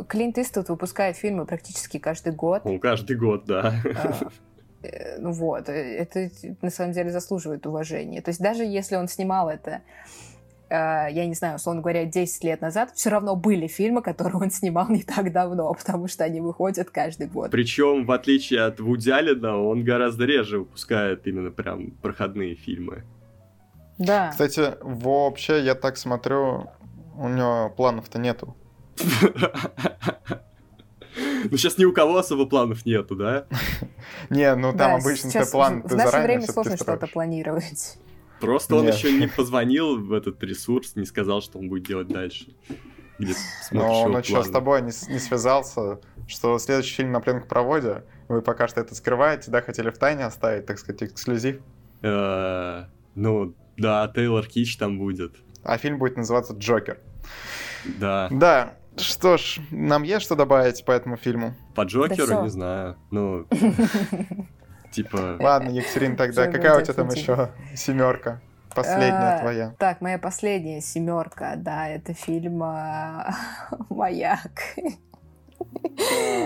Клинт 0.08 0.38
Иствуд 0.38 0.70
выпускает 0.70 1.18
фильмы 1.18 1.46
практически 1.46 2.00
каждый 2.00 2.34
год. 2.34 2.66
Ну, 2.66 2.80
каждый 2.80 3.18
год, 3.18 3.46
да. 3.46 3.82
Э, 4.86 5.18
ну 5.20 5.32
вот, 5.32 5.70
э, 5.70 5.74
это 5.74 6.30
на 6.62 6.70
самом 6.70 6.94
деле 6.94 7.12
заслуживает 7.12 7.66
уважения. 7.66 8.22
То 8.22 8.30
есть 8.30 8.42
даже 8.42 8.64
если 8.64 8.96
он 8.96 9.08
снимал 9.08 9.50
это 9.50 9.82
Э, 10.70 11.08
я 11.12 11.26
не 11.26 11.36
знаю, 11.36 11.56
условно 11.56 11.82
говоря, 11.82 12.06
10 12.06 12.44
лет 12.44 12.62
назад, 12.62 12.92
все 12.96 13.10
равно 13.10 13.36
были 13.36 13.68
фильмы, 13.68 14.02
которые 14.02 14.38
он 14.38 14.52
снимал 14.52 14.90
не 14.90 15.04
так 15.04 15.32
давно, 15.32 15.74
потому 15.86 16.08
что 16.08 16.24
они 16.24 16.42
выходят 16.42 16.90
каждый 16.90 17.28
год. 17.28 17.52
Причем, 17.52 18.06
в 18.06 18.12
отличие 18.12 18.62
от 18.62 18.80
Вуди 18.80 19.12
он 19.12 19.84
гораздо 19.84 20.26
реже 20.26 20.60
выпускает 20.60 21.28
именно 21.28 21.52
прям 21.52 21.92
проходные 21.92 22.56
фильмы. 22.56 23.04
Да. 23.98 24.30
Кстати, 24.32 24.74
вообще, 24.82 25.64
я 25.64 25.76
так 25.76 25.98
смотрю, 25.98 26.70
у 27.18 27.30
него 27.30 27.70
планов-то 27.70 28.20
нету. 28.20 28.56
Ну, 31.50 31.58
сейчас 31.58 31.78
ни 31.78 31.86
у 31.86 31.94
кого 31.94 32.18
особо 32.18 32.46
планов 32.46 32.86
нету, 32.86 33.16
да? 33.16 33.46
Не, 34.30 34.56
ну 34.56 34.74
там 34.74 34.96
обычно 34.96 35.32
ты 35.32 35.46
план 35.46 35.82
В 35.84 35.96
наше 35.96 36.22
время 36.22 36.42
сложно 36.42 36.78
что-то 36.78 37.08
планировать. 37.08 37.98
Просто 38.40 38.76
он 38.76 38.88
еще 38.88 39.12
не 39.12 39.28
позвонил 39.36 39.98
в 39.98 40.14
этот 40.14 40.44
ресурс, 40.44 40.96
не 40.96 41.06
сказал, 41.06 41.42
что 41.42 41.60
он 41.60 41.70
будет 41.70 41.88
делать 41.88 42.08
дальше. 42.08 42.48
Но 43.72 44.04
он 44.04 44.18
еще 44.18 44.44
с 44.44 44.50
тобой 44.50 44.82
не, 44.82 44.92
связался, 44.92 46.00
что 46.28 46.60
следующий 46.60 46.96
фильм 46.96 47.12
на 47.12 47.22
пленкопроводе, 47.22 48.04
вы 48.28 48.42
пока 48.42 48.68
что 48.68 48.82
это 48.82 48.94
скрываете, 48.94 49.52
да, 49.52 49.62
хотели 49.62 49.90
в 49.90 49.98
тайне 49.98 50.26
оставить, 50.26 50.66
так 50.66 50.80
сказать, 50.80 51.04
эксклюзив? 51.04 51.62
Э, 52.02 52.86
ну, 53.14 53.54
да, 53.78 54.12
Тейлор 54.14 54.46
Кич 54.48 54.78
там 54.78 54.98
будет. 54.98 55.36
А 55.64 55.78
фильм 55.78 55.98
будет 55.98 56.18
называться 56.18 56.54
«Джокер». 56.54 57.00
Да. 58.00 58.28
Да, 58.32 58.78
что 58.98 59.38
ж, 59.38 59.60
нам 59.72 60.04
есть 60.04 60.26
что 60.26 60.36
добавить 60.36 60.84
по 60.86 60.92
этому 60.92 61.18
фильму? 61.18 61.56
По 61.76 61.82
Джокеру, 61.82 62.44
не 62.44 62.50
знаю. 62.50 62.98
Ну, 63.12 63.46
Типа... 64.92 65.38
Ладно, 65.40 65.72
Екатерина, 65.72 66.16
тогда 66.16 66.48
какая 66.48 66.80
у 66.80 66.82
тебя 66.82 66.94
там 66.94 67.10
еще 67.10 67.52
семерка? 67.76 68.42
Последняя 68.74 69.36
а, 69.36 69.40
твоя. 69.40 69.76
Так, 69.78 70.02
моя 70.02 70.18
последняя 70.18 70.82
семерка, 70.82 71.56
да, 71.58 71.90
это 71.90 72.14
фильм 72.14 72.62
а, 72.64 73.36
«Маяк». 73.90 74.62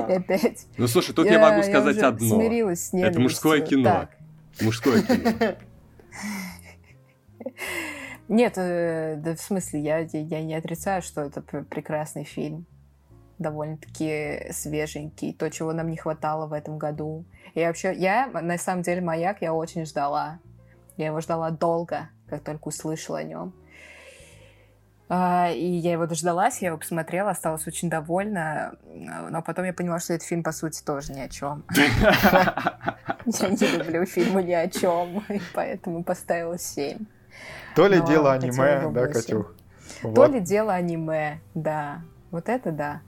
Опять. 0.08 0.68
Ну, 0.78 0.88
слушай, 0.88 1.14
тут 1.14 1.26
я, 1.28 1.40
могу 1.40 1.64
сказать 1.64 1.98
одно. 1.98 2.36
смирилась 2.36 2.90
с 2.90 2.94
Это 2.94 3.20
мужское 3.20 3.62
кино. 3.62 4.10
Мужское 4.62 5.02
кино. 5.02 5.56
Нет, 8.30 8.54
э, 8.58 9.16
да 9.18 9.36
в 9.36 9.42
смысле, 9.42 9.82
я, 9.82 9.98
я 9.98 10.44
не 10.44 10.54
отрицаю, 10.54 11.02
что 11.02 11.22
это 11.22 11.42
прекрасный 11.42 12.24
фильм. 12.24 12.68
Довольно-таки 13.40 14.52
свеженький. 14.52 15.34
То, 15.34 15.50
чего 15.50 15.74
нам 15.74 15.90
не 15.90 15.98
хватало 15.98 16.46
в 16.46 16.54
этом 16.54 16.78
году. 16.78 17.26
И 17.56 17.66
вообще, 17.66 17.92
я, 17.96 18.28
на 18.28 18.60
самом 18.60 18.84
деле, 18.84 19.02
«Маяк» 19.02 19.42
я 19.42 19.52
очень 19.52 19.86
ждала. 19.86 20.40
Я 20.96 21.08
его 21.08 21.22
ждала 21.22 21.50
долго, 21.50 22.10
как 22.28 22.44
только 22.44 22.68
услышала 22.68 23.18
о 23.20 23.24
нем. 23.24 23.54
А, 25.08 25.50
и 25.50 25.66
я 25.66 25.94
его 25.94 26.06
дождалась, 26.06 26.62
я 26.62 26.68
его 26.68 26.78
посмотрела, 26.78 27.32
осталась 27.32 27.66
очень 27.66 27.90
довольна. 27.90 28.76
Но 28.94 29.42
потом 29.42 29.66
я 29.66 29.74
поняла, 29.74 30.00
что 30.00 30.14
этот 30.14 30.28
фильм, 30.28 30.44
по 30.44 30.52
сути, 30.52 30.84
тоже 30.84 31.14
ни 31.14 31.22
о 31.22 31.30
чем. 31.30 31.64
Я 33.26 33.50
не 33.50 33.78
люблю 33.78 34.06
фильмы 34.06 34.42
ни 34.44 34.54
о 34.54 34.68
чем, 34.70 35.24
поэтому 35.54 36.04
поставила 36.04 36.58
7. 36.58 37.06
То 37.76 37.88
ли 37.88 38.02
дело 38.02 38.34
аниме, 38.34 38.90
да, 38.92 39.08
Катюх? 39.08 39.56
То 40.02 40.26
ли 40.26 40.40
дело 40.40 40.74
аниме, 40.74 41.42
да. 41.54 42.02
Вот 42.32 42.50
это 42.50 42.72
да. 42.72 43.02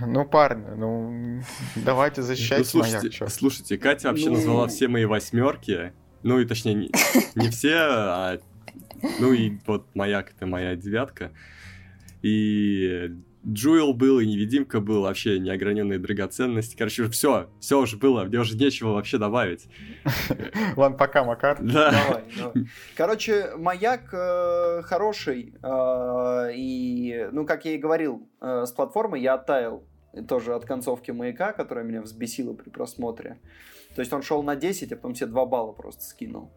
Ну, 0.00 0.24
парни, 0.24 0.64
ну, 0.76 1.42
давайте 1.76 2.22
защищать 2.22 2.60
ну, 2.60 2.64
слушайте, 2.64 3.10
маяк. 3.20 3.30
Слушайте, 3.30 3.76
Катя 3.76 4.08
вообще 4.08 4.30
ну... 4.30 4.36
назвала 4.36 4.66
все 4.68 4.88
мои 4.88 5.04
восьмерки. 5.04 5.92
Ну, 6.22 6.38
и 6.40 6.46
точнее, 6.46 6.74
не, 6.74 6.90
не 7.34 7.50
все, 7.50 7.76
а... 7.76 8.38
Ну, 9.20 9.34
и 9.34 9.58
вот 9.66 9.86
маяк— 9.94 10.32
это 10.36 10.46
моя 10.46 10.74
девятка. 10.74 11.32
И 12.22 13.14
Джуэл 13.48 13.94
был, 13.94 14.18
и 14.18 14.26
невидимка 14.26 14.80
был, 14.80 15.02
вообще 15.02 15.38
неограненные 15.38 16.00
драгоценности. 16.00 16.76
Короче, 16.76 17.08
все, 17.08 17.48
все 17.60 17.78
уже 17.78 17.96
было, 17.96 18.24
мне 18.24 18.40
уже 18.40 18.56
нечего 18.56 18.90
вообще 18.90 19.18
добавить. 19.18 19.68
Ладно, 20.76 20.98
пока, 20.98 21.22
Макар. 21.22 21.58
Да. 21.60 21.92
Давай, 21.92 22.24
давай. 22.36 22.66
Короче, 22.96 23.52
маяк 23.56 24.12
э, 24.12 24.82
хороший. 24.82 25.54
Э, 25.62 26.50
и, 26.54 27.28
ну, 27.30 27.46
как 27.46 27.64
я 27.64 27.74
и 27.74 27.78
говорил, 27.78 28.28
э, 28.40 28.64
с 28.66 28.72
платформы 28.72 29.20
я 29.20 29.34
оттаял 29.34 29.84
тоже 30.28 30.54
от 30.54 30.64
концовки 30.64 31.12
маяка, 31.12 31.52
которая 31.52 31.84
меня 31.84 32.02
взбесила 32.02 32.52
при 32.52 32.70
просмотре. 32.70 33.38
То 33.94 34.00
есть 34.00 34.12
он 34.12 34.22
шел 34.22 34.42
на 34.42 34.56
10, 34.56 34.92
а 34.92 34.96
потом 34.96 35.14
себе 35.14 35.26
2 35.26 35.46
балла 35.46 35.72
просто 35.72 36.02
скинул. 36.02 36.50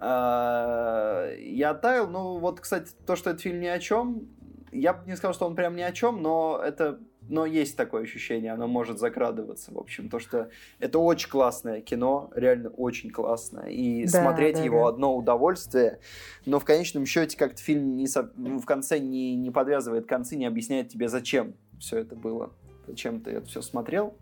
Я 0.00 1.70
оттаял, 1.70 2.08
ну 2.08 2.38
вот, 2.38 2.60
кстати, 2.60 2.90
то, 3.06 3.16
что 3.16 3.30
этот 3.30 3.40
фильм 3.42 3.60
ни 3.60 3.66
о 3.66 3.78
чем, 3.78 4.28
я 4.74 4.92
бы 4.92 5.06
не 5.06 5.16
сказал, 5.16 5.34
что 5.34 5.46
он 5.46 5.54
прям 5.54 5.76
ни 5.76 5.82
о 5.82 5.92
чем, 5.92 6.22
но 6.22 6.60
это 6.62 6.98
но 7.28 7.46
есть 7.46 7.76
такое 7.76 8.02
ощущение, 8.02 8.52
оно 8.52 8.66
может 8.66 8.98
закрадываться, 8.98 9.72
в 9.72 9.78
общем, 9.78 10.08
то, 10.08 10.18
что 10.18 10.50
это 10.78 10.98
очень 10.98 11.30
классное 11.30 11.80
кино, 11.80 12.30
реально 12.34 12.70
очень 12.70 13.10
классное, 13.10 13.68
и 13.68 14.04
да, 14.04 14.22
смотреть 14.22 14.56
да, 14.56 14.62
его 14.62 14.82
да. 14.82 14.88
одно 14.90 15.16
удовольствие, 15.16 16.00
но 16.44 16.58
в 16.58 16.64
конечном 16.64 17.06
счете 17.06 17.36
как-то 17.36 17.62
фильм 17.62 17.96
не 17.96 18.06
со... 18.06 18.30
в 18.36 18.64
конце 18.64 18.98
не, 18.98 19.36
не 19.36 19.50
подвязывает 19.50 20.06
концы, 20.06 20.36
не 20.36 20.46
объясняет 20.46 20.88
тебе, 20.88 21.08
зачем 21.08 21.54
все 21.78 21.98
это 21.98 22.14
было, 22.14 22.52
зачем 22.86 23.20
ты 23.20 23.30
это 23.30 23.46
все 23.46 23.62
смотрел. 23.62 24.14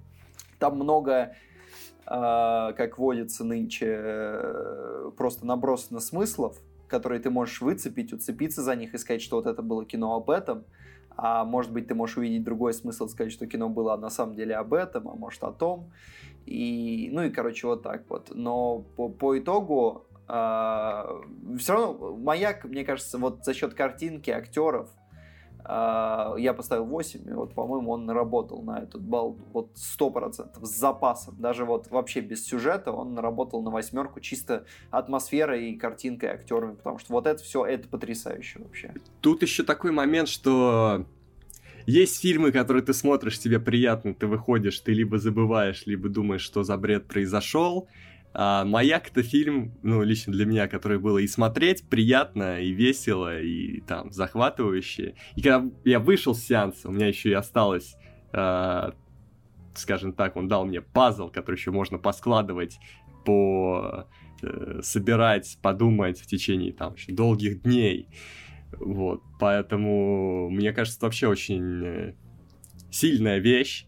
Там 0.58 0.76
много, 0.76 1.34
э, 2.06 2.72
как 2.76 2.98
водится 2.98 3.42
нынче, 3.42 3.98
э, 3.98 5.10
просто 5.16 5.44
набросано 5.44 5.98
смыслов, 5.98 6.56
которые 6.92 7.20
ты 7.20 7.30
можешь 7.30 7.62
выцепить, 7.62 8.12
уцепиться 8.12 8.62
за 8.62 8.76
них 8.76 8.94
и 8.94 8.98
сказать, 8.98 9.22
что 9.22 9.36
вот 9.36 9.46
это 9.46 9.62
было 9.62 9.84
кино 9.86 10.14
об 10.14 10.28
этом, 10.28 10.64
а 11.16 11.44
может 11.44 11.72
быть 11.72 11.88
ты 11.88 11.94
можешь 11.94 12.18
увидеть 12.18 12.44
другой 12.44 12.74
смысл, 12.74 13.08
сказать, 13.08 13.32
что 13.32 13.46
кино 13.46 13.68
было 13.68 13.96
на 13.96 14.10
самом 14.10 14.34
деле 14.34 14.54
об 14.56 14.74
этом, 14.74 15.08
а 15.08 15.14
может 15.14 15.42
о 15.42 15.52
том, 15.52 15.90
и, 16.46 17.08
ну 17.12 17.22
и, 17.22 17.30
короче, 17.30 17.66
вот 17.66 17.82
так 17.82 18.02
вот. 18.08 18.30
Но 18.34 18.84
по, 18.96 19.08
по 19.08 19.38
итогу 19.38 20.04
э, 20.28 21.04
все 21.58 21.72
равно 21.72 22.16
«Маяк», 22.16 22.64
мне 22.64 22.84
кажется, 22.84 23.18
вот 23.18 23.44
за 23.44 23.54
счет 23.54 23.74
картинки, 23.74 24.30
актеров, 24.30 24.90
а, 24.90 25.01
я 25.64 26.54
поставил 26.56 26.86
8, 26.86 27.28
и 27.28 27.32
вот, 27.32 27.54
по-моему, 27.54 27.92
он 27.92 28.06
наработал 28.06 28.62
на 28.62 28.80
этот 28.80 29.02
балл 29.02 29.38
вот 29.52 29.72
100%, 29.74 30.64
с 30.64 30.68
запасом. 30.68 31.36
Даже 31.38 31.64
вот 31.64 31.90
вообще 31.90 32.20
без 32.20 32.44
сюжета 32.44 32.92
он 32.92 33.14
наработал 33.14 33.62
на 33.62 33.70
восьмерку 33.70 34.20
чисто 34.20 34.64
атмосферой 34.90 35.70
и 35.70 35.76
картинкой, 35.76 36.30
и 36.30 36.32
актерами, 36.32 36.74
потому 36.74 36.98
что 36.98 37.12
вот 37.12 37.26
это 37.26 37.42
все, 37.42 37.64
это 37.64 37.88
потрясающе 37.88 38.58
вообще. 38.60 38.94
Тут 39.20 39.42
еще 39.42 39.62
такой 39.62 39.92
момент, 39.92 40.28
что 40.28 41.06
есть 41.86 42.20
фильмы, 42.20 42.52
которые 42.52 42.82
ты 42.82 42.92
смотришь, 42.94 43.38
тебе 43.38 43.58
приятно, 43.58 44.14
ты 44.14 44.26
выходишь, 44.26 44.78
ты 44.80 44.92
либо 44.92 45.18
забываешь, 45.18 45.84
либо 45.86 46.08
думаешь, 46.08 46.42
что 46.42 46.62
за 46.62 46.76
бред 46.76 47.06
произошел, 47.06 47.88
а 48.34 48.64
«Маяк»— 48.64 49.08
это 49.10 49.22
фильм, 49.22 49.74
ну, 49.82 50.02
лично 50.02 50.32
для 50.32 50.46
меня, 50.46 50.66
который 50.66 50.98
было 50.98 51.18
и 51.18 51.26
смотреть 51.26 51.88
приятно, 51.88 52.60
и 52.60 52.72
весело, 52.72 53.40
и 53.40 53.80
там 53.80 54.10
захватывающе. 54.10 55.14
И 55.36 55.42
когда 55.42 55.70
я 55.84 56.00
вышел 56.00 56.34
с 56.34 56.42
сеанса, 56.42 56.88
у 56.88 56.92
меня 56.92 57.08
еще 57.08 57.30
и 57.30 57.34
осталось, 57.34 57.94
э, 58.32 58.92
скажем 59.74 60.14
так, 60.14 60.36
он 60.36 60.48
дал 60.48 60.64
мне 60.64 60.80
пазл, 60.80 61.28
который 61.28 61.56
еще 61.56 61.72
можно 61.72 61.98
поскладывать, 61.98 62.78
по 63.24 64.06
э, 64.42 64.80
собирать, 64.82 65.58
подумать 65.62 66.18
в 66.18 66.26
течение 66.26 66.72
там 66.72 66.94
очень 66.94 67.14
долгих 67.14 67.62
дней. 67.62 68.08
Вот, 68.72 69.22
поэтому 69.38 70.48
мне 70.48 70.72
кажется, 70.72 70.98
это 70.98 71.06
вообще 71.06 71.28
очень 71.28 71.84
э, 71.84 72.14
сильная 72.90 73.38
вещь. 73.38 73.86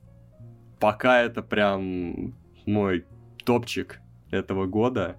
Пока 0.80 1.22
это 1.22 1.42
прям 1.42 2.34
мой 2.66 3.06
топчик 3.44 4.00
этого 4.34 4.66
года. 4.66 5.16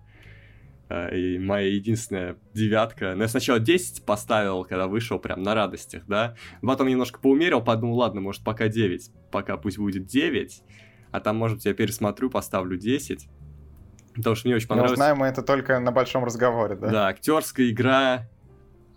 Э, 0.90 1.16
и 1.16 1.40
моя 1.40 1.68
единственная 1.68 2.38
девятка. 2.54 3.14
Ну, 3.16 3.22
я 3.24 3.28
сначала 3.28 3.60
10 3.60 4.06
поставил, 4.06 4.64
когда 4.66 4.88
вышел, 4.88 5.20
прям 5.20 5.42
на 5.44 5.56
радостях, 5.56 6.04
да. 6.08 6.36
Потом 6.62 6.88
немножко 6.88 7.20
поумерил, 7.20 7.62
подумал, 7.62 7.98
ладно, 7.98 8.22
может, 8.22 8.44
пока 8.44 8.68
9. 8.68 9.12
Пока 9.32 9.58
пусть 9.58 9.78
будет 9.78 10.06
9. 10.06 10.62
А 11.12 11.20
там, 11.20 11.38
может 11.38 11.66
я 11.66 11.74
пересмотрю, 11.74 12.30
поставлю 12.30 12.78
10. 12.78 13.28
Потому 14.16 14.36
что 14.36 14.48
мне 14.48 14.56
очень 14.56 14.68
понравилось. 14.68 14.92
Но 14.92 14.96
знаем 15.04 15.18
мы 15.18 15.28
это 15.28 15.42
только 15.42 15.80
на 15.80 15.92
большом 15.92 16.24
разговоре, 16.24 16.76
да? 16.76 16.90
Да, 16.90 17.08
актерская 17.08 17.70
игра 17.70 18.30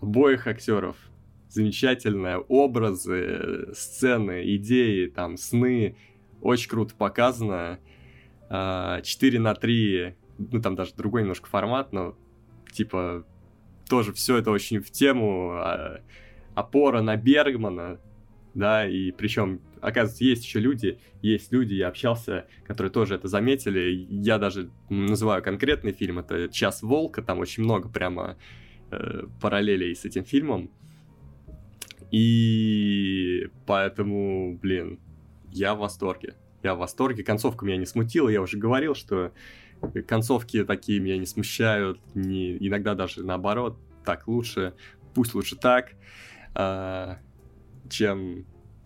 обоих 0.00 0.46
актеров. 0.46 0.96
Замечательная. 1.48 2.38
Образы, 2.38 3.72
сцены, 3.74 4.54
идеи, 4.56 5.06
там, 5.06 5.36
сны. 5.36 5.96
Очень 6.40 6.70
круто 6.70 6.94
показано. 6.94 7.80
4 8.48 9.38
а, 9.38 9.40
на 9.40 9.54
3 9.54 10.16
ну 10.38 10.62
там 10.62 10.74
даже 10.74 10.94
другой 10.94 11.22
немножко 11.22 11.48
формат, 11.48 11.92
но 11.92 12.16
типа 12.72 13.26
тоже 13.88 14.12
все 14.12 14.38
это 14.38 14.50
очень 14.50 14.80
в 14.80 14.90
тему, 14.90 15.52
а, 15.52 16.00
опора 16.54 17.00
на 17.02 17.16
Бергмана, 17.16 18.00
да, 18.54 18.86
и 18.86 19.10
причем, 19.12 19.60
оказывается, 19.80 20.24
есть 20.24 20.44
еще 20.44 20.60
люди, 20.60 20.98
есть 21.22 21.52
люди, 21.52 21.74
я 21.74 21.88
общался, 21.88 22.46
которые 22.66 22.92
тоже 22.92 23.14
это 23.14 23.28
заметили, 23.28 24.06
я 24.10 24.38
даже 24.38 24.70
называю 24.88 25.42
конкретный 25.42 25.92
фильм, 25.92 26.18
это 26.18 26.48
«Час 26.48 26.82
волка», 26.82 27.22
там 27.22 27.38
очень 27.38 27.62
много 27.62 27.88
прямо 27.88 28.36
э, 28.90 29.24
параллелей 29.40 29.94
с 29.94 30.04
этим 30.04 30.24
фильмом, 30.24 30.70
и 32.10 33.48
поэтому, 33.66 34.58
блин, 34.60 34.98
я 35.52 35.74
в 35.74 35.78
восторге. 35.78 36.34
Я 36.68 36.74
в 36.74 36.78
восторге. 36.80 37.24
Концовка 37.24 37.64
меня 37.64 37.78
не 37.78 37.86
смутила. 37.86 38.28
Я 38.28 38.42
уже 38.42 38.58
говорил, 38.58 38.94
что 38.94 39.32
концовки 40.06 40.64
такие 40.64 41.00
меня 41.00 41.16
не 41.16 41.24
смущают, 41.24 41.98
не, 42.14 42.58
иногда 42.58 42.94
даже 42.94 43.24
наоборот, 43.24 43.78
так 44.04 44.28
лучше, 44.28 44.74
пусть 45.14 45.34
лучше 45.34 45.56
так, 45.56 45.92
а, 46.54 47.20
чем 47.88 48.44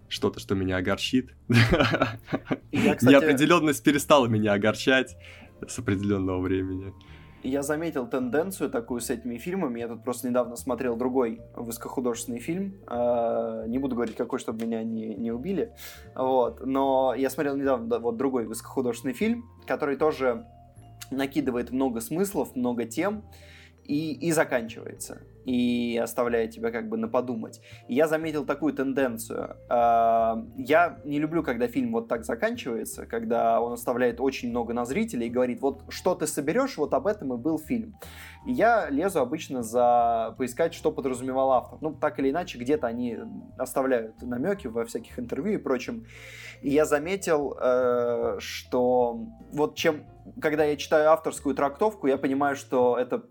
что-то, 0.09 0.39
что 0.39 0.55
меня 0.55 0.77
огорчит. 0.77 1.35
Я, 1.49 2.95
кстати... 2.95 3.05
Неопределенность 3.05 3.83
перестала 3.83 4.27
меня 4.27 4.53
огорчать 4.53 5.17
с 5.67 5.77
определенного 5.77 6.41
времени. 6.41 6.93
Я 7.43 7.63
заметил 7.63 8.07
тенденцию 8.07 8.71
такую 8.71 9.01
с 9.01 9.11
этими 9.11 9.37
фильмами. 9.37 9.81
Я 9.81 9.89
тут 9.89 10.05
просто 10.05 10.29
недавно 10.29 10.55
смотрел 10.55 10.97
другой 10.97 11.41
высокохудожественный 11.55 12.39
фильм. 12.39 12.81
А, 12.87 13.67
не 13.67 13.79
буду 13.79 13.97
говорить 13.97 14.15
какой, 14.15 14.39
чтобы 14.39 14.65
меня 14.65 14.85
не, 14.85 15.15
не 15.17 15.33
убили. 15.33 15.73
Вот. 16.15 16.65
Но 16.65 17.15
я 17.17 17.31
смотрел 17.31 17.57
недавно 17.57 17.99
вот 17.99 18.17
другой 18.17 18.47
высокохудожественный 18.47 19.15
фильм, 19.15 19.45
который 19.67 19.97
тоже 19.97 20.47
накидывает 21.11 21.73
много 21.73 22.01
смыслов, 22.01 22.55
много 22.55 22.85
тем 22.85 23.25
и, 23.85 24.13
и 24.13 24.31
заканчивается. 24.31 25.23
И 25.45 25.99
оставляет 26.03 26.53
тебя 26.53 26.71
как 26.71 26.89
бы 26.89 26.97
на 26.97 27.09
подумать. 27.09 27.61
И 27.89 27.95
я 27.95 28.09
заметил 28.09 28.45
такую 28.45 28.73
тенденцию. 28.75 29.57
А, 29.69 30.45
я 30.57 31.01
не 31.05 31.19
люблю, 31.19 31.43
когда 31.43 31.67
фильм 31.67 31.93
вот 31.93 32.09
так 32.09 32.25
заканчивается, 32.25 33.07
когда 33.07 33.61
он 33.61 33.73
оставляет 33.73 34.21
очень 34.21 34.51
много 34.51 34.73
на 34.73 34.85
зрителей 34.85 35.27
и 35.27 35.31
говорит, 35.31 35.61
вот 35.61 35.83
что 35.89 36.15
ты 36.15 36.27
соберешь, 36.27 36.77
вот 36.77 36.95
об 36.95 37.07
этом 37.07 37.35
и 37.35 37.37
был 37.37 37.59
фильм. 37.59 37.97
И 38.47 38.53
я 38.53 38.89
лезу 38.91 39.21
обычно 39.21 39.63
за 39.63 40.35
поискать, 40.39 40.75
что 40.75 40.91
подразумевал 40.91 41.53
автор. 41.53 41.79
Ну, 41.81 41.95
так 41.95 42.19
или 42.19 42.31
иначе, 42.31 42.59
где-то 42.59 42.87
они 42.87 43.19
оставляют 43.59 44.21
намеки 44.23 44.67
во 44.67 44.85
всяких 44.85 45.19
интервью 45.19 45.55
и 45.55 45.63
прочем. 45.63 46.07
И 46.61 46.71
я 46.71 46.85
заметил, 46.85 47.57
э, 47.61 48.37
что 48.39 49.27
вот 49.53 49.77
чем, 49.77 50.05
когда 50.41 50.65
я 50.65 50.77
читаю 50.77 51.11
авторскую 51.11 51.55
трактовку, 51.55 52.07
я 52.07 52.17
понимаю, 52.17 52.57
что 52.57 52.97
это 52.99 53.25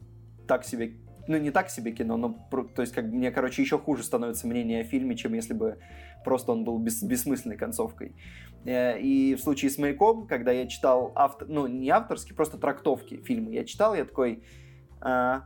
так 0.48 0.66
себе 0.66 0.98
ну, 1.28 1.38
не 1.38 1.52
так 1.52 1.70
себе 1.70 1.92
кино, 1.92 2.18
но, 2.18 2.36
то 2.76 2.82
есть, 2.82 2.94
как 2.94 3.06
мне, 3.06 3.32
короче, 3.32 3.62
еще 3.62 3.78
хуже 3.78 4.04
становится 4.04 4.48
мнение 4.48 4.82
о 4.82 4.84
фильме, 4.84 5.16
чем 5.16 5.34
если 5.34 5.54
бы 5.54 5.78
просто 6.24 6.52
он 6.52 6.64
был 6.64 6.78
бес, 6.78 7.02
бессмысленной 7.02 7.58
концовкой. 7.58 8.16
Э, 8.66 9.00
и 9.00 9.36
в 9.36 9.40
случае 9.40 9.72
с 9.72 9.78
«Маяком», 9.78 10.28
когда 10.28 10.52
я 10.52 10.68
читал, 10.68 11.12
автор, 11.16 11.48
ну, 11.48 11.68
не 11.68 11.90
авторские, 11.90 12.36
просто 12.36 12.58
трактовки 12.58 13.18
фильма, 13.18 13.52
я 13.52 13.64
читал, 13.66 13.96
я 13.96 14.06
такой, 14.06 14.44
а, 15.00 15.46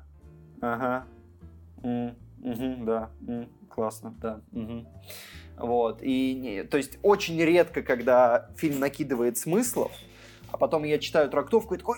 ага, 0.62 1.06
м, 1.84 2.16
угу, 2.42 2.86
да, 2.86 3.10
м, 3.28 3.50
классно, 3.70 4.16
да, 4.22 4.42
угу. 4.52 4.86
Вот, 5.58 6.00
и, 6.02 6.68
то 6.70 6.78
есть, 6.78 7.00
очень 7.04 7.42
редко, 7.42 7.82
когда 7.82 8.50
фильм 8.58 8.80
накидывает 8.80 9.38
смыслов, 9.38 9.94
а 10.52 10.58
потом 10.58 10.84
я 10.84 11.00
читаю 11.00 11.30
трактовку 11.30 11.76
и 11.76 11.78
такой, 11.78 11.98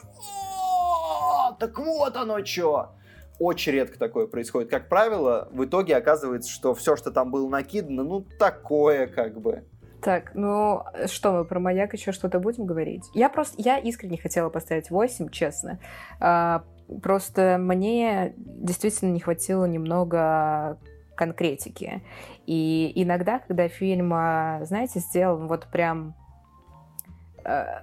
так 1.59 1.77
вот 1.79 2.15
оно 2.15 2.45
что! 2.45 2.96
Очень 3.39 3.73
редко 3.73 3.99
такое 3.99 4.27
происходит. 4.27 4.69
Как 4.69 4.89
правило, 4.89 5.47
в 5.51 5.63
итоге 5.65 5.95
оказывается, 5.95 6.49
что 6.49 6.73
все, 6.73 6.95
что 6.95 7.11
там 7.11 7.31
было 7.31 7.47
накидано, 7.47 8.03
ну, 8.03 8.25
такое 8.39 9.07
как 9.07 9.39
бы. 9.39 9.63
Так, 10.01 10.35
ну 10.35 10.83
что 11.07 11.33
мы 11.33 11.45
про 11.45 11.59
маяк 11.59 11.93
еще 11.93 12.11
что-то 12.11 12.39
будем 12.39 12.65
говорить? 12.65 13.03
Я 13.13 13.29
просто, 13.29 13.55
я 13.61 13.77
искренне 13.77 14.17
хотела 14.17 14.49
поставить 14.49 14.89
8, 14.89 15.29
честно. 15.29 15.79
А, 16.19 16.63
просто 17.01 17.57
мне 17.59 18.33
действительно 18.37 19.11
не 19.11 19.19
хватило 19.19 19.65
немного 19.65 20.79
конкретики. 21.15 22.03
И 22.45 22.91
иногда, 22.95 23.39
когда 23.39 23.67
фильм, 23.67 24.13
а, 24.13 24.61
знаете, 24.63 24.99
сделан 24.99 25.47
вот 25.47 25.67
прям 25.71 26.15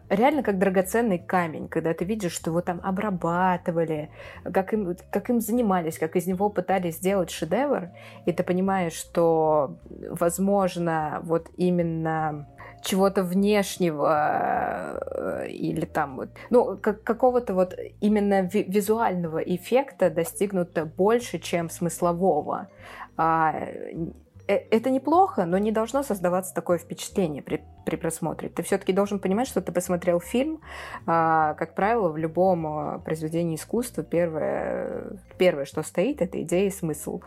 реально 0.09 0.43
как 0.43 0.59
драгоценный 0.59 1.19
камень, 1.19 1.69
когда 1.69 1.95
ты 1.95 2.05
видишь, 2.05 2.33
что 2.33 2.51
его 2.51 2.61
там 2.61 2.81
обрабатывали, 2.83 4.11
как 4.53 4.73
им, 4.75 4.97
как 5.11 5.31
им 5.31 5.41
занимались, 5.41 5.99
как 5.99 6.17
из 6.17 6.27
него 6.27 6.51
пытались 6.51 6.97
сделать 6.97 7.31
шедевр, 7.31 7.91
и 8.27 8.33
ты 8.33 8.43
понимаешь, 8.43 8.93
что, 8.93 9.79
возможно, 10.11 11.21
вот 11.23 11.49
именно 11.57 12.47
чего-то 12.83 13.23
внешнего 13.23 15.01
э, 15.01 15.49
или 15.49 15.87
там 15.87 16.17
вот, 16.17 16.29
ну, 16.51 16.77
как, 16.77 17.03
какого-то 17.03 17.55
вот 17.55 17.75
именно 18.01 18.43
ви- 18.43 18.65
визуального 18.65 19.39
эффекта 19.39 20.11
достигнуто 20.11 20.85
больше, 20.85 21.39
чем 21.39 21.71
смыслового. 21.71 22.69
А, 23.17 23.55
Э, 23.55 23.93
это 24.47 24.91
неплохо, 24.91 25.47
но 25.47 25.59
не 25.59 25.73
должно 25.73 26.03
создаваться 26.03 26.55
такое 26.55 26.79
впечатление 26.79 27.43
при, 27.43 27.65
при 27.87 27.97
просмотре. 27.97 28.49
Ты 28.49 28.63
все-таки 28.63 28.93
должен 28.93 29.19
понимать, 29.19 29.49
что 29.49 29.63
ты 29.63 29.73
посмотрел 29.73 30.21
фильм. 30.21 30.61
А, 31.07 31.55
как 31.55 31.75
правило, 31.75 32.11
в 32.11 32.17
любом 32.17 32.67
а, 32.67 32.99
произведении 32.99 33.57
искусства 33.57 34.05
первое, 34.05 35.19
первое, 35.39 35.65
что 35.65 35.83
стоит, 35.83 36.21
это 36.21 36.43
идея 36.43 36.67
и 36.67 36.71
смысл. 36.71 37.23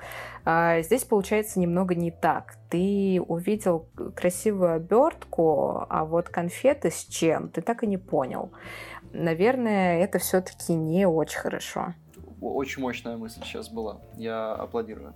А, 0.45 0.81
здесь 0.81 1.03
получается 1.03 1.59
немного 1.59 1.95
не 1.95 2.11
так. 2.11 2.55
Ты 2.69 3.21
увидел 3.27 3.87
красивую 4.15 4.73
обертку, 4.73 5.85
а 5.89 6.05
вот 6.05 6.29
конфеты 6.29 6.91
с 6.91 7.03
чем, 7.03 7.49
ты 7.49 7.61
так 7.61 7.83
и 7.83 7.87
не 7.87 7.97
понял. 7.97 8.51
Наверное, 9.11 10.03
это 10.03 10.19
все-таки 10.19 10.73
не 10.73 11.07
очень 11.07 11.39
хорошо. 11.39 11.93
Очень 12.41 12.83
мощная 12.83 13.17
мысль 13.17 13.41
сейчас 13.43 13.69
была. 13.69 14.01
Я 14.15 14.53
аплодирую. 14.53 15.15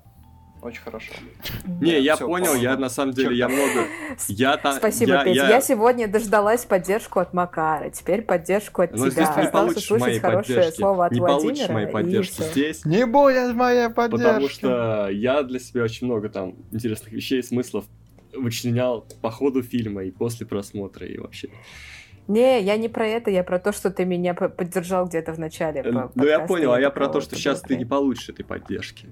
Очень 0.62 0.82
хорошо. 0.82 1.12
Не, 1.82 2.00
я 2.00 2.16
понял, 2.18 2.54
я 2.56 2.78
на 2.78 2.90
самом 2.90 3.14
деле, 3.14 3.36
я 3.36 3.50
много... 3.50 3.88
Спасибо, 4.18 5.24
Петя. 5.24 5.48
Я 5.48 5.60
всегда 5.62 6.08
дождалась 6.08 6.66
поддержку 6.66 7.20
от 7.20 7.34
Макара, 7.34 7.90
теперь 7.90 8.22
поддержку 8.22 8.84
от 8.84 8.94
тебя. 8.94 9.10
здесь 9.10 9.28
не 9.38 9.50
получишь 9.50 9.90
моей 9.90 10.22
поддержки. 10.22 10.80
Не 10.80 11.20
получишь 11.20 11.70
моей 11.70 11.88
поддержки 11.88 12.42
здесь. 12.44 12.86
Не 12.86 13.06
будет 13.06 13.56
моей 13.56 13.90
поддержки. 13.90 14.24
Потому 14.24 14.50
что 14.50 15.10
я 15.10 15.44
для 15.44 15.60
себя 15.60 15.84
очень 15.84 16.08
много 16.08 16.30
там 16.30 16.56
интересных 16.72 17.12
вещей, 17.12 17.42
смыслов 17.42 17.86
вычленял 18.34 19.06
по 19.22 19.32
ходу 19.32 19.62
фильма 19.62 20.04
и 20.04 20.12
после 20.12 20.46
просмотра, 20.46 21.06
и 21.06 21.18
вообще... 21.18 21.50
Не, 22.28 22.62
я 22.62 22.78
не 22.78 22.88
про 22.88 23.08
это, 23.08 23.30
я 23.30 23.44
про 23.44 23.60
то, 23.60 23.72
что 23.72 23.92
ты 23.92 24.06
меня 24.06 24.34
поддержал 24.34 25.08
где-то 25.08 25.34
в 25.34 25.40
начале. 25.40 25.82
Э, 25.82 26.10
ну, 26.14 26.26
я 26.26 26.40
понял, 26.40 26.74
а 26.74 26.80
я 26.80 26.90
про 26.90 27.08
то, 27.08 27.22
что 27.22 27.36
сейчас 27.36 27.62
ты 27.62 27.76
не 27.76 27.86
получишь 27.86 28.30
этой 28.30 28.46
поддержки. 28.46 29.10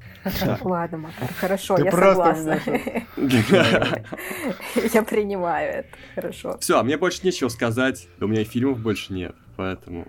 Ладно, 0.62 0.98
Макар, 1.00 1.34
хорошо, 1.34 1.78
я 1.78 1.92
согласна. 1.92 2.60
Я 4.94 5.04
принимаю 5.04 5.72
это, 5.80 5.90
хорошо. 6.16 6.58
Все, 6.60 6.80
а 6.80 6.84
мне 6.84 6.98
больше 6.98 7.26
нечего 7.26 7.50
сказать, 7.50 8.08
у 8.20 8.28
меня 8.28 8.44
фильмов 8.44 8.80
больше 8.80 9.14
нет, 9.14 9.36
поэтому... 9.58 10.08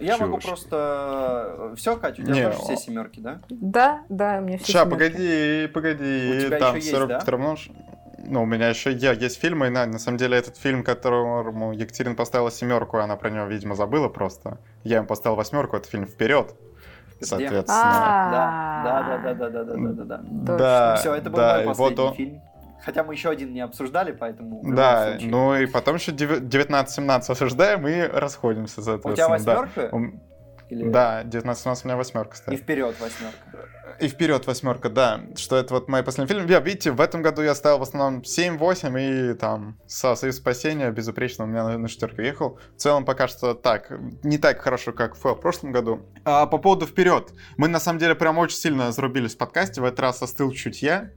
Я 0.00 0.18
могу 0.18 0.38
просто... 0.38 1.72
Все, 1.76 1.96
Катя, 1.96 2.22
у 2.22 2.24
тебя 2.24 2.50
тоже 2.50 2.62
все 2.64 2.76
семерки, 2.76 3.20
да? 3.20 3.40
Да, 3.48 4.04
да, 4.08 4.38
у 4.38 4.42
меня 4.42 4.58
все 4.58 4.66
Сейчас, 4.66 4.88
погоди, 4.88 5.68
погоди. 5.72 6.50
Там 6.58 6.80
все 6.80 6.98
равно... 6.98 7.56
Ну, 8.26 8.42
у 8.42 8.46
меня 8.46 8.68
еще 8.68 8.92
я, 8.92 9.12
есть 9.12 9.40
фильмы, 9.40 9.66
и 9.66 9.70
на, 9.70 9.86
на 9.86 9.98
самом 9.98 10.18
деле 10.18 10.36
этот 10.36 10.56
фильм, 10.56 10.82
которому 10.82 11.72
Екатерина 11.72 12.14
поставила 12.14 12.50
семерку, 12.50 12.98
она 12.98 13.16
про 13.16 13.30
него, 13.30 13.46
видимо, 13.46 13.74
забыла 13.74 14.08
просто. 14.08 14.58
Я 14.82 14.96
ему 14.96 15.06
поставил 15.06 15.36
восьмерку, 15.36 15.76
это 15.76 15.88
фильм 15.88 16.06
«Вперед». 16.06 16.54
Соответственно. 17.20 18.30
Да, 18.32 18.82
да, 18.84 19.18
да, 19.18 19.34
да, 19.34 19.48
да, 19.48 19.64
да, 19.64 19.74
да, 19.74 20.04
да. 20.04 20.56
Да, 20.56 20.96
Все, 20.96 21.14
это 21.14 21.30
был 21.30 21.40
мой 21.40 21.64
последний 21.66 22.14
фильм. 22.14 22.42
Хотя 22.84 23.02
мы 23.02 23.14
еще 23.14 23.30
один 23.30 23.54
не 23.54 23.60
обсуждали, 23.60 24.12
поэтому... 24.12 24.60
Да, 24.62 25.16
ну 25.20 25.54
и 25.56 25.64
потом 25.64 25.94
еще 25.94 26.12
19-17 26.12 27.30
обсуждаем 27.30 27.86
и 27.88 28.02
расходимся, 28.02 28.82
соответственно. 28.82 29.12
У 29.12 29.16
тебя 29.16 29.28
восьмерка? 29.28 29.90
Или... 30.70 30.88
Да, 30.88 31.22
19-17 31.24 31.80
у 31.84 31.86
меня 31.86 31.96
восьмерка 31.96 32.36
стоит. 32.36 32.58
И 32.58 32.62
вперед 32.62 32.96
восьмерка. 33.00 33.38
И 34.00 34.08
вперед 34.08 34.46
восьмерка, 34.46 34.88
да. 34.88 35.20
Что 35.36 35.56
это 35.56 35.74
вот 35.74 35.88
мои 35.88 36.02
последние 36.02 36.36
фильмы. 36.36 36.50
Я, 36.50 36.60
видите, 36.60 36.90
в 36.90 37.00
этом 37.00 37.22
году 37.22 37.42
я 37.42 37.54
ставил 37.54 37.78
в 37.78 37.82
основном 37.82 38.22
7-8, 38.22 39.32
и 39.32 39.34
там 39.34 39.78
Союз 39.86 40.36
спасения 40.36 40.90
безупречно 40.90 41.44
у 41.44 41.46
меня 41.46 41.64
на, 41.64 41.78
на 41.78 41.88
четверку 41.88 42.22
ехал. 42.22 42.58
В 42.76 42.80
целом 42.80 43.04
пока 43.04 43.28
что 43.28 43.54
так, 43.54 43.92
не 44.22 44.38
так 44.38 44.60
хорошо, 44.60 44.92
как 44.92 45.16
в 45.16 45.34
прошлом 45.34 45.72
году. 45.72 46.00
А 46.24 46.46
по 46.46 46.58
поводу 46.58 46.86
вперед. 46.86 47.32
Мы 47.56 47.68
на 47.68 47.78
самом 47.78 47.98
деле 47.98 48.14
прям 48.14 48.38
очень 48.38 48.56
сильно 48.56 48.90
зарубились 48.90 49.34
в 49.34 49.38
подкасте. 49.38 49.80
В 49.80 49.84
этот 49.84 50.00
раз 50.00 50.22
остыл 50.22 50.50
чуть 50.52 50.82
я, 50.82 51.10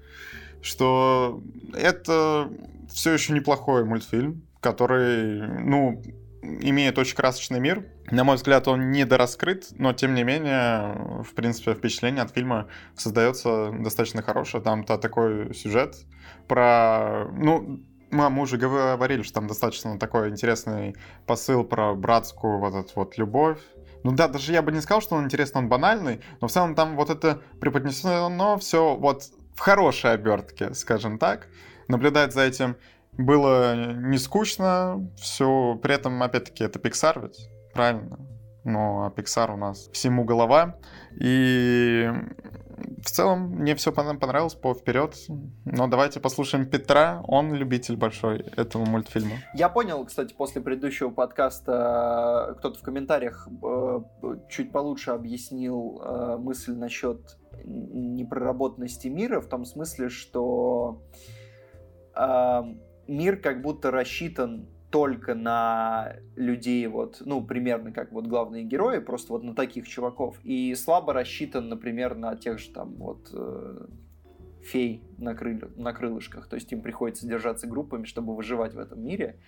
что 0.62 1.42
это 1.74 2.50
все 2.92 3.14
еще 3.14 3.34
неплохой 3.34 3.86
мультфильм, 3.86 4.44
который, 4.60 5.42
ну, 5.64 6.02
имеет 6.42 6.98
очень 6.98 7.16
красочный 7.16 7.60
мир. 7.60 7.86
На 8.12 8.24
мой 8.24 8.36
взгляд, 8.36 8.68
он 8.68 8.92
недораскрыт, 8.92 9.68
но 9.72 9.94
тем 9.94 10.14
не 10.14 10.24
менее, 10.24 11.24
в 11.24 11.34
принципе, 11.34 11.74
впечатление 11.74 12.24
от 12.24 12.32
фильма 12.32 12.68
создается 12.96 13.72
достаточно 13.72 14.22
хорошее. 14.22 14.64
Там-то 14.64 14.98
такой 14.98 15.54
сюжет 15.54 15.96
про... 16.48 17.26
Ну, 17.34 17.82
мы, 18.10 18.42
уже 18.42 18.58
говорили, 18.58 19.22
что 19.22 19.36
там 19.36 19.48
достаточно 19.48 20.00
такой 20.00 20.30
интересный 20.30 20.96
посыл 21.26 21.64
про 21.64 21.94
братскую 21.94 22.60
вот 22.60 22.74
эту 22.74 22.92
вот 22.96 23.18
любовь. 23.18 23.60
Ну 24.04 24.12
да, 24.14 24.28
даже 24.28 24.54
я 24.54 24.62
бы 24.62 24.72
не 24.72 24.80
сказал, 24.80 25.02
что 25.02 25.16
он 25.16 25.26
интересный, 25.26 25.60
он 25.60 25.68
банальный, 25.68 26.22
но 26.40 26.48
в 26.48 26.52
целом 26.52 26.76
там 26.76 26.96
вот 26.96 27.10
это 27.10 27.42
преподнесено 27.60 28.58
все 28.58 28.96
вот 28.96 29.24
в 29.56 29.60
хорошей 29.60 30.14
обертке, 30.14 30.74
скажем 30.74 31.18
так. 31.18 31.48
Наблюдать 31.88 32.34
за 32.34 32.42
этим 32.42 32.78
было 33.18 33.76
не 33.76 34.18
скучно, 34.18 35.10
все, 35.18 35.80
при 35.82 35.96
этом, 35.96 36.22
опять-таки, 36.22 36.64
это 36.64 36.80
Pixar 36.80 37.22
ведь, 37.22 37.50
правильно? 37.74 38.20
Ну, 38.64 39.04
а 39.04 39.10
Pixar 39.10 39.54
у 39.54 39.58
нас 39.58 39.90
всему 39.94 40.26
голова, 40.26 40.76
и 41.20 42.10
в 43.02 43.10
целом 43.10 43.50
мне 43.52 43.76
все 43.76 43.92
понравилось 43.92 44.54
по 44.54 44.74
вперед. 44.74 45.16
Но 45.66 45.88
давайте 45.88 46.20
послушаем 46.20 46.70
Петра. 46.70 47.22
Он 47.28 47.54
любитель 47.54 47.96
большой 47.96 48.40
этого 48.56 48.86
мультфильма. 48.86 49.38
Я 49.54 49.70
понял, 49.70 50.06
кстати, 50.06 50.34
после 50.34 50.62
предыдущего 50.62 51.10
подкаста 51.10 52.56
кто-то 52.60 52.80
в 52.80 52.82
комментариях 52.84 53.48
э, 53.48 54.00
чуть 54.50 54.72
получше 54.72 55.12
объяснил 55.12 56.02
э, 56.04 56.38
мысль 56.38 56.74
насчет 56.74 57.38
непроработанности 57.64 59.08
мира 59.08 59.42
в 59.42 59.48
том 59.48 59.66
смысле, 59.66 60.10
что 60.10 61.02
э, 62.16 62.62
мир 63.08 63.38
как 63.38 63.62
будто 63.62 63.92
рассчитан 63.92 64.68
только 64.90 65.36
на 65.36 66.16
людей, 66.36 66.88
вот, 66.88 67.22
ну, 67.26 67.44
примерно 67.44 67.92
как 67.92 68.12
вот 68.12 68.28
главные 68.28 68.64
герои, 68.64 69.00
просто 69.00 69.34
вот 69.34 69.44
на 69.44 69.54
таких 69.54 69.88
чуваков. 69.88 70.38
И 70.44 70.74
слабо 70.76 71.14
рассчитан, 71.14 71.68
например, 71.68 72.16
на 72.16 72.36
тех 72.36 72.58
же 72.58 72.70
там 72.70 72.96
вот 72.96 73.30
э, 73.34 73.86
фей 74.64 75.04
на, 75.18 75.36
крыль, 75.36 75.62
на 75.76 75.92
крылышках. 75.92 76.48
То 76.48 76.56
есть 76.56 76.72
им 76.72 76.82
приходится 76.82 77.28
держаться 77.28 77.68
группами, 77.68 78.06
чтобы 78.06 78.36
выживать 78.36 78.76
в 78.76 78.80
этом 78.80 79.04
мире. 79.04 79.40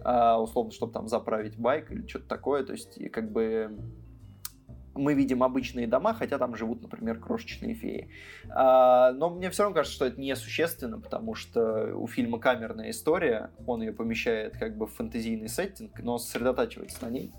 Э, 0.00 0.34
условно, 0.34 0.70
чтобы 0.70 0.92
там 0.92 1.08
заправить 1.08 1.58
байк 1.58 1.90
или 1.90 2.06
что-то 2.06 2.28
такое. 2.28 2.64
То 2.64 2.72
есть 2.72 2.98
как 3.10 3.32
бы 3.32 3.76
мы 4.96 5.14
видим 5.14 5.42
обычные 5.42 5.86
дома, 5.86 6.14
хотя 6.14 6.38
там 6.38 6.56
живут, 6.56 6.82
например, 6.82 7.18
крошечные 7.18 7.74
феи. 7.74 8.10
А, 8.50 9.12
но 9.12 9.30
мне 9.30 9.50
все 9.50 9.64
равно 9.64 9.74
кажется, 9.74 9.94
что 9.94 10.06
это 10.06 10.20
несущественно, 10.20 11.00
потому 11.00 11.34
что 11.34 11.94
у 11.96 12.06
фильма 12.06 12.38
камерная 12.38 12.90
история, 12.90 13.50
он 13.66 13.82
ее 13.82 13.92
помещает 13.92 14.56
как 14.56 14.76
бы 14.76 14.86
в 14.86 14.94
фэнтезийный 14.94 15.48
сеттинг, 15.48 15.98
но 16.00 16.18
сосредотачивается 16.18 17.04
на 17.04 17.10
ней. 17.10 17.32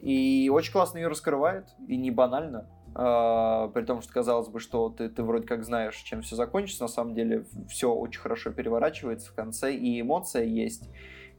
И 0.00 0.50
очень 0.52 0.72
классно 0.72 0.98
ее 0.98 1.08
раскрывает, 1.08 1.66
и 1.86 1.96
не 1.96 2.10
банально. 2.10 2.68
Uh, 2.94 3.72
при 3.72 3.84
том, 3.86 4.02
что 4.02 4.12
казалось 4.12 4.48
бы, 4.48 4.60
что 4.60 4.90
ты, 4.90 5.08
ты 5.08 5.22
вроде 5.22 5.46
как 5.46 5.64
знаешь, 5.64 5.96
чем 5.96 6.20
все 6.20 6.36
закончится, 6.36 6.84
на 6.84 6.88
самом 6.88 7.14
деле 7.14 7.46
все 7.70 7.90
очень 7.90 8.20
хорошо 8.20 8.50
переворачивается 8.50 9.30
в 9.30 9.34
конце, 9.34 9.74
и 9.74 9.98
эмоция 9.98 10.44
есть, 10.44 10.90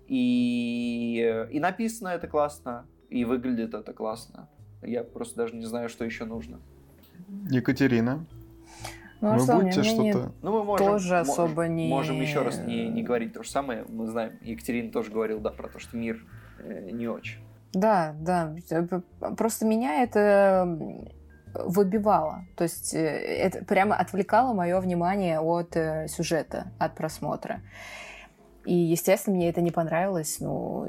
и, 0.07 1.45
и 1.51 1.60
написано 1.60 2.07
это 2.07 2.27
классно, 2.27 2.88
и 3.11 3.23
выглядит 3.23 3.76
это 3.76 3.93
классно. 3.93 4.49
Я 4.85 5.03
просто 5.03 5.35
даже 5.35 5.55
не 5.55 5.65
знаю, 5.65 5.89
что 5.89 6.05
еще 6.05 6.26
нужно. 6.26 6.60
Екатерина. 7.49 8.26
Ну, 9.22 9.30
а 9.30 9.38
Вы 9.38 9.43
что, 9.43 9.55
будете 9.55 9.84
что-то... 9.84 10.31
Ну, 10.41 10.51
мы 10.51 10.64
можем, 10.65 10.85
тоже 10.85 11.19
особо 11.19 11.68
не... 11.68 11.88
Можем 11.88 12.19
еще 12.19 12.41
раз 12.41 12.60
не, 12.60 12.89
не 12.89 13.03
говорить 13.03 13.34
то 13.34 13.41
же 13.41 13.49
самое. 13.49 13.85
Мы 13.88 14.07
знаем, 14.07 14.34
Екатерина 14.41 14.91
тоже 14.91 15.11
говорил, 15.11 15.39
да, 15.39 15.49
про 15.49 15.69
то, 15.69 15.80
что 15.80 15.95
мир 15.95 16.26
э, 16.60 16.89
не 16.91 17.07
очень. 17.07 17.39
Да, 17.72 18.14
да. 18.19 18.53
Просто 19.38 19.65
меня 19.65 20.03
это 20.03 20.68
выбивало. 21.53 22.45
То 22.57 22.65
есть 22.65 22.93
э, 22.93 22.99
это 22.99 23.64
прямо 23.64 23.95
отвлекало 23.95 24.53
мое 24.53 24.80
внимание 24.81 25.39
от 25.39 25.76
э, 25.77 26.07
сюжета, 26.10 26.72
от 26.77 26.95
просмотра. 26.95 27.61
И, 28.65 28.73
естественно, 28.73 29.35
мне 29.35 29.49
это 29.49 29.61
не 29.61 29.72
понравилось, 29.72 30.38
но 30.40 30.88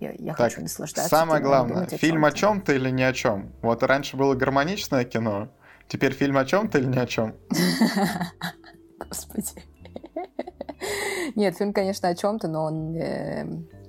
я, 0.00 0.12
я 0.18 0.34
так, 0.34 0.36
хочу 0.36 0.62
наслаждаться. 0.62 1.10
Самое 1.10 1.42
главное, 1.42 1.86
фильм 1.86 2.24
о 2.24 2.32
чем-то 2.32 2.72
или 2.72 2.90
ни 2.90 3.02
о 3.02 3.12
чем. 3.12 3.52
Вот 3.62 3.82
раньше 3.82 4.16
было 4.16 4.34
гармоничное 4.34 5.04
кино, 5.04 5.48
теперь 5.88 6.12
фильм 6.12 6.38
о 6.38 6.44
чем-то 6.44 6.78
или 6.78 6.86
ни 6.86 6.98
о 6.98 7.06
чем. 7.06 7.34
Господи. 8.98 9.62
Нет, 11.34 11.56
фильм, 11.56 11.72
конечно, 11.72 12.08
о 12.08 12.14
чем-то, 12.14 12.48
но 12.48 12.64
он 12.64 12.96
э, 12.96 13.44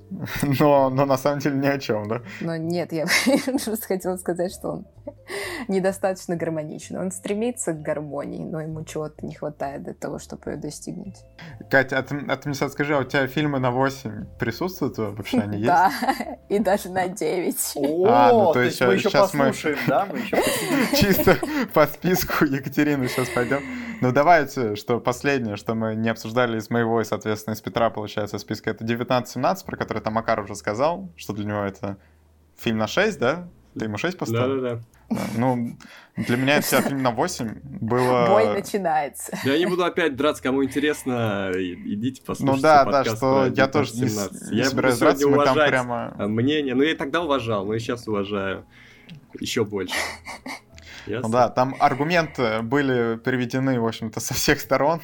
Но, 0.60 0.90
но 0.90 1.06
на 1.06 1.18
самом 1.18 1.40
деле 1.40 1.58
ни 1.58 1.68
о 1.68 1.78
чем, 1.80 2.08
да? 2.08 2.22
Но 2.42 2.56
нет, 2.56 2.94
я 2.94 3.06
просто 3.66 3.88
хотела 3.88 4.18
сказать, 4.18 4.54
что 4.54 4.70
он 4.70 4.88
недостаточно 5.68 6.36
гармоничен. 6.36 6.98
Он 6.98 7.12
стремится 7.12 7.74
к 7.74 7.82
гармонии, 7.82 8.44
но 8.44 8.62
ему 8.62 8.84
чего-то 8.84 9.26
не 9.26 9.36
хватает 9.36 9.84
для 9.84 9.94
того, 9.94 10.20
чтобы 10.20 10.52
ее 10.52 10.58
достигнуть. 10.58 11.18
Катя, 11.70 12.00
а 12.00 12.04
ты, 12.04 12.16
а 12.28 12.38
ты 12.38 12.50
мне 12.50 12.56
сейчас 12.56 12.74
скажи, 12.74 12.96
а 12.96 13.00
у 13.00 13.04
тебя 13.04 13.28
фильмы 13.28 13.60
на 13.60 13.72
8 13.72 14.38
присутствуют 14.40 14.98
вообще? 14.98 15.40
Они 15.40 15.58
есть? 15.58 15.68
Да, 15.68 15.92
и 16.50 16.60
даже 16.60 16.90
на 16.90 17.08
9. 17.08 17.56
О, 17.76 18.06
а, 18.08 18.32
ну, 18.32 18.54
то, 18.54 18.62
есть 18.62 18.80
мы 18.82 18.94
еще 18.94 19.10
послушаем, 19.10 19.78
да? 19.88 20.06
Мы 20.06 20.20
еще 20.20 20.38
Чисто 20.96 21.38
по 21.74 21.86
списку 21.86 22.46
Екатерины 22.46 23.08
сейчас 23.08 23.30
пойдем. 23.30 23.62
Ну 24.02 24.12
давайте, 24.12 24.76
что 24.76 25.00
последнее, 25.00 25.56
что 25.56 25.76
мы 25.76 25.96
не 25.96 26.10
обсуждали 26.10 26.58
из 26.58 26.70
моего 26.70 27.02
и, 27.02 27.04
соответственно, 27.04 27.54
из 27.54 27.62
Петра, 27.62 27.90
получается, 27.90 28.38
списка, 28.38 28.70
это 28.70 28.86
19-17, 28.86 29.66
про 29.66 29.78
который 29.78 30.02
там 30.02 30.14
Макар 30.14 30.40
уже 30.40 30.56
сказал, 30.56 31.10
что 31.16 31.34
для 31.34 31.46
него 31.46 31.62
это 31.62 31.98
фильм 32.58 32.78
на 32.78 32.88
6, 32.88 33.20
да? 33.20 33.48
Ты 33.78 33.86
ему 33.86 33.98
6 33.98 34.18
поставил? 34.18 34.62
Да-да-да. 34.62 34.82
Да, 35.10 35.22
ну, 35.38 35.78
для 36.18 36.36
меня 36.36 36.58
это 36.58 36.82
фильм 36.82 37.02
на 37.02 37.12
8 37.12 37.60
было... 37.64 38.28
Бой 38.28 38.54
начинается. 38.54 39.38
Я 39.44 39.58
не 39.58 39.66
буду 39.66 39.86
опять 39.86 40.16
драться, 40.16 40.44
кому 40.44 40.64
интересно, 40.64 41.52
идите 41.56 42.22
послушайте 42.26 42.58
Ну 42.58 42.62
да, 42.62 42.86
да, 42.86 43.06
что 43.06 43.46
я 43.46 43.68
тоже 43.68 43.94
не, 43.94 44.02
не 44.02 44.58
я 44.58 44.66
собираюсь 44.66 44.98
драться, 44.98 45.28
мы 45.28 45.46
там 45.46 45.56
прямо... 45.56 46.14
мнение, 46.18 46.76
ну 46.76 46.84
я 46.84 46.92
и 46.92 46.96
тогда 46.96 47.22
уважал, 47.22 47.66
но 47.66 47.74
и 47.74 47.80
сейчас 47.80 48.08
уважаю 48.08 48.66
еще 49.40 49.64
больше. 49.64 49.96
Ну 51.08 51.30
да, 51.30 51.50
там 51.50 51.76
аргументы 51.80 52.62
были 52.62 53.18
переведены, 53.18 53.80
в 53.80 53.86
общем-то, 53.86 54.20
со 54.20 54.34
всех 54.34 54.60
сторон. 54.60 55.02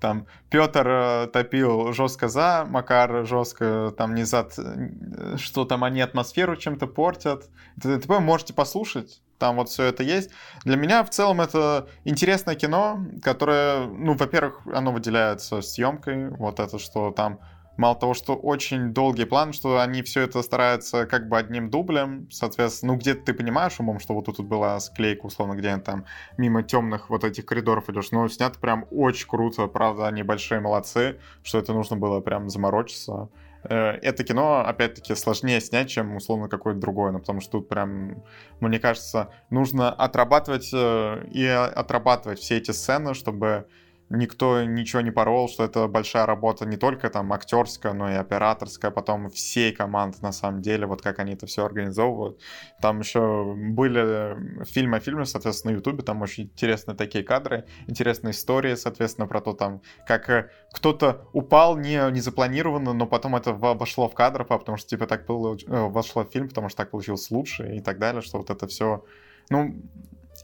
Там 0.00 0.26
Петр 0.50 0.86
э, 0.86 1.26
топил 1.32 1.92
жестко 1.92 2.28
за, 2.28 2.66
Макар 2.68 3.26
жестко 3.26 3.92
там 3.96 4.14
не 4.14 4.24
за, 4.24 4.48
э, 4.56 5.36
что 5.36 5.64
там 5.64 5.84
они 5.84 6.00
атмосферу 6.00 6.56
чем-то 6.56 6.86
портят. 6.86 7.48
Вы 7.76 8.20
можете 8.20 8.52
послушать, 8.52 9.22
там 9.38 9.56
вот 9.56 9.68
все 9.68 9.84
это 9.84 10.02
есть. 10.02 10.30
Для 10.64 10.76
меня 10.76 11.04
в 11.04 11.10
целом 11.10 11.40
это 11.40 11.88
интересное 12.04 12.54
кино, 12.54 13.04
которое, 13.22 13.86
ну, 13.86 14.14
во-первых, 14.14 14.60
оно 14.72 14.92
выделяется 14.92 15.60
съемкой, 15.60 16.30
вот 16.30 16.60
это, 16.60 16.78
что 16.78 17.10
там 17.10 17.40
Мало 17.76 17.96
того, 17.96 18.14
что 18.14 18.34
очень 18.34 18.92
долгий 18.92 19.24
план, 19.24 19.52
что 19.52 19.80
они 19.80 20.02
все 20.02 20.22
это 20.22 20.42
стараются 20.42 21.06
как 21.06 21.28
бы 21.28 21.36
одним 21.36 21.70
дублем, 21.70 22.28
соответственно, 22.30 22.92
ну 22.92 22.98
где-то 22.98 23.24
ты 23.24 23.34
понимаешь 23.34 23.80
умом, 23.80 23.98
что 23.98 24.14
вот 24.14 24.26
тут 24.26 24.40
была 24.40 24.78
склейка, 24.80 25.26
условно, 25.26 25.54
где 25.54 25.76
там 25.78 26.04
мимо 26.36 26.62
темных 26.62 27.10
вот 27.10 27.24
этих 27.24 27.46
коридоров 27.46 27.88
идешь, 27.88 28.12
но 28.12 28.28
снято 28.28 28.58
прям 28.58 28.86
очень 28.90 29.28
круто, 29.28 29.66
правда, 29.66 30.06
они 30.06 30.22
большие 30.22 30.60
молодцы, 30.60 31.18
что 31.42 31.58
это 31.58 31.72
нужно 31.72 31.96
было 31.96 32.20
прям 32.20 32.48
заморочиться. 32.48 33.28
Э, 33.64 33.92
это 34.02 34.24
кино, 34.24 34.64
опять-таки, 34.66 35.14
сложнее 35.14 35.60
снять, 35.60 35.88
чем, 35.88 36.16
условно, 36.16 36.48
какое-то 36.48 36.80
другое, 36.80 37.12
ну, 37.12 37.18
потому 37.18 37.40
что 37.40 37.52
тут 37.52 37.68
прям, 37.68 38.22
мне 38.60 38.78
кажется, 38.78 39.30
нужно 39.50 39.90
отрабатывать 39.90 40.70
э, 40.72 41.26
и 41.30 41.46
отрабатывать 41.46 42.38
все 42.38 42.58
эти 42.58 42.70
сцены, 42.70 43.14
чтобы 43.14 43.66
никто 44.16 44.62
ничего 44.64 45.02
не 45.02 45.10
порол, 45.10 45.48
что 45.48 45.64
это 45.64 45.86
большая 45.88 46.26
работа 46.26 46.66
не 46.66 46.76
только 46.76 47.10
там 47.10 47.32
актерская, 47.32 47.92
но 47.92 48.10
и 48.10 48.14
операторская, 48.14 48.90
потом 48.90 49.28
всей 49.30 49.72
команды 49.72 50.18
на 50.22 50.32
самом 50.32 50.62
деле, 50.62 50.86
вот 50.86 51.02
как 51.02 51.18
они 51.18 51.34
это 51.34 51.46
все 51.46 51.64
организовывают. 51.64 52.40
Там 52.80 53.00
еще 53.00 53.54
были 53.56 54.64
фильмы 54.64 54.98
о 54.98 55.00
фильме, 55.00 55.24
соответственно, 55.24 55.72
на 55.72 55.78
Ютубе, 55.78 56.02
там 56.02 56.22
очень 56.22 56.44
интересные 56.44 56.96
такие 56.96 57.24
кадры, 57.24 57.66
интересные 57.86 58.32
истории, 58.32 58.74
соответственно, 58.74 59.26
про 59.26 59.40
то 59.40 59.52
там, 59.52 59.82
как 60.06 60.30
э, 60.30 60.50
кто-то 60.72 61.28
упал 61.32 61.76
не, 61.76 62.10
не 62.10 62.20
запланированно, 62.20 62.92
но 62.92 63.06
потом 63.06 63.36
это 63.36 63.52
вошло 63.52 64.08
в 64.08 64.14
кадр, 64.14 64.44
потому 64.44 64.78
что 64.78 64.88
типа 64.88 65.06
так 65.06 65.26
было, 65.26 65.56
э, 65.56 65.88
вошло 65.88 66.24
в 66.24 66.30
фильм, 66.30 66.48
потому 66.48 66.68
что 66.68 66.78
так 66.78 66.90
получилось 66.90 67.30
лучше 67.30 67.76
и 67.76 67.80
так 67.80 67.98
далее, 67.98 68.22
что 68.22 68.38
вот 68.38 68.50
это 68.50 68.66
все 68.66 69.04
ну, 69.50 69.74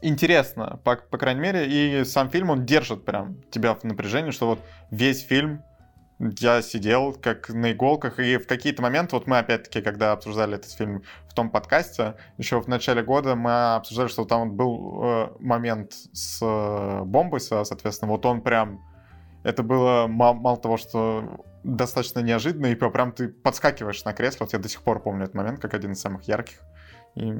интересно, 0.01 0.79
по, 0.83 0.95
по 0.95 1.17
крайней 1.17 1.41
мере, 1.41 1.67
и 1.67 2.03
сам 2.05 2.29
фильм, 2.29 2.49
он 2.49 2.65
держит 2.65 3.05
прям 3.05 3.41
тебя 3.51 3.73
в 3.73 3.83
напряжении, 3.83 4.31
что 4.31 4.47
вот 4.47 4.59
весь 4.89 5.25
фильм 5.25 5.63
я 6.39 6.61
сидел 6.61 7.13
как 7.13 7.49
на 7.49 7.71
иголках, 7.71 8.19
и 8.19 8.37
в 8.37 8.45
какие-то 8.45 8.81
моменты, 8.81 9.15
вот 9.15 9.27
мы 9.27 9.39
опять-таки, 9.39 9.81
когда 9.81 10.11
обсуждали 10.11 10.55
этот 10.55 10.71
фильм 10.71 11.03
в 11.27 11.33
том 11.33 11.49
подкасте, 11.49 12.15
еще 12.37 12.61
в 12.61 12.67
начале 12.67 13.01
года 13.01 13.35
мы 13.35 13.75
обсуждали, 13.75 14.07
что 14.07 14.25
там 14.25 14.55
был 14.55 15.03
э, 15.03 15.29
момент 15.39 15.93
с 16.13 16.39
э, 16.41 17.03
бомбой, 17.03 17.41
соответственно, 17.41 18.11
вот 18.11 18.25
он 18.25 18.41
прям, 18.41 18.81
это 19.43 19.63
было 19.63 20.05
мало, 20.07 20.33
мало 20.33 20.57
того, 20.57 20.77
что 20.77 21.43
достаточно 21.63 22.19
неожиданно, 22.19 22.67
и 22.67 22.75
прям 22.75 23.11
ты 23.11 23.27
подскакиваешь 23.29 24.03
на 24.03 24.13
кресло, 24.13 24.45
вот 24.45 24.53
я 24.53 24.59
до 24.59 24.69
сих 24.69 24.83
пор 24.83 25.01
помню 25.01 25.23
этот 25.23 25.35
момент, 25.35 25.59
как 25.59 25.73
один 25.73 25.93
из 25.93 26.01
самых 26.01 26.23
ярких. 26.27 26.61
И 27.15 27.33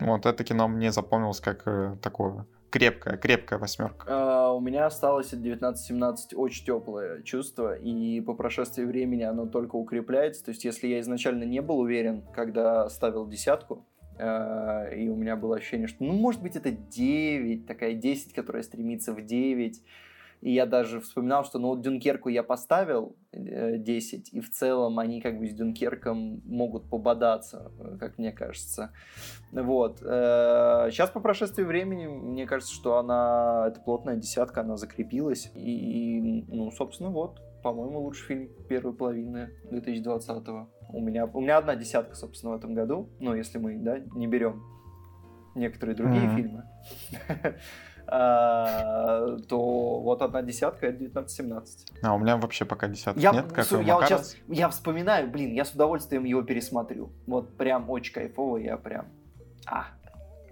вот 0.00 0.26
это 0.26 0.44
кино 0.44 0.68
мне 0.68 0.92
запомнилось 0.92 1.40
как 1.40 1.62
э, 1.66 1.96
такое 2.00 2.46
крепкая, 2.70 3.16
крепкая 3.16 3.58
восьмерка. 3.58 4.06
А, 4.08 4.52
у 4.52 4.60
меня 4.60 4.86
осталось 4.86 5.32
от 5.32 5.40
19-17 5.40 6.34
очень 6.34 6.64
теплое 6.64 7.22
чувство, 7.22 7.74
и 7.74 8.20
по 8.20 8.34
прошествии 8.34 8.84
времени 8.84 9.22
оно 9.22 9.46
только 9.46 9.76
укрепляется. 9.76 10.44
То 10.44 10.50
есть, 10.50 10.64
если 10.64 10.86
я 10.86 11.00
изначально 11.00 11.44
не 11.44 11.60
был 11.60 11.78
уверен, 11.78 12.22
когда 12.34 12.88
ставил 12.88 13.26
десятку, 13.26 13.84
э, 14.18 14.96
и 14.96 15.08
у 15.08 15.16
меня 15.16 15.36
было 15.36 15.56
ощущение, 15.56 15.88
что, 15.88 16.04
ну, 16.04 16.12
может 16.12 16.42
быть, 16.42 16.56
это 16.56 16.70
9, 16.70 17.66
такая 17.66 17.94
10, 17.94 18.32
которая 18.32 18.62
стремится 18.62 19.12
в 19.12 19.24
9, 19.24 19.82
и 20.40 20.52
я 20.52 20.66
даже 20.66 21.00
вспоминал, 21.00 21.44
что 21.44 21.58
ну 21.58 21.68
вот 21.68 21.80
Дюнкерку 21.80 22.28
я 22.28 22.42
поставил 22.42 23.16
10, 23.32 24.28
э, 24.32 24.36
и 24.36 24.40
в 24.40 24.50
целом 24.50 24.98
они 24.98 25.20
как 25.20 25.38
бы 25.38 25.46
с 25.46 25.54
Дюнкерком 25.54 26.42
могут 26.44 26.88
пободаться, 26.88 27.72
э, 27.78 27.96
как 27.98 28.18
мне 28.18 28.32
кажется. 28.32 28.92
Вот. 29.52 29.98
Сейчас 29.98 31.10
э, 31.10 31.12
по 31.12 31.20
прошествии 31.20 31.64
времени, 31.64 32.06
мне 32.06 32.46
кажется, 32.46 32.74
что 32.74 32.98
она, 32.98 33.66
эта 33.68 33.80
плотная 33.80 34.16
десятка, 34.16 34.60
она 34.60 34.76
закрепилась. 34.76 35.50
И, 35.54 36.44
ну, 36.48 36.70
собственно, 36.70 37.10
вот, 37.10 37.40
по-моему, 37.62 38.00
лучший 38.00 38.26
фильм 38.26 38.50
первой 38.68 38.94
половины 38.94 39.50
2020-го. 39.70 40.68
У 40.90 41.00
меня, 41.00 41.26
у 41.26 41.40
меня 41.40 41.58
одна 41.58 41.76
десятка, 41.76 42.14
собственно, 42.14 42.52
в 42.52 42.56
этом 42.56 42.74
году. 42.74 43.10
Ну, 43.20 43.34
если 43.34 43.58
мы, 43.58 43.78
да, 43.78 43.98
не 44.14 44.26
берем 44.26 44.62
некоторые 45.54 45.96
другие 45.96 46.26
mm-hmm. 46.26 46.36
фильмы. 46.36 46.64
А, 48.08 49.36
то 49.48 50.00
вот 50.00 50.22
одна 50.22 50.42
десятка 50.42 50.86
это 50.86 51.04
19-17. 51.04 51.66
А 52.02 52.14
у 52.14 52.18
меня 52.18 52.36
вообще 52.36 52.64
пока 52.64 52.88
десятка 52.88 53.20
я, 53.20 53.32
нет, 53.32 53.52
как 53.52 53.70
я 53.70 53.96
вот 53.96 54.06
сейчас, 54.06 54.36
я 54.48 54.68
вспоминаю, 54.68 55.28
блин, 55.28 55.52
я 55.52 55.64
с 55.64 55.72
удовольствием 55.72 56.24
его 56.24 56.42
пересмотрю. 56.42 57.10
Вот 57.26 57.56
прям 57.56 57.90
очень 57.90 58.12
кайфово, 58.12 58.58
я 58.58 58.76
прям... 58.76 59.06
А, 59.66 59.86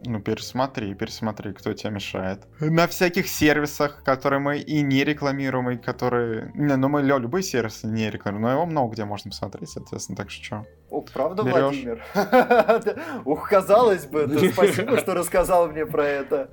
ну, 0.07 0.21
пересмотри, 0.21 0.95
пересмотри, 0.95 1.53
кто 1.53 1.73
тебе 1.73 1.91
мешает. 1.91 2.43
На 2.61 2.87
всяких 2.87 3.27
сервисах, 3.27 4.03
которые 4.05 4.41
мы 4.41 4.59
и 4.59 4.83
не 4.83 5.03
рекламируем, 5.03 5.71
и 5.71 5.77
которые... 5.77 6.53
Не, 6.55 6.77
ну 6.77 6.89
мы 6.89 7.03
любые 7.03 7.43
сервисы 7.43 7.87
не 7.87 8.11
рекламируем, 8.11 8.43
но 8.43 8.53
его 8.53 8.67
много 8.67 8.93
где 8.93 9.05
можно 9.05 9.31
посмотреть, 9.31 9.71
соответственно, 9.71 10.17
так 10.17 10.31
что 10.31 10.67
Ох, 10.95 11.11
правда, 11.13 11.43
Берешь? 11.43 11.61
Владимир? 11.61 12.05
Ух, 13.25 13.49
казалось 13.49 14.07
бы, 14.07 14.29
спасибо, 14.53 14.97
что 14.99 15.15
рассказал 15.15 15.67
мне 15.69 15.85
про 15.87 16.07
это. 16.07 16.51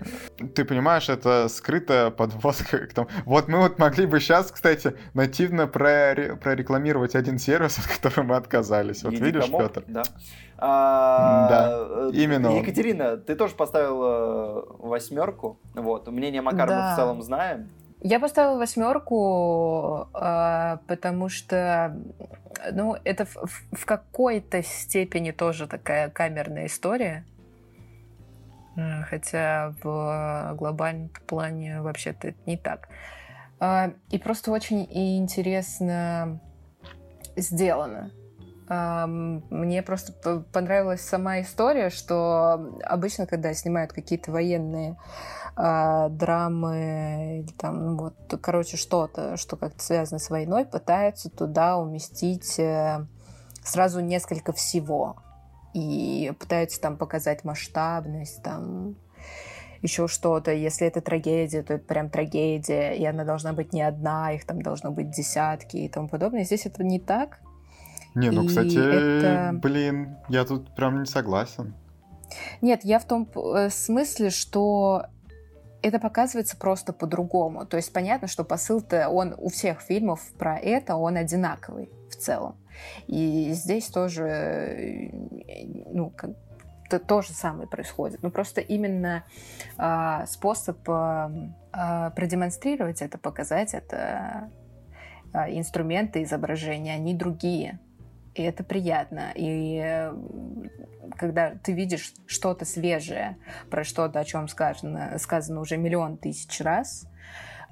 Ты 0.55 0.65
понимаешь, 0.65 1.09
это 1.09 1.47
скрытая 1.47 2.09
подвозка 2.09 2.87
к 2.87 2.93
тому. 2.93 3.07
Вот 3.25 3.47
мы 3.47 3.59
вот 3.59 3.77
могли 3.77 4.07
бы 4.07 4.19
сейчас, 4.19 4.51
кстати, 4.51 4.95
нативно 5.13 5.67
прорекламировать 5.67 7.13
один 7.13 7.37
сервис, 7.37 7.77
от 7.85 7.85
которого 7.85 8.23
мы 8.23 8.35
отказались. 8.35 9.03
Вот 9.03 9.13
видишь, 9.13 9.47
Петр? 9.51 9.83
Да. 9.87 10.03
А, 10.57 11.49
да, 11.49 11.87
э, 12.07 12.11
именно. 12.13 12.57
Екатерина, 12.57 13.17
ты 13.17 13.35
тоже 13.35 13.53
поставила 13.53 14.65
восьмерку. 14.79 15.59
Вот, 15.75 16.07
мнение 16.07 16.41
Макарова 16.41 16.67
да. 16.67 16.93
в 16.93 16.95
целом 16.95 17.21
знаем. 17.21 17.69
Я 18.03 18.19
поставила 18.19 18.57
восьмерку, 18.57 20.09
э, 20.15 20.77
потому 20.87 21.29
что, 21.29 21.95
ну, 22.71 22.97
это 23.03 23.25
в, 23.25 23.61
в 23.73 23.85
какой-то 23.85 24.63
степени 24.63 25.29
тоже 25.29 25.67
такая 25.67 26.09
камерная 26.09 26.65
история. 26.65 27.23
Э, 28.75 29.03
хотя 29.03 29.75
в 29.83 30.55
глобальном 30.57 31.09
плане 31.27 31.81
вообще-то 31.81 32.29
это 32.29 32.39
не 32.47 32.57
так. 32.57 32.89
Э, 33.59 33.91
и 34.09 34.17
просто 34.17 34.51
очень 34.51 34.87
интересно 34.91 36.39
сделано. 37.35 38.09
Мне 38.67 39.83
просто 39.83 40.43
понравилась 40.53 41.01
сама 41.01 41.41
история, 41.41 41.89
что 41.89 42.79
обычно, 42.85 43.27
когда 43.27 43.53
снимают 43.53 43.91
какие-то 43.91 44.31
военные 44.31 44.95
э, 45.57 46.09
драмы 46.09 47.41
или 47.43 47.51
там, 47.53 47.85
ну 47.85 47.97
вот, 47.97 48.39
короче, 48.41 48.77
что-то, 48.77 49.37
что 49.37 49.57
как-то 49.57 49.83
связано 49.83 50.19
с 50.19 50.29
войной, 50.29 50.65
пытаются 50.65 51.29
туда 51.29 51.77
уместить 51.77 52.59
э, 52.59 53.05
сразу 53.63 53.99
несколько 53.99 54.53
всего. 54.53 55.17
И 55.73 56.33
пытаются 56.39 56.81
там 56.81 56.97
показать 56.97 57.45
масштабность, 57.45 58.43
там 58.43 58.95
еще 59.81 60.07
что-то. 60.07 60.51
Если 60.51 60.85
это 60.85 61.01
трагедия, 61.01 61.63
то 61.63 61.75
это 61.75 61.85
прям 61.85 62.09
трагедия, 62.09 62.93
и 62.93 63.05
она 63.05 63.23
должна 63.23 63.53
быть 63.53 63.73
не 63.73 63.81
одна, 63.81 64.33
их 64.33 64.45
там 64.45 64.61
должно 64.61 64.91
быть 64.91 65.11
десятки 65.11 65.77
и 65.77 65.89
тому 65.89 66.09
подобное. 66.09 66.43
Здесь 66.43 66.65
это 66.65 66.83
не 66.83 66.99
так. 66.99 67.39
Не, 68.15 68.29
ну, 68.29 68.43
и 68.43 68.47
кстати, 68.47 68.77
это... 68.77 69.57
блин, 69.57 70.17
я 70.27 70.43
тут 70.43 70.75
прям 70.75 70.99
не 70.99 71.05
согласен. 71.05 71.73
Нет, 72.61 72.81
я 72.83 72.99
в 72.99 73.05
том 73.05 73.27
э, 73.35 73.69
смысле, 73.69 74.29
что 74.29 75.05
это 75.81 75.99
показывается 75.99 76.57
просто 76.57 76.93
по-другому. 76.93 77.65
То 77.65 77.77
есть 77.77 77.91
понятно, 77.91 78.27
что 78.27 78.43
посыл-то 78.43 79.09
он 79.09 79.35
у 79.37 79.49
всех 79.49 79.81
фильмов 79.81 80.21
про 80.37 80.57
это, 80.57 80.95
он 80.95 81.17
одинаковый 81.17 81.89
в 82.09 82.15
целом. 82.15 82.55
И 83.07 83.51
здесь 83.53 83.87
тоже, 83.87 84.27
э, 84.27 85.09
ну, 85.91 86.11
как 86.15 86.31
то, 86.89 86.99
то 86.99 87.21
же 87.21 87.33
самое 87.33 87.67
происходит. 87.67 88.21
Ну, 88.21 88.31
просто 88.31 88.61
именно 88.61 89.23
э, 89.77 90.25
способ 90.27 90.77
э, 90.87 91.49
продемонстрировать 92.15 93.01
это, 93.01 93.17
показать 93.17 93.73
это, 93.73 94.49
э, 95.33 95.57
инструменты 95.57 96.23
изображения, 96.23 96.93
они 96.93 97.13
другие 97.13 97.79
и 98.33 98.43
это 98.43 98.63
приятно. 98.63 99.31
И 99.35 100.09
когда 101.17 101.55
ты 101.55 101.73
видишь 101.73 102.13
что-то 102.25 102.65
свежее, 102.65 103.37
про 103.69 103.83
что-то, 103.83 104.19
о 104.19 104.25
чем 104.25 104.47
сказано, 104.47 105.17
сказано 105.19 105.59
уже 105.59 105.77
миллион 105.77 106.17
тысяч 106.17 106.61
раз, 106.61 107.07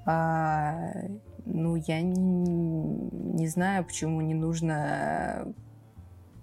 а, 0.06 0.92
ну, 1.46 1.76
я 1.76 2.02
не, 2.02 2.14
не 2.14 3.48
знаю, 3.48 3.86
почему 3.86 4.22
не 4.22 4.34
нужно 4.34 5.54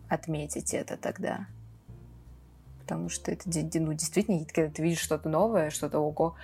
отметить 0.09 0.73
это 0.73 0.97
тогда. 0.97 1.47
Потому 2.81 3.09
что 3.09 3.33
это 3.33 3.49
ну, 3.49 3.93
действительно, 3.93 4.45
когда 4.47 4.73
ты 4.73 4.83
видишь 4.83 5.01
что-то 5.01 5.29
новое, 5.29 5.71
что-то 5.71 5.99
ого, 5.99 6.37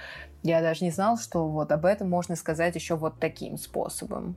я 0.43 0.61
даже 0.61 0.85
не 0.85 0.91
знал, 0.91 1.17
что 1.17 1.49
вот 1.49 1.71
об 1.71 1.85
этом 1.85 2.11
можно 2.11 2.35
сказать 2.35 2.75
еще 2.75 2.97
вот 2.97 3.21
таким 3.21 3.57
способом. 3.57 4.37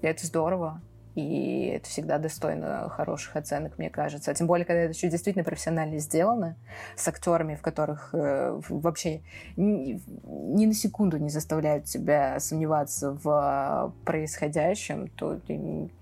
Это 0.00 0.26
здорово. 0.26 0.80
И 1.14 1.66
это 1.66 1.88
всегда 1.88 2.18
достойно 2.18 2.88
хороших 2.88 3.36
оценок, 3.36 3.78
мне 3.78 3.90
кажется. 3.90 4.30
А 4.30 4.34
тем 4.34 4.46
более, 4.46 4.64
когда 4.64 4.82
это 4.82 4.92
еще 4.92 5.08
действительно 5.08 5.44
профессионально 5.44 5.98
сделано, 5.98 6.56
с 6.96 7.06
актерами, 7.08 7.56
в 7.56 7.62
которых 7.62 8.10
э, 8.12 8.60
вообще 8.68 9.20
ни, 9.56 10.00
ни 10.24 10.66
на 10.66 10.74
секунду 10.74 11.16
не 11.18 11.30
заставляют 11.30 11.84
тебя 11.84 12.38
сомневаться 12.38 13.18
в 13.22 13.92
происходящем, 14.04 15.08
то 15.08 15.40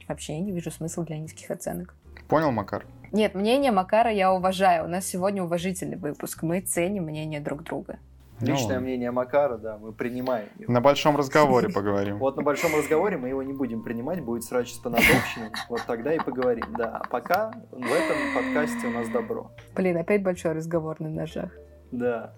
вообще 0.09 0.35
я 0.35 0.40
не 0.40 0.52
вижу 0.52 0.70
смысла 0.70 1.05
для 1.05 1.18
низких 1.18 1.51
оценок. 1.51 1.94
Понял, 2.28 2.51
Макар? 2.51 2.85
Нет, 3.10 3.35
мнение 3.35 3.72
Макара 3.72 4.10
я 4.10 4.32
уважаю. 4.32 4.85
У 4.85 4.89
нас 4.89 5.06
сегодня 5.06 5.43
уважительный 5.43 5.97
выпуск. 5.97 6.43
Мы 6.43 6.60
ценим 6.60 7.05
мнение 7.05 7.40
друг 7.40 7.62
друга. 7.62 7.98
Личное 8.40 8.77
ну, 8.77 8.82
мнение 8.82 9.10
Макара, 9.10 9.56
да, 9.56 9.78
мы 9.78 9.93
принимаем 9.93 10.48
его. 10.59 10.73
На 10.73 10.81
большом 10.81 11.16
разговоре 11.19 11.69
поговорим. 11.69 12.19
Вот 12.19 12.36
на 12.36 12.43
большом 12.43 12.74
разговоре 12.77 13.16
мы 13.16 13.28
его 13.28 13.43
не 13.43 13.52
будем 13.52 13.82
принимать, 13.82 14.23
будет 14.23 14.44
срач 14.44 14.73
с 14.73 14.78
понадобщиной, 14.78 15.51
вот 15.69 15.82
тогда 15.86 16.12
и 16.15 16.19
поговорим, 16.19 16.66
да. 16.77 17.01
А 17.02 17.09
пока 17.09 17.52
в 17.70 17.77
этом 17.77 18.35
подкасте 18.35 18.86
у 18.86 18.90
нас 18.90 19.09
добро. 19.09 19.51
Блин, 19.74 19.97
опять 19.97 20.23
большой 20.23 20.52
разговор 20.52 21.01
на 21.01 21.09
ножах. 21.09 21.51
Да. 21.90 22.35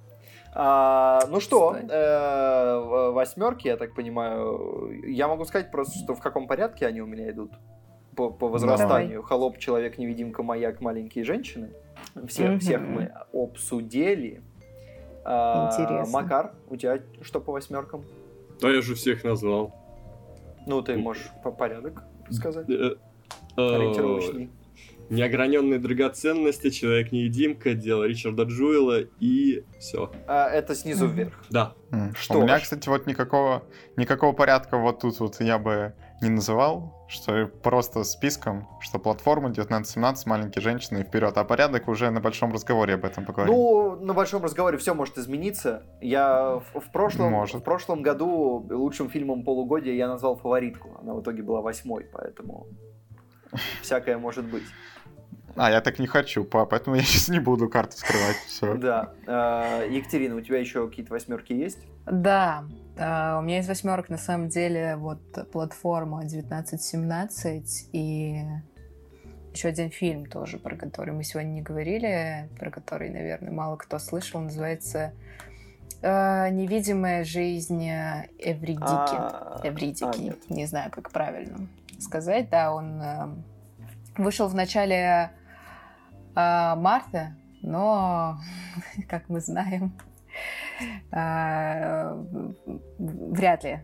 А, 0.53 1.21
ну 1.29 1.39
что, 1.39 1.77
э, 1.77 3.11
восьмерки, 3.13 3.69
я 3.69 3.77
так 3.77 3.95
понимаю, 3.95 4.91
я 5.07 5.29
могу 5.29 5.45
сказать 5.45 5.71
просто, 5.71 5.97
что 5.99 6.15
в 6.15 6.21
каком 6.21 6.49
порядке 6.49 6.87
они 6.87 7.01
у 7.03 7.07
меня 7.07 7.31
идут 7.31 7.53
по, 8.17 8.31
по 8.31 8.49
возрастанию. 8.49 9.21
Давай. 9.21 9.29
Холоп, 9.29 9.59
человек, 9.59 9.99
невидимка, 9.99 10.43
маяк, 10.43 10.81
маленькие 10.81 11.25
женщины. 11.25 11.71
Всех, 12.27 12.53
угу. 12.53 12.59
всех 12.59 12.81
мы 12.81 13.13
обсудили. 13.33 14.43
А, 15.25 15.71
Интересно. 15.73 16.13
Макар, 16.13 16.53
у 16.69 16.77
тебя 16.77 17.01
что 17.23 17.41
по 17.41 17.53
восьмеркам? 17.53 18.05
Да 18.61 18.71
я 18.71 18.83
же 18.83 18.95
всех 18.95 19.25
назвал. 19.25 19.75
Ну, 20.67 20.83
ты 20.83 20.97
можешь 20.97 21.31
по 21.43 21.51
порядок 21.51 22.05
сказать. 22.31 22.69
Э, 22.69 22.97
э, 23.57 23.75
Ориентировочный. 23.75 24.51
Неограненные 25.09 25.81
драгоценности, 25.81 26.71
Человек-невидимка, 26.71 27.75
дело 27.75 28.05
Ричарда 28.05 28.45
Джуэла 28.45 29.01
и 29.19 29.65
все. 29.81 30.13
А, 30.29 30.49
это 30.49 30.75
снизу 30.77 31.09
вверх. 31.09 31.35
Да. 31.51 31.75
Что 32.15 32.39
У 32.39 32.43
меня, 32.43 32.61
кстати, 32.61 32.89
вот 32.89 33.07
никакого, 33.07 33.65
никакого 33.97 34.33
порядка 34.33 34.79
вот 34.79 35.01
тут 35.01 35.19
вот 35.19 35.41
я 35.41 35.59
бы 35.59 35.95
не 36.21 36.29
называл, 36.29 37.07
что 37.09 37.47
просто 37.47 38.05
списком, 38.05 38.69
что 38.81 38.99
платформа 38.99 39.51
19-17, 39.51 40.15
маленькие 40.27 40.63
женщины 40.63 40.99
и 40.99 41.03
вперед, 41.03 41.37
а 41.37 41.45
порядок 41.45 41.89
уже 41.89 42.11
на 42.11 42.21
большом 42.21 42.53
разговоре 42.53 42.95
об 42.95 43.05
этом 43.05 43.25
поговорим. 43.25 43.55
Ну, 43.55 43.97
на 43.97 44.13
большом 44.13 44.43
разговоре 44.43 44.77
все 44.79 44.95
может 44.95 45.17
измениться. 45.17 45.83
Я 46.01 46.61
в, 46.75 46.81
в, 46.81 46.93
прошлом, 46.93 47.33
может. 47.33 47.57
в 47.57 47.63
прошлом 47.63 48.03
году 48.03 48.67
лучшим 48.71 49.09
фильмом 49.09 49.45
полугодия 49.45 49.95
я 49.95 50.09
назвал 50.09 50.37
«Фаворитку». 50.37 50.99
Она 51.01 51.15
в 51.15 51.23
итоге 51.23 51.43
была 51.43 51.63
восьмой, 51.63 52.07
поэтому 52.13 52.67
всякое 53.83 54.19
может 54.19 54.45
быть. 54.45 54.65
А, 55.57 55.71
я 55.71 55.81
так 55.81 55.99
не 55.99 56.07
хочу, 56.07 56.45
поэтому 56.45 56.97
я 56.97 57.03
сейчас 57.05 57.29
не 57.29 57.41
буду 57.41 57.69
карту 57.69 57.97
скрывать. 57.97 58.37
Все. 58.47 58.75
Да. 58.75 59.13
А, 59.27 59.85
Екатерина, 59.85 60.37
у 60.37 60.41
тебя 60.41 60.59
еще 60.59 60.89
какие-то 60.89 61.13
восьмерки 61.13 61.53
есть? 61.53 61.79
Да. 62.07 62.65
А, 62.99 63.39
у 63.39 63.43
меня 63.43 63.57
есть 63.57 63.69
восьмерок, 63.69 64.09
на 64.09 64.19
самом 64.19 64.49
деле, 64.49 64.97
вот 64.97 65.21
платформа 65.53 66.19
1917 66.19 67.89
и 67.93 68.43
еще 69.53 69.69
один 69.69 69.91
фильм 69.91 70.27
тоже, 70.27 70.59
про 70.59 70.77
который 70.77 71.13
мы 71.13 71.25
сегодня 71.25 71.51
не 71.51 71.63
говорили, 71.63 72.49
про 72.59 72.71
который, 72.71 73.11
наверное, 73.11 73.53
мало 73.53 73.77
кто 73.77 73.99
слышал, 73.99 74.41
называется 74.41 75.13
«Невидимая 76.03 77.25
жизнь 77.25 77.85
Эвридики». 78.39 78.85
А, 78.87 79.61
Эвридики, 79.65 80.35
не 80.49 80.67
знаю, 80.67 80.91
как 80.93 81.11
правильно 81.11 81.67
сказать. 81.99 82.49
Да, 82.49 82.73
он 82.73 83.03
вышел 84.17 84.47
в 84.47 84.55
начале 84.55 85.33
а, 86.35 86.77
марта, 86.77 87.35
но, 87.63 88.39
как 89.09 89.29
мы 89.29 89.41
знаем, 89.41 89.93
а, 91.13 92.17
вряд 92.99 93.65
ли 93.65 93.81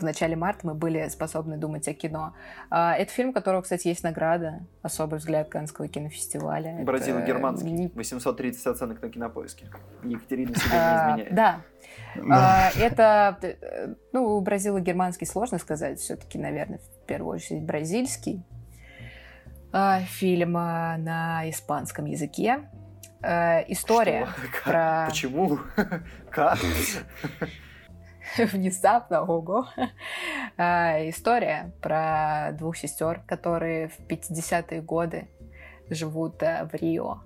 в 0.00 0.02
начале 0.02 0.36
марта 0.36 0.66
мы 0.66 0.74
были 0.74 1.08
способны 1.08 1.56
думать 1.56 1.86
о 1.88 1.94
кино. 1.94 2.34
А, 2.70 2.94
это 2.94 3.12
фильм, 3.12 3.30
у 3.30 3.32
которого, 3.32 3.62
кстати, 3.62 3.88
есть 3.88 4.02
награда 4.02 4.60
«Особый 4.82 5.18
взгляд 5.18 5.48
Каннского 5.48 5.88
кинофестиваля». 5.88 6.84
Бразило-германский. 6.84 7.90
830 7.94 8.66
оценок 8.66 9.02
на 9.02 9.08
кинопоиске. 9.08 9.66
Екатерина 10.04 10.54
себя 10.54 10.70
не 10.70 10.76
а, 10.76 11.10
изменяет. 11.10 11.34
Да. 11.34 11.60
А, 12.30 12.70
это, 12.78 13.38
э, 13.42 13.94
ну, 14.12 14.40
бразило-германский 14.40 15.26
сложно 15.26 15.58
сказать. 15.58 15.98
Все-таки, 15.98 16.38
наверное, 16.38 16.78
в 16.78 17.06
первую 17.06 17.34
очередь 17.34 17.62
бразильский. 17.62 18.42
А, 19.72 20.00
фильм 20.00 20.52
на 20.52 21.48
испанском 21.50 22.06
языке. 22.06 22.68
А, 23.22 23.60
история 23.68 24.26
Что? 24.26 24.70
про... 24.70 25.06
Почему? 25.08 25.58
Как? 26.30 26.58
Внезапно, 28.38 29.22
ого. 29.22 29.68
А, 30.56 31.08
история 31.08 31.72
про 31.82 32.52
двух 32.52 32.76
сестер, 32.76 33.22
которые 33.26 33.88
в 33.88 34.00
50-е 34.00 34.80
годы 34.82 35.28
живут 35.90 36.40
в 36.40 36.70
Рио, 36.72 37.20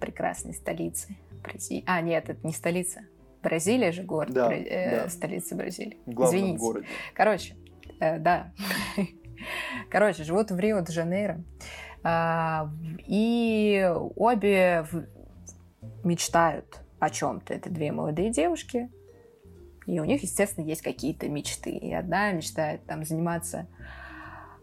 прекрасной 0.00 0.54
столице 0.54 1.16
Бразилии. 1.42 1.84
А, 1.86 2.00
нет, 2.00 2.28
это 2.28 2.46
не 2.46 2.52
столица. 2.52 3.02
Бразилия 3.42 3.92
же 3.92 4.02
город, 4.02 4.32
да, 4.32 4.48
Бра... 4.48 4.56
э, 4.56 5.02
да. 5.02 5.08
столица 5.08 5.54
Бразилии. 5.54 5.98
Извините. 6.06 6.58
Городе. 6.58 6.86
Короче, 7.14 7.56
э, 8.00 8.18
да. 8.18 8.52
Короче, 9.90 10.24
живут 10.24 10.50
в 10.50 10.58
Рио-де-Жанейро. 10.58 11.40
А, 12.02 12.70
и 13.06 13.90
обе 14.16 14.86
мечтают 16.04 16.80
о 16.98 17.10
чем-то. 17.10 17.54
Это 17.54 17.70
две 17.70 17.92
молодые 17.92 18.30
девушки. 18.30 18.90
И 19.86 20.00
у 20.00 20.04
них, 20.04 20.22
естественно, 20.22 20.64
есть 20.64 20.82
какие-то 20.82 21.28
мечты. 21.28 21.70
И 21.70 21.92
одна 21.92 22.32
мечтает 22.32 22.84
там 22.86 23.04
заниматься 23.04 23.66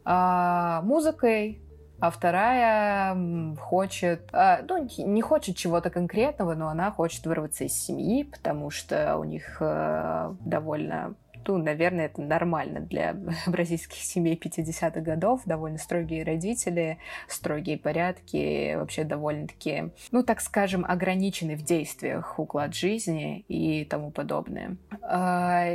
а, 0.06 0.82
музыкой, 0.84 1.62
а 2.00 2.10
вторая 2.10 3.56
хочет, 3.56 4.28
а, 4.34 4.62
ну, 4.68 4.88
не 4.98 5.22
хочет 5.22 5.56
чего-то 5.56 5.90
конкретного, 5.90 6.54
но 6.54 6.68
она 6.68 6.92
хочет 6.92 7.26
вырваться 7.26 7.64
из 7.64 7.74
семьи, 7.74 8.24
потому 8.24 8.70
что 8.70 9.18
у 9.18 9.24
них 9.24 9.58
э, 9.62 10.34
довольно 10.42 11.16
ну, 11.48 11.58
наверное, 11.58 12.06
это 12.06 12.22
нормально 12.22 12.80
для 12.82 13.16
бразильских 13.48 14.00
семей 14.00 14.40
50-х 14.42 15.02
годов. 15.02 15.42
Довольно 15.46 15.78
строгие 15.78 16.24
родители, 16.24 16.98
строгие 17.28 17.78
порядки, 17.78 18.76
вообще 18.76 19.04
довольно-таки, 19.04 19.92
ну, 20.12 20.24
так 20.24 20.42
скажем, 20.42 20.86
ограниченный 20.88 21.56
в 21.56 21.64
действиях 21.64 22.40
уклад 22.40 22.74
жизни 22.74 23.46
и 23.48 23.86
тому 23.86 24.12
подобное. 24.12 24.78
А, 25.02 25.74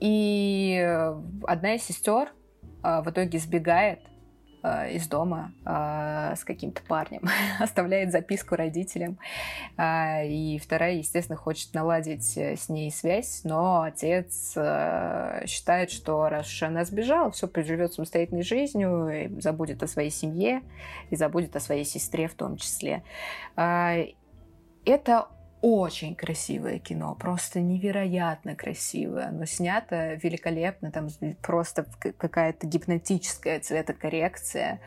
и 0.00 1.08
одна 1.44 1.74
из 1.74 1.84
сестер 1.84 2.32
а, 2.82 3.02
в 3.02 3.10
итоге 3.10 3.38
сбегает 3.38 4.00
из 4.90 5.08
дома 5.08 5.52
э, 5.64 6.34
с 6.36 6.44
каким-то 6.44 6.82
парнем, 6.82 7.22
оставляет 7.60 8.12
записку 8.12 8.56
родителям. 8.56 9.18
Э, 9.76 10.26
и 10.26 10.58
вторая, 10.58 10.94
естественно, 10.94 11.36
хочет 11.36 11.74
наладить 11.74 12.36
э, 12.36 12.56
с 12.56 12.68
ней 12.68 12.90
связь, 12.90 13.42
но 13.44 13.82
отец 13.82 14.52
э, 14.56 15.44
считает, 15.46 15.90
что 15.90 16.28
раз 16.28 16.46
уж 16.46 16.62
она 16.62 16.84
сбежала, 16.84 17.30
все, 17.30 17.48
проживет 17.48 17.92
самостоятельной 17.92 18.42
жизнью, 18.42 19.40
забудет 19.40 19.82
о 19.82 19.86
своей 19.86 20.10
семье 20.10 20.62
и 21.10 21.16
забудет 21.16 21.54
о 21.56 21.60
своей 21.60 21.84
сестре 21.84 22.28
в 22.28 22.34
том 22.34 22.56
числе. 22.56 23.02
Э, 23.56 24.06
это 24.84 25.28
очень 25.66 26.14
красивое 26.14 26.78
кино, 26.78 27.16
просто 27.16 27.58
невероятно 27.58 28.54
красивое. 28.54 29.30
Оно 29.30 29.46
снято 29.46 30.14
великолепно, 30.14 30.92
там 30.92 31.08
просто 31.42 31.86
какая-то 32.16 32.68
гипнотическая 32.68 33.58
цветокоррекция. 33.58 34.80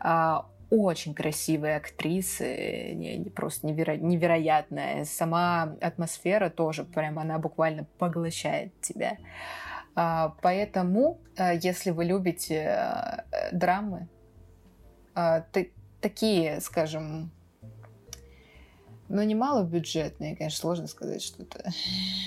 А, 0.00 0.46
очень 0.70 1.12
красивые 1.12 1.76
актрисы, 1.76 3.30
просто 3.36 3.66
неверо, 3.66 3.98
невероятная. 3.98 5.04
Сама 5.04 5.76
атмосфера 5.82 6.48
тоже, 6.48 6.84
прям 6.84 7.18
она 7.18 7.38
буквально 7.38 7.84
поглощает 7.98 8.72
тебя. 8.80 9.18
А, 9.94 10.34
поэтому, 10.40 11.20
а, 11.36 11.52
если 11.52 11.90
вы 11.90 12.06
любите 12.06 12.74
э, 12.74 13.50
драмы, 13.52 14.08
такие, 16.00 16.58
скажем, 16.62 17.30
но 19.12 19.22
не 19.22 19.34
малобюджетные, 19.34 20.34
конечно, 20.34 20.58
сложно 20.58 20.86
сказать 20.86 21.22
что-то. 21.22 21.70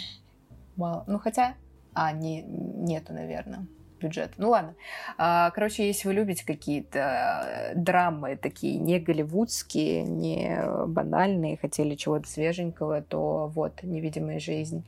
Мало. 0.76 1.04
Ну, 1.08 1.20
хотя... 1.20 1.56
А, 1.98 2.12
не, 2.12 2.42
нету, 2.44 3.14
наверное, 3.14 3.68
бюджета. 4.02 4.34
Ну, 4.38 4.50
ладно. 4.50 4.76
А, 5.18 5.50
короче, 5.52 5.88
если 5.88 6.10
вы 6.10 6.14
любите 6.14 6.46
какие-то 6.46 7.00
э, 7.00 7.76
драмы 7.76 8.36
такие 8.36 8.78
не 8.78 9.00
голливудские, 9.00 10.04
не 10.04 10.60
банальные, 10.88 11.58
хотели 11.58 11.96
чего-то 11.96 12.28
свеженького, 12.28 13.02
то 13.02 13.48
вот 13.48 13.82
«Невидимая 13.82 14.40
жизнь» 14.40 14.86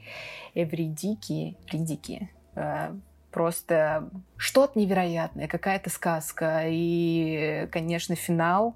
Эвридики, 0.54 1.56
Ридики, 1.72 2.30
э, 2.56 2.94
просто 3.32 4.10
что-то 4.36 4.78
невероятное, 4.78 5.48
какая-то 5.48 5.90
сказка. 5.90 6.64
И, 6.68 7.68
конечно, 7.72 8.16
финал 8.16 8.76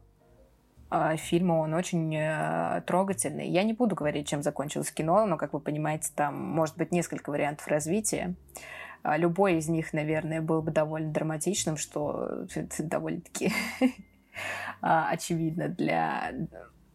фильма, 1.18 1.54
он 1.54 1.74
очень 1.74 2.14
э, 2.16 2.82
трогательный. 2.86 3.48
Я 3.48 3.64
не 3.64 3.74
буду 3.74 3.96
говорить, 3.96 4.28
чем 4.28 4.44
закончилось 4.44 4.92
кино, 4.92 5.26
но, 5.26 5.38
как 5.38 5.54
вы 5.54 5.60
понимаете, 5.60 6.12
там 6.16 6.36
может 6.36 6.78
быть 6.78 6.92
несколько 6.92 7.30
вариантов 7.30 7.68
развития. 7.68 8.36
А, 9.04 9.18
любой 9.18 9.58
из 9.58 9.68
них, 9.68 9.94
наверное, 9.94 10.42
был 10.42 10.62
бы 10.62 10.72
довольно 10.72 11.12
драматичным, 11.12 11.78
что 11.78 12.46
довольно-таки 12.80 13.54
а, 14.82 15.10
очевидно 15.10 15.70
для 15.70 16.34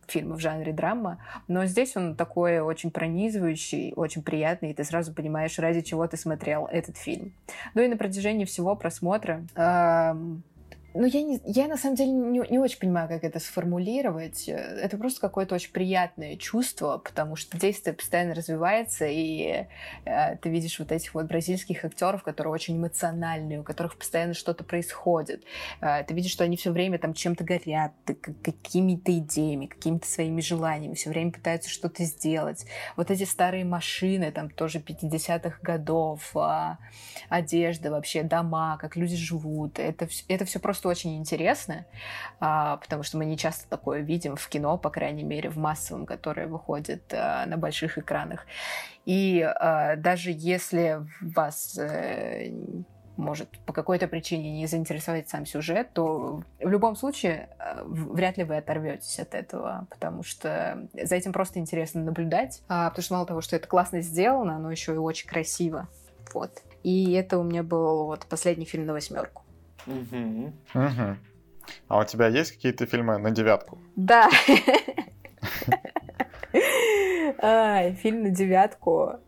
фильма 0.06 0.36
в 0.36 0.40
жанре 0.40 0.72
драма, 0.72 1.18
но 1.48 1.66
здесь 1.66 1.96
он 1.96 2.14
такой 2.14 2.60
очень 2.60 2.92
пронизывающий, 2.92 3.92
очень 3.96 4.22
приятный, 4.22 4.70
и 4.70 4.74
ты 4.74 4.84
сразу 4.84 5.12
понимаешь, 5.12 5.58
ради 5.58 5.80
чего 5.80 6.06
ты 6.06 6.16
смотрел 6.16 6.66
этот 6.66 6.96
фильм. 6.96 7.32
Ну 7.74 7.82
и 7.82 7.88
на 7.88 7.96
протяжении 7.96 8.44
всего 8.44 8.76
просмотра 8.76 9.44
ну, 10.96 11.06
я, 11.06 11.22
не, 11.22 11.40
я 11.44 11.68
на 11.68 11.76
самом 11.76 11.96
деле 11.96 12.10
не, 12.10 12.42
не 12.50 12.58
очень 12.58 12.78
понимаю, 12.78 13.08
как 13.08 13.22
это 13.22 13.38
сформулировать. 13.38 14.48
Это 14.48 14.96
просто 14.96 15.20
какое-то 15.20 15.54
очень 15.54 15.72
приятное 15.72 16.36
чувство, 16.36 16.98
потому 16.98 17.36
что 17.36 17.58
действие 17.58 17.94
постоянно 17.94 18.34
развивается, 18.34 19.06
и 19.06 19.66
э, 20.04 20.36
ты 20.36 20.48
видишь 20.48 20.78
вот 20.78 20.92
этих 20.92 21.14
вот 21.14 21.26
бразильских 21.26 21.84
актеров, 21.84 22.22
которые 22.22 22.52
очень 22.52 22.78
эмоциональные, 22.78 23.60
у 23.60 23.62
которых 23.62 23.98
постоянно 23.98 24.34
что-то 24.34 24.64
происходит. 24.64 25.44
Э, 25.80 26.02
ты 26.04 26.14
видишь, 26.14 26.32
что 26.32 26.44
они 26.44 26.56
все 26.56 26.70
время 26.70 26.98
там 26.98 27.12
чем-то 27.12 27.44
горят, 27.44 27.92
какими-то 28.42 29.16
идеями, 29.18 29.66
какими-то 29.66 30.06
своими 30.06 30.40
желаниями, 30.40 30.94
все 30.94 31.10
время 31.10 31.32
пытаются 31.32 31.68
что-то 31.68 32.04
сделать. 32.04 32.64
Вот 32.96 33.10
эти 33.10 33.24
старые 33.24 33.64
машины, 33.64 34.32
там 34.32 34.48
тоже 34.48 34.78
50-х 34.78 35.58
годов, 35.62 36.34
э, 36.34 36.76
одежда 37.28 37.90
вообще, 37.90 38.22
дома, 38.22 38.78
как 38.80 38.96
люди 38.96 39.16
живут, 39.16 39.78
это, 39.78 40.08
это 40.28 40.44
все 40.46 40.58
просто 40.58 40.85
очень 40.86 41.16
интересно, 41.16 41.86
а, 42.40 42.76
потому 42.78 43.02
что 43.02 43.18
мы 43.18 43.24
не 43.24 43.36
часто 43.36 43.68
такое 43.68 44.00
видим 44.00 44.36
в 44.36 44.48
кино, 44.48 44.78
по 44.78 44.90
крайней 44.90 45.24
мере, 45.24 45.50
в 45.50 45.56
массовом, 45.56 46.06
которое 46.06 46.46
выходит 46.46 47.02
а, 47.12 47.46
на 47.46 47.56
больших 47.56 47.98
экранах. 47.98 48.46
И 49.04 49.40
а, 49.40 49.96
даже 49.96 50.32
если 50.32 51.00
вас 51.20 51.78
э, 51.78 52.50
может 53.16 53.48
по 53.64 53.72
какой-то 53.72 54.08
причине 54.08 54.52
не 54.52 54.66
заинтересовать 54.66 55.28
сам 55.28 55.46
сюжет, 55.46 55.92
то 55.92 56.42
в 56.60 56.68
любом 56.68 56.96
случае 56.96 57.48
э, 57.58 57.82
вряд 57.84 58.36
ли 58.36 58.44
вы 58.44 58.56
оторветесь 58.56 59.18
от 59.18 59.34
этого, 59.34 59.86
потому 59.90 60.22
что 60.22 60.88
за 60.92 61.14
этим 61.14 61.32
просто 61.32 61.60
интересно 61.60 62.02
наблюдать, 62.02 62.62
потому 62.66 63.02
что 63.02 63.14
мало 63.14 63.26
того, 63.26 63.40
что 63.40 63.56
это 63.56 63.68
классно 63.68 64.00
сделано, 64.00 64.56
оно 64.56 64.70
еще 64.70 64.94
и 64.94 64.98
очень 64.98 65.28
красиво. 65.28 65.88
Вот. 66.34 66.50
И 66.82 67.12
это 67.12 67.38
у 67.38 67.42
меня 67.42 67.62
был 67.62 68.04
вот 68.04 68.26
последний 68.26 68.64
фильм 68.64 68.86
на 68.86 68.92
восьмерку. 68.92 69.45
Угу. 69.86 70.52
Угу. 70.74 71.16
А 71.88 71.98
у 71.98 72.04
тебя 72.04 72.28
есть 72.28 72.52
какие-то 72.52 72.86
фильмы 72.86 73.18
на 73.18 73.30
девятку? 73.30 73.78
Да. 73.96 74.28
Фильм 78.02 78.22
на 78.22 78.30
девятку. 78.30 79.20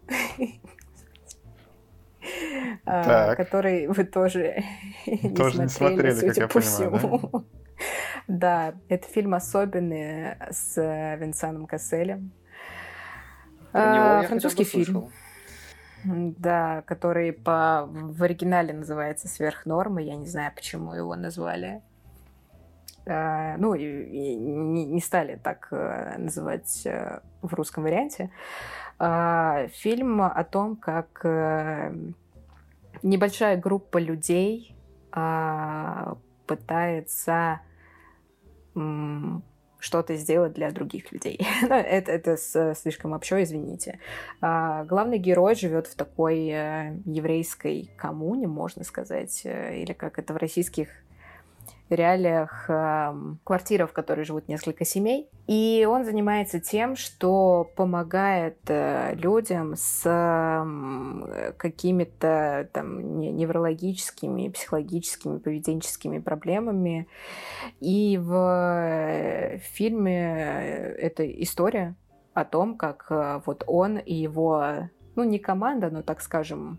А, 2.85 3.35
который 3.35 3.87
вы 3.87 4.05
тоже 4.05 4.65
не 5.13 5.69
смотрели, 5.69 6.13
судя 6.13 6.49
по 6.49 6.61
всему. 6.61 7.45
Да, 8.27 8.75
это 8.89 9.09
фильм 9.09 9.35
особенный 9.35 10.37
с 10.51 10.77
Винсаном 11.17 11.67
Касселем. 11.67 12.33
А, 13.73 14.23
французский 14.23 14.65
фильм. 14.65 15.11
Да, 16.05 16.83
который 16.83 17.33
по 17.33 17.87
в 17.89 18.23
оригинале 18.23 18.73
называется 18.73 19.29
сверхнормы. 19.29 20.03
Я 20.03 20.17
не 20.17 20.27
знаю, 20.27 20.53
почему 20.55 20.95
его 20.95 21.17
назвали. 21.17 21.83
Uh, 23.07 23.57
ну, 23.57 23.73
и, 23.75 23.85
и 23.85 24.37
не, 24.37 24.85
не 24.85 25.01
стали 25.01 25.37
так 25.43 25.69
uh, 25.71 26.19
называть 26.19 26.85
uh, 26.85 27.23
в 27.41 27.55
русском 27.55 27.85
варианте. 27.85 28.31
Фильм 28.99 30.21
о 30.23 30.45
том, 30.45 30.75
как 30.75 31.25
небольшая 33.05 33.57
группа 33.57 33.99
людей 33.99 34.77
пытается 36.47 37.61
что-то 39.79 40.17
сделать 40.17 40.53
для 40.55 40.71
других 40.71 41.13
людей. 41.13 41.41
Ну, 41.69 41.75
это, 41.75 42.13
это 42.13 42.75
слишком 42.75 43.13
общо, 43.13 43.43
извините. 43.43 43.99
А, 44.41 44.85
главный 44.85 45.19
герой 45.19 45.55
живет 45.55 45.87
в 45.87 45.95
такой 45.95 46.49
э, 46.49 46.97
еврейской 47.05 47.91
коммуне, 47.97 48.47
можно 48.47 48.85
сказать, 48.85 49.43
э, 49.45 49.83
или 49.83 49.93
как 49.93 50.19
это 50.19 50.33
в 50.33 50.37
российских 50.39 50.89
реалиях 51.95 52.67
э, 52.69 53.15
квартира, 53.45 53.87
в 53.87 53.93
которой 53.93 54.25
живут 54.25 54.49
несколько 54.49 54.85
семей. 54.85 55.29
И 55.47 55.87
он 55.89 56.05
занимается 56.05 56.61
тем, 56.61 56.97
что 56.97 57.71
помогает 57.77 58.59
э, 58.69 59.15
людям 59.15 59.75
с 59.77 60.03
э, 60.05 61.53
какими-то 61.57 62.69
там 62.73 63.19
неврологическими, 63.19 64.49
психологическими, 64.49 65.39
поведенческими 65.39 66.19
проблемами. 66.19 67.09
И 67.81 68.19
в 68.19 68.35
э, 68.35 69.59
фильме 69.59 70.35
э, 70.37 70.95
эта 70.99 71.27
история 71.43 71.97
о 72.35 72.45
том, 72.45 72.77
как 72.77 73.07
э, 73.11 73.41
вот 73.47 73.65
он 73.67 73.99
и 73.99 74.15
его, 74.15 74.89
ну 75.17 75.25
не 75.25 75.39
команда, 75.39 75.91
но 75.91 76.03
так 76.03 76.21
скажем, 76.21 76.79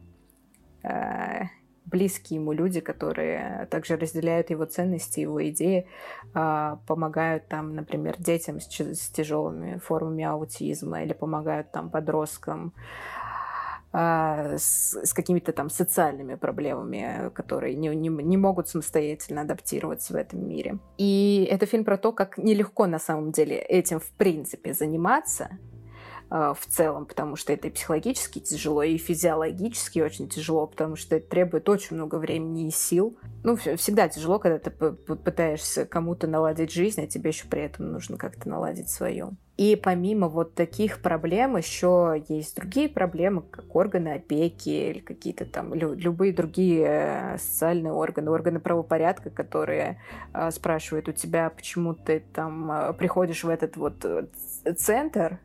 э, 0.83 1.43
близкие 1.89 2.39
ему 2.39 2.53
люди, 2.53 2.79
которые 2.79 3.67
также 3.69 3.97
разделяют 3.97 4.49
его 4.49 4.65
ценности, 4.65 5.21
его 5.21 5.47
идеи, 5.49 5.87
а, 6.33 6.79
помогают 6.87 7.47
там, 7.47 7.75
например, 7.75 8.15
детям 8.17 8.59
с, 8.59 8.67
тяжелыми 8.67 9.79
формами 9.79 10.23
аутизма 10.23 11.03
или 11.03 11.13
помогают 11.13 11.71
там 11.71 11.89
подросткам 11.89 12.73
а, 13.91 14.55
с, 14.57 15.13
какими-то 15.13 15.51
там 15.51 15.69
социальными 15.69 16.35
проблемами, 16.35 17.31
которые 17.33 17.75
не, 17.75 17.87
не, 17.89 18.09
не 18.09 18.37
могут 18.37 18.69
самостоятельно 18.69 19.41
адаптироваться 19.41 20.13
в 20.13 20.15
этом 20.15 20.47
мире. 20.47 20.77
И 20.97 21.47
это 21.49 21.65
фильм 21.65 21.83
про 21.83 21.97
то, 21.97 22.11
как 22.11 22.37
нелегко 22.37 22.85
на 22.85 22.99
самом 22.99 23.31
деле 23.31 23.57
этим 23.57 23.99
в 23.99 24.11
принципе 24.11 24.73
заниматься, 24.73 25.49
Э, 26.31 26.53
в 26.55 26.67
целом, 26.67 27.05
потому 27.07 27.35
что 27.35 27.53
это 27.53 27.67
и 27.67 27.71
психологически 27.71 28.39
тяжело, 28.39 28.83
и 28.83 28.97
физиологически 28.97 29.99
очень 29.99 30.29
тяжело, 30.29 30.67
потому 30.67 30.95
что 30.95 31.15
это 31.15 31.27
требует 31.27 31.67
очень 31.69 31.95
много 31.95 32.15
времени 32.15 32.67
и 32.67 32.71
сил. 32.71 33.17
Ну, 33.43 33.55
всегда 33.55 34.07
тяжело, 34.09 34.37
когда 34.37 34.59
ты 34.59 34.69
пытаешься 34.69 35.85
кому-то 35.85 36.27
наладить 36.27 36.71
жизнь, 36.71 37.01
а 37.01 37.07
тебе 37.07 37.31
еще 37.31 37.47
при 37.47 37.63
этом 37.63 37.91
нужно 37.91 38.17
как-то 38.17 38.47
наладить 38.47 38.89
свою. 38.89 39.31
И 39.57 39.75
помимо 39.75 40.29
вот 40.29 40.53
таких 40.53 41.01
проблем 41.01 41.57
еще 41.57 42.23
есть 42.29 42.55
другие 42.55 42.87
проблемы, 42.87 43.41
как 43.41 43.75
органы 43.75 44.09
опеки 44.09 44.69
или 44.69 44.99
какие-то 44.99 45.45
там 45.45 45.73
лю- 45.73 45.95
любые 45.95 46.31
другие 46.31 46.85
э, 46.87 47.37
социальные 47.39 47.91
органы, 47.91 48.29
органы 48.29 48.59
правопорядка, 48.59 49.31
которые 49.31 49.99
э, 50.33 50.51
спрашивают 50.51 51.09
у 51.09 51.11
тебя, 51.11 51.49
почему 51.49 51.93
ты 51.93 52.23
там 52.33 52.71
э, 52.71 52.93
приходишь 52.93 53.43
в 53.43 53.49
этот 53.49 53.75
вот 53.75 54.05
э, 54.05 54.27
центр, 54.77 55.39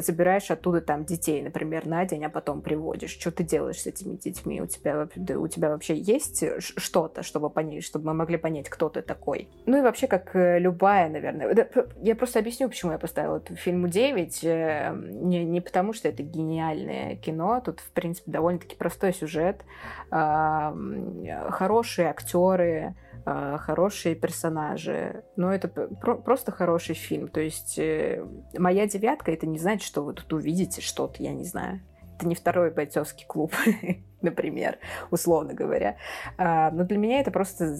забираешь 0.00 0.50
оттуда 0.50 0.80
там 0.80 1.04
детей, 1.04 1.42
например, 1.42 1.86
на 1.86 2.04
день, 2.04 2.24
а 2.24 2.30
потом 2.30 2.62
приводишь. 2.62 3.16
Что 3.18 3.30
ты 3.30 3.44
делаешь 3.44 3.80
с 3.80 3.86
этими 3.86 4.16
детьми? 4.16 4.60
У 4.60 4.66
тебя, 4.66 5.08
у 5.36 5.48
тебя 5.48 5.70
вообще 5.70 5.94
есть 5.96 6.44
что-то, 6.58 7.22
чтобы 7.22 7.50
понять, 7.50 7.84
чтобы 7.84 8.06
мы 8.06 8.14
могли 8.14 8.36
понять, 8.36 8.68
кто 8.68 8.88
ты 8.88 9.02
такой? 9.02 9.48
Ну 9.66 9.78
и 9.78 9.82
вообще, 9.82 10.06
как 10.06 10.34
э, 10.34 10.58
любая, 10.58 11.08
наверное... 11.08 11.68
Я 12.02 12.14
просто 12.16 12.38
объясню, 12.38 12.68
почему 12.68 12.92
я 12.92 12.98
поставила 12.98 13.36
эту 13.36 13.56
фильму 13.56 13.88
9. 13.88 14.44
Э, 14.44 14.96
не, 14.96 15.44
не 15.44 15.60
потому, 15.60 15.92
что 15.92 16.08
это 16.08 16.22
гениальное 16.22 17.16
кино. 17.16 17.60
Тут, 17.64 17.80
в 17.80 17.90
принципе, 17.90 18.30
довольно-таки 18.30 18.76
простой 18.76 19.12
сюжет. 19.12 19.62
Хорошие 20.10 22.08
актеры, 22.08 22.94
хорошие 23.24 24.14
персонажи. 24.14 25.24
Но 25.36 25.52
это 25.52 25.68
про- 25.68 26.16
просто 26.16 26.52
хороший 26.52 26.94
фильм. 26.94 27.28
То 27.28 27.40
есть 27.40 27.78
э, 27.78 28.24
моя 28.58 28.86
девятка 28.86 29.32
это 29.32 29.46
не 29.46 29.58
значит, 29.58 29.86
что 29.86 30.02
вы 30.02 30.14
тут 30.14 30.32
увидите 30.32 30.80
что-то, 30.80 31.22
я 31.22 31.32
не 31.32 31.44
знаю. 31.44 31.80
Это 32.16 32.26
не 32.26 32.34
второй 32.34 32.70
бойцовский 32.70 33.26
клуб, 33.26 33.52
например, 34.22 34.78
условно 35.10 35.54
говоря. 35.54 35.96
А, 36.38 36.70
но 36.70 36.84
для 36.84 36.98
меня 36.98 37.20
это 37.20 37.30
просто 37.30 37.76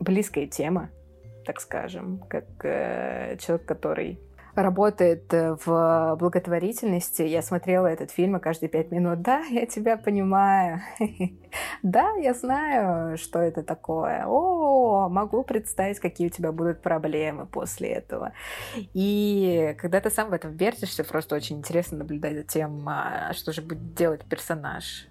близкая 0.00 0.46
тема, 0.46 0.90
так 1.44 1.60
скажем, 1.60 2.18
как 2.28 2.46
э, 2.64 3.36
человек, 3.38 3.66
который 3.66 4.20
работает 4.62 5.32
э, 5.32 5.56
в 5.64 6.16
благотворительности. 6.18 7.22
Я 7.22 7.42
смотрела 7.42 7.86
этот 7.86 8.10
фильм 8.10 8.36
и 8.36 8.40
каждые 8.40 8.68
пять 8.68 8.90
минут. 8.90 9.22
Да, 9.22 9.40
я 9.50 9.66
тебя 9.66 9.96
понимаю. 9.96 10.80
Да, 11.82 12.12
я 12.16 12.34
знаю, 12.34 13.16
что 13.16 13.38
это 13.38 13.62
такое. 13.62 14.24
О, 14.26 15.08
могу 15.08 15.42
представить, 15.44 15.98
какие 15.98 16.26
у 16.26 16.30
тебя 16.30 16.52
будут 16.52 16.82
проблемы 16.82 17.46
после 17.46 17.88
этого. 17.88 18.32
И 18.92 19.74
когда 19.78 20.00
ты 20.00 20.10
сам 20.10 20.28
в 20.28 20.32
этом 20.34 20.56
вертишься, 20.56 21.04
просто 21.04 21.36
очень 21.36 21.58
интересно 21.58 21.98
наблюдать 21.98 22.34
за 22.34 22.42
тем, 22.42 22.86
а, 22.86 23.32
что 23.32 23.52
же 23.52 23.62
будет 23.62 23.94
делать 23.94 24.24
персонаж 24.26 25.08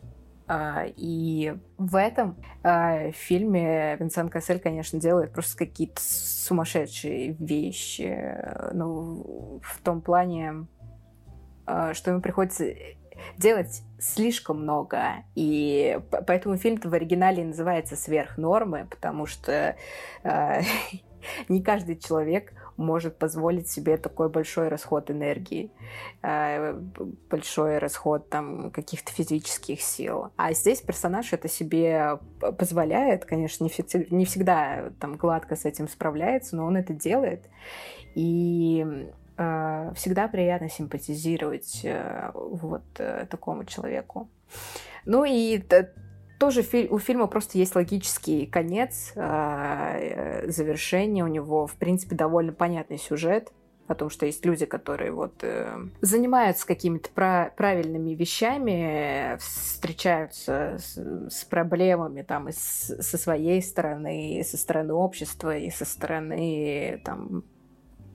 и 0.96 1.54
в 1.78 1.96
этом 1.96 2.38
а, 2.64 3.12
фильме 3.12 3.98
Винсент 3.98 4.32
Кассель, 4.32 4.60
конечно, 4.60 5.00
делает 5.00 5.34
просто 5.34 5.58
какие-то 5.58 6.02
сумасшедшие 6.02 7.36
вещи. 7.40 8.72
Ну, 8.74 9.60
в 9.62 9.82
том 9.82 10.02
плане, 10.02 10.68
а, 11.66 11.94
что 11.94 12.12
ему 12.12 12.22
приходится 12.22 12.66
делать 13.38 13.84
слишком 14.00 14.62
много. 14.62 15.24
И 15.36 16.00
поэтому 16.26 16.56
фильм-то 16.56 16.88
в 16.90 16.94
оригинале 16.94 17.44
называется 17.44 17.96
«Сверхнормы», 17.96 18.88
потому 18.90 19.26
что 19.26 19.76
не 21.50 21.62
каждый 21.62 21.98
человек 21.98 22.54
может 22.78 23.18
позволить 23.18 23.68
себе 23.70 23.98
такой 23.98 24.30
большой 24.30 24.70
расход 24.70 25.12
энергии, 25.12 25.72
э, 26.22 26.74
большой 27.30 27.80
расход 27.80 28.30
там 28.30 28.72
каких-то 28.72 29.12
физических 29.12 29.82
сил. 29.82 30.32
А 30.38 30.54
здесь 30.54 30.82
персонаж 30.82 31.34
это 31.34 31.50
себе 31.50 32.20
позволяет, 32.40 33.26
конечно, 33.26 33.64
не, 33.66 34.16
не 34.16 34.26
всегда 34.26 34.92
там 35.00 35.18
гладко 35.18 35.56
с 35.56 35.66
этим 35.66 35.88
справляется, 35.88 36.56
но 36.56 36.66
он 36.66 36.78
это 36.78 36.94
делает. 36.94 37.50
И 38.16 38.86
э, 39.38 39.92
всегда 39.96 40.28
приятно 40.28 40.70
симпатизировать 40.70 41.82
э, 41.84 42.32
вот 42.34 42.84
э, 42.98 43.26
такому 43.30 43.66
человеку. 43.66 44.30
Ну 45.06 45.24
и 45.24 45.58
тоже 46.40 46.62
фи- 46.62 46.88
у 46.90 47.00
фильма 47.00 47.28
просто 47.28 47.58
есть 47.58 47.76
логический 47.76 48.46
конец, 48.46 49.12
э, 49.16 50.50
завершение. 50.50 51.24
У 51.24 51.28
него, 51.28 51.68
в 51.68 51.76
принципе, 51.76 52.16
довольно 52.16 52.54
понятный 52.54 52.98
сюжет 52.98 53.52
о 53.88 53.96
том, 53.96 54.10
что 54.10 54.26
есть 54.26 54.46
люди, 54.46 54.66
которые 54.66 55.12
вот 55.12 55.36
э, 55.44 55.78
занимаются 56.02 56.68
какими-то 56.68 57.10
пра- 57.14 57.54
правильными 57.56 58.12
вещами, 58.12 59.38
встречаются 59.38 60.78
с, 60.78 60.98
с 61.30 61.46
проблемами 61.46 62.22
там 62.22 62.50
и 62.50 62.52
с, 62.52 62.94
со 63.02 63.18
своей 63.18 63.62
стороны, 63.62 64.40
и 64.40 64.44
со 64.44 64.58
стороны 64.58 64.94
общества, 64.94 65.58
и 65.58 65.70
со 65.70 65.86
стороны 65.86 67.02
там 67.06 67.44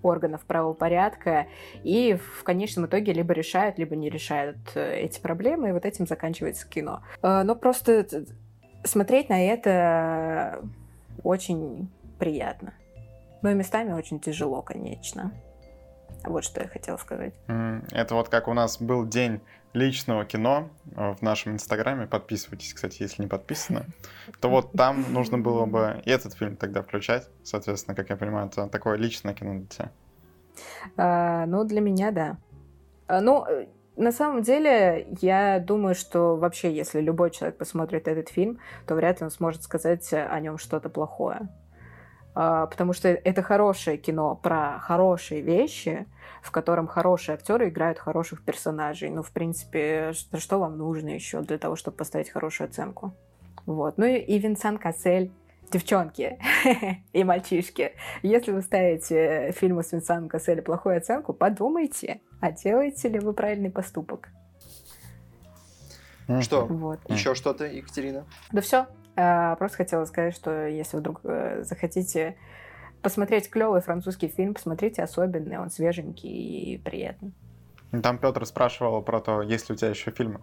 органов 0.03 0.43
правопорядка, 0.43 1.47
и 1.83 2.15
в 2.15 2.45
конечном 2.45 2.87
итоге 2.87 3.13
либо 3.13 3.33
решают, 3.33 3.79
либо 3.79 3.97
не 3.97 4.11
решают 4.11 4.59
э, 4.75 5.01
эти 5.01 5.21
проблемы, 5.21 5.71
и 5.71 5.73
вот 5.73 5.87
этим 5.87 6.07
заканчивается 6.07 6.69
кино. 6.69 7.03
Э, 7.23 7.43
но 7.43 7.55
просто 7.55 8.07
смотреть 8.85 9.29
на 9.29 9.41
это 9.45 10.63
очень 11.23 11.89
приятно. 12.19 12.75
Но 13.43 13.51
и 13.51 13.55
местами 13.55 13.93
очень 13.93 14.21
тяжело, 14.21 14.63
конечно. 14.63 15.33
Вот 16.25 16.45
что 16.45 16.61
я 16.61 16.69
хотела 16.69 16.97
сказать. 16.97 17.35
Это 17.91 18.15
вот 18.15 18.29
как 18.29 18.47
у 18.49 18.55
нас 18.55 18.81
был 18.81 19.05
день 19.07 19.41
личного 19.73 20.25
кино 20.25 20.69
э, 20.95 21.15
в 21.15 21.23
нашем 21.23 21.53
инстаграме. 21.53 22.07
Подписывайтесь, 22.07 22.75
кстати, 22.75 23.03
если 23.03 23.23
не 23.23 23.29
подписаны. 23.29 23.87
То 24.41 24.49
вот 24.49 24.73
там 24.73 25.05
нужно 25.13 25.39
было 25.39 25.67
бы 25.67 26.03
этот 26.05 26.35
фильм 26.35 26.57
тогда 26.57 26.83
включать. 26.83 27.29
Соответственно, 27.43 27.95
как 27.95 28.11
я 28.11 28.17
понимаю, 28.17 28.49
это 28.49 28.69
такое 28.69 28.97
личное 28.97 29.35
кино 29.35 29.55
для 29.55 29.67
тебя. 29.67 29.91
А, 30.97 31.47
ну, 31.47 31.65
для 31.65 31.81
меня, 31.81 32.11
да. 32.11 32.37
А, 33.07 33.21
ну, 33.21 33.45
э, 33.47 33.67
на 33.97 34.13
самом 34.13 34.43
деле, 34.43 35.07
я 35.21 35.59
думаю, 35.59 35.95
что 35.95 36.37
вообще, 36.37 36.75
если 36.75 37.01
любой 37.01 37.31
человек 37.31 37.57
посмотрит 37.59 38.09
этот 38.09 38.29
фильм, 38.29 38.59
то 38.87 38.95
вряд 38.95 39.21
ли 39.21 39.25
он 39.25 39.31
сможет 39.31 39.63
сказать 39.63 40.13
о 40.13 40.39
нем 40.41 40.59
что-то 40.59 40.89
плохое. 40.89 41.49
А, 42.35 42.67
потому 42.67 42.93
что 42.93 43.09
это 43.09 43.43
хорошее 43.43 43.99
кино 43.99 44.35
про 44.35 44.79
хорошие 44.81 45.43
вещи, 45.43 46.07
в 46.43 46.51
котором 46.51 46.87
хорошие 46.87 47.35
актеры 47.35 47.69
играют 47.69 47.99
хороших 47.99 48.43
персонажей. 48.43 49.11
Ну, 49.11 49.23
в 49.23 49.31
принципе, 49.31 50.13
что, 50.13 50.59
вам 50.59 50.79
нужно 50.79 51.11
еще 51.11 51.41
для 51.43 51.59
того, 51.59 51.77
чтобы 51.77 51.97
поставить 51.97 52.31
хорошую 52.31 52.69
оценку? 52.69 53.15
Вот. 53.67 53.99
Ну 53.99 54.07
и, 54.07 54.17
и 54.17 54.39
Винсан 54.39 54.79
Кассель, 54.79 55.31
девчонки 55.71 56.39
и 57.13 57.25
мальчишки, 57.25 57.93
если 58.23 58.53
вы 58.53 58.63
ставите 58.63 59.53
фильму 59.53 59.83
с 59.83 59.93
Винсаном 59.93 60.29
Кассель 60.29 60.63
плохую 60.63 60.97
оценку, 60.97 61.33
подумайте, 61.33 62.21
а 62.41 62.51
делаете 62.51 63.09
ли 63.09 63.19
вы 63.19 63.33
правильный 63.33 63.71
поступок. 63.71 64.29
Что? 66.41 66.67
Вот. 66.67 66.99
Еще 67.09 67.35
что-то, 67.35 67.67
Екатерина? 67.67 68.25
Да 68.53 68.61
все. 68.61 68.87
А, 69.17 69.57
просто 69.57 69.79
хотела 69.79 70.05
сказать, 70.05 70.35
что 70.35 70.67
если 70.67 70.97
вдруг 70.97 71.21
э, 71.25 71.63
захотите 71.65 72.37
посмотреть 73.03 73.51
клевый 73.51 73.81
французский 73.81 74.29
фильм, 74.29 74.55
посмотрите 74.55 75.03
особенный, 75.03 75.59
он 75.59 75.71
свеженький 75.71 76.31
и 76.31 76.79
приятный. 76.79 77.33
Там 78.03 78.19
Петр 78.19 78.47
спрашивал 78.47 79.03
про 79.03 79.21
то, 79.21 79.43
есть 79.43 79.69
ли 79.69 79.75
у 79.75 79.77
тебя 79.77 79.91
еще 79.91 80.11
фильмы. 80.11 80.41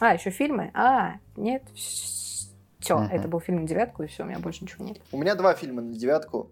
А, 0.00 0.14
еще 0.14 0.30
фильмы? 0.30 0.70
А, 0.74 1.16
нет, 1.36 1.62
все, 1.74 2.96
uh-huh. 2.96 3.10
это 3.10 3.28
был 3.28 3.40
фильм 3.40 3.62
на 3.62 3.68
девятку, 3.68 4.02
и 4.02 4.06
все, 4.06 4.22
у 4.22 4.26
меня 4.26 4.38
больше 4.38 4.64
ничего 4.64 4.84
нет. 4.84 4.98
У 5.12 5.18
меня 5.18 5.34
два 5.34 5.54
фильма 5.54 5.82
на 5.82 5.92
девятку. 5.92 6.50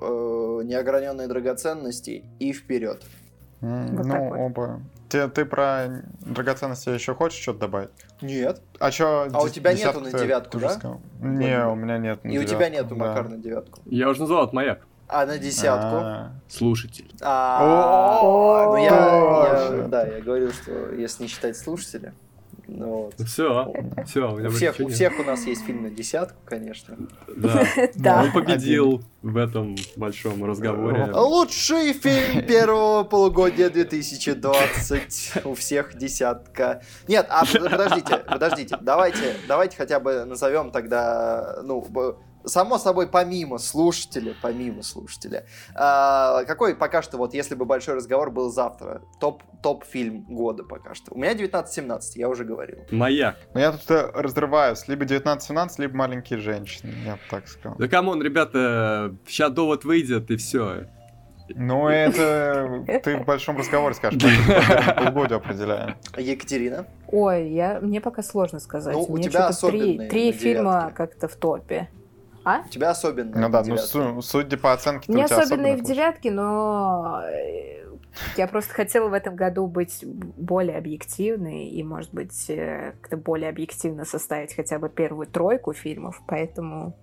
Э, 0.00 0.60
Неограненные 0.64 1.28
драгоценности 1.28 2.24
и 2.38 2.52
вперед. 2.52 3.02
Вот 3.60 4.06
ну, 4.06 4.28
вот. 4.28 4.38
оба. 4.38 4.80
Ты, 5.08 5.28
ты 5.28 5.44
про 5.44 6.02
драгоценности 6.20 6.90
еще 6.90 7.14
хочешь 7.14 7.40
что-то 7.40 7.60
добавить? 7.60 7.90
Нет. 8.20 8.60
А 8.78 8.90
что? 8.90 9.28
А 9.32 9.42
у 9.42 9.48
тебя 9.48 9.72
нету 9.72 10.00
на 10.00 10.12
девятку, 10.12 10.58
да? 10.58 10.78
Не, 11.20 11.66
у 11.66 11.74
меня 11.74 11.98
нет 11.98 12.22
на 12.22 12.28
И 12.28 12.38
у 12.38 12.44
тебя 12.44 12.68
нету, 12.68 12.94
Макар, 12.94 13.28
на 13.28 13.36
девятку. 13.36 13.80
Я 13.86 14.08
уже 14.08 14.20
назвал 14.20 14.44
от 14.44 14.52
маяк. 14.52 14.80
А 15.08 15.24
на 15.24 15.38
десятку? 15.38 15.96
А. 15.96 16.32
Слушатель. 16.48 17.10
А, 17.22 18.20
ну 18.66 18.76
я, 18.76 19.88
да, 19.88 20.06
я 20.06 20.20
говорил, 20.20 20.52
что 20.52 20.92
если 20.92 21.22
не 21.22 21.28
считать 21.30 21.56
слушателя. 21.56 22.12
Ну, 22.68 23.10
вот. 23.16 23.26
Все, 23.26 23.72
все. 24.04 24.30
У, 24.30 24.50
всех, 24.50 24.78
у 24.78 24.88
всех 24.88 25.18
у 25.18 25.22
нас 25.22 25.46
есть 25.46 25.64
фильм 25.64 25.84
на 25.84 25.90
десятку, 25.90 26.36
конечно. 26.44 26.96
Да. 27.34 27.66
да. 27.94 28.22
Он 28.22 28.32
победил 28.32 29.02
в 29.22 29.38
этом 29.38 29.74
большом 29.96 30.44
разговоре. 30.44 31.06
Лучший 31.14 31.94
фильм 31.94 32.46
первого 32.46 33.04
полугодия 33.04 33.70
2020. 33.70 35.46
У 35.46 35.54
всех 35.54 35.96
десятка. 35.96 36.82
Нет, 37.08 37.26
а 37.30 37.46
подождите, 37.46 38.18
подождите. 38.18 38.76
Давайте, 38.82 39.36
давайте 39.48 39.76
хотя 39.76 39.98
бы 39.98 40.26
назовем 40.26 40.70
тогда, 40.70 41.60
ну, 41.64 41.80
само 42.48 42.78
собой, 42.78 43.08
помимо 43.08 43.58
слушателя, 43.58 44.34
помимо 44.40 44.82
слушателя, 44.82 45.46
а, 45.74 46.44
какой 46.44 46.74
пока 46.74 47.02
что, 47.02 47.16
вот 47.18 47.34
если 47.34 47.54
бы 47.54 47.64
большой 47.64 47.94
разговор 47.94 48.30
был 48.30 48.50
завтра, 48.50 49.02
топ, 49.20 49.42
топ-фильм 49.62 50.22
года 50.28 50.64
пока 50.64 50.94
что? 50.94 51.14
У 51.14 51.18
меня 51.18 51.34
19-17, 51.34 52.00
я 52.16 52.28
уже 52.28 52.44
говорил. 52.44 52.78
Моя. 52.90 53.36
Ну 53.54 53.60
я 53.60 53.72
тут 53.72 53.90
э, 53.90 54.10
разрываюсь, 54.14 54.86
либо 54.88 55.04
19-17, 55.04 55.70
либо 55.78 55.96
маленькие 55.96 56.38
женщины, 56.38 56.92
я 57.04 57.12
бы 57.14 57.20
так 57.30 57.48
сказал. 57.48 57.76
Да 57.78 57.88
come 57.88 58.07
on, 58.07 58.22
ребята, 58.22 59.14
сейчас 59.26 59.52
довод 59.52 59.84
выйдет 59.84 60.30
и 60.30 60.36
все. 60.36 60.86
Ну, 61.54 61.88
это 61.88 62.84
ты 63.02 63.16
в 63.16 63.24
большом 63.24 63.56
разговоре 63.56 63.94
скажешь, 63.94 64.22
полгода 64.96 65.36
определяем. 65.36 65.96
Екатерина? 66.16 66.86
Ой, 67.10 67.50
я, 67.50 67.80
мне 67.80 68.00
пока 68.00 68.22
сложно 68.22 68.60
сказать. 68.60 68.94
Ну, 68.94 69.06
у 69.08 69.18
тебя 69.18 69.50
три, 69.50 70.08
три 70.08 70.32
фильма 70.32 70.92
как-то 70.94 71.28
в 71.28 71.36
топе. 71.36 71.88
А? 72.48 72.62
У 72.66 72.68
тебя 72.68 72.90
особенно. 72.90 73.38
Ну 73.38 73.48
да, 73.50 73.62
ну 73.62 73.76
су- 73.76 74.22
судя 74.22 74.56
по 74.56 74.72
оценке, 74.72 75.12
Не 75.12 75.24
особенно 75.24 75.66
и 75.66 75.76
в 75.76 75.82
девятке, 75.82 76.30
но 76.30 77.20
э, 77.22 77.84
я 78.36 78.46
просто 78.46 78.72
хотела 78.72 79.08
в 79.08 79.12
этом 79.12 79.36
году 79.36 79.66
быть 79.66 80.02
более 80.04 80.78
объективной 80.78 81.68
и, 81.68 81.82
может 81.82 82.12
быть, 82.14 82.48
э, 82.48 82.94
как-то 83.00 83.18
более 83.18 83.50
объективно 83.50 84.06
составить 84.06 84.54
хотя 84.54 84.78
бы 84.78 84.88
первую 84.88 85.26
тройку 85.26 85.74
фильмов, 85.74 86.22
поэтому, 86.26 86.96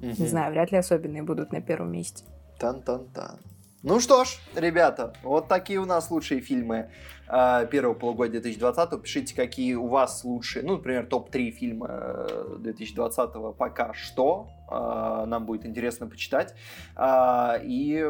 угу. 0.00 0.14
не 0.18 0.26
знаю, 0.26 0.52
вряд 0.52 0.72
ли 0.72 0.78
особенные 0.78 1.22
будут 1.22 1.52
на 1.52 1.62
первом 1.62 1.92
месте. 1.92 2.24
Тан-тан-тан. 2.58 3.38
Ну 3.88 4.00
что 4.00 4.24
ж, 4.24 4.40
ребята, 4.56 5.12
вот 5.22 5.46
такие 5.46 5.78
у 5.78 5.84
нас 5.84 6.10
лучшие 6.10 6.40
фильмы 6.40 6.90
э, 7.28 7.68
первого 7.70 7.94
полугодия 7.94 8.40
2020. 8.40 9.00
Пишите, 9.00 9.36
какие 9.36 9.74
у 9.74 9.86
вас 9.86 10.24
лучшие, 10.24 10.64
ну, 10.64 10.78
например, 10.78 11.06
топ-3 11.06 11.50
фильма 11.52 12.26
2020 12.58 13.30
э, 13.32 13.52
пока 13.56 13.94
что. 13.94 14.48
Э, 14.68 15.24
нам 15.28 15.46
будет 15.46 15.64
интересно 15.64 16.08
почитать. 16.08 16.56
Э, 16.96 17.62
и 17.62 18.04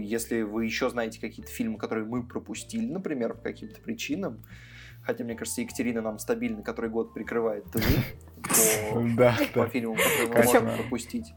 если 0.00 0.42
вы 0.42 0.66
еще 0.66 0.90
знаете 0.90 1.18
какие-то 1.18 1.50
фильмы, 1.50 1.78
которые 1.78 2.04
мы 2.04 2.24
пропустили, 2.26 2.92
например, 2.92 3.32
по 3.32 3.44
каким-то 3.44 3.80
причинам, 3.80 4.44
хотя, 5.02 5.24
мне 5.24 5.34
кажется, 5.34 5.62
Екатерина 5.62 6.02
нам 6.02 6.18
стабильно 6.18 6.62
который 6.62 6.90
год 6.90 7.14
прикрывает 7.14 7.64
тылы 7.72 7.86
по 9.54 9.66
фильмам, 9.68 9.96
которые 9.96 10.28
мы 10.28 10.44
можем 10.44 10.76
пропустить. 10.76 11.32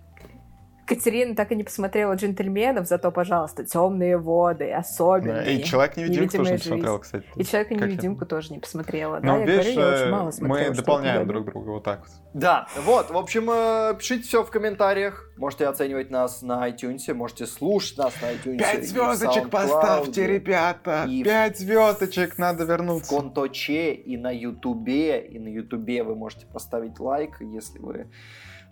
Катерина 0.86 1.36
так 1.36 1.52
и 1.52 1.56
не 1.56 1.64
посмотрела 1.64 2.14
«Джентльменов», 2.14 2.88
зато, 2.88 3.12
пожалуйста, 3.12 3.66
«Темные 3.66 4.18
воды», 4.18 4.72
особенные. 4.72 5.44
Да, 5.44 5.52
и 5.52 5.64
«Человек-невидимку» 5.64 6.38
тоже 6.38 6.52
не 6.52 6.58
посмотрела, 6.58 6.98
кстати. 7.00 7.26
И 7.36 7.44
«Человека-невидимку» 7.44 8.26
тоже 8.26 8.54
не 8.54 8.60
посмотрела. 8.60 9.20
Ну, 9.22 9.22
да, 9.22 9.38
я 9.38 9.46
видишь, 9.46 9.74
говорю, 9.74 9.90
я 9.90 10.02
очень 10.02 10.12
мало 10.12 10.32
смотрела. 10.32 10.70
Мы 10.70 10.76
дополняем 10.76 11.28
друг 11.28 11.46
друга 11.46 11.70
вот 11.70 11.84
так 11.84 12.00
вот. 12.02 12.10
Да, 12.34 12.68
вот, 12.84 13.10
в 13.10 13.18
общем, 13.18 13.50
э, 13.50 13.96
пишите 13.98 14.24
все 14.24 14.44
в 14.44 14.52
комментариях. 14.52 15.32
Можете 15.38 15.68
оценивать 15.68 16.12
нас 16.12 16.42
на 16.42 16.70
iTunes, 16.70 17.14
можете 17.14 17.46
слушать 17.46 17.98
нас 17.98 18.14
на 18.22 18.34
iTunes. 18.34 18.58
Пять 18.58 18.88
звездочек 18.88 19.50
поставьте, 19.50 20.28
ребята! 20.28 21.06
И 21.10 21.24
Пять 21.24 21.58
звездочек, 21.58 22.38
надо 22.38 22.66
вернуться. 22.66 23.12
В 23.12 23.18
Конточе 23.18 23.94
и 23.94 24.18
на 24.18 24.32
Ютубе. 24.32 25.26
И 25.26 25.40
на 25.40 25.48
Ютубе 25.48 26.04
вы 26.04 26.16
можете 26.16 26.46
поставить 26.46 27.00
лайк, 27.00 27.38
если 27.40 27.80
вы 27.80 28.08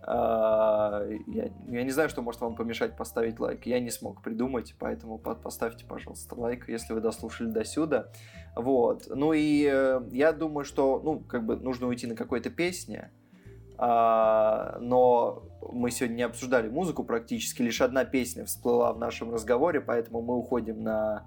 я, 0.06 1.50
я 1.68 1.82
не 1.82 1.90
знаю, 1.90 2.08
что 2.08 2.20
может 2.22 2.40
вам 2.40 2.56
помешать 2.56 2.96
поставить 2.96 3.40
лайк. 3.40 3.66
Я 3.66 3.80
не 3.80 3.90
смог 3.90 4.22
придумать, 4.22 4.74
поэтому 4.78 5.18
поставьте, 5.18 5.86
пожалуйста, 5.86 6.34
лайк, 6.38 6.68
если 6.68 6.92
вы 6.92 7.00
дослушали 7.00 7.48
до 7.48 7.64
сюда. 7.64 8.08
Вот. 8.54 9.04
Ну 9.08 9.32
и 9.32 9.68
э, 9.70 10.02
я 10.12 10.32
думаю, 10.32 10.64
что, 10.64 11.00
ну, 11.02 11.20
как 11.20 11.44
бы 11.44 11.56
нужно 11.56 11.86
уйти 11.88 12.06
на 12.06 12.14
какой-то 12.14 12.50
песне. 12.50 13.10
А, 13.76 14.78
но 14.80 15.42
мы 15.72 15.90
сегодня 15.90 16.14
не 16.14 16.22
обсуждали 16.22 16.68
музыку 16.68 17.02
практически, 17.02 17.62
лишь 17.62 17.80
одна 17.80 18.04
песня 18.04 18.44
всплыла 18.44 18.92
в 18.92 18.98
нашем 18.98 19.32
разговоре, 19.32 19.80
поэтому 19.80 20.22
мы 20.22 20.36
уходим 20.36 20.82
на 20.82 21.26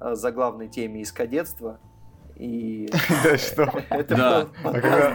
э, 0.00 0.14
заглавной 0.14 0.68
теме 0.68 1.02
из 1.02 1.12
кадетства. 1.12 1.80
И 2.36 2.88
да, 3.24 3.38
что? 3.38 3.82
это 3.90 4.16
да, 4.16 4.48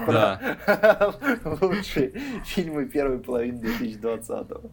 да. 0.08 1.16
лучшие 1.62 2.14
фильмы 2.46 2.86
первой 2.86 3.20
половины 3.20 3.60
2020 3.60 4.30
-го. 4.30 4.72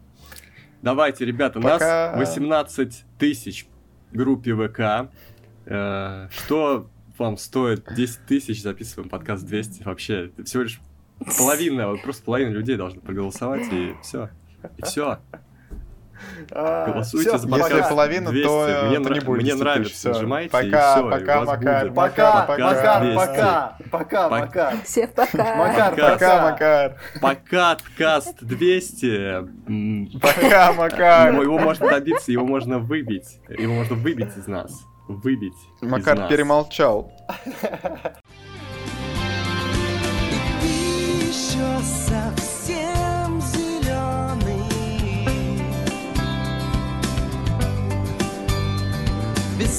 Давайте, 0.82 1.24
ребята, 1.24 1.58
у 1.58 1.62
нас 1.62 1.80
18 2.16 3.04
тысяч 3.18 3.66
в 4.10 4.16
группе 4.16 4.54
ВК. 4.54 5.10
Э, 5.66 6.28
что 6.30 6.90
вам 7.18 7.36
стоит 7.36 7.86
10 7.94 8.26
тысяч, 8.26 8.62
записываем 8.62 9.08
подкаст 9.08 9.46
200. 9.46 9.82
Вообще, 9.84 10.30
всего 10.44 10.64
лишь 10.64 10.80
половина, 11.38 11.88
вот 11.88 12.02
просто 12.02 12.22
половина 12.24 12.50
людей 12.50 12.76
должны 12.76 13.00
проголосовать, 13.00 13.72
и 13.72 13.94
все. 14.02 14.28
И 14.76 14.82
все. 14.82 15.18
А, 16.50 16.90
Голосуйте 16.92 17.38
за 17.38 17.48
подкаст 17.48 17.72
Если 17.72 17.88
половина, 17.88 18.30
200. 18.30 18.46
то, 18.46 18.82
мне, 18.86 19.00
то 19.00 19.14
не 19.14 19.20
будет 19.20 19.42
Мне 19.42 19.54
нравится, 19.54 20.08
нажимайте, 20.10 20.50
пока, 20.50 20.66
и 20.66 20.70
все, 20.70 21.10
пока, 21.10 21.42
и 21.42 21.44
Макар, 21.44 21.82
будет. 21.82 21.94
Пока, 21.94 22.42
пока, 22.42 23.14
пока, 23.14 23.76
пока, 23.90 24.28
Макар. 24.28 24.74
Всех 24.84 25.12
пока. 25.12 25.54
Макар, 25.56 25.96
пока, 25.96 26.50
Макар. 26.50 26.96
Пока, 27.20 27.76
подкаст 27.76 28.36
200. 28.40 30.18
Пока, 30.20 30.72
Макар. 30.72 31.40
Его 31.40 31.58
можно 31.58 31.90
добиться, 31.90 32.32
его 32.32 32.46
можно 32.46 32.78
выбить. 32.78 33.40
Его 33.48 33.74
можно 33.74 33.96
выбить 33.96 34.36
из 34.36 34.46
нас. 34.46 34.84
Выбить 35.08 35.52
Макар 35.82 36.28
перемолчал. 36.28 37.12
еще 41.54 41.82
совсем 41.82 42.53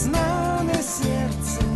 На 0.04 0.74
сердце, 0.82 1.75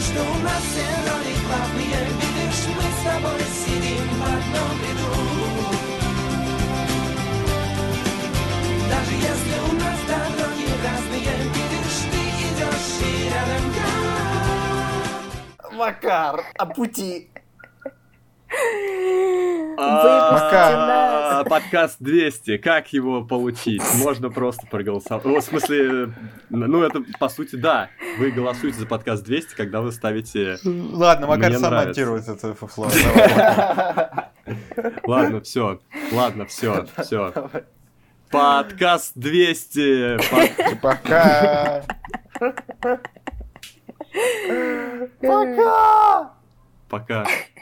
что 0.00 0.20
у 0.20 0.38
нас 0.42 0.62
все 0.62 0.86
роли 1.10 1.34
главные 1.46 2.00
Видишь, 2.20 2.64
мы 2.76 2.82
с 2.82 3.00
тобой 3.04 3.42
сидим 3.64 4.06
в 4.08 4.22
одном 4.22 4.74
ряду 4.84 5.12
Даже 8.90 9.14
если 9.14 9.56
у 9.68 9.72
нас 9.74 9.98
дороги 10.06 10.68
разные 10.84 11.34
Видишь, 11.54 12.00
ты 12.10 12.20
идешь 12.46 12.96
и 13.02 13.04
рядом 13.28 13.64
я 13.74 13.88
Макар, 15.76 16.36
а 16.58 16.66
пути. 16.66 17.28
А, 19.80 21.44
Подкаст 21.44 21.96
200. 22.00 22.58
Как 22.58 22.92
его 22.92 23.22
получить? 23.22 23.82
Можно 23.96 24.30
просто 24.30 24.66
проголосовать. 24.66 25.24
В 25.24 25.40
смысле, 25.40 26.12
ну 26.50 26.82
это 26.82 27.02
по 27.18 27.28
сути 27.28 27.56
да. 27.56 27.90
Вы 28.18 28.30
голосуете 28.30 28.78
за 28.80 28.86
подкаст 28.86 29.24
200, 29.24 29.54
когда 29.54 29.80
вы 29.80 29.92
ставите... 29.92 30.58
Ладно, 30.64 31.26
Макар 31.26 31.54
сам 31.54 31.74
монтирует 31.74 32.28
это 32.28 32.54
фуфло. 32.54 32.88
Ладно, 35.04 35.40
все. 35.42 35.80
Ладно, 36.12 36.46
все, 36.46 36.86
все. 36.98 37.32
Подкаст 38.30 39.12
200. 39.14 40.18
Под- 40.30 40.80
Пока. 40.80 41.82
Пока! 45.20 46.32
Пока. 46.88 47.26